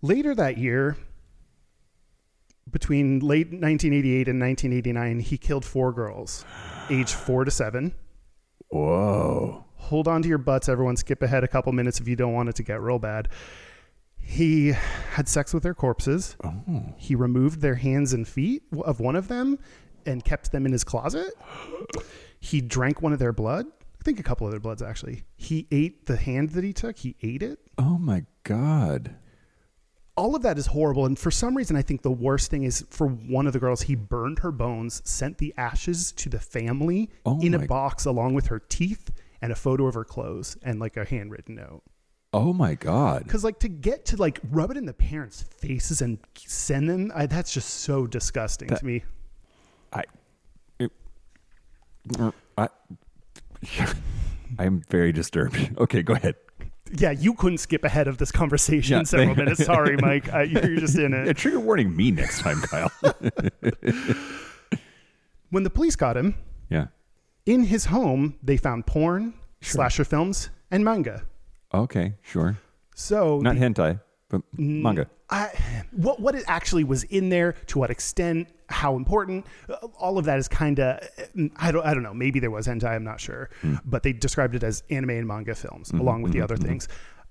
Later 0.00 0.34
that 0.34 0.58
year, 0.58 0.96
between 2.70 3.20
late 3.20 3.48
1988 3.48 4.28
and 4.28 4.40
1989, 4.40 5.20
he 5.20 5.38
killed 5.38 5.64
four 5.64 5.92
girls, 5.92 6.44
age 6.90 7.12
four 7.12 7.44
to 7.44 7.50
seven. 7.50 7.94
Whoa. 8.68 9.64
Hold 9.76 10.06
on 10.06 10.22
to 10.22 10.28
your 10.28 10.38
butts, 10.38 10.68
everyone. 10.68 10.96
Skip 10.96 11.22
ahead 11.22 11.44
a 11.44 11.48
couple 11.48 11.72
minutes 11.72 12.00
if 12.00 12.06
you 12.06 12.14
don't 12.14 12.34
want 12.34 12.48
it 12.48 12.56
to 12.56 12.62
get 12.62 12.80
real 12.80 12.98
bad. 12.98 13.28
He 14.20 14.68
had 15.12 15.28
sex 15.28 15.54
with 15.54 15.62
their 15.62 15.74
corpses. 15.74 16.36
Oh. 16.44 16.94
He 16.98 17.14
removed 17.14 17.60
their 17.60 17.76
hands 17.76 18.12
and 18.12 18.28
feet 18.28 18.62
of 18.84 19.00
one 19.00 19.16
of 19.16 19.28
them 19.28 19.58
and 20.04 20.22
kept 20.22 20.52
them 20.52 20.66
in 20.66 20.72
his 20.72 20.84
closet. 20.84 21.32
He 22.38 22.60
drank 22.60 23.00
one 23.00 23.12
of 23.12 23.18
their 23.18 23.32
blood. 23.32 23.66
I 24.00 24.04
think 24.04 24.20
a 24.20 24.22
couple 24.22 24.46
of 24.46 24.52
their 24.52 24.60
bloods 24.60 24.82
actually. 24.82 25.24
He 25.36 25.66
ate 25.72 26.06
the 26.06 26.16
hand 26.16 26.50
that 26.50 26.62
he 26.62 26.72
took. 26.72 26.98
He 26.98 27.16
ate 27.22 27.42
it. 27.42 27.58
Oh 27.78 27.98
my 27.98 28.24
God. 28.44 29.16
All 30.18 30.34
of 30.34 30.42
that 30.42 30.58
is 30.58 30.66
horrible. 30.66 31.06
And 31.06 31.16
for 31.16 31.30
some 31.30 31.56
reason, 31.56 31.76
I 31.76 31.82
think 31.82 32.02
the 32.02 32.10
worst 32.10 32.50
thing 32.50 32.64
is 32.64 32.84
for 32.90 33.06
one 33.06 33.46
of 33.46 33.52
the 33.52 33.60
girls, 33.60 33.82
he 33.82 33.94
burned 33.94 34.40
her 34.40 34.50
bones, 34.50 35.00
sent 35.04 35.38
the 35.38 35.54
ashes 35.56 36.10
to 36.12 36.28
the 36.28 36.40
family 36.40 37.08
Oh 37.24 37.40
in 37.40 37.54
a 37.54 37.60
box 37.60 38.04
along 38.04 38.34
with 38.34 38.48
her 38.48 38.58
teeth 38.58 39.10
and 39.40 39.52
a 39.52 39.54
photo 39.54 39.86
of 39.86 39.94
her 39.94 40.04
clothes 40.04 40.56
and 40.62 40.80
like 40.80 40.96
a 40.96 41.04
handwritten 41.04 41.54
note. 41.54 41.82
Oh 42.32 42.52
my 42.52 42.74
God. 42.74 43.22
Because 43.24 43.44
like 43.44 43.60
to 43.60 43.68
get 43.68 44.06
to 44.06 44.16
like 44.16 44.40
rub 44.50 44.72
it 44.72 44.76
in 44.76 44.86
the 44.86 44.92
parents' 44.92 45.42
faces 45.42 46.02
and 46.02 46.18
send 46.36 46.90
them, 46.90 47.12
I, 47.14 47.26
that's 47.26 47.54
just 47.54 47.70
so 47.70 48.06
disgusting 48.06 48.68
That- 48.68 48.80
to 48.80 48.84
me. 48.84 49.04
I, 49.92 50.02
it, 50.80 50.92
I, 52.58 52.68
I 54.58 54.64
am 54.64 54.82
very 54.90 55.12
disturbed. 55.12 55.70
Okay, 55.78 56.02
go 56.02 56.14
ahead. 56.14 56.34
Yeah, 56.92 57.10
you 57.10 57.34
couldn't 57.34 57.58
skip 57.58 57.84
ahead 57.84 58.08
of 58.08 58.18
this 58.18 58.30
conversation 58.32 58.98
Yeah, 58.98 59.02
several 59.04 59.28
thank- 59.34 59.38
minutes. 59.44 59.64
Sorry, 59.64 59.96
Mike. 59.96 60.32
Uh, 60.32 60.40
you're 60.40 60.76
just 60.76 60.96
in 60.98 61.12
Yeah, 61.12 61.24
it. 61.30 61.36
trigger 61.36 61.60
warning 61.60 61.94
me 61.96 62.10
next 62.10 62.40
time, 62.40 62.60
Kyle. 62.62 62.90
When 65.50 65.62
the 65.62 65.70
police 65.70 65.96
got 65.96 66.16
him, 66.16 66.34
yeah. 66.68 66.88
in 67.46 67.64
his 67.64 67.86
home, 67.86 68.34
they 68.42 68.58
found 68.58 68.86
porn, 68.86 69.32
slasher 69.62 70.04
films, 70.04 70.50
and 70.70 70.84
manga. 70.84 71.22
Okay, 71.72 72.14
sure. 72.22 72.58
So 72.94 73.38
Not 73.40 73.54
the- 73.56 73.60
hentai, 73.62 74.00
but 74.28 74.42
manga. 74.52 75.08
I, 75.30 75.50
what 75.92 76.20
what 76.20 76.34
it 76.34 76.44
actually 76.48 76.84
was 76.84 77.04
in 77.04 77.28
there, 77.30 77.52
to 77.68 77.78
what 77.78 77.90
extent, 77.90 78.48
how 78.68 78.96
important, 78.96 79.46
uh, 79.68 79.74
all 79.98 80.18
of 80.18 80.24
that 80.26 80.38
is 80.38 80.48
kind 80.48 80.78
of 80.78 81.00
uh, 81.18 81.48
I 81.56 81.72
don't 81.72 81.84
I 81.84 81.94
don't 81.94 82.02
know. 82.02 82.14
Maybe 82.14 82.40
there 82.40 82.50
was 82.50 82.66
hentai, 82.66 82.88
I'm 82.88 83.04
not 83.04 83.20
sure, 83.20 83.50
hmm. 83.62 83.76
but 83.84 84.02
they 84.02 84.12
described 84.12 84.54
it 84.54 84.62
as 84.62 84.82
anime 84.90 85.10
and 85.10 85.26
manga 85.26 85.54
films 85.54 85.88
mm-hmm, 85.88 86.00
along 86.00 86.22
with 86.22 86.32
the 86.32 86.38
mm-hmm, 86.38 86.44
other 86.44 86.56
mm-hmm. 86.56 86.68
things, 86.68 86.88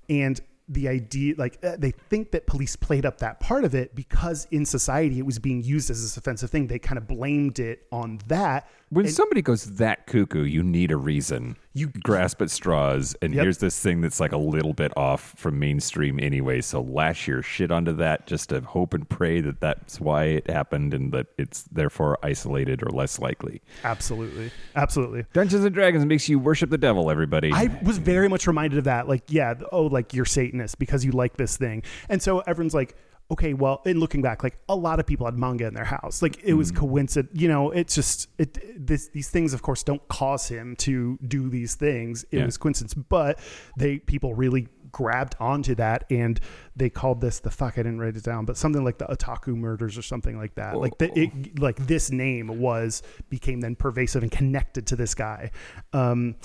and 0.10 0.40
the 0.70 0.88
idea 0.90 1.34
like 1.38 1.58
uh, 1.64 1.78
they 1.78 1.92
think 1.92 2.32
that 2.32 2.46
police 2.46 2.76
played 2.76 3.06
up 3.06 3.20
that 3.20 3.40
part 3.40 3.64
of 3.64 3.74
it 3.74 3.96
because 3.96 4.48
in 4.52 4.66
society 4.66 5.20
it 5.20 5.26
was 5.26 5.40
being 5.40 5.64
used 5.64 5.90
as 5.90 6.02
this 6.02 6.18
offensive 6.18 6.50
thing. 6.50 6.68
They 6.68 6.80
kind 6.80 6.98
of 6.98 7.08
blamed 7.08 7.60
it 7.60 7.88
on 7.92 8.20
that. 8.28 8.70
When 8.90 9.06
And- 9.06 9.14
somebody 9.14 9.42
goes 9.42 9.66
that 9.76 10.08
cuckoo, 10.08 10.44
you 10.44 10.64
need 10.64 10.92
a 10.92 10.98
reason. 10.98 11.58
You- 11.74 11.90
grasp 12.04 12.42
at 12.42 12.50
straws, 12.50 13.16
and 13.22 13.34
Yep. 13.34 13.44
here's 13.44 13.58
this 13.58 13.78
thing 13.80 14.00
that's 14.02 14.20
like 14.22 14.32
a 14.32 14.38
little 14.38 14.72
bit 14.74 14.94
off 14.96 15.34
from 15.38 15.60
mainstream 15.60 16.20
anyway. 16.22 16.62
So 16.62 16.82
lash 16.82 17.28
your 17.28 17.42
shit 17.44 17.70
onto 17.70 17.92
that 17.98 18.26
just 18.28 18.50
to 18.50 18.62
hope 18.62 18.94
and 18.94 19.08
pray 19.08 19.42
that 19.42 19.60
that's 19.60 20.00
why 20.00 20.24
it 20.26 20.50
happened, 20.50 20.94
and 20.94 21.12
that 21.12 21.28
it's 21.38 21.64
therefore 21.64 22.18
isolated 22.24 22.82
or 22.82 22.90
less 22.90 23.20
likely. 23.20 23.62
absolutely, 23.84 24.52
absolutely. 24.76 25.26
Dungeons 25.34 25.66
and 25.66 25.76
Dragons 25.76 26.06
makes 26.06 26.30
you 26.30 26.40
worship 26.40 26.70
the 26.70 26.78
devil. 26.78 27.12
Everybody. 27.12 27.52
I 27.54 27.78
was 27.84 27.98
very 27.98 28.30
much 28.30 28.48
reminded 28.48 28.80
of 28.80 28.86
that. 28.86 29.08
Like, 29.08 29.24
yeah, 29.28 29.56
oh, 29.74 29.84
like 29.88 30.14
you're 30.14 30.26
Satanist 30.26 30.80
because 30.80 31.04
you 31.04 31.12
like 31.12 31.36
this 31.38 31.58
thing. 31.58 31.84
And 32.10 32.22
so 32.22 32.40
everyone's 32.48 32.74
like, 32.74 32.96
okay, 33.30 33.54
well, 33.54 33.82
in 33.86 34.00
looking 34.00 34.22
back, 34.22 34.42
like 34.42 34.58
a 34.70 34.76
lot 34.76 35.00
of 35.00 35.06
people 35.06 35.26
had 35.26 35.38
manga 35.38 35.66
in 35.68 35.74
their 35.74 35.84
house. 35.84 36.22
Like 36.22 36.42
it 36.44 36.54
was 36.54 36.72
coincident, 36.72 37.36
you 37.40 37.48
know, 37.50 37.72
it's 37.72 37.94
just, 37.94 38.30
it, 38.38 38.58
this, 38.88 39.10
these 39.10 39.30
things, 39.30 39.54
of 39.54 39.62
course, 39.62 39.84
don't 39.84 40.06
cause 40.08 40.48
him 40.48 40.76
to 40.78 41.20
do 41.28 41.50
these 41.50 41.76
things. 41.76 42.24
It 42.32 42.38
Yeah. 42.38 42.46
was 42.46 42.58
coincidence, 42.58 42.94
but 42.94 43.40
they, 43.76 43.98
people 44.00 44.34
really 44.34 44.68
grabbed 44.94 45.36
onto 45.42 45.76
that 45.76 46.06
and 46.10 46.40
they 46.76 46.90
called 46.90 47.20
this 47.20 47.40
the 47.42 47.52
fuck, 47.52 47.74
I 47.74 47.84
didn't 47.84 48.00
write 48.00 48.16
it 48.16 48.24
down, 48.24 48.46
but 48.46 48.56
something 48.56 48.84
like 48.86 48.98
the 48.98 49.06
otaku 49.08 49.56
murders 49.56 49.98
or 49.98 50.02
something 50.02 50.38
like 50.38 50.56
that. 50.56 50.78
Like 50.78 50.98
the, 50.98 51.12
it, 51.20 51.60
like 51.60 51.76
this 51.86 52.10
name 52.10 52.48
was, 52.60 53.04
became 53.30 53.60
then 53.60 53.76
pervasive 53.76 54.24
and 54.24 54.32
connected 54.32 54.88
to 54.88 54.96
this 54.96 55.14
guy. 55.14 55.52
Um, 55.92 56.36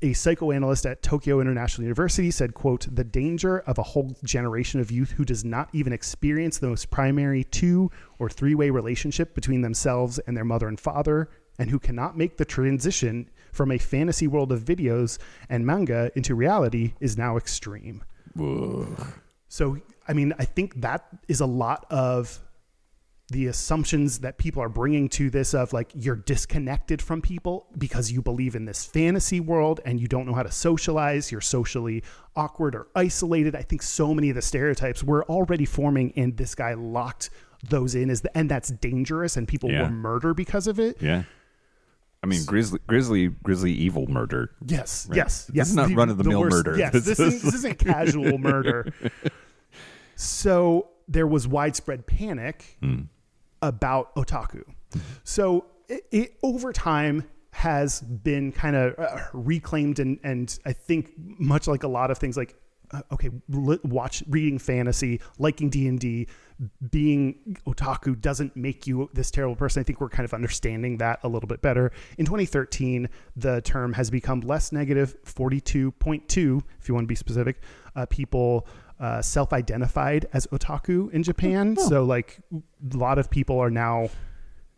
a 0.00 0.12
psychoanalyst 0.12 0.86
at 0.86 1.02
Tokyo 1.02 1.40
International 1.40 1.84
University 1.84 2.30
said, 2.30 2.54
quote, 2.54 2.86
the 2.90 3.04
danger 3.04 3.60
of 3.60 3.78
a 3.78 3.82
whole 3.82 4.16
generation 4.24 4.80
of 4.80 4.90
youth 4.90 5.12
who 5.12 5.24
does 5.24 5.44
not 5.44 5.68
even 5.72 5.92
experience 5.92 6.58
the 6.58 6.68
most 6.68 6.90
primary 6.90 7.44
two 7.44 7.90
or 8.18 8.28
three 8.28 8.54
way 8.54 8.70
relationship 8.70 9.34
between 9.34 9.60
themselves 9.60 10.18
and 10.20 10.36
their 10.36 10.44
mother 10.44 10.68
and 10.68 10.80
father, 10.80 11.28
and 11.58 11.70
who 11.70 11.78
cannot 11.78 12.16
make 12.16 12.36
the 12.38 12.44
transition 12.44 13.28
from 13.52 13.70
a 13.70 13.78
fantasy 13.78 14.26
world 14.26 14.50
of 14.50 14.64
videos 14.64 15.18
and 15.48 15.64
manga 15.64 16.10
into 16.16 16.34
reality 16.34 16.94
is 17.00 17.16
now 17.16 17.36
extreme. 17.36 18.02
So, 19.48 19.76
I 20.08 20.14
mean, 20.14 20.32
I 20.38 20.44
think 20.44 20.80
that 20.80 21.06
is 21.28 21.40
a 21.40 21.46
lot 21.46 21.86
of 21.90 22.40
the 23.32 23.46
assumptions 23.46 24.20
that 24.20 24.38
people 24.38 24.62
are 24.62 24.68
bringing 24.68 25.08
to 25.08 25.30
this 25.30 25.54
of 25.54 25.72
like 25.72 25.90
you're 25.94 26.16
disconnected 26.16 27.00
from 27.02 27.20
people 27.20 27.66
because 27.78 28.10
you 28.12 28.22
believe 28.22 28.54
in 28.54 28.64
this 28.66 28.84
fantasy 28.84 29.40
world 29.40 29.80
and 29.84 29.98
you 30.00 30.06
don't 30.06 30.26
know 30.26 30.34
how 30.34 30.42
to 30.42 30.50
socialize 30.52 31.32
you're 31.32 31.40
socially 31.40 32.02
awkward 32.36 32.74
or 32.74 32.86
isolated 32.94 33.56
i 33.56 33.62
think 33.62 33.82
so 33.82 34.14
many 34.14 34.28
of 34.30 34.36
the 34.36 34.42
stereotypes 34.42 35.02
were 35.02 35.24
already 35.24 35.64
forming 35.64 36.12
and 36.16 36.36
this 36.36 36.54
guy 36.54 36.74
locked 36.74 37.30
those 37.68 37.94
in 37.94 38.10
as 38.10 38.20
the, 38.20 38.36
and 38.36 38.50
that's 38.50 38.70
dangerous 38.70 39.36
and 39.36 39.48
people 39.48 39.70
Yeah. 39.70 39.82
will 39.82 39.90
murder 39.90 40.34
because 40.34 40.66
of 40.66 40.78
it 40.78 40.96
yeah. 41.00 41.22
I 42.24 42.28
mean, 42.28 42.44
grisly, 42.44 42.78
grisly, 42.86 43.26
grisly, 43.42 43.72
evil 43.72 44.06
murder. 44.08 44.50
yes 44.66 45.06
Right. 45.08 45.16
yes 45.16 45.46
This 45.46 45.56
yes 45.56 45.68
is 45.70 45.74
not 45.76 45.90
run-of-the-mill 45.90 46.44
murder. 46.50 46.76
yes 46.78 46.92
This 47.04 47.06
is- 47.08 47.18
is, 47.20 47.42
this 47.42 47.54
isn't 47.54 47.78
casual 47.78 48.38
murder 48.38 48.92
so 50.16 50.88
there 51.08 51.26
was 51.26 51.48
widespread 51.48 52.06
panic 52.06 52.76
Hmm. 52.80 53.02
About 53.62 54.14
otaku. 54.16 54.64
So 55.24 55.66
it, 55.88 56.04
it 56.10 56.36
over 56.42 56.72
time 56.72 57.24
has 57.52 58.00
been 58.00 58.50
kind 58.50 58.74
of 58.76 58.98
uh, 58.98 59.18
reclaimed 59.32 59.98
and 59.98 60.18
and 60.24 60.58
I 60.64 60.72
think 60.72 61.12
much 61.16 61.68
like 61.68 61.82
a 61.82 61.88
lot 61.88 62.10
of 62.10 62.18
things 62.18 62.36
like 62.36 62.56
uh, 62.92 63.02
okay 63.12 63.30
watch 63.48 64.22
reading 64.28 64.58
fantasy 64.58 65.20
liking 65.38 65.68
D&D 65.68 66.28
being 66.90 67.56
otaku 67.66 68.18
doesn't 68.18 68.56
make 68.56 68.86
you 68.86 69.10
this 69.12 69.30
terrible 69.30 69.54
person 69.54 69.80
I 69.80 69.84
think 69.84 70.00
we're 70.00 70.08
kind 70.08 70.24
of 70.24 70.32
understanding 70.32 70.96
that 70.98 71.20
a 71.24 71.28
little 71.28 71.46
bit 71.46 71.60
better 71.60 71.92
in 72.16 72.24
2013 72.24 73.08
the 73.36 73.60
term 73.60 73.92
has 73.92 74.10
become 74.10 74.40
less 74.40 74.72
negative 74.72 75.14
42.2 75.24 76.62
if 76.80 76.88
you 76.88 76.94
want 76.94 77.04
to 77.04 77.08
be 77.08 77.14
specific 77.14 77.60
uh, 77.94 78.06
people 78.06 78.66
uh, 79.02 79.20
self-identified 79.20 80.26
as 80.32 80.46
otaku 80.48 81.10
in 81.12 81.22
Japan 81.22 81.76
so 81.76 82.04
like 82.04 82.38
a 82.54 82.96
lot 82.96 83.18
of 83.18 83.28
people 83.28 83.58
are 83.58 83.70
now 83.70 84.08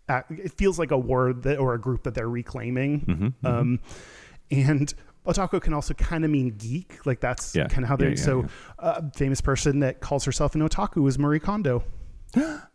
uh, 0.08 0.20
it 0.30 0.52
feels 0.52 0.78
like 0.78 0.90
a 0.90 0.98
word 0.98 1.42
that 1.44 1.58
or 1.58 1.74
a 1.74 1.80
group 1.80 2.02
that 2.02 2.14
they're 2.14 2.28
reclaiming. 2.28 3.34
Um, 3.42 3.80
and 4.50 4.92
otaku 5.26 5.60
can 5.62 5.72
also 5.72 5.94
kind 5.94 6.24
of 6.26 6.30
mean 6.30 6.50
geek, 6.58 7.06
like 7.06 7.20
that's 7.20 7.54
Yeah. 7.56 7.68
kind 7.68 7.84
of 7.84 7.88
how 7.88 7.96
they. 7.96 8.10
Yeah, 8.10 8.10
yeah, 8.10 8.22
so, 8.22 8.46
a 8.78 9.10
famous 9.12 9.40
person 9.40 9.80
that 9.80 10.00
calls 10.00 10.24
herself 10.26 10.54
an 10.54 10.60
otaku 10.60 11.08
is 11.08 11.18
Marie 11.18 11.40
Kondo, 11.40 11.84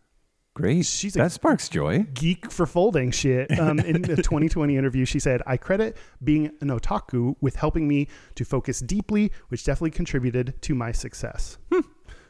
Great. 0.60 0.86
She's 0.86 1.16
a- 1.16 1.20
that 1.20 1.32
sparks 1.32 1.70
joy. 1.70 2.06
geek 2.14 2.52
for 2.52 2.66
folding 2.66 3.12
shit. 3.12 3.58
Um, 3.58 3.80
in 3.80 4.02
the 4.02 4.16
2020 4.18 4.76
interview, 4.76 5.06
she 5.06 5.20
said, 5.20 5.42
"I 5.48 5.56
credit 5.56 5.96
being 6.22 6.52
an 6.60 6.68
otaku 6.68 7.36
with 7.40 7.56
helping 7.56 7.88
me 7.88 8.10
to 8.36 8.44
focus 8.44 8.82
deeply, 8.82 9.32
which 9.48 9.64
definitely 9.64 9.92
contributed 9.92 10.62
to 10.64 10.76
my 10.76 10.92
success." 10.92 11.58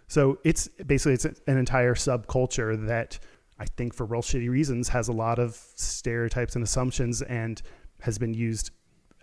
So 0.08 0.38
it's 0.44 0.68
basically 0.86 1.14
it's 1.14 1.26
an 1.26 1.58
entire 1.58 1.96
subculture 1.96 2.88
that 2.88 3.18
I 3.60 3.66
think 3.66 3.94
for 3.96 4.06
real 4.06 4.22
shitty 4.22 4.50
reasons 4.50 4.90
has 4.90 5.08
a 5.08 5.12
lot 5.12 5.38
of 5.40 5.56
stereotypes 5.76 6.56
and 6.56 6.64
assumptions 6.64 7.22
and 7.24 7.62
has 8.02 8.18
been 8.20 8.34
used 8.34 8.72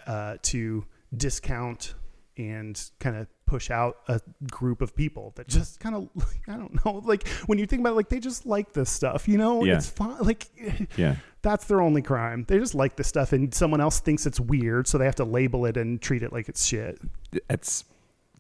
uh, 0.06 0.36
to 0.42 0.84
discount 1.16 1.94
and 2.36 2.80
kind 3.00 3.16
of 3.16 3.26
push 3.46 3.70
out 3.70 3.98
a 4.08 4.20
group 4.50 4.80
of 4.82 4.94
people 4.94 5.32
that 5.36 5.46
just 5.48 5.78
kind 5.80 5.94
of 5.94 6.08
I 6.48 6.56
don't 6.56 6.84
know 6.84 7.00
like 7.04 7.26
when 7.46 7.58
you 7.58 7.66
think 7.66 7.80
about 7.80 7.92
it 7.92 7.96
like 7.96 8.08
they 8.08 8.18
just 8.20 8.44
like 8.46 8.72
this 8.72 8.90
stuff 8.90 9.28
you 9.28 9.38
know 9.38 9.62
Yeah. 9.64 9.76
it's 9.76 9.88
fine 9.88 10.16
like 10.20 10.48
Yeah. 10.96 11.16
that's 11.42 11.64
their 11.66 11.80
only 11.80 12.02
crime 12.02 12.44
they 12.48 12.58
just 12.58 12.74
like 12.74 12.96
this 12.96 13.06
stuff 13.08 13.32
and 13.32 13.54
someone 13.54 13.80
else 13.80 14.00
thinks 14.00 14.26
it's 14.26 14.40
weird 14.40 14.88
so 14.88 14.98
they 14.98 15.04
have 15.04 15.14
to 15.16 15.24
label 15.24 15.64
it 15.66 15.76
and 15.76 16.00
treat 16.02 16.22
it 16.22 16.32
like 16.32 16.48
it's 16.48 16.64
shit 16.66 16.98
It's 17.48 17.84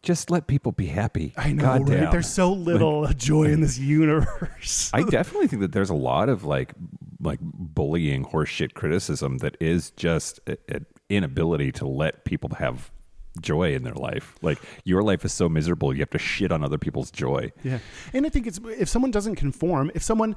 just 0.02 0.30
let 0.30 0.46
people 0.46 0.70
be 0.70 0.86
happy. 0.86 1.32
I 1.36 1.50
know 1.52 1.64
Goddamn. 1.64 2.02
right 2.04 2.12
there's 2.12 2.28
so 2.32 2.52
little 2.52 3.06
uh, 3.06 3.12
joy 3.12 3.44
in 3.44 3.60
this 3.60 3.76
universe 3.78 4.90
I 4.94 5.02
definitely 5.08 5.48
think 5.48 5.62
that 5.62 5.72
there's 5.72 5.90
a 5.90 5.94
lot 5.94 6.28
of 6.28 6.44
like 6.44 6.72
like 7.20 7.40
bullying 7.42 8.24
horseshit 8.24 8.74
criticism 8.74 9.38
that 9.38 9.56
is 9.60 9.90
just 9.92 10.38
an 10.68 10.86
inability 11.08 11.72
to 11.72 11.86
let 11.88 12.24
people 12.24 12.50
have 12.58 12.90
joy 13.40 13.74
in 13.74 13.82
their 13.82 13.94
life. 13.94 14.34
Like 14.42 14.58
your 14.84 15.02
life 15.02 15.24
is 15.24 15.32
so 15.32 15.48
miserable, 15.48 15.92
you 15.92 16.00
have 16.00 16.10
to 16.10 16.18
shit 16.18 16.52
on 16.52 16.62
other 16.64 16.78
people's 16.78 17.10
joy. 17.10 17.52
Yeah. 17.62 17.78
And 18.12 18.26
I 18.26 18.28
think 18.28 18.46
it's 18.46 18.60
if 18.78 18.88
someone 18.88 19.10
doesn't 19.10 19.36
conform, 19.36 19.90
if 19.94 20.02
someone 20.02 20.36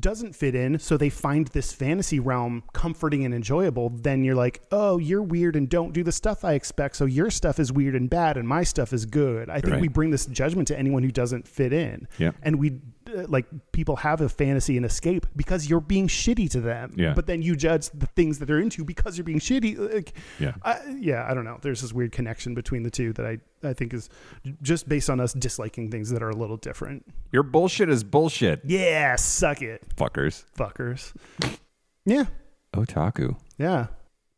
doesn't 0.00 0.34
fit 0.34 0.54
in, 0.54 0.78
so 0.78 0.96
they 0.96 1.10
find 1.10 1.48
this 1.48 1.72
fantasy 1.74 2.18
realm 2.18 2.62
comforting 2.72 3.26
and 3.26 3.34
enjoyable, 3.34 3.90
then 3.90 4.24
you're 4.24 4.34
like, 4.34 4.62
oh, 4.72 4.96
you're 4.96 5.22
weird 5.22 5.54
and 5.54 5.68
don't 5.68 5.92
do 5.92 6.02
the 6.02 6.12
stuff 6.12 6.44
I 6.46 6.54
expect. 6.54 6.96
So 6.96 7.04
your 7.04 7.30
stuff 7.30 7.58
is 7.60 7.70
weird 7.70 7.94
and 7.94 8.08
bad, 8.08 8.38
and 8.38 8.48
my 8.48 8.62
stuff 8.62 8.94
is 8.94 9.04
good. 9.04 9.50
I 9.50 9.60
think 9.60 9.72
Right. 9.74 9.82
we 9.82 9.88
bring 9.88 10.10
this 10.10 10.24
judgment 10.26 10.66
to 10.68 10.78
anyone 10.78 11.02
who 11.02 11.10
doesn't 11.10 11.46
fit 11.46 11.74
in. 11.74 12.08
Yeah. 12.16 12.30
And 12.42 12.56
we, 12.58 12.80
like, 13.28 13.46
people 13.72 13.96
have 13.96 14.20
a 14.20 14.28
fantasy 14.28 14.76
and 14.76 14.86
escape 14.86 15.26
because 15.36 15.68
you're 15.68 15.80
being 15.80 16.08
shitty 16.08 16.50
to 16.50 16.60
them. 16.60 16.92
Yeah. 16.96 17.12
But 17.14 17.26
then 17.26 17.42
you 17.42 17.56
judge 17.56 17.90
the 17.90 18.06
things 18.06 18.38
that 18.38 18.46
they're 18.46 18.60
into 18.60 18.84
because 18.84 19.16
you're 19.16 19.24
being 19.24 19.38
shitty. 19.40 19.92
Like, 19.94 20.14
Yeah. 20.38 20.54
I, 20.62 20.80
yeah, 20.98 21.26
I 21.28 21.34
don't 21.34 21.44
know. 21.44 21.58
There's 21.60 21.80
this 21.82 21.92
weird 21.92 22.12
connection 22.12 22.54
between 22.54 22.82
the 22.82 22.90
two 22.90 23.12
that 23.14 23.26
I, 23.26 23.38
I 23.62 23.72
think 23.72 23.94
is 23.94 24.08
just 24.62 24.88
based 24.88 25.08
on 25.10 25.20
us 25.20 25.32
disliking 25.32 25.90
things 25.90 26.10
that 26.10 26.22
are 26.22 26.30
a 26.30 26.36
little 26.36 26.56
different. 26.56 27.04
Your 27.32 27.42
bullshit 27.42 27.88
is 27.88 28.04
bullshit, 28.04 28.60
Yeah, 28.64 29.16
suck 29.16 29.62
it, 29.62 29.82
fuckers. 29.96 30.44
fuckers. 30.56 31.12
Yeah, 32.04 32.24
Otaku. 32.74 33.36
yeah. 33.58 33.86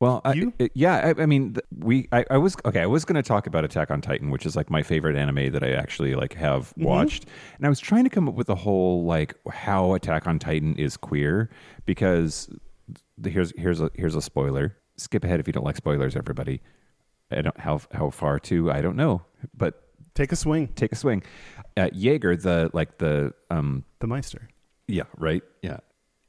Well, 0.04 0.20
I, 0.24 0.52
it- 0.58 0.72
yeah, 0.74 1.12
I, 1.16 1.22
I 1.22 1.26
mean, 1.26 1.54
th- 1.54 1.64
we, 1.78 2.08
I, 2.12 2.24
I 2.30 2.36
was 2.36 2.56
okay. 2.64 2.80
I 2.80 2.86
was 2.86 3.04
going 3.04 3.16
to 3.16 3.22
talk 3.22 3.46
about 3.46 3.64
Attack 3.64 3.90
on 3.90 4.00
Titan, 4.00 4.30
which 4.30 4.44
is 4.44 4.54
like 4.54 4.68
my 4.70 4.82
favorite 4.82 5.16
anime 5.16 5.50
that 5.52 5.62
I 5.64 5.70
actually 5.72 6.14
like 6.14 6.34
have 6.34 6.70
Mm-hmm. 6.70 6.84
watched, 6.84 7.26
and 7.56 7.64
I 7.66 7.68
was 7.68 7.80
trying 7.80 8.04
to 8.04 8.10
come 8.10 8.28
up 8.28 8.34
with 8.34 8.48
a 8.50 8.54
whole 8.54 9.04
like 9.04 9.34
how 9.50 9.94
Attack 9.94 10.26
on 10.26 10.38
Titan 10.38 10.74
is 10.76 10.96
queer 10.96 11.48
because 11.86 12.48
the, 13.16 13.30
here's 13.30 13.52
here's 13.56 13.80
a 13.80 13.90
here's 13.94 14.14
a 14.14 14.22
spoiler. 14.22 14.76
Skip 14.96 15.24
ahead 15.24 15.40
if 15.40 15.46
you 15.46 15.52
don't 15.52 15.64
like 15.64 15.76
spoilers, 15.76 16.14
everybody. 16.16 16.60
I 17.30 17.40
don't 17.42 17.58
how 17.58 17.80
how 17.92 18.10
far 18.10 18.38
to 18.40 18.70
I 18.70 18.80
don't 18.82 18.96
know, 18.96 19.22
but 19.56 19.80
Take 20.14 20.30
a 20.30 20.36
swing, 20.36 20.68
take 20.76 20.92
a 20.92 20.96
swing. 20.96 21.24
Uh, 21.76 21.88
Jaeger, 21.92 22.36
the 22.36 22.70
like 22.72 22.98
the 22.98 23.32
um 23.50 23.84
the 23.98 24.06
Meister. 24.06 24.48
yeah, 24.86 25.02
right. 25.18 25.42
Yeah. 25.60 25.78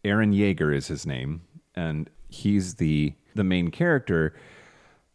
Eren 0.03 0.33
Jaeger 0.35 0.71
is 0.73 0.87
his 0.87 1.05
name, 1.05 1.41
and 1.75 2.09
he's 2.29 2.75
the 2.75 3.13
the 3.35 3.43
main 3.43 3.69
character. 3.69 4.33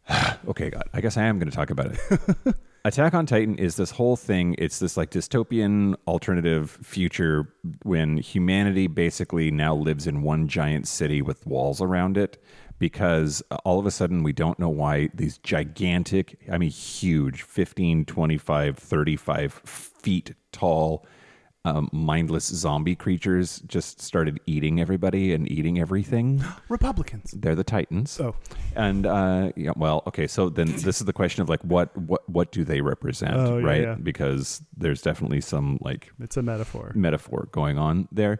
okay, 0.47 0.69
God, 0.69 0.83
I 0.93 1.01
guess 1.01 1.17
I 1.17 1.23
am 1.23 1.39
going 1.39 1.49
to 1.49 1.55
talk 1.55 1.69
about 1.69 1.93
it. 1.93 2.55
Attack 2.83 3.13
on 3.13 3.27
Titan 3.27 3.57
is 3.57 3.75
this 3.75 3.91
whole 3.91 4.15
thing. 4.15 4.55
It's 4.57 4.79
this 4.79 4.97
like 4.97 5.11
dystopian 5.11 5.95
alternative 6.07 6.79
future 6.81 7.53
when 7.83 8.17
humanity 8.17 8.87
basically 8.87 9.51
now 9.51 9.75
lives 9.75 10.07
in 10.07 10.23
one 10.23 10.47
giant 10.47 10.87
city 10.87 11.21
with 11.21 11.45
walls 11.45 11.79
around 11.79 12.17
it 12.17 12.43
because 12.79 13.43
uh, 13.51 13.57
all 13.63 13.77
of 13.77 13.85
a 13.85 13.91
sudden 13.91 14.23
we 14.23 14.33
don't 14.33 14.57
know 14.57 14.69
why 14.69 15.09
these 15.13 15.37
gigantic, 15.37 16.39
I 16.51 16.57
mean 16.57 16.71
huge, 16.71 17.43
15, 17.43 18.05
25, 18.05 18.77
35 18.79 19.53
feet 19.53 20.33
tall 20.51 21.05
um, 21.63 21.89
mindless 21.91 22.45
zombie 22.45 22.95
creatures 22.95 23.59
just 23.67 24.01
started 24.01 24.39
eating 24.47 24.81
everybody 24.81 25.31
and 25.33 25.49
eating 25.51 25.79
everything. 25.79 26.43
Republicans. 26.69 27.31
They're 27.37 27.53
the 27.53 27.63
Titans. 27.63 28.19
Oh. 28.19 28.35
And 28.75 29.05
uh, 29.05 29.51
yeah, 29.55 29.71
well, 29.75 30.01
okay. 30.07 30.25
So 30.25 30.49
then 30.49 30.67
this 30.77 30.99
is 30.99 31.05
the 31.05 31.13
question 31.13 31.43
of 31.43 31.49
like, 31.49 31.61
what 31.63 31.95
what 31.95 32.27
what 32.27 32.51
do 32.51 32.63
they 32.63 32.81
represent, 32.81 33.35
Oh, 33.35 33.59
yeah, 33.59 33.65
right? 33.65 33.81
yeah. 33.83 33.95
Because 34.01 34.63
there's 34.75 35.01
definitely 35.03 35.41
some 35.41 35.77
like 35.81 36.11
It's 36.19 36.35
a 36.37 36.41
metaphor. 36.41 36.93
metaphor 36.95 37.47
going 37.51 37.77
on 37.77 38.07
there. 38.11 38.39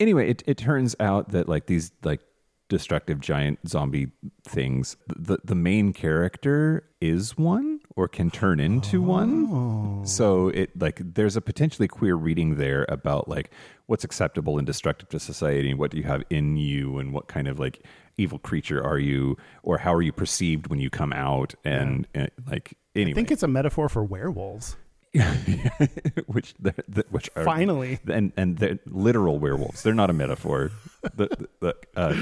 Anyway, 0.00 0.30
it, 0.30 0.42
it 0.46 0.56
turns 0.56 0.96
out 0.98 1.28
that 1.32 1.48
like 1.50 1.66
these 1.66 1.92
like 2.02 2.22
destructive 2.70 3.20
giant 3.20 3.58
zombie 3.68 4.12
things, 4.48 4.96
the 5.14 5.36
the 5.44 5.54
main 5.54 5.92
character 5.92 6.88
is 7.02 7.36
one 7.36 7.80
or 7.96 8.08
can 8.08 8.30
turn 8.30 8.60
into 8.60 9.02
one. 9.02 10.06
So 10.06 10.48
it 10.48 10.78
like 10.80 11.00
there's 11.14 11.36
a 11.36 11.40
potentially 11.40 11.88
queer 11.88 12.14
reading 12.14 12.56
there 12.56 12.86
about 12.88 13.28
like 13.28 13.50
what's 13.86 14.04
acceptable 14.04 14.58
and 14.58 14.66
destructive 14.66 15.08
to 15.10 15.20
society 15.20 15.70
and 15.70 15.78
what 15.78 15.90
do 15.90 15.98
you 15.98 16.04
have 16.04 16.22
in 16.30 16.56
you 16.56 16.98
and 16.98 17.12
what 17.12 17.28
kind 17.28 17.48
of 17.48 17.58
like 17.58 17.84
evil 18.16 18.38
creature 18.38 18.82
are 18.82 18.98
you 18.98 19.36
or 19.62 19.78
how 19.78 19.92
are 19.92 20.02
you 20.02 20.12
perceived 20.12 20.68
when 20.68 20.78
you 20.78 20.90
come 20.90 21.12
out 21.12 21.54
and, 21.64 22.06
and 22.14 22.30
like 22.50 22.74
anyway 22.94 23.12
I 23.12 23.14
think 23.14 23.30
it's 23.30 23.42
a 23.42 23.48
metaphor 23.48 23.88
for 23.88 24.02
werewolves. 24.04 24.76
which 26.26 26.54
the, 26.58 26.74
the, 26.88 27.04
which 27.10 27.28
are 27.36 27.44
Finally. 27.44 28.00
and 28.08 28.32
and 28.38 28.56
they're 28.56 28.78
literal 28.86 29.38
werewolves. 29.38 29.82
They're 29.82 29.92
not 29.92 30.08
a 30.08 30.14
metaphor. 30.14 30.70
the, 31.02 31.28
the, 31.28 31.48
the, 31.60 31.76
uh, 31.94 32.16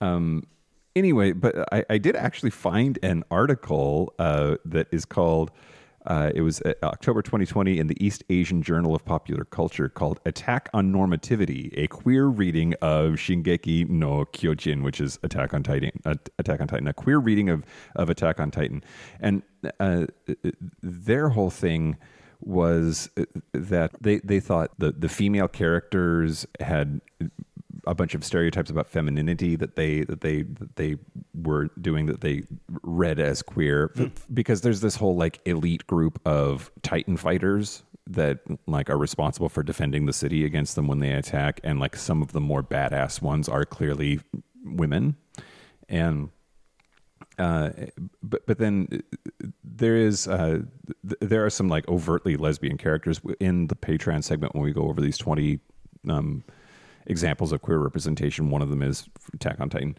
um. 0.04 0.46
Anyway, 0.94 1.32
but 1.32 1.72
I, 1.72 1.84
I 1.88 1.98
did 1.98 2.16
actually 2.16 2.50
find 2.50 2.98
an 3.02 3.24
article 3.30 4.14
uh, 4.18 4.56
that 4.64 4.88
is 4.90 5.04
called. 5.04 5.50
Uh, 6.04 6.32
it 6.34 6.40
was 6.40 6.60
uh, 6.62 6.74
October 6.82 7.22
2020 7.22 7.78
in 7.78 7.86
the 7.86 8.04
East 8.04 8.24
Asian 8.28 8.60
Journal 8.60 8.92
of 8.92 9.04
Popular 9.04 9.44
Culture 9.44 9.88
called 9.88 10.20
"Attack 10.26 10.68
on 10.74 10.92
Normativity: 10.92 11.72
A 11.78 11.86
Queer 11.86 12.26
Reading 12.26 12.74
of 12.82 13.14
Shingeki 13.14 13.88
no 13.88 14.24
Kyojin," 14.26 14.82
which 14.82 15.00
is 15.00 15.18
Attack 15.22 15.54
on 15.54 15.62
Titan. 15.62 15.92
Uh, 16.04 16.16
Attack 16.38 16.60
on 16.60 16.66
Titan, 16.66 16.88
a 16.88 16.92
queer 16.92 17.18
reading 17.18 17.48
of 17.48 17.64
of 17.94 18.10
Attack 18.10 18.40
on 18.40 18.50
Titan, 18.50 18.82
and 19.20 19.42
uh, 19.78 20.06
their 20.82 21.30
whole 21.30 21.50
thing 21.50 21.96
was 22.44 23.08
uh, 23.16 23.24
that 23.52 23.92
they, 24.00 24.18
they 24.18 24.40
thought 24.40 24.70
the, 24.78 24.92
the 24.92 25.08
female 25.08 25.48
characters 25.48 26.46
had 26.60 27.00
a 27.86 27.94
bunch 27.94 28.14
of 28.14 28.24
stereotypes 28.24 28.70
about 28.70 28.88
femininity 28.88 29.56
that 29.56 29.76
they 29.76 30.02
that 30.02 30.20
they 30.20 30.42
that 30.42 30.76
they 30.76 30.96
were 31.34 31.68
doing 31.80 32.06
that 32.06 32.20
they 32.20 32.42
read 32.82 33.18
as 33.18 33.42
queer. 33.42 33.92
Because 34.32 34.60
there's 34.60 34.80
this 34.80 34.96
whole 34.96 35.16
like 35.16 35.40
elite 35.46 35.86
group 35.86 36.20
of 36.24 36.70
titan 36.82 37.16
fighters 37.16 37.82
that 38.06 38.40
like 38.66 38.90
are 38.90 38.98
responsible 38.98 39.48
for 39.48 39.62
defending 39.62 40.06
the 40.06 40.12
city 40.12 40.44
against 40.44 40.74
them 40.74 40.86
when 40.86 40.98
they 40.98 41.12
attack 41.12 41.60
and 41.62 41.78
like 41.80 41.96
some 41.96 42.20
of 42.22 42.32
the 42.32 42.40
more 42.40 42.62
badass 42.62 43.22
ones 43.22 43.48
are 43.48 43.64
clearly 43.64 44.20
women. 44.64 45.16
And 45.88 46.30
uh, 47.38 47.70
but 48.22 48.46
but 48.46 48.58
then 48.58 49.02
there 49.64 49.96
is 49.96 50.28
uh, 50.28 50.60
th- 51.08 51.18
there 51.20 51.44
are 51.44 51.50
some 51.50 51.68
like 51.68 51.88
overtly 51.88 52.36
lesbian 52.36 52.76
characters 52.76 53.20
in 53.40 53.68
the 53.68 53.74
Patreon 53.74 54.22
segment 54.22 54.54
when 54.54 54.62
we 54.62 54.72
go 54.72 54.82
over 54.82 55.00
these 55.00 55.18
twenty 55.18 55.60
um, 56.08 56.44
examples 57.06 57.52
of 57.52 57.62
queer 57.62 57.78
representation. 57.78 58.50
One 58.50 58.62
of 58.62 58.68
them 58.68 58.82
is 58.82 59.08
Attack 59.34 59.60
on 59.60 59.70
Titan. 59.70 59.96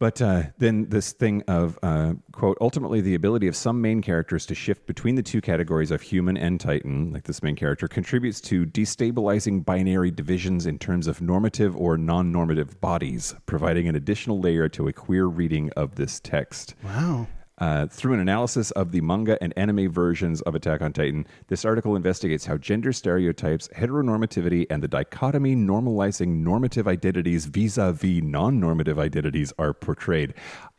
But 0.00 0.22
uh, 0.22 0.44
then 0.56 0.88
this 0.88 1.12
thing 1.12 1.42
of 1.46 1.78
uh, 1.82 2.14
quote 2.32 2.56
ultimately 2.58 3.02
the 3.02 3.14
ability 3.14 3.48
of 3.48 3.54
some 3.54 3.82
main 3.82 4.00
characters 4.00 4.46
to 4.46 4.54
shift 4.54 4.86
between 4.86 5.14
the 5.14 5.22
two 5.22 5.42
categories 5.42 5.90
of 5.90 6.00
human 6.00 6.38
and 6.38 6.58
titan, 6.58 7.12
like 7.12 7.24
this 7.24 7.42
main 7.42 7.54
character, 7.54 7.86
contributes 7.86 8.40
to 8.40 8.64
destabilizing 8.64 9.62
binary 9.62 10.10
divisions 10.10 10.64
in 10.64 10.78
terms 10.78 11.06
of 11.06 11.20
normative 11.20 11.76
or 11.76 11.98
non-normative 11.98 12.80
bodies, 12.80 13.34
providing 13.44 13.88
an 13.88 13.94
additional 13.94 14.40
layer 14.40 14.70
to 14.70 14.88
a 14.88 14.92
queer 14.92 15.26
reading 15.26 15.70
of 15.76 15.96
this 15.96 16.18
text. 16.18 16.74
Wow. 16.82 17.26
Uh, 17.60 17.86
through 17.86 18.14
an 18.14 18.20
analysis 18.20 18.70
of 18.70 18.90
the 18.90 19.02
manga 19.02 19.36
and 19.42 19.52
anime 19.54 19.92
versions 19.92 20.40
of 20.42 20.54
Attack 20.54 20.80
on 20.80 20.94
Titan, 20.94 21.26
this 21.48 21.62
article 21.66 21.94
investigates 21.94 22.46
how 22.46 22.56
gender 22.56 22.90
stereotypes, 22.90 23.68
heteronormativity, 23.76 24.66
and 24.70 24.82
the 24.82 24.88
dichotomy 24.88 25.54
normalizing 25.54 26.42
normative 26.42 26.88
identities 26.88 27.44
vis 27.44 27.76
a 27.76 27.92
vis 27.92 28.22
non 28.22 28.60
normative 28.60 28.98
identities 28.98 29.52
are 29.58 29.74
portrayed. 29.74 30.32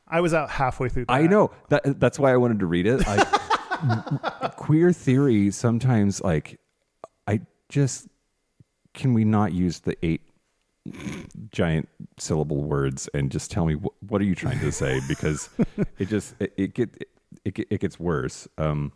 I 0.08 0.22
was 0.22 0.34
out 0.34 0.50
halfway 0.50 0.90
through. 0.90 1.06
That. 1.06 1.14
I 1.14 1.28
know 1.28 1.52
that 1.70 2.00
that's 2.00 2.18
why 2.18 2.34
I 2.34 2.38
wanted 2.38 2.60
to 2.60 2.66
read 2.66 2.88
it. 2.88 3.04
I, 3.08 4.52
queer 4.58 4.92
theory 4.92 5.52
sometimes 5.52 6.22
like 6.22 6.60
I 7.28 7.42
just 7.70 8.08
can 8.94 9.14
we 9.14 9.24
not 9.24 9.54
use 9.54 9.80
the 9.80 9.96
eight 10.04 10.22
giant 11.52 11.88
syllable 12.18 12.64
words 12.64 13.08
and 13.14 13.32
just 13.32 13.52
tell 13.52 13.66
me 13.66 13.76
what, 13.76 13.94
what 14.08 14.22
are 14.22 14.26
you 14.26 14.36
trying 14.36 14.60
to 14.60 14.72
say 14.72 15.00
because 15.08 15.50
it 16.00 16.08
just 16.08 16.34
it, 16.40 16.54
it 16.58 16.74
get 16.74 16.90
it, 17.00 17.10
it, 17.46 17.68
it 17.70 17.80
gets 17.80 18.00
worse. 18.00 18.48
Um, 18.58 18.92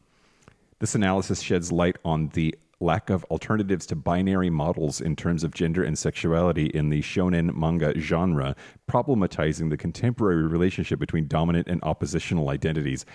this 0.79 0.95
analysis 0.95 1.41
sheds 1.41 1.71
light 1.71 1.97
on 2.03 2.29
the 2.29 2.55
lack 2.81 3.09
of 3.09 3.23
alternatives 3.25 3.85
to 3.85 3.95
binary 3.95 4.49
models 4.49 4.99
in 4.99 5.15
terms 5.15 5.43
of 5.43 5.53
gender 5.53 5.83
and 5.83 5.97
sexuality 5.97 6.65
in 6.67 6.89
the 6.89 7.01
shonen 7.01 7.55
manga 7.55 7.97
genre, 7.99 8.55
problematizing 8.89 9.69
the 9.69 9.77
contemporary 9.77 10.45
relationship 10.45 10.99
between 10.99 11.27
dominant 11.27 11.67
and 11.67 11.81
oppositional 11.83 12.49
identities. 12.49 13.05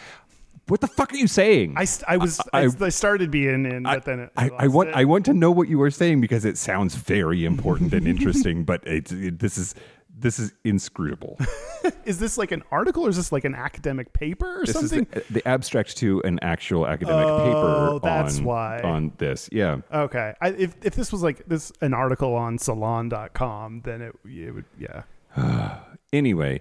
What 0.71 0.81
the 0.81 0.87
fuck 0.87 1.13
are 1.13 1.17
you 1.17 1.27
saying? 1.27 1.75
I, 1.77 1.87
I 2.07 2.17
was 2.17 2.41
I, 2.53 2.69
I, 2.81 2.89
started 2.91 3.31
being 3.31 3.67
in, 3.67 3.83
but 3.83 4.05
then 4.05 4.21
it, 4.21 4.33
I, 4.37 4.51
I, 4.51 4.69
want 4.69 4.91
it. 4.91 4.95
I 4.95 5.05
want 5.05 5.25
to 5.27 5.35
know 5.35 5.51
what 5.51 5.69
you 5.69 5.79
were 5.79 5.91
saying 5.91 6.21
because 6.21 6.45
it 6.45 6.57
sounds 6.57 6.95
very 6.95 7.45
important 7.45 7.93
and 7.93 8.07
interesting. 8.07 8.65
but 8.71 8.87
it, 8.87 9.11
it, 9.11 9.39
this 9.41 9.59
is 9.59 9.75
this 10.17 10.39
is 10.39 10.53
inscrutable. 10.65 11.39
is 12.05 12.19
this 12.19 12.39
like 12.39 12.53
an 12.53 12.63
article 12.71 13.07
or 13.07 13.09
is 13.09 13.17
this 13.17 13.33
like 13.33 13.45
an 13.45 13.55
academic 13.55 14.13
paper 14.13 14.61
or 14.61 14.67
this 14.67 14.75
something? 14.75 15.07
Is 15.13 15.27
the, 15.27 15.35
the, 15.35 15.49
abstract 15.49 15.97
to 15.99 16.23
an 16.23 16.39
actual 16.43 16.87
academic 16.87 17.27
oh, 17.27 17.99
paper. 17.99 18.01
That's 18.03 18.39
on, 18.39 18.45
why 18.45 18.81
on 18.83 19.13
this. 19.19 19.49
Yeah. 19.51 19.79
Okay. 19.93 20.35
I, 20.41 20.51
if 20.51 20.77
if 20.83 20.95
this 20.95 21.11
was 21.11 21.23
like 21.23 21.47
this 21.47 21.73
an 21.81 21.95
article 21.95 22.35
on 22.35 22.59
Salon.com, 22.59 23.83
then 23.83 24.03
it 24.03 24.15
it 24.25 24.55
would 24.55 24.67
yeah. 24.79 25.03
anyway. 26.13 26.61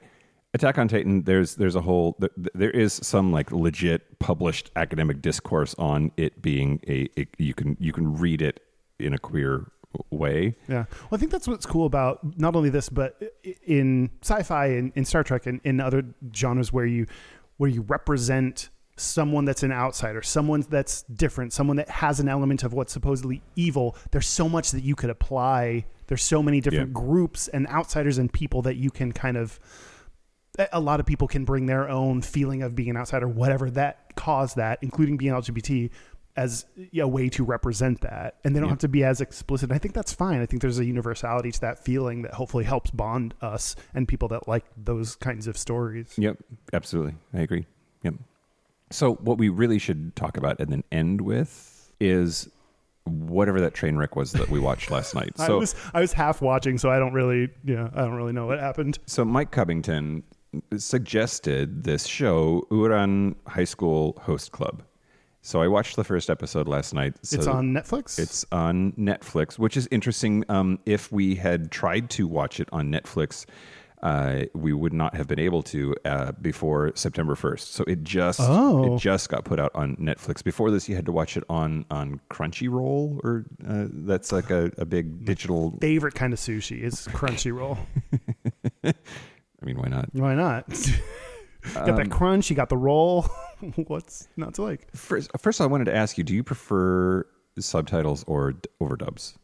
Attack 0.53 0.79
on 0.79 0.87
Titan. 0.87 1.23
There's 1.23 1.55
there's 1.55 1.75
a 1.75 1.81
whole 1.81 2.17
there 2.55 2.71
is 2.71 2.93
some 2.93 3.31
like 3.31 3.51
legit 3.51 4.17
published 4.17 4.71
academic 4.75 5.21
discourse 5.21 5.75
on 5.77 6.11
it 6.17 6.41
being 6.41 6.79
a, 6.87 7.07
you 7.37 7.53
can 7.53 7.77
you 7.79 7.93
can 7.93 8.17
read 8.17 8.41
it 8.41 8.59
in 8.99 9.13
a 9.13 9.19
queer 9.19 9.71
way. 10.09 10.55
Yeah. 10.67 10.85
Well, 10.89 11.09
I 11.13 11.17
think 11.17 11.31
that's 11.31 11.47
what's 11.47 11.65
cool 11.65 11.85
about 11.85 12.39
not 12.39 12.55
only 12.55 12.69
this, 12.69 12.89
but 12.89 13.21
in 13.65 14.09
sci-fi 14.21 14.67
and 14.67 14.91
in 14.95 15.05
Star 15.05 15.23
Trek 15.23 15.45
and 15.45 15.61
in 15.63 15.79
other 15.79 16.03
genres 16.35 16.73
where 16.73 16.85
you 16.85 17.05
where 17.57 17.69
you 17.69 17.81
represent 17.81 18.69
someone 18.95 19.45
that's 19.45 19.63
an 19.63 19.71
outsider, 19.71 20.21
someone 20.21 20.61
that's 20.69 21.03
different, 21.03 21.53
someone 21.53 21.77
that 21.77 21.89
has 21.89 22.19
an 22.19 22.27
element 22.27 22.63
of 22.63 22.73
what's 22.73 22.91
supposedly 22.91 23.41
evil. 23.55 23.95
There's 24.11 24.27
so 24.27 24.49
much 24.49 24.71
that 24.71 24.81
you 24.81 24.95
could 24.95 25.09
apply. 25.09 25.85
There's 26.07 26.23
so 26.23 26.41
many 26.41 26.59
different 26.59 26.89
yeah. 26.89 27.01
groups 27.01 27.47
and 27.49 27.67
outsiders 27.67 28.17
and 28.17 28.31
people 28.31 28.61
that 28.63 28.75
you 28.75 28.89
can 28.89 29.11
kind 29.11 29.37
of. 29.37 29.59
A 30.71 30.79
lot 30.79 30.99
of 30.99 31.05
people 31.05 31.27
can 31.27 31.45
bring 31.45 31.65
their 31.65 31.89
own 31.89 32.21
feeling 32.21 32.61
of 32.63 32.75
being 32.75 32.89
an 32.89 32.97
outsider, 32.97 33.27
whatever 33.27 33.69
that 33.71 34.15
caused 34.15 34.57
that, 34.57 34.79
including 34.81 35.17
being 35.17 35.31
LGBT 35.31 35.89
as 36.39 36.65
a 36.97 37.07
way 37.07 37.27
to 37.29 37.43
represent 37.43 38.01
that. 38.01 38.35
And 38.43 38.55
they 38.55 38.59
don't 38.59 38.67
yeah. 38.67 38.73
have 38.73 38.79
to 38.79 38.87
be 38.87 39.03
as 39.03 39.19
explicit. 39.19 39.71
I 39.71 39.77
think 39.77 39.93
that's 39.93 40.13
fine. 40.13 40.41
I 40.41 40.45
think 40.45 40.61
there's 40.61 40.79
a 40.79 40.85
universality 40.85 41.51
to 41.51 41.61
that 41.61 41.83
feeling 41.83 42.21
that 42.21 42.33
hopefully 42.33 42.63
helps 42.63 42.91
bond 42.91 43.33
us 43.41 43.75
and 43.93 44.07
people 44.07 44.29
that 44.29 44.47
like 44.47 44.63
those 44.77 45.15
kinds 45.15 45.47
of 45.47 45.57
stories. 45.57 46.13
Yep. 46.17 46.37
Absolutely. 46.71 47.15
I 47.33 47.41
agree. 47.41 47.65
Yep. 48.03 48.13
So 48.91 49.15
what 49.15 49.37
we 49.37 49.49
really 49.49 49.79
should 49.79 50.15
talk 50.15 50.37
about 50.37 50.59
and 50.59 50.71
then 50.71 50.83
end 50.91 51.21
with 51.21 51.91
is 51.99 52.49
whatever 53.03 53.59
that 53.61 53.73
train 53.73 53.97
wreck 53.97 54.15
was 54.15 54.31
that 54.31 54.49
we 54.49 54.59
watched 54.59 54.91
last 54.91 55.15
night. 55.15 55.37
So 55.37 55.55
I 55.55 55.59
was, 55.59 55.75
I 55.93 55.99
was 55.99 56.13
half 56.13 56.41
watching 56.41 56.77
so 56.77 56.89
i 56.89 56.99
don't 56.99 57.13
really 57.13 57.49
yeah 57.63 57.89
i 57.93 58.01
don't 58.01 58.13
really 58.13 58.33
know 58.33 58.45
what 58.45 58.59
happened. 58.59 58.99
So 59.05 59.25
mike 59.25 59.51
Cubbington 59.51 60.23
suggested 60.77 61.83
this 61.83 62.05
show 62.05 62.67
Ouran 62.71 63.35
High 63.47 63.65
School 63.65 64.19
Host 64.21 64.51
Club 64.51 64.83
so 65.41 65.61
I 65.61 65.67
watched 65.67 65.95
the 65.95 66.03
first 66.03 66.29
episode 66.29 66.67
last 66.67 66.93
night. 66.93 67.15
So 67.23 67.37
it's 67.37 67.47
on 67.47 67.73
Netflix. 67.73 68.19
It's 68.19 68.45
on 68.51 68.91
Netflix, 68.93 69.57
which 69.57 69.77
is 69.77 69.87
interesting. 69.89 70.43
Um, 70.49 70.79
if 70.85 71.11
we 71.11 71.35
had 71.35 71.71
tried 71.71 72.09
to 72.11 72.27
watch 72.27 72.59
it 72.59 72.67
on 72.73 72.91
Netflix, 72.91 73.45
uh, 74.03 74.43
we 74.53 74.73
would 74.73 74.93
not 74.93 75.15
have 75.15 75.27
been 75.27 75.39
able 75.39 75.63
to 75.63 75.95
uh, 76.03 76.33
before 76.33 76.91
September 76.95 77.35
first. 77.35 77.73
So 77.73 77.83
it 77.85 78.03
just 78.03 78.41
oh. 78.43 78.95
it 78.95 78.99
just 78.99 79.29
got 79.29 79.45
put 79.45 79.59
out 79.59 79.71
on 79.73 79.95
Netflix. 79.95 80.43
Before 80.43 80.71
this, 80.71 80.89
you 80.89 80.95
had 80.95 81.05
to 81.05 81.11
watch 81.11 81.37
it 81.37 81.43
on 81.49 81.85
on 81.89 82.19
Crunchyroll, 82.29 83.19
or 83.23 83.45
uh, 83.67 83.87
that's 83.91 84.31
like 84.31 84.49
a, 84.49 84.71
a 84.77 84.85
big 84.85 85.25
digital 85.25 85.77
favorite 85.79 86.15
kind 86.15 86.33
of 86.33 86.39
sushi 86.39 86.81
is 86.81 87.07
Crunchyroll. 87.11 87.77
I 89.61 89.65
mean, 89.65 89.77
why 89.77 89.87
not? 89.87 90.09
Why 90.13 90.35
not? 90.35 90.69
got 91.73 91.89
um, 91.89 91.95
that 91.95 92.11
crunch. 92.11 92.49
You 92.49 92.55
got 92.55 92.69
the 92.69 92.77
roll. 92.77 93.23
What's 93.87 94.27
not 94.37 94.53
to 94.55 94.63
like? 94.63 94.95
First, 94.95 95.31
first, 95.37 95.61
I 95.61 95.65
wanted 95.65 95.85
to 95.85 95.95
ask 95.95 96.17
you: 96.17 96.23
Do 96.23 96.33
you 96.33 96.43
prefer 96.43 97.25
subtitles 97.57 98.23
or 98.27 98.53
overdubs? 98.81 99.35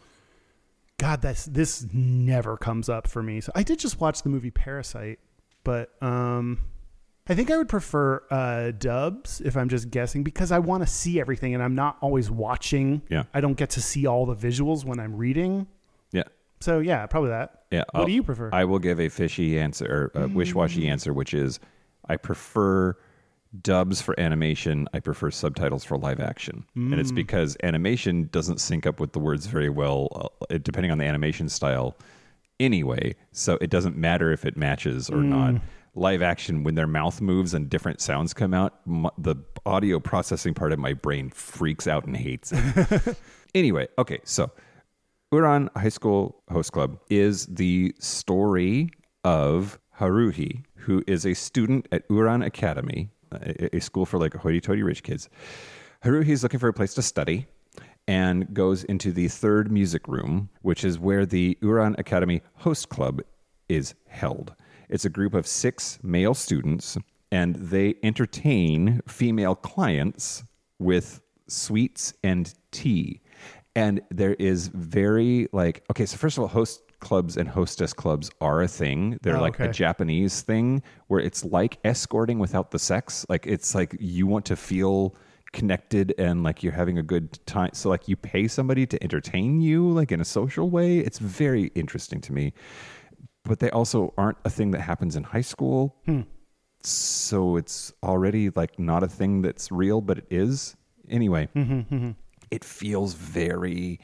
God, 0.98 1.22
that's 1.22 1.46
this 1.46 1.86
never 1.92 2.58
comes 2.58 2.88
up 2.88 3.08
for 3.08 3.22
me. 3.22 3.42
So 3.42 3.52
I 3.56 3.64
did 3.64 3.80
just 3.80 4.00
watch 4.00 4.24
the 4.24 4.30
movie 4.30 4.52
Parasite, 4.52 5.20
but 5.64 5.92
um, 6.02 6.60
I 7.28 7.36
think 7.36 7.52
I 7.52 7.58
would 7.58 7.68
prefer 7.68 8.24
uh, 8.32 8.72
dubs 8.72 9.42
if 9.42 9.58
I'm 9.58 9.68
just 9.68 9.92
guessing 9.92 10.24
because 10.24 10.52
I 10.52 10.60
want 10.60 10.84
to 10.84 10.88
see 10.88 11.20
everything 11.20 11.54
and 11.54 11.62
I'm 11.62 11.76
not 11.76 11.98
always 12.00 12.32
watching. 12.32 13.02
Yeah, 13.10 13.24
I 13.34 13.42
don't 13.42 13.56
get 13.58 13.72
to 13.72 13.82
see 13.82 14.06
all 14.06 14.26
the 14.26 14.36
visuals 14.36 14.86
when 14.86 15.00
I'm 15.00 15.16
reading. 15.16 15.68
So 16.66 16.80
yeah, 16.80 17.06
probably 17.06 17.30
that. 17.30 17.62
Yeah. 17.70 17.84
What 17.92 18.02
I'll, 18.02 18.06
do 18.08 18.12
you 18.12 18.24
prefer? 18.24 18.50
I 18.52 18.66
will 18.66 18.80
give 18.80 19.00
a 19.00 19.08
fishy 19.08 19.60
answer, 19.60 20.12
or 20.16 20.24
a 20.24 20.28
mm. 20.28 20.34
wish-washy 20.34 20.88
answer, 20.88 21.14
which 21.14 21.32
is 21.36 21.60
I 22.10 22.18
prefer 22.18 22.98
dubs 23.62 24.02
for 24.02 24.20
animation. 24.20 24.88
I 24.92 25.00
prefer 25.00 25.30
subtitles 25.30 25.84
for 25.84 25.96
live 25.96 26.20
action, 26.20 26.66
mm. 26.76 26.92
and 26.92 27.00
it's 27.00 27.12
mm. 27.12 27.18
because 27.18 27.56
animation 27.62 28.30
doesn't 28.32 28.60
sync 28.60 28.88
up 28.88 29.00
with 29.00 29.14
the 29.14 29.20
words 29.20 29.46
very 29.46 29.70
well, 29.70 30.34
uh, 30.50 30.58
depending 30.58 30.92
on 30.92 30.98
the 30.98 31.06
animation 31.06 31.50
style. 31.50 31.96
Anyway, 32.60 33.14
so 33.32 33.60
it 33.62 33.70
doesn't 33.70 33.96
matter 33.96 34.32
if 34.32 34.44
it 34.44 34.58
matches 34.58 35.08
or 35.08 35.18
mm. 35.18 35.26
not. 35.26 35.62
Live 35.94 36.24
action, 36.24 36.64
when 36.64 36.74
their 36.74 36.88
mouth 36.88 37.22
moves 37.22 37.54
and 37.54 37.70
different 37.70 38.02
sounds 38.02 38.34
come 38.34 38.56
out, 38.56 38.80
m- 38.88 39.08
the 39.20 39.36
audio 39.68 40.00
processing 40.00 40.56
part 40.56 40.74
of 40.74 40.80
my 40.80 40.94
brain 40.94 41.30
freaks 41.30 41.86
out 41.86 42.06
and 42.06 42.18
hates 42.18 42.52
it. 42.52 43.18
anyway, 43.54 43.88
okay, 44.00 44.20
so 44.24 44.52
Ouran 45.34 45.70
High 45.76 45.90
School 45.90 46.44
Host 46.52 46.72
Club 46.72 47.00
is 47.10 47.48
the 47.48 47.96
story 48.00 48.90
of 49.24 49.80
Haruhi, 50.00 50.64
who 50.76 51.04
is 51.08 51.26
a 51.26 51.34
student 51.34 51.88
at 51.92 52.08
Ouran 52.10 52.46
Academy, 52.46 53.10
a, 53.32 53.76
a 53.78 53.80
school 53.80 54.06
for 54.06 54.20
like 54.20 54.36
hoity-toity 54.36 54.84
rich 54.84 55.02
kids. 55.02 55.28
Haruhi 56.04 56.30
is 56.30 56.44
looking 56.44 56.60
for 56.60 56.68
a 56.68 56.74
place 56.74 56.94
to 56.94 57.02
study 57.02 57.48
and 58.08 58.54
goes 58.54 58.84
into 58.84 59.12
the 59.12 59.28
third 59.28 59.72
music 59.72 60.08
room, 60.08 60.50
which 60.62 60.84
is 60.84 61.00
where 61.00 61.26
the 61.26 61.58
Ouran 61.64 61.98
Academy 61.98 62.44
Host 62.58 62.90
Club 62.90 63.22
is 63.68 63.96
held. 64.08 64.54
It's 64.90 65.06
a 65.06 65.10
group 65.10 65.34
of 65.34 65.48
six 65.48 65.98
male 66.04 66.36
students, 66.36 67.00
and 67.32 67.56
they 67.56 67.96
entertain 68.04 69.02
female 69.08 69.56
clients 69.56 70.44
with 70.78 71.22
sweets 71.48 72.14
and 72.24 72.54
tea. 72.72 73.22
And 73.76 74.02
there 74.10 74.36
is 74.36 74.68
very 74.68 75.48
like 75.52 75.84
okay, 75.92 76.06
so 76.06 76.18
first 76.18 76.38
of 76.38 76.44
all, 76.44 76.48
host 76.48 76.82
clubs 77.00 77.38
and 77.38 77.48
hostess 77.48 77.94
clubs 77.94 78.32
are 78.42 78.62
a 78.62 78.68
thing. 78.68 79.20
They're 79.22 79.38
oh, 79.38 79.42
like 79.42 79.60
okay. 79.60 79.70
a 79.70 79.74
Japanese 79.74 80.42
thing 80.42 80.82
where 81.08 81.20
it's 81.20 81.44
like 81.44 81.78
escorting 81.84 82.40
without 82.40 82.72
the 82.72 82.80
sex. 82.80 83.26
Like 83.30 83.46
it's 83.46 83.76
like 83.76 83.96
you 84.00 84.28
want 84.28 84.46
to 84.46 84.56
feel 84.56 85.16
connected 85.54 86.14
and 86.18 86.44
like 86.44 86.64
you're 86.64 86.74
having 86.74 86.98
a 86.98 87.04
good 87.04 87.40
time. 87.46 87.72
So 87.74 87.90
like 87.90 88.08
you 88.08 88.16
pay 88.16 88.48
somebody 88.48 88.86
to 88.88 89.02
entertain 89.04 89.62
you 89.62 89.90
like 89.90 90.12
in 90.12 90.20
a 90.20 90.26
social 90.26 90.70
way. 90.70 91.00
It's 91.00 91.20
very 91.20 91.72
interesting 91.76 92.22
to 92.22 92.34
me. 92.34 92.54
But 93.44 93.60
they 93.60 93.70
also 93.70 94.14
aren't 94.18 94.38
a 94.44 94.50
thing 94.50 94.72
that 94.72 94.82
happens 94.82 95.16
in 95.16 95.24
high 95.24 95.42
school. 95.42 95.96
Hmm. 96.06 96.22
So 96.82 97.56
it's 97.58 97.94
already 98.04 98.50
like 98.50 98.78
not 98.80 99.04
a 99.04 99.08
thing 99.08 99.42
that's 99.42 99.72
real, 99.72 100.02
but 100.02 100.18
it 100.18 100.28
is. 100.30 100.76
Anyway, 101.10 101.48
mm-hmm, 101.56 101.96
mm-hmm. 101.96 102.12
It 102.56 102.64
feels 102.64 103.14
very 103.14 104.00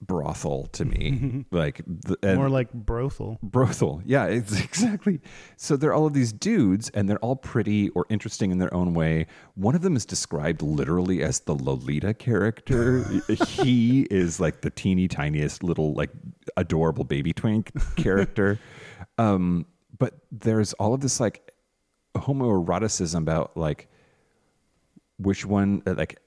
brothel 0.00 0.66
to 0.66 0.84
me. 0.84 1.44
like 1.50 1.82
the, 1.86 2.36
more 2.36 2.48
like 2.48 2.72
brothel. 2.72 3.38
Brothel, 3.42 4.00
yeah, 4.04 4.26
it's 4.26 4.60
exactly. 4.64 5.20
So 5.56 5.76
they're 5.76 5.92
all 5.92 6.06
of 6.06 6.12
these 6.12 6.32
dudes, 6.32 6.88
and 6.90 7.08
they're 7.08 7.18
all 7.18 7.36
pretty 7.36 7.88
or 7.90 8.06
interesting 8.10 8.52
in 8.52 8.58
their 8.58 8.72
own 8.72 8.94
way. 8.94 9.26
One 9.54 9.74
of 9.74 9.82
them 9.82 9.96
is 9.96 10.06
described 10.06 10.62
literally 10.62 11.22
as 11.22 11.40
the 11.40 11.54
Lolita 11.54 12.14
character. 12.14 13.04
he 13.48 14.02
is 14.02 14.38
like 14.38 14.60
the 14.60 14.70
teeny 14.70 15.08
tiniest 15.08 15.64
little 15.64 15.94
like 15.94 16.10
adorable 16.56 17.04
baby 17.04 17.32
twink 17.32 17.72
character. 17.96 18.60
um, 19.18 19.66
but 19.98 20.14
there's 20.30 20.72
all 20.74 20.94
of 20.94 21.00
this 21.00 21.18
like 21.18 21.52
homoeroticism 22.16 23.18
about 23.18 23.56
like 23.56 23.88
which 25.18 25.44
one 25.46 25.82
like 25.86 26.20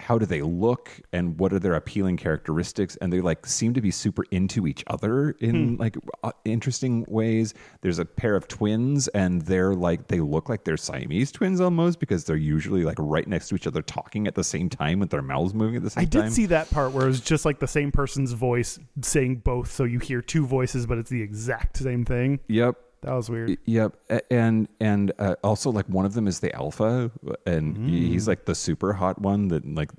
how 0.00 0.18
do 0.18 0.26
they 0.26 0.42
look 0.42 0.90
and 1.12 1.38
what 1.38 1.52
are 1.52 1.58
their 1.58 1.74
appealing 1.74 2.16
characteristics? 2.16 2.96
And 2.96 3.12
they 3.12 3.20
like 3.20 3.46
seem 3.46 3.74
to 3.74 3.80
be 3.80 3.90
super 3.90 4.24
into 4.30 4.66
each 4.66 4.82
other 4.86 5.30
in 5.40 5.74
hmm. 5.74 5.80
like 5.80 5.96
uh, 6.24 6.32
interesting 6.44 7.04
ways. 7.08 7.54
There's 7.82 7.98
a 7.98 8.04
pair 8.04 8.34
of 8.34 8.48
twins 8.48 9.08
and 9.08 9.42
they're 9.42 9.74
like 9.74 10.08
they 10.08 10.20
look 10.20 10.48
like 10.48 10.64
they're 10.64 10.76
siamese 10.76 11.30
twins 11.30 11.60
almost 11.60 12.00
because 12.00 12.24
they're 12.24 12.36
usually 12.36 12.84
like 12.84 12.96
right 12.98 13.28
next 13.28 13.48
to 13.48 13.54
each 13.54 13.66
other 13.66 13.82
talking 13.82 14.26
at 14.26 14.34
the 14.34 14.44
same 14.44 14.68
time 14.68 14.98
with 14.98 15.10
their 15.10 15.22
mouths 15.22 15.54
moving 15.54 15.76
at 15.76 15.82
the 15.82 15.90
same 15.90 16.02
I 16.02 16.04
time. 16.06 16.22
i 16.22 16.24
did 16.24 16.32
see 16.32 16.46
that 16.46 16.70
part 16.70 16.92
where 16.92 17.04
it 17.04 17.08
was 17.08 17.20
just 17.20 17.44
like 17.44 17.58
the 17.58 17.68
same 17.68 17.92
person's 17.92 18.32
voice 18.32 18.78
saying 19.02 19.36
both. 19.36 19.70
So 19.70 19.84
you 19.84 19.98
hear 19.98 20.22
two 20.22 20.46
voices 20.46 20.86
but 20.86 20.98
it's 20.98 21.10
the 21.10 21.22
exact 21.22 21.76
same 21.76 22.04
thing. 22.04 22.40
Yep 22.48 22.76
that 23.02 23.12
was 23.12 23.30
weird. 23.30 23.56
Yep, 23.64 23.96
and 24.30 24.68
and 24.78 25.12
uh, 25.18 25.36
also 25.42 25.70
like 25.70 25.86
one 25.86 26.04
of 26.04 26.12
them 26.12 26.28
is 26.28 26.40
the 26.40 26.54
alpha, 26.54 27.10
and 27.46 27.76
mm. 27.76 27.88
he's 27.88 28.28
like 28.28 28.44
the 28.44 28.54
super 28.54 28.92
hot 28.92 29.20
one 29.20 29.48
that 29.48 29.66
like 29.66 29.90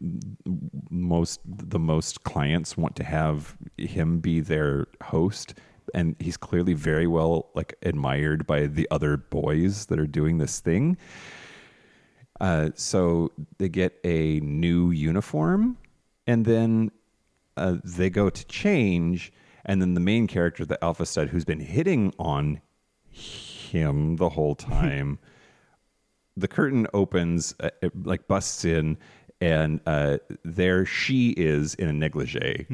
most 0.89 1.39
the 1.45 1.79
most 1.79 2.23
clients 2.23 2.77
want 2.77 2.95
to 2.97 3.03
have 3.03 3.57
him 3.77 4.19
be 4.19 4.39
their 4.39 4.87
host, 5.03 5.55
and 5.95 6.15
he's 6.19 6.37
clearly 6.37 6.73
very 6.73 7.07
well 7.07 7.49
like 7.55 7.73
admired 7.81 8.45
by 8.45 8.67
the 8.67 8.87
other 8.91 9.17
boys 9.17 9.87
that 9.87 9.99
are 9.99 10.07
doing 10.07 10.37
this 10.37 10.59
thing. 10.59 10.95
Uh, 12.39 12.69
so 12.75 13.31
they 13.57 13.69
get 13.69 13.99
a 14.03 14.39
new 14.41 14.91
uniform, 14.91 15.77
and 16.27 16.45
then 16.45 16.91
uh, 17.57 17.77
they 17.83 18.11
go 18.11 18.29
to 18.29 18.45
change, 18.45 19.33
and 19.65 19.81
then 19.81 19.95
the 19.95 19.99
main 19.99 20.27
character, 20.27 20.65
the 20.65 20.83
alpha 20.83 21.05
stud, 21.05 21.29
who's 21.29 21.45
been 21.45 21.59
hitting 21.59 22.13
on 22.19 22.61
him 23.11 24.15
the 24.17 24.29
whole 24.29 24.55
time, 24.75 25.19
the 26.37 26.47
curtain 26.47 26.87
opens, 26.93 27.53
uh, 27.59 27.69
it, 27.81 28.05
like 28.05 28.27
busts 28.27 28.65
in, 28.65 28.97
and 29.39 29.79
uh, 29.85 30.17
there 30.43 30.85
she 30.85 31.31
is 31.31 31.73
in 31.75 31.87
a 31.87 31.93
negligee, 31.93 32.67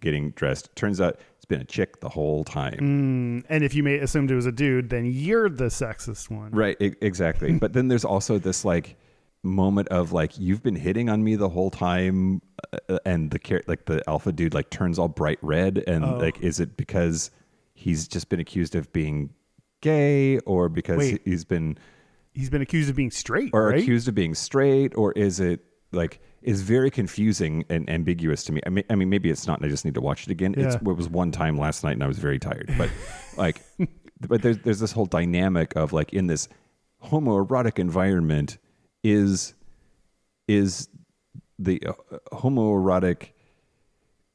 getting 0.00 0.30
dressed. 0.32 0.74
Turns 0.76 1.00
out 1.00 1.18
it's 1.36 1.44
been 1.46 1.60
a 1.62 1.64
chick 1.64 2.00
the 2.00 2.08
whole 2.10 2.44
time. 2.44 3.44
And 3.48 3.64
if 3.64 3.74
you 3.74 3.82
may 3.82 3.98
assumed 3.98 4.30
it 4.30 4.34
was 4.34 4.46
a 4.46 4.52
dude, 4.52 4.90
then 4.90 5.06
you're 5.06 5.48
the 5.48 5.64
sexist 5.66 6.30
one. 6.30 6.50
Right, 6.52 6.76
e- 6.80 6.94
exactly. 7.00 7.52
but 7.58 7.72
then 7.72 7.88
there's 7.88 8.04
also 8.04 8.38
this 8.38 8.64
like 8.64 8.96
moment 9.42 9.88
of 9.88 10.12
like 10.12 10.38
you've 10.38 10.62
been 10.62 10.76
hitting 10.76 11.08
on 11.08 11.24
me 11.24 11.36
the 11.36 11.48
whole 11.48 11.70
time, 11.70 12.42
uh, 12.90 12.98
and 13.06 13.30
the 13.30 13.38
char- 13.38 13.62
like 13.66 13.86
the 13.86 14.02
alpha 14.08 14.30
dude 14.30 14.52
like 14.52 14.68
turns 14.68 14.98
all 14.98 15.08
bright 15.08 15.38
red, 15.40 15.82
and 15.86 16.04
Oh. 16.04 16.18
like 16.18 16.38
is 16.40 16.60
it 16.60 16.76
because 16.76 17.30
he's 17.72 18.06
just 18.06 18.28
been 18.28 18.40
accused 18.40 18.74
of 18.74 18.92
being 18.92 19.30
gay, 19.80 20.38
or 20.40 20.68
because 20.68 20.98
Wait. 20.98 21.22
he's 21.24 21.44
been 21.44 21.78
He's 22.32 22.48
been 22.48 22.62
accused 22.62 22.88
of 22.88 22.96
being 22.96 23.10
straight, 23.10 23.50
or 23.52 23.68
right? 23.68 23.82
accused 23.82 24.06
of 24.06 24.14
being 24.14 24.34
straight, 24.34 24.92
or 24.96 25.12
is 25.12 25.40
it 25.40 25.64
like 25.92 26.20
is 26.42 26.62
very 26.62 26.90
confusing 26.90 27.64
and 27.68 27.88
ambiguous 27.90 28.44
to 28.44 28.52
me. 28.52 28.60
I 28.64 28.70
mean, 28.70 28.84
I 28.88 28.94
mean, 28.94 29.10
maybe 29.10 29.30
it's 29.30 29.46
not. 29.46 29.58
and 29.58 29.66
I 29.66 29.68
just 29.68 29.84
need 29.84 29.94
to 29.94 30.00
watch 30.00 30.26
it 30.26 30.30
again. 30.30 30.54
It's, 30.56 30.76
it 30.76 30.82
was 30.82 31.08
one 31.08 31.32
time 31.32 31.58
last 31.58 31.84
night, 31.84 31.92
and 31.92 32.02
I 32.02 32.06
was 32.06 32.18
very 32.18 32.38
tired. 32.38 32.72
But 32.78 32.88
like, 33.36 33.62
but 34.26 34.42
there's 34.42 34.58
there's 34.58 34.80
this 34.80 34.92
whole 34.92 35.06
dynamic 35.06 35.74
of 35.76 35.92
like 35.92 36.12
in 36.12 36.28
this 36.28 36.48
homoerotic 37.04 37.78
environment 37.78 38.58
is 39.02 39.54
is 40.48 40.88
the 41.58 41.82
uh, 41.86 41.92
homoerotic 42.32 43.30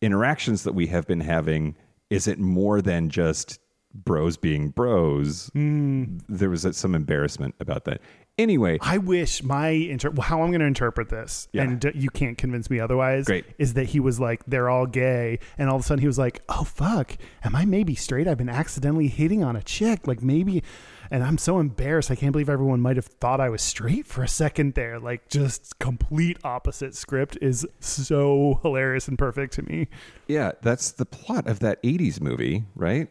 interactions 0.01 0.63
that 0.63 0.73
we 0.73 0.87
have 0.87 1.07
been 1.07 1.21
having. 1.21 1.75
Is 2.09 2.27
it 2.27 2.39
more 2.39 2.81
than 2.81 3.09
just 3.09 3.59
bros 4.03 4.37
being 4.37 4.69
bros? 4.69 5.49
Hmm. 5.53 6.17
There 6.27 6.49
was 6.49 6.67
some 6.75 6.93
embarrassment 6.95 7.55
about 7.59 7.85
that. 7.85 8.01
Anyway, 8.37 8.77
I 8.81 8.97
wish 8.97 9.43
my 9.43 9.69
inter- 9.69 10.11
how 10.21 10.41
I'm 10.41 10.49
going 10.51 10.59
to 10.59 10.65
interpret 10.67 11.07
this, 11.07 11.47
Yeah. 11.53 11.63
and 11.63 11.91
you 11.95 12.09
can't 12.09 12.37
convince 12.37 12.69
me 12.69 12.81
otherwise. 12.81 13.23
Great. 13.25 13.45
is 13.57 13.75
that 13.75 13.85
he 13.85 14.01
was 14.01 14.19
like 14.19 14.43
they're 14.45 14.69
all 14.69 14.85
gay, 14.85 15.39
and 15.57 15.69
all 15.69 15.77
of 15.77 15.81
a 15.81 15.85
sudden 15.85 16.01
he 16.01 16.07
was 16.07 16.17
like, 16.17 16.41
"Oh 16.49 16.65
fuck, 16.65 17.15
am 17.45 17.55
I 17.55 17.63
maybe 17.63 17.95
straight? 17.95 18.27
I've 18.27 18.37
been 18.37 18.49
accidentally 18.49 19.07
hitting 19.07 19.41
on 19.41 19.55
a 19.55 19.63
chick, 19.63 20.05
like 20.05 20.21
maybe." 20.21 20.63
And 21.09 21.23
I'm 21.23 21.37
so 21.37 21.59
embarrassed. 21.59 22.11
I 22.11 22.15
can't 22.15 22.31
believe 22.33 22.49
everyone 22.49 22.81
might 22.81 22.95
have 22.97 23.05
thought 23.05 23.39
I 23.39 23.47
was 23.47 23.61
straight 23.61 24.05
for 24.07 24.21
a 24.23 24.27
second 24.27 24.73
there. 24.73 24.99
Like, 24.99 25.29
just 25.29 25.77
complete 25.79 26.37
opposite 26.43 26.93
script 26.95 27.37
is 27.41 27.65
so 27.79 28.59
hilarious 28.63 29.07
and 29.07 29.17
perfect 29.17 29.53
to 29.53 29.61
me. 29.61 29.87
Yeah, 30.27 30.53
that's 30.61 30.91
the 30.91 31.05
plot 31.05 31.47
of 31.47 31.59
that 31.59 31.81
'80s 31.83 32.19
movie, 32.19 32.65
right? 32.75 33.07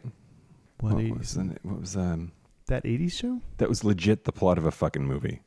What, 0.79 0.93
What 0.95 1.03
80s? 1.03 1.17
was 1.17 1.33
the, 1.35 1.55
what 1.63 1.79
was 1.79 1.95
um? 1.97 2.31
that 2.67 2.83
80s 2.83 3.11
show? 3.13 3.41
That 3.57 3.69
was 3.69 3.83
legit 3.83 4.23
the 4.25 4.31
plot 4.31 4.57
of 4.57 4.65
a 4.65 4.71
fucking 4.71 5.05
movie. 5.05 5.41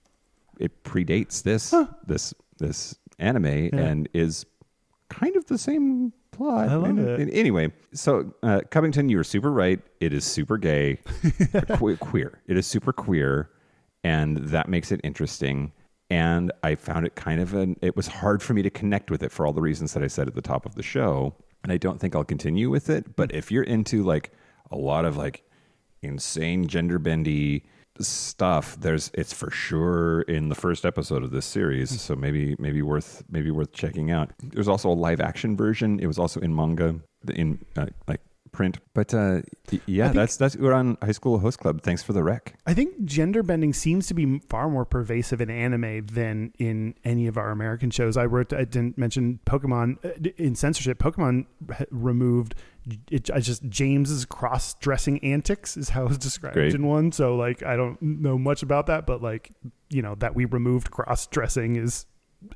It 0.58 0.82
predates 0.84 1.42
this 1.42 1.74
this 2.06 2.34
this 2.58 2.96
anime 3.18 3.70
and 3.72 4.08
is 4.12 4.44
kind 5.08 5.36
of 5.36 5.46
the 5.46 5.58
same 5.58 6.12
plot. 6.32 6.68
I 6.68 6.74
love 6.74 6.84
And- 6.90 6.98
it. 6.98 7.20
and 7.20 7.30
Anyway, 7.32 7.72
so 7.92 8.32
uh, 8.42 8.60
Cubbington, 8.70 9.08
you 9.08 9.16
were 9.16 9.24
super 9.24 9.50
right. 9.52 9.80
It 10.00 10.12
is 10.12 10.24
super 10.24 10.56
gay, 10.58 10.98
que- 11.52 11.96
queer. 11.96 12.40
It 12.46 12.56
is 12.56 12.66
super 12.66 12.92
queer, 12.92 13.50
and 14.04 14.36
that 14.38 14.68
makes 14.68 14.90
it 14.92 15.00
interesting. 15.04 15.72
And 16.10 16.50
I 16.62 16.74
found 16.74 17.04
it 17.06 17.14
kind 17.16 17.40
of 17.40 17.54
an. 17.54 17.76
It 17.82 17.94
was 17.96 18.06
hard 18.06 18.42
for 18.42 18.54
me 18.54 18.62
to 18.62 18.70
connect 18.70 19.10
with 19.10 19.22
it 19.22 19.30
for 19.30 19.46
all 19.46 19.52
the 19.52 19.60
reasons 19.60 19.92
that 19.94 20.02
I 20.02 20.06
said 20.06 20.26
at 20.26 20.34
the 20.34 20.42
top 20.42 20.64
of 20.66 20.74
the 20.74 20.82
show. 20.82 21.34
And 21.62 21.70
I 21.72 21.76
don't 21.76 22.00
think 22.00 22.14
I'll 22.16 22.24
continue 22.24 22.70
with 22.70 22.88
it. 22.88 23.14
But 23.16 23.34
if 23.34 23.50
you're 23.52 23.64
into 23.64 24.02
like 24.04 24.32
a 24.70 24.76
lot 24.76 25.04
of 25.04 25.16
like 25.16 25.44
insane 26.02 26.66
gender 26.66 26.98
bendy 26.98 27.64
stuff. 28.00 28.76
There's 28.78 29.10
it's 29.14 29.32
for 29.32 29.50
sure 29.50 30.22
in 30.22 30.48
the 30.48 30.54
first 30.54 30.84
episode 30.86 31.24
of 31.24 31.30
this 31.30 31.46
series 31.46 32.00
so 32.00 32.14
maybe 32.14 32.54
maybe 32.58 32.82
worth 32.82 33.22
maybe 33.30 33.50
worth 33.50 33.72
checking 33.72 34.10
out. 34.10 34.32
There's 34.42 34.68
also 34.68 34.90
a 34.90 34.94
live 34.94 35.20
action 35.20 35.56
version. 35.56 35.98
It 36.00 36.06
was 36.06 36.18
also 36.18 36.40
in 36.40 36.54
manga 36.54 37.00
in 37.34 37.58
uh, 37.76 37.86
like 38.06 38.20
print. 38.52 38.78
But 38.94 39.12
uh 39.12 39.42
yeah 39.86 40.08
that's 40.08 40.36
that's 40.36 40.56
Ouran 40.56 41.02
High 41.02 41.12
School 41.12 41.38
Host 41.38 41.58
Club. 41.58 41.82
Thanks 41.82 42.02
for 42.02 42.12
the 42.12 42.22
rec. 42.22 42.54
I 42.66 42.74
think 42.74 43.04
gender 43.04 43.42
bending 43.42 43.72
seems 43.72 44.06
to 44.08 44.14
be 44.14 44.40
far 44.48 44.70
more 44.70 44.84
pervasive 44.84 45.40
in 45.40 45.50
anime 45.50 46.06
than 46.06 46.52
in 46.58 46.94
any 47.04 47.26
of 47.26 47.36
our 47.36 47.50
American 47.50 47.90
shows. 47.90 48.16
I 48.16 48.26
wrote, 48.26 48.52
I 48.52 48.64
didn't 48.64 48.96
mention 48.96 49.40
Pokemon 49.44 50.04
uh, 50.04 50.30
in 50.36 50.54
censorship. 50.54 50.98
Pokemon 50.98 51.46
removed 51.90 52.54
it. 53.10 53.30
I 53.30 53.40
just 53.40 53.68
James's 53.68 54.24
cross 54.24 54.74
dressing 54.74 55.22
antics 55.24 55.76
is 55.76 55.88
how 55.90 56.06
it's 56.06 56.18
described 56.18 56.54
Great. 56.54 56.74
in 56.74 56.86
one. 56.86 57.12
So 57.12 57.36
like, 57.36 57.62
I 57.62 57.76
don't 57.76 58.00
know 58.00 58.38
much 58.38 58.62
about 58.62 58.86
that, 58.86 59.06
but 59.06 59.22
like, 59.22 59.52
you 59.90 60.02
know, 60.02 60.14
that 60.16 60.34
we 60.34 60.44
removed 60.44 60.90
cross 60.90 61.26
dressing 61.26 61.76
is 61.76 62.06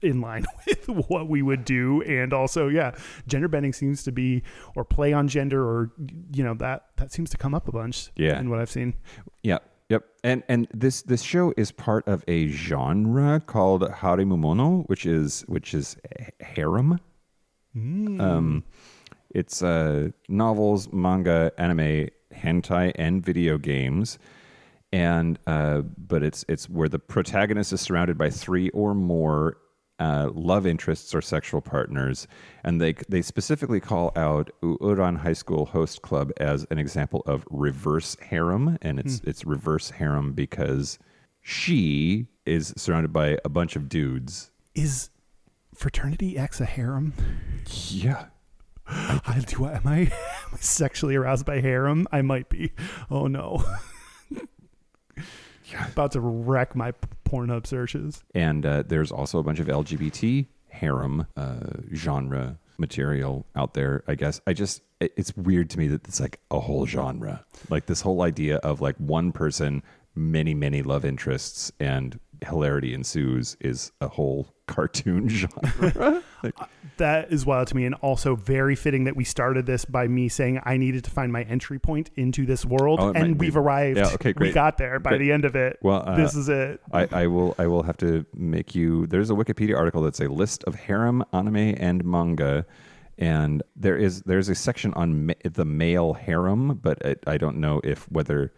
in 0.00 0.20
line 0.20 0.44
with 0.66 0.88
what 1.08 1.28
we 1.28 1.42
would 1.42 1.64
do 1.64 2.02
and 2.02 2.32
also 2.32 2.68
yeah 2.68 2.92
gender 3.26 3.48
bending 3.48 3.72
seems 3.72 4.04
to 4.04 4.12
be 4.12 4.40
or 4.76 4.84
play 4.84 5.12
on 5.12 5.26
gender 5.26 5.60
or 5.60 5.90
you 6.32 6.44
know 6.44 6.54
that 6.54 6.84
that 6.98 7.10
seems 7.10 7.28
to 7.30 7.36
come 7.36 7.52
up 7.52 7.66
a 7.66 7.72
bunch 7.72 8.08
Yeah. 8.14 8.38
in 8.38 8.48
what 8.48 8.60
i've 8.60 8.70
seen 8.70 8.94
Yep, 9.42 9.68
yep. 9.88 10.04
And 10.22 10.44
and 10.48 10.68
this 10.72 11.02
this 11.02 11.20
show 11.22 11.52
is 11.56 11.72
part 11.72 12.06
of 12.06 12.22
a 12.28 12.46
genre 12.46 13.40
called 13.40 13.82
hāremumono, 13.82 14.84
which 14.88 15.04
is 15.04 15.40
which 15.48 15.74
is 15.74 15.96
harem. 16.38 17.00
Um, 17.74 18.64
it's 19.34 19.62
uh, 19.62 20.10
novels, 20.28 20.92
manga, 20.92 21.52
anime, 21.58 22.08
hentai, 22.34 22.92
and 22.96 23.24
video 23.24 23.58
games. 23.58 24.18
And 24.92 25.38
uh, 25.46 25.80
but 25.82 26.22
it's 26.22 26.44
it's 26.48 26.68
where 26.68 26.88
the 26.88 26.98
protagonist 26.98 27.72
is 27.72 27.80
surrounded 27.80 28.18
by 28.18 28.28
three 28.28 28.68
or 28.70 28.94
more 28.94 29.56
uh, 29.98 30.30
love 30.34 30.66
interests 30.66 31.14
or 31.14 31.22
sexual 31.22 31.60
partners, 31.62 32.26
and 32.64 32.80
they 32.80 32.94
they 33.08 33.22
specifically 33.22 33.80
call 33.80 34.12
out 34.16 34.50
Ouran 34.62 35.16
High 35.18 35.32
School 35.32 35.64
Host 35.66 36.02
Club 36.02 36.30
as 36.38 36.66
an 36.70 36.78
example 36.78 37.22
of 37.24 37.46
reverse 37.50 38.16
harem, 38.20 38.78
and 38.82 38.98
it's 38.98 39.20
it's 39.24 39.46
reverse 39.46 39.90
harem 39.90 40.32
because 40.32 40.98
she 41.40 42.26
is 42.44 42.74
surrounded 42.76 43.12
by 43.12 43.38
a 43.44 43.48
bunch 43.48 43.76
of 43.76 43.88
dudes. 43.88 44.50
is 44.74 45.08
fraternity 45.74 46.36
X 46.36 46.60
a 46.60 46.66
harem? 46.66 47.14
Yeah, 47.88 48.26
I, 48.86 49.42
do 49.46 49.64
I, 49.64 49.72
am 49.74 49.86
I 49.86 49.98
am 50.00 50.08
I 50.52 50.56
sexually 50.58 51.14
aroused 51.16 51.46
by 51.46 51.60
harem? 51.60 52.06
I 52.12 52.22
might 52.22 52.48
be. 52.48 52.72
Oh 53.10 53.26
no. 53.26 53.64
yeah. 55.70 55.88
About 55.92 56.12
to 56.12 56.20
wreck 56.20 56.74
my 56.76 56.92
Pornhub 57.28 57.66
searches. 57.66 58.22
and 58.34 58.66
uh, 58.66 58.82
there's 58.86 59.10
also 59.12 59.38
a 59.38 59.42
bunch 59.42 59.58
of 59.58 59.66
LGBT 59.68 60.46
harem 60.68 61.26
uh, 61.36 61.60
genre 61.94 62.58
material 62.78 63.46
out 63.56 63.74
there. 63.74 64.02
I 64.08 64.14
guess 64.14 64.40
I 64.46 64.52
just 64.52 64.82
it- 65.00 65.12
it's 65.16 65.34
weird 65.36 65.70
to 65.70 65.78
me 65.78 65.86
that 65.88 66.06
it's 66.06 66.20
like 66.20 66.40
a 66.50 66.60
whole 66.60 66.86
genre, 66.86 67.44
like 67.70 67.86
this 67.86 68.00
whole 68.02 68.22
idea 68.22 68.56
of 68.58 68.80
like 68.80 68.96
one 68.96 69.32
person, 69.32 69.82
many 70.14 70.52
many 70.54 70.82
love 70.82 71.04
interests, 71.04 71.72
and 71.80 72.18
hilarity 72.44 72.92
ensues 72.92 73.56
is 73.60 73.92
a 74.00 74.08
whole 74.08 74.48
cartoon 74.66 75.28
genre. 75.28 76.21
Like, 76.42 76.54
That 76.98 77.32
is 77.32 77.46
wild 77.46 77.68
to 77.68 77.76
me, 77.76 77.84
and 77.84 77.94
also 77.96 78.36
very 78.36 78.74
fitting 78.74 79.04
that 79.04 79.16
we 79.16 79.24
started 79.24 79.66
this 79.66 79.84
by 79.84 80.08
me 80.08 80.28
saying 80.28 80.60
I 80.64 80.76
needed 80.76 81.04
to 81.04 81.10
find 81.10 81.32
my 81.32 81.42
entry 81.42 81.78
point 81.78 82.10
into 82.16 82.44
this 82.46 82.64
world, 82.64 83.00
Oh, 83.00 83.12
and 83.12 83.38
we've 83.38 83.56
arrived. 83.56 83.98
Yeah, 83.98 84.10
okay, 84.14 84.34
We 84.36 84.52
got 84.52 84.78
there 84.78 84.98
by 84.98 85.10
Great. 85.10 85.18
the 85.18 85.32
end 85.32 85.44
of 85.44 85.56
it. 85.56 85.78
Well, 85.82 86.02
uh, 86.06 86.16
this 86.16 86.34
is 86.34 86.48
it. 86.48 86.80
I, 86.92 87.08
I 87.12 87.26
will 87.26 87.54
I 87.58 87.66
will 87.66 87.82
have 87.82 87.96
to 87.98 88.24
make 88.34 88.74
you. 88.74 89.06
There's 89.06 89.30
a 89.30 89.34
Wikipedia 89.34 89.76
article 89.76 90.02
that's 90.02 90.20
a 90.20 90.28
list 90.28 90.64
of 90.64 90.74
harem, 90.74 91.24
anime, 91.32 91.56
and 91.78 92.04
manga, 92.04 92.66
and 93.18 93.62
there 93.76 93.96
is 93.96 94.22
there's 94.22 94.48
a 94.48 94.54
section 94.54 94.92
on 94.94 95.26
ma- 95.26 95.34
the 95.44 95.64
male 95.64 96.14
harem, 96.14 96.74
but 96.82 97.00
it, 97.02 97.22
I 97.26 97.36
don't 97.38 97.56
know 97.58 97.80
if 97.84 98.10
whether 98.10 98.52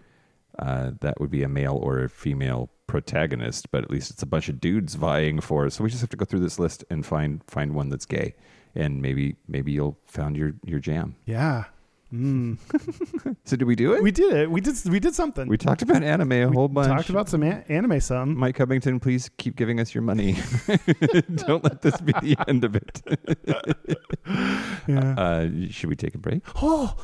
uh, 0.59 0.93
that 1.01 1.21
would 1.21 1.31
be 1.31 1.43
a 1.43 1.49
male 1.49 1.79
or 1.83 2.05
a 2.05 2.09
female 2.09 2.71
protagonist. 2.95 3.71
But 3.73 3.83
at 3.85 3.91
least 3.91 4.11
it's 4.11 4.23
a 4.23 4.27
bunch 4.27 4.49
of 4.49 4.61
dudes 4.61 4.95
vying 4.95 5.41
for. 5.41 5.69
So 5.71 5.83
we 5.85 5.91
just 5.91 6.01
have 6.01 6.11
to 6.11 6.17
go 6.17 6.25
through 6.25 6.41
this 6.41 6.59
list 6.59 6.85
and 6.91 7.05
find 7.05 7.41
find 7.49 7.75
one 7.75 7.89
that's 7.89 8.07
gay, 8.07 8.35
and 8.75 9.03
maybe 9.03 9.37
maybe 9.49 9.73
you'll 9.73 9.99
found 10.07 10.37
your 10.37 10.53
your 10.65 10.79
jam. 10.79 11.17
Yeah. 11.27 11.65
Mm. 12.13 12.59
So 13.47 13.57
did 13.57 13.65
we 13.67 13.75
do 13.77 13.93
it? 13.95 14.03
we 14.03 14.11
did 14.13 14.33
it. 14.33 14.51
We 14.51 14.61
did. 14.61 14.75
We 14.87 15.01
did 15.01 15.15
something. 15.15 15.49
We 15.49 15.59
talked 15.59 15.83
about 15.83 16.03
anime 16.03 16.33
a 16.33 16.47
whole 16.51 16.69
bunch. 16.69 16.89
talked 16.89 17.11
about 17.11 17.29
some 17.29 17.43
anime. 17.43 18.01
Some. 18.01 18.39
Mike 18.39 18.57
Cubbington, 18.57 19.01
please 19.03 19.29
keep 19.37 19.55
giving 19.57 19.81
us 19.81 19.95
your 19.95 20.03
money. 20.03 20.37
Don't 21.47 21.63
let 21.65 21.83
this 21.83 22.01
be 22.01 22.13
the 22.13 22.37
end 22.49 22.65
of 22.65 22.77
it. 22.77 23.03
Yeah. 24.87 25.15
Uh, 25.17 25.49
should 25.71 25.89
we 25.89 25.97
take 25.97 26.15
a 26.15 26.19
break? 26.19 26.43
Oh, 26.63 26.95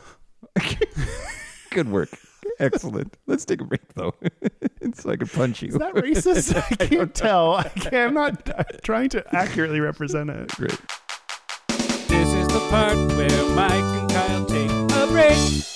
Good 1.71 1.89
work. 1.91 2.11
Excellent. 2.61 3.17
Let's 3.27 3.45
take 3.45 3.61
a 3.61 3.65
break 3.65 3.95
though, 3.95 4.15
so 4.95 5.11
I 5.11 5.17
can 5.17 5.27
punch 5.29 5.63
you. 5.63 5.69
Is 5.69 5.75
that 5.79 5.95
racist? 5.95 6.55
I 6.81 6.87
can't 6.87 7.15
tell. 7.15 7.55
I 7.55 7.65
can't, 7.65 7.95
I'm 7.95 8.15
not 8.15 8.51
I'm 8.57 8.65
trying 8.83 9.09
to 9.11 9.35
accurately 9.35 9.81
represent 9.81 10.31
it. 10.31 10.49
Great. 10.57 10.79
This 12.09 12.35
is 12.35 12.49
the 12.49 12.61
part 12.71 12.97
where 12.97 13.55
Mike 13.55 13.73
and 13.73 14.11
Kyle 14.11 14.45
take 14.45 14.71
a 14.71 15.07
break. 15.11 15.70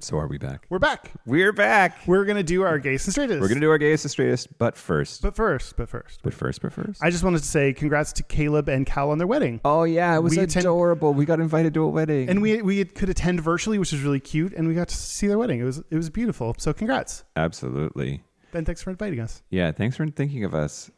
So 0.00 0.16
are 0.16 0.28
we 0.28 0.38
back? 0.38 0.64
We're 0.70 0.78
back. 0.78 1.10
We're 1.26 1.52
back. 1.52 1.98
We're 2.06 2.24
gonna 2.24 2.44
do 2.44 2.62
our 2.62 2.78
gays 2.78 3.04
and 3.06 3.12
straightest. 3.12 3.40
We're 3.40 3.48
gonna 3.48 3.60
do 3.60 3.68
our 3.70 3.78
gayest 3.78 4.04
and 4.04 4.10
straightest, 4.12 4.56
but 4.56 4.76
first, 4.76 5.22
But 5.22 5.34
first, 5.34 5.76
but 5.76 5.88
first, 5.88 6.20
but 6.22 6.32
first, 6.32 6.62
but 6.62 6.72
first. 6.72 7.02
I 7.02 7.10
just 7.10 7.24
wanted 7.24 7.38
to 7.40 7.44
say 7.44 7.72
congrats 7.72 8.12
to 8.14 8.22
Caleb 8.22 8.68
and 8.68 8.86
Cal 8.86 9.10
on 9.10 9.18
their 9.18 9.26
wedding. 9.26 9.60
oh 9.64 9.82
yeah, 9.82 10.14
it 10.14 10.22
was 10.22 10.36
We 10.36 10.42
attend- 10.44 10.66
adorable. 10.66 11.14
we 11.14 11.24
got 11.24 11.40
invited 11.40 11.74
to 11.74 11.82
a 11.82 11.88
wedding, 11.88 12.28
And 12.28 12.40
we 12.40 12.62
we 12.62 12.84
could 12.84 13.08
attend 13.08 13.40
virtually, 13.40 13.76
which 13.80 13.90
was 13.90 14.00
really 14.02 14.20
cute, 14.20 14.52
and 14.52 14.68
we 14.68 14.74
got 14.74 14.86
to 14.88 14.96
see 14.96 15.26
their 15.26 15.36
wedding. 15.38 15.58
It 15.58 15.64
was 15.64 15.78
it 15.90 15.96
was 15.96 16.10
beautiful. 16.10 16.54
So 16.58 16.72
congrats. 16.72 17.24
absolutely. 17.34 18.22
Ben, 18.52 18.64
thanks 18.64 18.80
for 18.80 18.90
inviting 18.90 19.18
us. 19.18 19.42
Yeah, 19.50 19.72
thanks 19.72 19.96
for 19.96 20.06
thinking 20.06 20.44
of 20.44 20.54
us. 20.54 20.92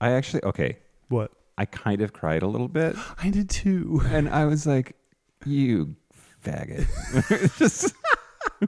I 0.00 0.10
actually 0.10 0.42
okay. 0.42 0.78
What? 1.10 1.30
I 1.56 1.64
kind 1.64 2.00
of 2.02 2.12
cried 2.12 2.42
a 2.42 2.48
little 2.48 2.66
bit, 2.68 2.96
I 3.22 3.30
did 3.30 3.48
too. 3.48 4.02
and 4.06 4.28
I 4.28 4.46
was 4.46 4.66
like, 4.66 4.96
"You 5.46 5.94
faggot." 6.44 7.58
Just 7.58 7.94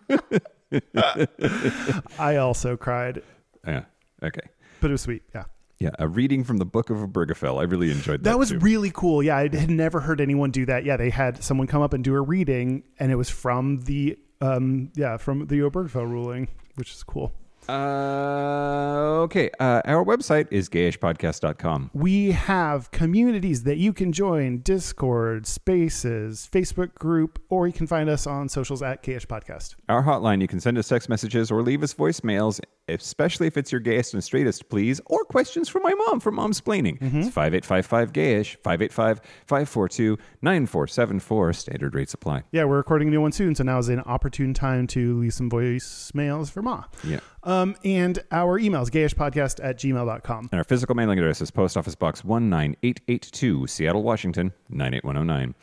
I 2.19 2.37
also 2.37 2.77
cried, 2.77 3.23
yeah. 3.67 3.85
Okay. 4.23 4.41
but 4.81 4.91
it 4.91 4.93
was 4.93 5.03
sweet. 5.03 5.23
Yeah. 5.35 5.45
Yeah, 5.79 5.91
a 5.99 6.09
reading 6.09 6.43
from 6.43 6.57
the 6.57 6.65
Book 6.65 6.89
of 6.89 6.97
Obergefell. 6.97 7.61
I 7.61 7.65
really 7.65 7.91
enjoyed 7.91 8.21
that. 8.21 8.31
That 8.31 8.39
was 8.39 8.49
too. 8.49 8.59
really 8.61 8.91
cool. 8.95 9.23
Yeah, 9.23 9.37
I 9.37 9.55
had 9.55 9.69
never 9.69 10.01
heard 10.01 10.23
anyone 10.23 10.51
do 10.51 10.65
that. 10.65 10.87
Yeah, 10.87 10.97
they 10.97 11.11
had 11.11 11.45
someone 11.45 11.67
come 11.67 11.83
up 11.83 11.93
and 11.93 12.03
do 12.03 12.15
a 12.15 12.21
reading, 12.23 12.83
and 12.99 13.13
it 13.13 13.17
was 13.17 13.29
from 13.29 13.81
the 13.81 14.19
um 14.41 14.91
yeah 14.95 15.19
from 15.19 15.47
the 15.47 15.61
Obergefell 15.61 16.09
ruling, 16.09 16.49
which 16.77 16.93
is 16.93 17.03
cool. 17.03 17.35
Uh, 17.69 19.23
okay. 19.23 19.51
Uh, 19.59 19.83
our 19.85 20.05
website 20.05 20.47
is 20.51 20.69
gayishpodcast.com. 20.69 21.91
We 21.95 22.31
have 22.33 22.91
communities 22.91 23.65
that 23.65 23.77
you 23.79 23.93
can 23.93 24.13
join: 24.13 24.59
Discord, 24.59 25.47
Spaces, 25.47 26.49
Facebook 26.51 26.95
group, 26.95 27.41
or 27.49 27.67
you 27.67 27.73
can 27.73 27.87
find 27.87 28.09
us 28.09 28.27
on 28.27 28.49
socials 28.49 28.83
at 28.83 29.03
KH 29.03 29.27
Podcast. 29.29 29.75
Our 29.89 30.03
hotline, 30.03 30.41
you 30.41 30.49
can 30.49 30.61
send 30.61 30.79
us 30.79 30.89
text 30.89 31.09
messages 31.09 31.51
or 31.51 31.63
leave 31.63 31.83
us 31.83 31.95
voicemails, 31.95 32.61
especially 32.89 33.47
if 33.47 33.57
it's 33.57 33.73
your 33.73 33.81
gayest 33.81 34.15
and 34.15 34.23
straightest, 34.23 34.69
please, 34.69 35.01
or 35.07 35.25
questions 35.25 35.69
from 35.69 35.83
my 35.83 35.95
mom 35.95 36.21
for 36.21 36.31
mom's 36.31 36.61
splaining. 36.61 36.97
It's 37.03 37.29
5855 37.35 38.13
gayish, 38.13 38.57
585 38.63 39.21
542 39.47 40.19
9474. 40.43 41.53
Standard 41.53 41.95
rates 41.95 42.15
apply. 42.15 42.43
Yeah, 42.53 42.65
we're 42.65 42.77
recording 42.77 43.09
a 43.09 43.11
new 43.11 43.21
one 43.21 43.33
soon, 43.33 43.55
so 43.55 43.65
now 43.65 43.79
is 43.79 43.89
an 43.89 44.01
opportune 44.07 44.55
time 44.55 44.87
to 44.89 45.19
leave 45.19 45.35
some 45.35 45.51
voicemails 45.51 46.51
for 46.51 46.63
Ma. 46.63 46.85
Yeah. 47.03 47.21
Um, 47.43 47.56
and 47.85 48.19
our 48.31 48.61
emails, 48.61 48.89
gayishpodcast 48.91 49.65
at 49.65 49.79
gmail.com. 49.79 50.49
And 50.53 50.59
our 50.59 50.65
physical 50.65 50.95
mailing 50.95 51.19
address 51.19 51.41
is 51.41 51.51
Post 51.51 51.77
Office 51.77 51.95
Box 51.95 52.25
19882, 52.25 53.67
Seattle, 53.67 54.03
Washington, 54.03 54.53
98109. 54.69 55.55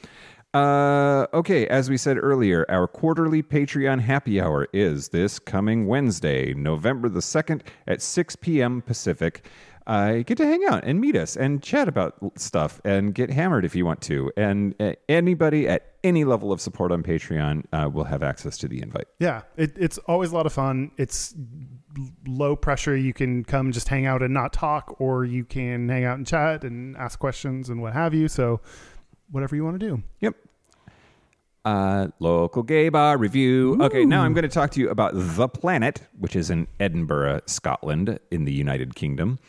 Uh, 0.54 1.26
okay, 1.34 1.66
as 1.68 1.90
we 1.90 1.98
said 1.98 2.16
earlier, 2.16 2.64
our 2.70 2.88
quarterly 2.88 3.42
Patreon 3.42 4.00
happy 4.00 4.40
hour 4.40 4.68
is 4.72 5.10
this 5.10 5.40
coming 5.40 5.88
Wednesday, 5.88 6.54
November 6.54 7.10
the 7.10 7.22
2nd 7.22 7.62
at 7.88 8.04
6 8.04 8.36
p.m. 8.36 8.82
Pacific. 8.84 9.46
Uh, 9.86 10.18
get 10.18 10.38
to 10.38 10.46
hang 10.46 10.64
out 10.66 10.84
and 10.84 11.02
meet 11.02 11.16
us 11.16 11.36
and 11.36 11.62
chat 11.62 11.88
about 11.88 12.16
stuff 12.38 12.80
and 12.86 13.14
get 13.14 13.30
hammered 13.30 13.66
if 13.66 13.76
you 13.76 13.86
want 13.86 14.02
to. 14.02 14.32
And 14.38 14.76
uh, 14.80 14.94
anybody 15.10 15.68
at 15.68 15.94
any 16.04 16.24
level 16.24 16.52
of 16.52 16.62
support 16.62 16.92
on 16.92 17.04
Patreon 17.04 17.66
uh, 17.74 17.90
will 17.90 18.04
have 18.04 18.24
access 18.24 18.58
to 18.60 18.68
the 18.68 18.82
invite. 18.82 19.08
Yeah, 19.20 19.42
it, 19.58 19.74
it's 19.78 19.98
always 20.00 20.32
a 20.32 20.36
lot 20.36 20.46
of 20.46 20.54
fun. 20.54 20.92
It's 20.98 21.36
low 22.28 22.56
pressure. 22.56 22.96
You 22.96 23.14
can 23.14 23.44
come 23.44 23.72
just 23.72 23.88
hang 23.88 24.06
out 24.06 24.22
and 24.22 24.34
not 24.34 24.54
talk, 24.54 25.00
or 25.00 25.26
you 25.26 25.46
can 25.46 25.90
hang 25.90 26.06
out 26.06 26.18
and 26.18 26.28
chat 26.28 26.64
and 26.64 26.96
ask 26.98 27.20
questions 27.20 27.70
and 27.70 27.82
what 27.82 27.94
have 27.94 28.14
you. 28.14 28.28
So, 28.28 28.62
whatever 29.32 29.56
you 29.56 29.64
want 29.64 29.80
to 29.80 29.86
do. 29.86 30.04
Yep. 30.20 30.36
Uh, 31.66 32.08
local 32.20 32.62
gay 32.62 32.90
bar 32.90 33.18
review. 33.18 33.78
Okay, 33.82 34.04
now 34.04 34.24
I'm 34.24 34.34
going 34.34 34.44
to 34.44 34.50
talk 34.50 34.72
to 34.72 34.82
you 34.82 34.90
about 34.90 35.14
The 35.16 35.48
Planet, 35.48 36.02
which 36.20 36.36
is 36.36 36.50
in 36.50 36.68
Edinburgh, 36.80 37.42
Scotland, 37.46 38.20
in 38.32 38.44
the 38.44 38.52
United 38.52 38.96
Kingdom. 38.96 39.40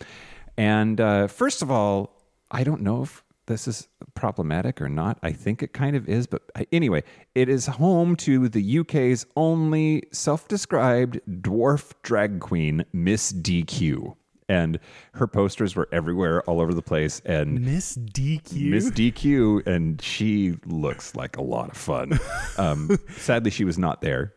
And 0.57 1.01
uh, 1.01 1.27
first 1.27 1.61
of 1.61 1.73
all, 1.73 2.23
I 2.53 2.63
don't 2.63 2.83
know 2.83 3.03
if 3.03 3.25
this 3.47 3.67
is 3.67 3.89
problematic 4.15 4.81
or 4.81 4.89
not. 4.89 5.19
I 5.23 5.33
think 5.33 5.63
it 5.63 5.73
kind 5.73 5.97
of 5.97 6.09
is, 6.09 6.27
but 6.27 6.43
anyway, 6.73 7.03
it 7.35 7.49
is 7.49 7.67
home 7.67 8.17
to 8.17 8.49
the 8.49 8.79
UK's 8.79 9.27
only 9.37 10.05
self 10.13 10.49
described 10.49 11.21
dwarf 11.29 11.93
drag 12.03 12.41
queen, 12.41 12.85
Miss 12.93 13.33
DQ. 13.33 14.17
And 14.49 14.79
her 15.15 15.27
posters 15.27 15.75
were 15.75 15.89
everywhere, 15.91 16.43
all 16.43 16.61
over 16.61 16.75
the 16.75 16.83
place. 16.83 17.23
And 17.25 17.65
Miss 17.65 17.97
DQ. 17.97 18.71
Miss 18.71 18.91
DQ, 18.91 19.67
and 19.67 20.01
she 20.03 20.57
looks 20.67 21.15
like 21.15 21.37
a 21.37 21.43
lot 21.43 21.71
of 21.71 21.77
fun. 21.77 22.19
Um, 22.57 22.99
sadly, 23.17 23.51
she 23.51 23.65
was 23.65 23.79
not 23.79 24.01
there 24.01 24.33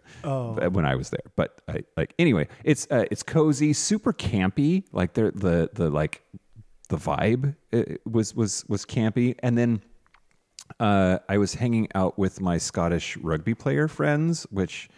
when 0.69 0.85
I 0.85 0.95
was 0.95 1.11
there. 1.11 1.21
But 1.35 1.61
I, 1.67 1.83
like 1.95 2.15
anyway, 2.17 2.47
it's 2.63 2.87
uh, 2.89 3.05
it's 3.11 3.21
cozy, 3.21 3.73
super 3.73 4.11
campy. 4.11 4.85
Like 4.91 5.13
the 5.13 5.31
the 5.35 5.69
the 5.73 5.89
like 5.91 6.23
the 6.89 6.97
vibe 6.97 7.55
uh, 7.73 7.83
was 8.09 8.33
was 8.33 8.65
was 8.67 8.85
campy, 8.85 9.35
and 9.39 9.57
then. 9.57 9.81
Uh, 10.81 11.17
I 11.29 11.37
was 11.37 11.53
hanging 11.53 11.87
out 11.95 12.19
with 12.19 12.41
my 12.41 12.57
Scottish 12.57 13.15
rugby 13.17 13.53
player 13.53 13.87
friends, 13.87 14.45
which 14.51 14.89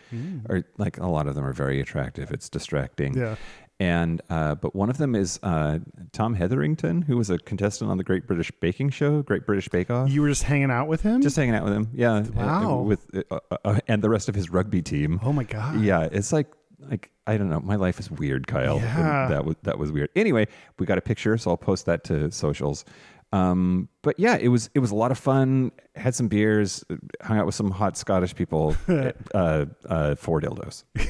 are 0.50 0.64
like 0.80 0.98
a 0.98 1.06
lot 1.06 1.28
of 1.28 1.36
them 1.36 1.46
are 1.46 1.54
very 1.54 1.80
attractive. 1.80 2.32
It's 2.32 2.50
distracting. 2.50 3.16
Yeah. 3.16 3.36
And 3.82 4.22
uh, 4.30 4.56
but 4.56 4.76
one 4.76 4.90
of 4.90 4.98
them 4.98 5.16
is 5.16 5.40
uh, 5.42 5.80
Tom 6.12 6.34
Hetherington, 6.34 7.02
who 7.04 7.16
was 7.16 7.30
a 7.30 7.38
contestant 7.38 7.90
on 7.90 7.98
the 7.98 8.04
Great 8.04 8.28
British 8.28 8.52
Baking 8.60 8.90
Show, 8.90 9.22
Great 9.22 9.46
British 9.46 9.70
Bake 9.70 9.90
Off. 9.90 10.10
You 10.10 10.22
were 10.22 10.28
just 10.28 10.44
hanging 10.44 10.70
out 10.70 10.90
with 10.90 11.02
him? 11.02 11.22
Just 11.22 11.38
hanging 11.38 11.56
out 11.56 11.64
with 11.64 11.72
him, 11.74 11.90
yeah. 11.94 12.16
uh, 12.16 12.24
Wow. 12.36 12.82
with 12.82 13.06
uh, 13.32 13.40
uh, 13.52 13.58
uh, 13.64 13.80
and 13.88 14.02
the 14.02 14.10
rest 14.10 14.28
of 14.28 14.36
his 14.36 14.50
rugby 14.50 14.82
team. 14.82 15.20
oh 15.24 15.32
my 15.32 15.46
God. 15.46 15.80
Yeah, 15.82 16.10
it's 16.12 16.34
like 16.34 16.48
like 16.90 17.10
I 17.26 17.38
don't 17.38 17.50
know. 17.50 17.62
My 17.62 17.76
life 17.78 18.00
is 18.02 18.12
weird, 18.12 18.48
Kyle. 18.48 18.76
And 18.80 18.84
Yeah. 18.84 19.28
that 19.30 19.46
was 19.46 19.56
that 19.64 19.80
was 19.80 19.94
weird. 19.94 20.10
Anyway, 20.14 20.48
we 20.78 20.86
got 20.86 20.98
a 20.98 21.02
picture, 21.02 21.38
so 21.38 21.52
I'll 21.52 21.58
post 21.58 21.86
that 21.86 22.04
to 22.06 22.32
socials. 22.32 22.84
Um, 23.32 23.88
but 24.02 24.20
yeah, 24.20 24.36
it 24.36 24.50
was 24.50 24.70
it 24.74 24.80
was 24.80 24.92
a 24.92 24.96
lot 24.96 25.12
of 25.12 25.18
fun. 25.18 25.72
Had 25.96 26.16
some 26.16 26.28
beers, 26.28 26.84
hung 27.22 27.38
out 27.38 27.46
with 27.46 27.56
some 27.56 27.72
hot 27.72 27.96
Scottish 27.96 28.36
people. 28.36 28.76
uh, 28.90 29.66
uh, 29.86 30.16
four 30.16 30.42
dildos. 30.42 30.84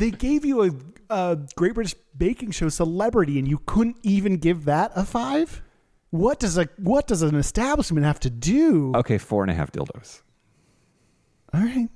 They 0.00 0.10
gave 0.10 0.46
you 0.46 0.62
a, 0.64 0.70
a 1.10 1.38
Great 1.56 1.74
British 1.74 1.94
Baking 2.16 2.52
Show 2.52 2.70
celebrity, 2.70 3.38
and 3.38 3.46
you 3.46 3.58
couldn't 3.66 3.98
even 4.02 4.38
give 4.38 4.64
that 4.64 4.92
a 4.96 5.04
five. 5.04 5.62
What 6.08 6.40
does 6.40 6.56
a 6.56 6.70
what 6.78 7.06
does 7.06 7.20
an 7.20 7.34
establishment 7.34 8.06
have 8.06 8.18
to 8.20 8.30
do? 8.30 8.92
Okay, 8.96 9.18
four 9.18 9.44
and 9.44 9.50
a 9.50 9.54
half 9.54 9.70
dildos. 9.70 10.22
All 11.52 11.60
right, 11.60 11.88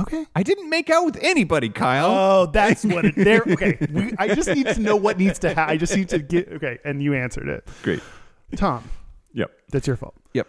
okay. 0.00 0.26
I 0.36 0.42
didn't 0.42 0.68
make 0.68 0.90
out 0.90 1.06
with 1.06 1.16
anybody, 1.22 1.70
Kyle. 1.70 2.10
Oh, 2.10 2.46
that's 2.46 2.84
what 2.84 3.06
it. 3.06 3.14
There. 3.16 3.42
Okay, 3.48 3.78
we, 3.90 4.12
I 4.18 4.34
just 4.34 4.50
need 4.50 4.66
to 4.66 4.78
know 4.80 4.94
what 4.94 5.16
needs 5.16 5.38
to 5.38 5.48
happen. 5.54 5.72
I 5.72 5.78
just 5.78 5.96
need 5.96 6.10
to 6.10 6.18
get. 6.18 6.52
Okay, 6.52 6.78
and 6.84 7.02
you 7.02 7.14
answered 7.14 7.48
it, 7.48 7.66
Great. 7.82 8.02
Tom. 8.54 8.84
Yep. 9.32 9.50
That's 9.70 9.86
your 9.86 9.96
fault. 9.96 10.14
Yep. 10.34 10.46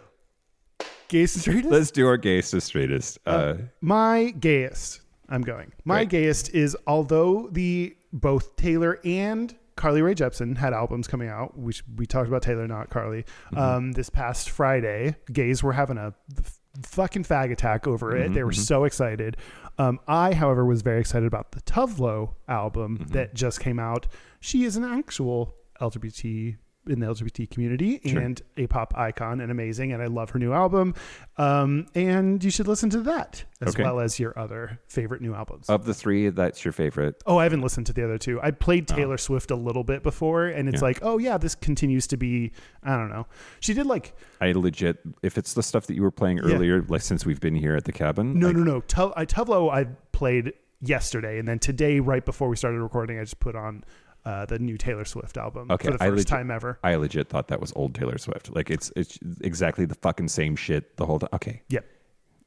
Gayest 1.08 1.36
and 1.36 1.42
straightest. 1.42 1.72
Let's 1.72 1.90
do 1.90 2.06
our 2.06 2.18
gayest 2.18 2.50
to 2.50 2.60
straightest. 2.60 3.18
Uh, 3.24 3.54
My 3.80 4.30
gayest. 4.38 5.00
I'm 5.28 5.42
going. 5.42 5.72
My 5.84 5.96
Right. 5.96 6.08
gayest 6.08 6.54
is 6.54 6.76
although 6.86 7.48
the 7.52 7.96
both 8.12 8.56
Taylor 8.56 8.98
and 9.04 9.54
Carly 9.76 10.00
Rae 10.00 10.14
Jepsen 10.14 10.56
had 10.56 10.72
albums 10.72 11.06
coming 11.06 11.28
out. 11.28 11.58
We 11.58 11.74
we 11.96 12.06
talked 12.06 12.28
about 12.28 12.42
Taylor, 12.42 12.66
not 12.66 12.88
Carly. 12.90 13.24
Um, 13.54 13.92
this 13.92 14.08
past 14.08 14.48
Friday, 14.50 15.16
gays 15.32 15.62
were 15.62 15.72
having 15.74 15.98
a 15.98 16.14
f- 16.38 16.58
fucking 16.82 17.24
fag 17.24 17.52
attack 17.52 17.86
over 17.86 18.16
it. 18.16 18.32
They 18.32 18.42
were 18.42 18.52
so 18.52 18.84
excited. 18.84 19.36
Um, 19.78 20.00
I, 20.08 20.32
however, 20.32 20.64
was 20.64 20.80
very 20.80 21.00
excited 21.00 21.26
about 21.26 21.52
the 21.52 21.60
Tove 21.62 21.98
Lo 21.98 22.36
album 22.48 23.06
that 23.10 23.34
just 23.34 23.60
came 23.60 23.78
out. 23.78 24.06
She 24.40 24.64
is 24.64 24.76
an 24.76 24.84
actual 24.84 25.54
LGBT 25.82 26.56
in 26.88 27.00
the 27.00 27.06
LGBT 27.06 27.50
community 27.50 28.00
and 28.04 28.40
a 28.56 28.66
pop 28.66 28.94
icon 28.96 29.40
and 29.40 29.50
amazing. 29.50 29.92
And 29.92 30.02
I 30.02 30.06
love 30.06 30.30
her 30.30 30.38
new 30.38 30.52
album. 30.52 30.94
Um, 31.36 31.86
and 31.94 32.42
you 32.42 32.50
should 32.50 32.68
listen 32.68 32.90
to 32.90 33.00
that 33.02 33.44
as 33.60 33.74
Okay. 33.74 33.82
well 33.82 34.00
as 34.00 34.18
your 34.18 34.38
other 34.38 34.78
favorite 34.88 35.20
new 35.22 35.34
albums. 35.34 35.68
of 35.68 35.84
the 35.84 35.94
three, 35.94 36.28
that's 36.30 36.64
your 36.64 36.72
favorite. 36.72 37.22
Oh, 37.26 37.38
I 37.38 37.42
haven't 37.44 37.60
listened 37.62 37.86
to 37.86 37.92
the 37.92 38.04
other 38.04 38.18
two. 38.18 38.40
I 38.42 38.50
played 38.50 38.86
Taylor 38.88 39.18
Swift 39.18 39.50
a 39.50 39.56
little 39.56 39.84
bit 39.84 40.02
before, 40.02 40.46
and 40.46 40.68
it's 40.68 40.80
Yeah. 40.80 40.86
like, 40.88 40.98
oh 41.02 41.18
yeah, 41.18 41.38
this 41.38 41.54
continues 41.54 42.06
to 42.08 42.16
be. 42.16 42.52
I 42.82 42.96
don't 42.96 43.10
know. 43.10 43.26
She 43.60 43.74
did 43.74 43.86
like 43.86 44.14
I 44.40 44.52
legit, 44.52 44.98
if 45.22 45.36
it's 45.38 45.54
the 45.54 45.62
stuff 45.62 45.86
that 45.88 45.94
you 45.94 46.02
were 46.02 46.10
playing 46.10 46.38
Yeah. 46.38 46.54
earlier, 46.54 46.82
like 46.88 47.02
since 47.02 47.26
we've 47.26 47.40
been 47.40 47.54
here 47.54 47.74
at 47.76 47.84
the 47.84 47.92
cabin. 47.92 48.38
no, 48.38 48.48
like, 48.48 48.56
no, 48.56 48.62
no. 48.62 48.80
Tu- 48.80 49.12
I 49.16 49.24
Tove 49.26 49.48
Lo 49.48 49.68
I 49.70 49.84
played 50.12 50.52
yesterday, 50.80 51.38
and 51.38 51.48
then 51.48 51.58
today, 51.58 52.00
right 52.00 52.24
before 52.24 52.48
we 52.48 52.56
started 52.56 52.80
recording, 52.80 53.18
I 53.18 53.22
just 53.22 53.40
put 53.40 53.56
on 53.56 53.82
uh, 54.26 54.44
the 54.44 54.58
new 54.58 54.76
Taylor 54.76 55.04
Swift 55.06 55.38
album 55.38 55.70
Okay, 55.70 55.86
for 55.86 55.92
the 55.92 55.98
first 55.98 56.10
legit- 56.10 56.26
time 56.26 56.50
ever. 56.50 56.78
I 56.84 56.96
legit 56.96 57.28
thought 57.30 57.48
that 57.48 57.60
was 57.60 57.72
old 57.74 57.94
Taylor 57.94 58.18
Swift. 58.18 58.54
Like 58.54 58.68
it's 58.70 58.92
it's 58.96 59.18
exactly 59.40 59.86
the 59.86 59.94
fucking 59.94 60.28
same 60.28 60.54
shit 60.56 60.96
the 60.98 61.06
whole 61.06 61.18
time. 61.20 61.30
Okay. 61.32 61.62
Yep. 61.70 61.84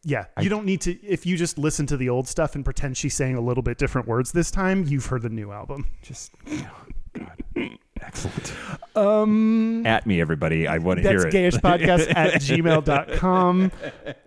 Yeah, 0.06 0.26
you 0.40 0.48
don't 0.50 0.66
need 0.66 0.80
to. 0.82 0.92
If 1.06 1.26
you 1.26 1.36
just 1.36 1.58
listen 1.58 1.86
to 1.88 1.98
the 1.98 2.08
old 2.08 2.26
stuff 2.28 2.56
and 2.56 2.64
pretend 2.64 2.96
she's 2.96 3.14
saying 3.16 3.36
a 3.36 3.42
little 3.42 3.64
bit 3.64 3.78
different 3.78 4.08
words 4.08 4.32
this 4.32 4.50
time, 4.50 4.86
you've 4.86 5.06
heard 5.08 5.24
the 5.24 5.30
new 5.30 5.52
album. 5.52 5.88
Just 6.02 6.32
oh, 6.50 6.70
God. 7.12 7.44
Excellent. 8.02 8.54
Um 8.96 9.86
at 9.86 10.06
me 10.08 10.22
everybody. 10.22 10.68
I 10.68 10.78
want 10.78 11.02
to 11.02 11.10
hear 11.10 11.28
it. 11.28 11.32
That's 11.34 11.58
gayishpodcast 11.58 12.14
at 12.16 12.34
gmail.com. 12.36 13.72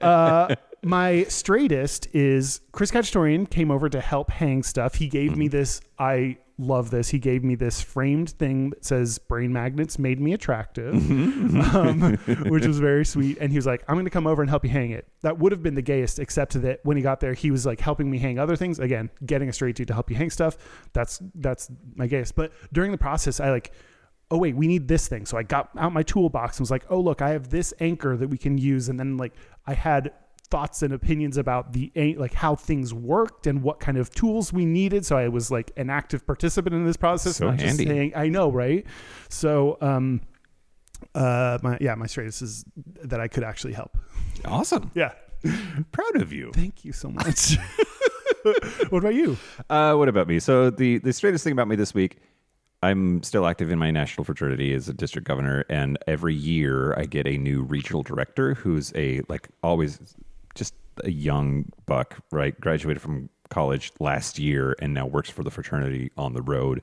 Uh, 0.01 0.55
my 0.83 1.23
straightest 1.25 2.09
is 2.15 2.61
Chris 2.73 2.91
Kachatorian 2.91 3.49
came 3.49 3.71
over 3.71 3.89
to 3.89 4.01
help 4.01 4.31
hang 4.31 4.63
stuff. 4.63 4.97
He 4.97 5.09
gave 5.09 5.31
Mm-hmm. 5.31 5.41
me 5.41 5.49
this. 5.49 5.81
I 5.99 6.37
love 6.59 6.91
this. 6.91 7.09
He 7.09 7.19
gave 7.19 7.43
me 7.45 7.55
this 7.55 7.81
framed 7.81 8.31
thing 8.31 8.71
that 8.71 8.85
says 8.85 9.19
brain 9.19 9.53
magnets 9.53 9.99
made 9.99 10.21
me 10.21 10.33
attractive, 10.33 10.95
um, 11.75 12.17
which 12.47 12.67
was 12.67 12.79
very 12.79 13.05
sweet. 13.05 13.39
And 13.41 13.51
he 13.51 13.59
was 13.59 13.67
like, 13.67 13.83
I'm 13.89 13.95
going 13.95 14.05
to 14.05 14.11
come 14.11 14.27
over 14.27 14.43
and 14.43 14.51
help 14.51 14.65
you 14.65 14.71
hang 14.71 14.91
it. 14.91 15.07
That 15.23 15.39
would 15.39 15.53
have 15.53 15.63
been 15.63 15.75
the 15.75 15.83
gayest, 15.83 16.19
except 16.19 16.61
that 16.63 16.81
when 16.85 16.97
he 16.97 17.03
got 17.03 17.21
there, 17.21 17.35
he 17.35 17.51
was 17.51 17.67
like 17.67 17.81
helping 17.81 18.11
me 18.11 18.19
hang 18.19 18.39
other 18.39 18.57
things. 18.57 18.79
Again, 18.79 19.11
getting 19.25 19.49
a 19.49 19.53
straight 19.53 19.77
dude 19.77 19.89
to 19.89 19.95
help 19.95 20.11
you 20.11 20.17
hang 20.17 20.31
stuff. 20.31 20.57
That's, 20.93 21.21
that's 21.35 21.71
my 21.95 22.07
gayest. 22.07 22.35
But 22.35 22.53
during 22.73 22.93
the 22.93 22.99
process, 22.99 23.41
I 23.41 23.51
like, 23.51 23.73
oh 24.31 24.39
wait 24.39 24.57
we 24.57 24.67
need 24.67 24.89
this 24.89 25.09
thing 25.09 25.27
so 25.27 25.37
i 25.37 25.43
got 25.43 25.69
out 25.77 25.93
my 25.93 26.03
toolbox 26.03 26.57
and 26.57 26.63
was 26.63 26.71
like 26.71 26.87
oh 26.89 26.99
look 26.99 27.21
i 27.21 27.29
have 27.29 27.51
this 27.51 27.75
anchor 27.81 28.17
that 28.17 28.29
we 28.29 28.39
can 28.39 28.57
use 28.57 28.89
and 28.89 28.99
then 28.99 29.19
like 29.19 29.35
i 29.67 29.75
had 29.75 30.11
thoughts 30.53 30.83
and 30.83 30.93
opinions 30.93 31.37
about 31.39 31.73
the 31.73 31.91
like 32.19 32.35
how 32.35 32.55
things 32.55 32.93
worked 32.93 33.47
and 33.47 33.63
what 33.63 33.81
kind 33.81 33.97
of 33.97 34.11
tools 34.11 34.53
we 34.53 34.65
needed 34.67 35.05
so 35.07 35.17
i 35.17 35.27
was 35.29 35.51
like 35.51 35.71
an 35.79 35.89
active 35.89 36.27
participant 36.27 36.75
in 36.75 36.85
this 36.85 36.97
process 36.99 37.37
So 37.37 37.51
handy. 37.51 37.87
saying 37.87 38.13
i 38.15 38.29
know 38.29 38.51
right 38.53 38.85
so 39.31 39.79
um 39.81 40.21
uh 41.15 41.59
my 41.63 41.79
yeah 41.81 41.95
my 41.95 42.07
straightest 42.07 42.43
is 42.43 42.65
that 43.05 43.19
i 43.21 43.29
could 43.29 43.45
actually 43.45 43.73
help 43.73 43.97
Awesome. 44.45 44.91
yeah 44.95 45.13
Proud 45.91 46.17
of 46.23 46.33
you. 46.33 46.51
thank 46.53 46.85
you 46.85 46.93
so 46.93 47.09
much 47.09 47.57
what 48.91 48.99
about 48.99 49.15
you 49.15 49.37
Uh, 49.71 49.95
what 49.95 50.09
about 50.09 50.29
me? 50.29 50.39
So 50.39 50.69
the 50.71 50.99
the 50.99 51.13
straightest 51.13 51.45
thing 51.45 51.53
about 51.53 51.69
me 51.69 51.77
this 51.77 51.95
week, 51.95 52.19
I'm 52.83 53.23
still 53.23 53.47
active 53.47 53.71
in 53.71 53.79
my 53.79 53.91
national 53.91 54.25
fraternity 54.25 54.75
as 54.75 54.89
a 54.89 54.93
district 54.95 55.27
governor, 55.29 55.65
and 55.69 55.97
every 56.07 56.35
year 56.35 56.95
I 56.99 57.05
get 57.07 57.27
a 57.27 57.37
new 57.39 57.63
regional 57.63 58.03
director 58.03 58.55
who's 58.55 58.93
a 58.97 59.21
like 59.29 59.49
always 59.63 59.99
a 61.05 61.11
young 61.11 61.71
buck, 61.87 62.19
right? 62.31 62.59
Graduated 62.61 63.01
from 63.03 63.29
college 63.51 63.93
last 64.01 64.39
year 64.39 64.75
and 64.81 64.95
now 64.95 65.07
works 65.07 65.29
for 65.31 65.43
the 65.45 65.51
fraternity 65.51 66.11
on 66.17 66.33
the 66.33 66.43
road 66.43 66.83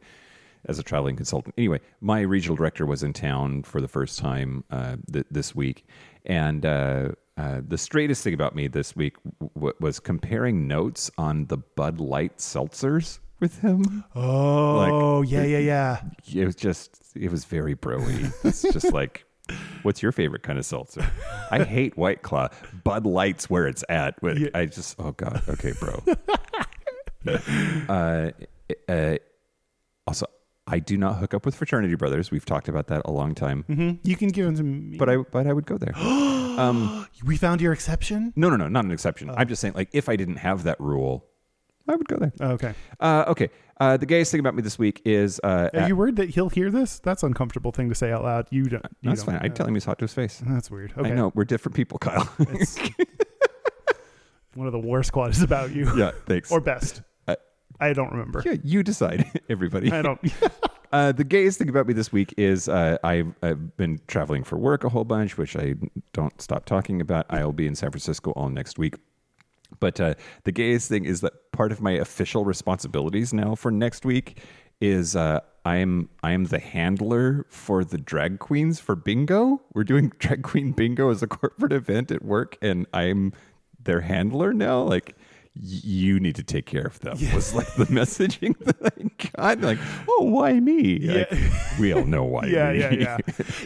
as 0.65 0.77
a 0.77 0.83
traveling 0.83 1.15
consultant. 1.15 1.55
Anyway, 1.57 1.79
my 2.01 2.21
regional 2.21 2.55
director 2.55 2.85
was 2.85 3.01
in 3.01 3.13
town 3.13 3.63
for 3.63 3.79
the 3.81 3.87
first 3.87 4.19
time 4.19 4.63
uh, 4.71 4.97
th- 5.11 5.25
this 5.31 5.55
week, 5.55 5.85
and 6.25 6.65
uh, 6.65 7.09
uh, 7.37 7.61
the 7.65 7.77
straightest 7.77 8.23
thing 8.23 8.33
about 8.33 8.53
me 8.55 8.67
this 8.67 8.95
week 8.95 9.15
w- 9.55 9.73
was 9.79 9.99
comparing 10.01 10.67
notes 10.67 11.09
on 11.17 11.45
the 11.45 11.57
Bud 11.57 11.99
Light 12.01 12.37
seltzers 12.37 13.19
with 13.39 13.59
him. 13.61 14.03
oh 14.15 15.21
yeah 15.21 15.43
yeah 15.45 15.59
yeah 15.59 16.01
It 16.35 16.45
was 16.45 16.55
just, 16.55 16.99
it 17.15 17.31
was 17.31 17.45
very 17.45 17.73
broy. 17.75 18.31
It's 18.43 18.61
just 18.61 18.91
like. 18.93 19.23
What's 19.83 20.01
your 20.01 20.11
favorite 20.11 20.43
kind 20.43 20.59
of 20.59 20.65
seltzer? 20.65 21.05
I 21.51 21.63
hate 21.63 21.97
White 21.97 22.21
Claw. 22.21 22.49
Bud 22.83 23.05
Light's 23.05 23.49
where 23.49 23.67
it's 23.67 23.83
at. 23.89 24.15
Yeah. 24.21 24.47
I 24.53 24.65
just, 24.65 24.95
oh 24.99 25.11
god, 25.11 25.41
okay, 25.49 25.73
bro. 25.79 26.03
uh, 27.89 28.31
uh, 28.87 29.17
also, 30.07 30.25
I 30.67 30.79
do 30.79 30.97
not 30.97 31.17
hook 31.17 31.33
up 31.33 31.45
with 31.45 31.55
fraternity 31.55 31.95
brothers. 31.95 32.31
We've 32.31 32.45
talked 32.45 32.67
about 32.67 32.87
that 32.87 33.01
a 33.05 33.11
long 33.11 33.33
time. 33.35 33.63
hmm 33.67 33.91
you 34.03 34.15
can 34.15 34.29
give 34.29 34.45
them 34.45 34.55
to 34.55 34.63
me 34.63 34.97
But 34.97 35.09
I, 35.09 35.17
but 35.17 35.47
I 35.47 35.53
would 35.53 35.65
go 35.65 35.77
there. 35.77 35.95
um, 35.97 37.07
we 37.25 37.37
found 37.37 37.61
your 37.61 37.73
exception 37.73 38.33
no, 38.35 38.49
no, 38.49 38.55
no, 38.55 38.67
not 38.67 38.85
an 38.85 38.91
exception. 38.91 39.29
Oh. 39.29 39.35
I'm 39.37 39.47
just 39.47 39.61
saying, 39.61 39.73
like, 39.75 39.89
if 39.93 40.09
I 40.09 40.15
didn't 40.15 40.37
have 40.37 40.63
that 40.63 40.79
rule, 40.79 41.25
I 41.89 41.95
would 41.95 42.07
go 42.07 42.17
there. 42.17 42.31
okay 42.39 42.73
Uh, 42.99 43.25
okay. 43.27 43.49
Uh, 43.81 43.95
the 43.97 44.05
gayest 44.05 44.29
thing 44.31 44.39
about 44.41 44.55
me 44.55 44.61
this 44.61 44.77
week 44.77 45.01
is 45.05 45.39
uh, 45.43 45.69
Are 45.73 45.79
at- 45.79 45.87
you 45.87 45.95
worried 45.95 46.17
that 46.17 46.29
he'll 46.29 46.49
hear 46.49 46.69
this? 46.69 46.99
That's 46.99 47.23
an 47.23 47.27
uncomfortable 47.27 47.71
thing 47.71 47.89
to 47.89 47.95
say 47.95 48.11
out 48.11 48.23
loud. 48.23 48.45
You 48.51 48.65
don't. 48.65 48.85
You 49.01 49.09
that's 49.09 49.23
don't 49.23 49.35
fine. 49.37 49.43
I'd 49.45 49.55
tell 49.55 49.65
him 49.65 49.73
he's 49.73 49.85
hot 49.85 49.97
to 49.99 50.03
his 50.03 50.13
face. 50.13 50.41
That's 50.45 50.69
weird. 50.69 50.93
Okay. 50.97 51.11
I 51.11 51.15
know 51.15 51.31
we're 51.33 51.45
different 51.45 51.75
people, 51.75 51.97
Kyle. 51.97 52.29
It's 52.49 52.77
one 54.55 54.67
of 54.67 54.73
the 54.73 54.79
worst 54.79 55.11
qualities 55.11 55.41
about 55.43 55.71
you. 55.75 55.89
yeah, 55.95 56.11
thanks. 56.25 56.51
Or 56.51 56.59
best. 56.59 57.01
Uh, 57.27 57.35
I 57.79 57.93
don't 57.93 58.11
remember. 58.11 58.41
yeah, 58.45 58.55
you 58.63 58.83
decide, 58.83 59.25
everybody. 59.49 59.91
I 59.91 60.01
don't. 60.01 60.19
Uh, 60.91 61.11
the 61.11 61.23
gayest 61.23 61.59
thing 61.59 61.69
about 61.69 61.87
me 61.87 61.93
this 61.93 62.11
week 62.11 62.33
is 62.35 62.67
uh, 62.67 62.97
I've, 63.03 63.33
I've 63.43 63.77
been 63.77 63.99
traveling 64.07 64.43
for 64.43 64.57
work 64.57 64.83
a 64.83 64.89
whole 64.89 65.03
bunch, 65.05 65.37
which 65.37 65.55
I 65.55 65.75
don't 66.13 66.41
stop 66.41 66.65
talking 66.65 66.99
about. 66.99 67.27
I'll 67.29 67.51
be 67.51 67.67
in 67.67 67.75
San 67.75 67.91
Francisco 67.91 68.31
all 68.31 68.49
next 68.49 68.79
week. 68.79 68.95
But 69.79 69.99
uh, 69.99 70.15
the 70.43 70.51
gayest 70.51 70.89
thing 70.89 71.05
is 71.05 71.21
that 71.21 71.51
part 71.51 71.71
of 71.71 71.81
my 71.81 71.91
official 71.91 72.45
responsibilities 72.45 73.33
now 73.33 73.55
for 73.55 73.71
next 73.71 74.05
week 74.05 74.39
is 74.81 75.15
uh, 75.15 75.41
I'm 75.65 76.09
I'm 76.23 76.45
the 76.45 76.59
handler 76.59 77.45
for 77.49 77.83
the 77.83 77.97
drag 77.97 78.39
queens 78.39 78.79
for 78.79 78.95
bingo. 78.95 79.61
We're 79.73 79.83
doing 79.83 80.11
drag 80.19 80.43
queen 80.43 80.71
bingo 80.71 81.09
as 81.09 81.21
a 81.21 81.27
corporate 81.27 81.73
event 81.73 82.11
at 82.11 82.23
work, 82.23 82.57
and 82.61 82.87
I'm 82.93 83.33
their 83.81 84.01
handler 84.01 84.53
now. 84.53 84.81
Like 84.81 85.15
you 85.61 86.19
need 86.19 86.35
to 86.35 86.43
take 86.43 86.65
care 86.65 86.85
of 86.85 86.99
them 86.99 87.17
was 87.33 87.53
like 87.53 87.73
the 87.75 87.85
messaging 87.85 88.57
that 88.65 88.93
I 88.97 89.29
got. 89.35 89.61
Like, 89.61 89.79
oh, 90.07 90.23
why 90.23 90.59
me? 90.59 90.99
Like, 90.99 91.31
we 91.79 91.91
all 91.91 92.05
know 92.05 92.23
why. 92.23 92.45
yeah, 92.45 92.71
me. 92.71 92.79
yeah, 92.79 92.91
yeah. 92.93 93.17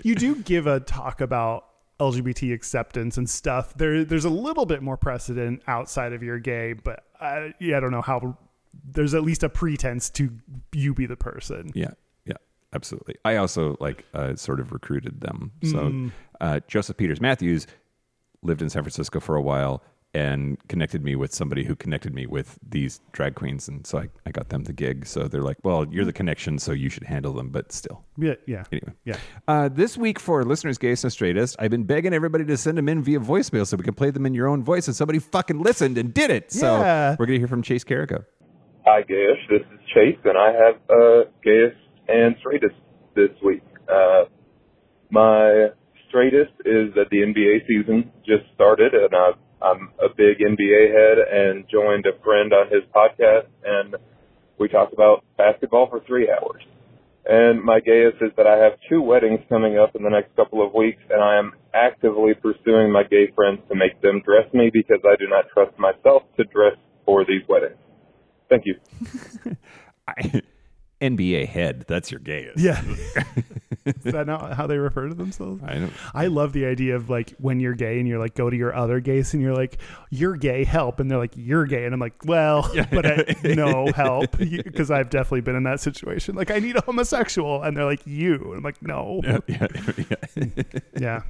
You 0.03 0.15
do 0.15 0.35
give 0.35 0.65
a 0.65 0.79
talk 0.79 1.21
about 1.21 1.65
LGBT 2.11 2.53
acceptance 2.53 3.17
and 3.17 3.29
stuff. 3.29 3.73
There, 3.75 4.03
there's 4.03 4.25
a 4.25 4.29
little 4.29 4.65
bit 4.65 4.81
more 4.81 4.97
precedent 4.97 5.61
outside 5.67 6.13
of 6.13 6.23
your 6.23 6.39
gay, 6.39 6.73
but 6.73 7.03
I, 7.19 7.53
yeah, 7.59 7.77
I 7.77 7.79
don't 7.79 7.91
know 7.91 8.01
how. 8.01 8.37
There's 8.85 9.13
at 9.13 9.23
least 9.23 9.43
a 9.43 9.49
pretense 9.49 10.09
to 10.11 10.31
you 10.73 10.93
be 10.93 11.05
the 11.05 11.15
person. 11.15 11.71
Yeah, 11.75 11.91
yeah, 12.25 12.37
absolutely. 12.73 13.15
I 13.23 13.35
also 13.35 13.77
like 13.79 14.05
uh, 14.13 14.35
sort 14.35 14.59
of 14.59 14.71
recruited 14.71 15.21
them. 15.21 15.51
So 15.63 16.09
uh, 16.41 16.59
Joseph 16.67 16.97
Peters 16.97 17.21
Matthews 17.21 17.67
lived 18.41 18.61
in 18.61 18.69
San 18.69 18.83
Francisco 18.83 19.19
for 19.19 19.35
a 19.35 19.41
while 19.41 19.83
and 20.13 20.57
connected 20.67 21.03
me 21.03 21.15
with 21.15 21.33
somebody 21.33 21.63
who 21.63 21.75
connected 21.75 22.13
me 22.13 22.25
with 22.27 22.59
these 22.67 23.01
drag 23.13 23.35
queens, 23.35 23.67
and 23.67 23.85
so 23.87 23.97
I, 23.97 24.09
I 24.25 24.31
got 24.31 24.49
them 24.49 24.63
the 24.63 24.73
gig. 24.73 25.05
So 25.07 25.27
they're 25.27 25.41
like, 25.41 25.57
"Well, 25.63 25.85
you're 25.89 26.05
the 26.05 26.13
connection, 26.13 26.59
so 26.59 26.71
you 26.71 26.89
should 26.89 27.03
handle 27.03 27.33
them." 27.33 27.49
But 27.49 27.71
still, 27.71 28.03
Yeah, 28.17 28.35
yeah, 28.45 28.63
anyway. 28.71 28.93
yeah. 29.05 29.17
Uh, 29.47 29.69
this 29.69 29.97
week 29.97 30.19
for 30.19 30.43
listeners, 30.43 30.77
gayest 30.77 31.03
and 31.03 31.11
straightest, 31.11 31.55
I've 31.59 31.71
been 31.71 31.83
begging 31.85 32.13
everybody 32.13 32.45
to 32.45 32.57
send 32.57 32.77
them 32.77 32.87
in 32.89 33.01
via 33.01 33.19
voicemail 33.19 33.65
so 33.65 33.75
we 33.77 33.83
can 33.83 33.93
play 33.95 34.11
them 34.11 34.25
in 34.25 34.33
your 34.33 34.47
own 34.47 34.63
voice, 34.63 34.87
and 34.87 34.95
somebody 34.95 35.19
fucking 35.19 35.59
listened 35.61 35.97
and 35.97 36.13
did 36.13 36.29
it. 36.29 36.51
So 36.51 36.77
Yeah. 36.77 37.15
we're 37.17 37.25
gonna 37.25 37.39
hear 37.39 37.47
from 37.47 37.63
Chase 37.63 37.83
Carrico. 37.83 38.23
Hi, 38.85 39.01
Gayish. 39.03 39.47
This 39.49 39.61
is 39.61 39.79
Chase, 39.93 40.19
and 40.25 40.37
I 40.37 40.51
have 40.51 40.75
uh, 40.89 41.23
Gayest 41.43 41.77
and 42.07 42.35
Straightest 42.39 42.75
this 43.15 43.29
week. 43.43 43.63
Uh, 43.87 44.25
my 45.09 45.67
straightest 46.07 46.51
is 46.65 46.93
that 46.95 47.07
the 47.11 47.17
NBA 47.23 47.65
season 47.67 48.11
just 48.25 48.43
started, 48.53 48.93
and 48.93 49.09
i 49.15 49.31
I'm 49.63 49.91
a 49.99 50.09
big 50.09 50.39
NBA 50.39 50.91
head 50.91 51.17
and 51.31 51.65
joined 51.71 52.05
a 52.05 52.21
friend 52.23 52.51
on 52.53 52.67
his 52.67 52.83
podcast, 52.93 53.47
and 53.63 53.95
we 54.59 54.67
talked 54.67 54.93
about 54.93 55.23
basketball 55.37 55.87
for 55.89 56.01
three 56.05 56.29
hours. 56.29 56.61
And 57.25 57.63
my 57.63 57.79
gayest 57.79 58.17
is 58.21 58.31
that 58.35 58.47
I 58.47 58.57
have 58.57 58.73
two 58.89 59.01
weddings 59.01 59.39
coming 59.47 59.79
up 59.79 59.95
in 59.95 60.03
the 60.03 60.09
next 60.09 60.35
couple 60.35 60.65
of 60.65 60.73
weeks, 60.73 61.01
and 61.09 61.23
I 61.23 61.37
am 61.37 61.53
actively 61.73 62.33
pursuing 62.33 62.91
my 62.91 63.03
gay 63.03 63.31
friends 63.33 63.59
to 63.69 63.75
make 63.75 64.01
them 64.01 64.21
dress 64.25 64.51
me 64.53 64.69
because 64.73 64.99
I 65.05 65.15
do 65.15 65.27
not 65.29 65.45
trust 65.53 65.79
myself 65.79 66.23
to 66.35 66.43
dress 66.43 66.75
for 67.05 67.23
these 67.23 67.41
weddings. 67.47 67.77
Thank 68.49 68.63
you. 68.65 68.75
I, 70.07 70.41
NBA 71.11 71.47
head, 71.47 71.85
that's 71.87 72.11
your 72.11 72.19
gayest. 72.19 72.59
Yeah. 72.59 72.81
Is 73.85 74.13
that 74.13 74.27
not 74.27 74.53
how 74.53 74.65
they 74.65 74.77
refer 74.77 75.09
to 75.09 75.13
themselves? 75.13 75.61
I 75.65 75.75
don't. 75.75 75.93
I 76.13 76.27
love 76.27 76.53
the 76.53 76.65
idea 76.65 76.95
of 76.95 77.09
like 77.09 77.33
when 77.37 77.59
you're 77.59 77.73
gay 77.73 77.99
and 77.99 78.07
you're 78.07 78.19
like 78.19 78.33
go 78.33 78.49
to 78.49 78.55
your 78.55 78.73
other 78.73 79.01
gays 79.01 79.33
and 79.33 79.43
you're 79.43 79.55
like 79.55 79.77
you're 80.09 80.37
gay 80.37 80.63
help 80.63 80.99
and 81.01 81.11
they're 81.11 81.17
like 81.17 81.33
you're 81.35 81.65
gay 81.65 81.83
and 81.83 81.93
I'm 81.93 81.99
like 81.99 82.23
well 82.25 82.71
but 82.91 83.05
I, 83.05 83.35
no 83.43 83.87
help 83.91 84.37
because 84.37 84.89
I've 84.89 85.09
definitely 85.09 85.41
been 85.41 85.55
in 85.55 85.63
that 85.63 85.81
situation 85.81 86.35
like 86.35 86.49
I 86.49 86.59
need 86.59 86.77
a 86.77 86.81
homosexual 86.81 87.61
and 87.61 87.75
they're 87.75 87.85
like 87.85 88.05
you 88.05 88.35
and 88.35 88.57
I'm 88.57 88.63
like 88.63 88.81
no 88.81 89.21
yeah, 89.23 89.39
yeah. 89.47 90.47
yeah 90.97 91.21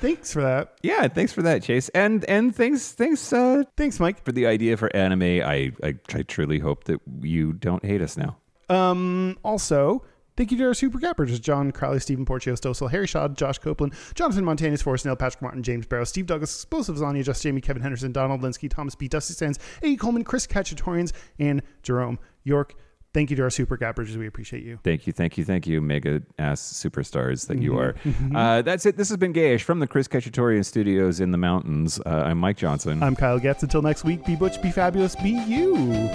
thanks 0.00 0.32
for 0.32 0.42
that 0.42 0.74
Yeah, 0.82 1.08
thanks 1.08 1.32
for 1.32 1.42
that, 1.42 1.62
Chase. 1.62 1.88
And 1.90 2.24
and 2.26 2.54
thanks 2.54 2.92
thanks 2.92 3.32
uh, 3.32 3.62
thanks 3.76 3.98
Mike 4.00 4.22
for 4.24 4.32
the 4.32 4.46
idea 4.46 4.76
for 4.76 4.94
anime. 4.94 5.22
I, 5.22 5.72
I 5.82 5.94
I 6.12 6.22
truly 6.22 6.58
hope 6.58 6.84
that 6.84 7.00
you 7.22 7.52
don't 7.54 7.84
hate 7.84 8.02
us 8.02 8.16
now. 8.16 8.36
Um, 8.68 9.38
also, 9.44 10.04
thank 10.36 10.50
you 10.50 10.58
to 10.58 10.64
our 10.64 10.74
super 10.74 10.98
gappers 10.98 11.38
John 11.40 11.72
Crowley, 11.72 12.00
Stephen 12.00 12.24
Porcio, 12.24 12.54
Stossel, 12.58 12.90
Harry 12.90 13.06
Shaw, 13.06 13.28
Josh 13.28 13.58
Copeland, 13.58 13.94
Jonathan 14.14 14.44
Montanus, 14.44 14.82
Forrest 14.82 15.04
Nail, 15.04 15.16
Patrick 15.16 15.42
Martin, 15.42 15.62
James 15.62 15.86
Barrow, 15.86 16.04
Steve 16.04 16.26
Douglas, 16.26 16.54
Explosive 16.54 16.96
Zania, 16.96 17.22
Just 17.24 17.42
Jamie, 17.42 17.60
Kevin 17.60 17.82
Henderson, 17.82 18.12
Donald 18.12 18.40
Linsky, 18.40 18.70
Thomas 18.70 18.94
B. 18.94 19.08
Dusty 19.08 19.34
Sands, 19.34 19.58
A. 19.82 19.96
Coleman, 19.96 20.24
Chris 20.24 20.46
Kachatorians, 20.46 21.12
and 21.38 21.62
Jerome 21.82 22.18
York. 22.44 22.74
thank 23.14 23.28
you 23.28 23.36
to 23.36 23.42
our 23.42 23.50
super 23.50 23.76
gappers. 23.76 24.16
We 24.16 24.26
appreciate 24.26 24.62
you. 24.64 24.78
Thank 24.82 25.06
you, 25.06 25.12
thank 25.12 25.36
you, 25.36 25.44
thank 25.44 25.66
you, 25.66 25.82
mega 25.82 26.22
ass 26.38 26.62
superstars 26.62 27.46
that 27.48 27.60
you 27.60 27.76
are. 27.78 27.94
Uh, 28.34 28.62
that's 28.62 28.86
it. 28.86 28.96
This 28.96 29.10
has 29.10 29.18
been 29.18 29.34
Gayish 29.34 29.60
from 29.62 29.80
the 29.80 29.86
Chris 29.86 30.08
Cacciatorian 30.08 30.64
Studios 30.64 31.20
in 31.20 31.30
the 31.30 31.36
mountains. 31.38 32.00
Uh, 32.06 32.22
I'm 32.24 32.38
Mike 32.38 32.56
Johnson. 32.56 33.02
I'm 33.02 33.14
Kyle 33.14 33.38
Getz. 33.38 33.62
Until 33.62 33.82
next 33.82 34.04
week, 34.04 34.24
be 34.24 34.34
butch, 34.34 34.62
be 34.62 34.70
fabulous, 34.70 35.14
be 35.16 35.30
you. 35.46 36.08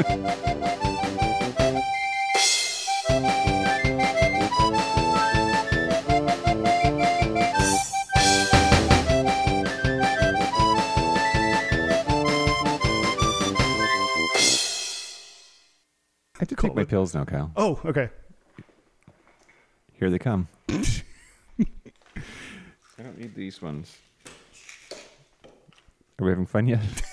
I 0.00 0.06
have 16.38 16.48
to 16.48 16.56
take 16.56 16.74
my 16.74 16.84
pills 16.84 17.14
now, 17.14 17.26
Kyle. 17.26 17.52
Oh, 17.54 17.78
okay. 17.84 18.08
Here 19.92 20.08
they 20.08 20.18
come. 20.18 20.48
I 20.70 20.84
don't 23.02 23.18
need 23.18 23.34
these 23.34 23.60
ones. 23.60 23.98
Are 26.18 26.24
we 26.24 26.30
having 26.30 26.46
fun 26.46 26.68
yet? 26.68 26.80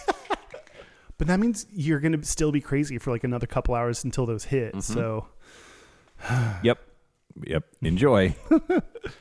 But 1.18 1.28
that 1.28 1.40
means 1.40 1.66
you're 1.72 2.00
going 2.00 2.20
to 2.20 2.26
still 2.26 2.52
be 2.52 2.62
crazy 2.62 2.98
for 2.98 3.12
like 3.12 3.24
another 3.24 3.48
couple 3.48 3.76
hours 3.76 4.04
until 4.04 4.26
those 4.26 4.46
hit. 4.46 4.74
Mm-hmm. 4.74 4.94
So. 4.94 5.28
yep. 6.64 6.80
Yep. 7.44 7.64
Enjoy. 7.82 8.36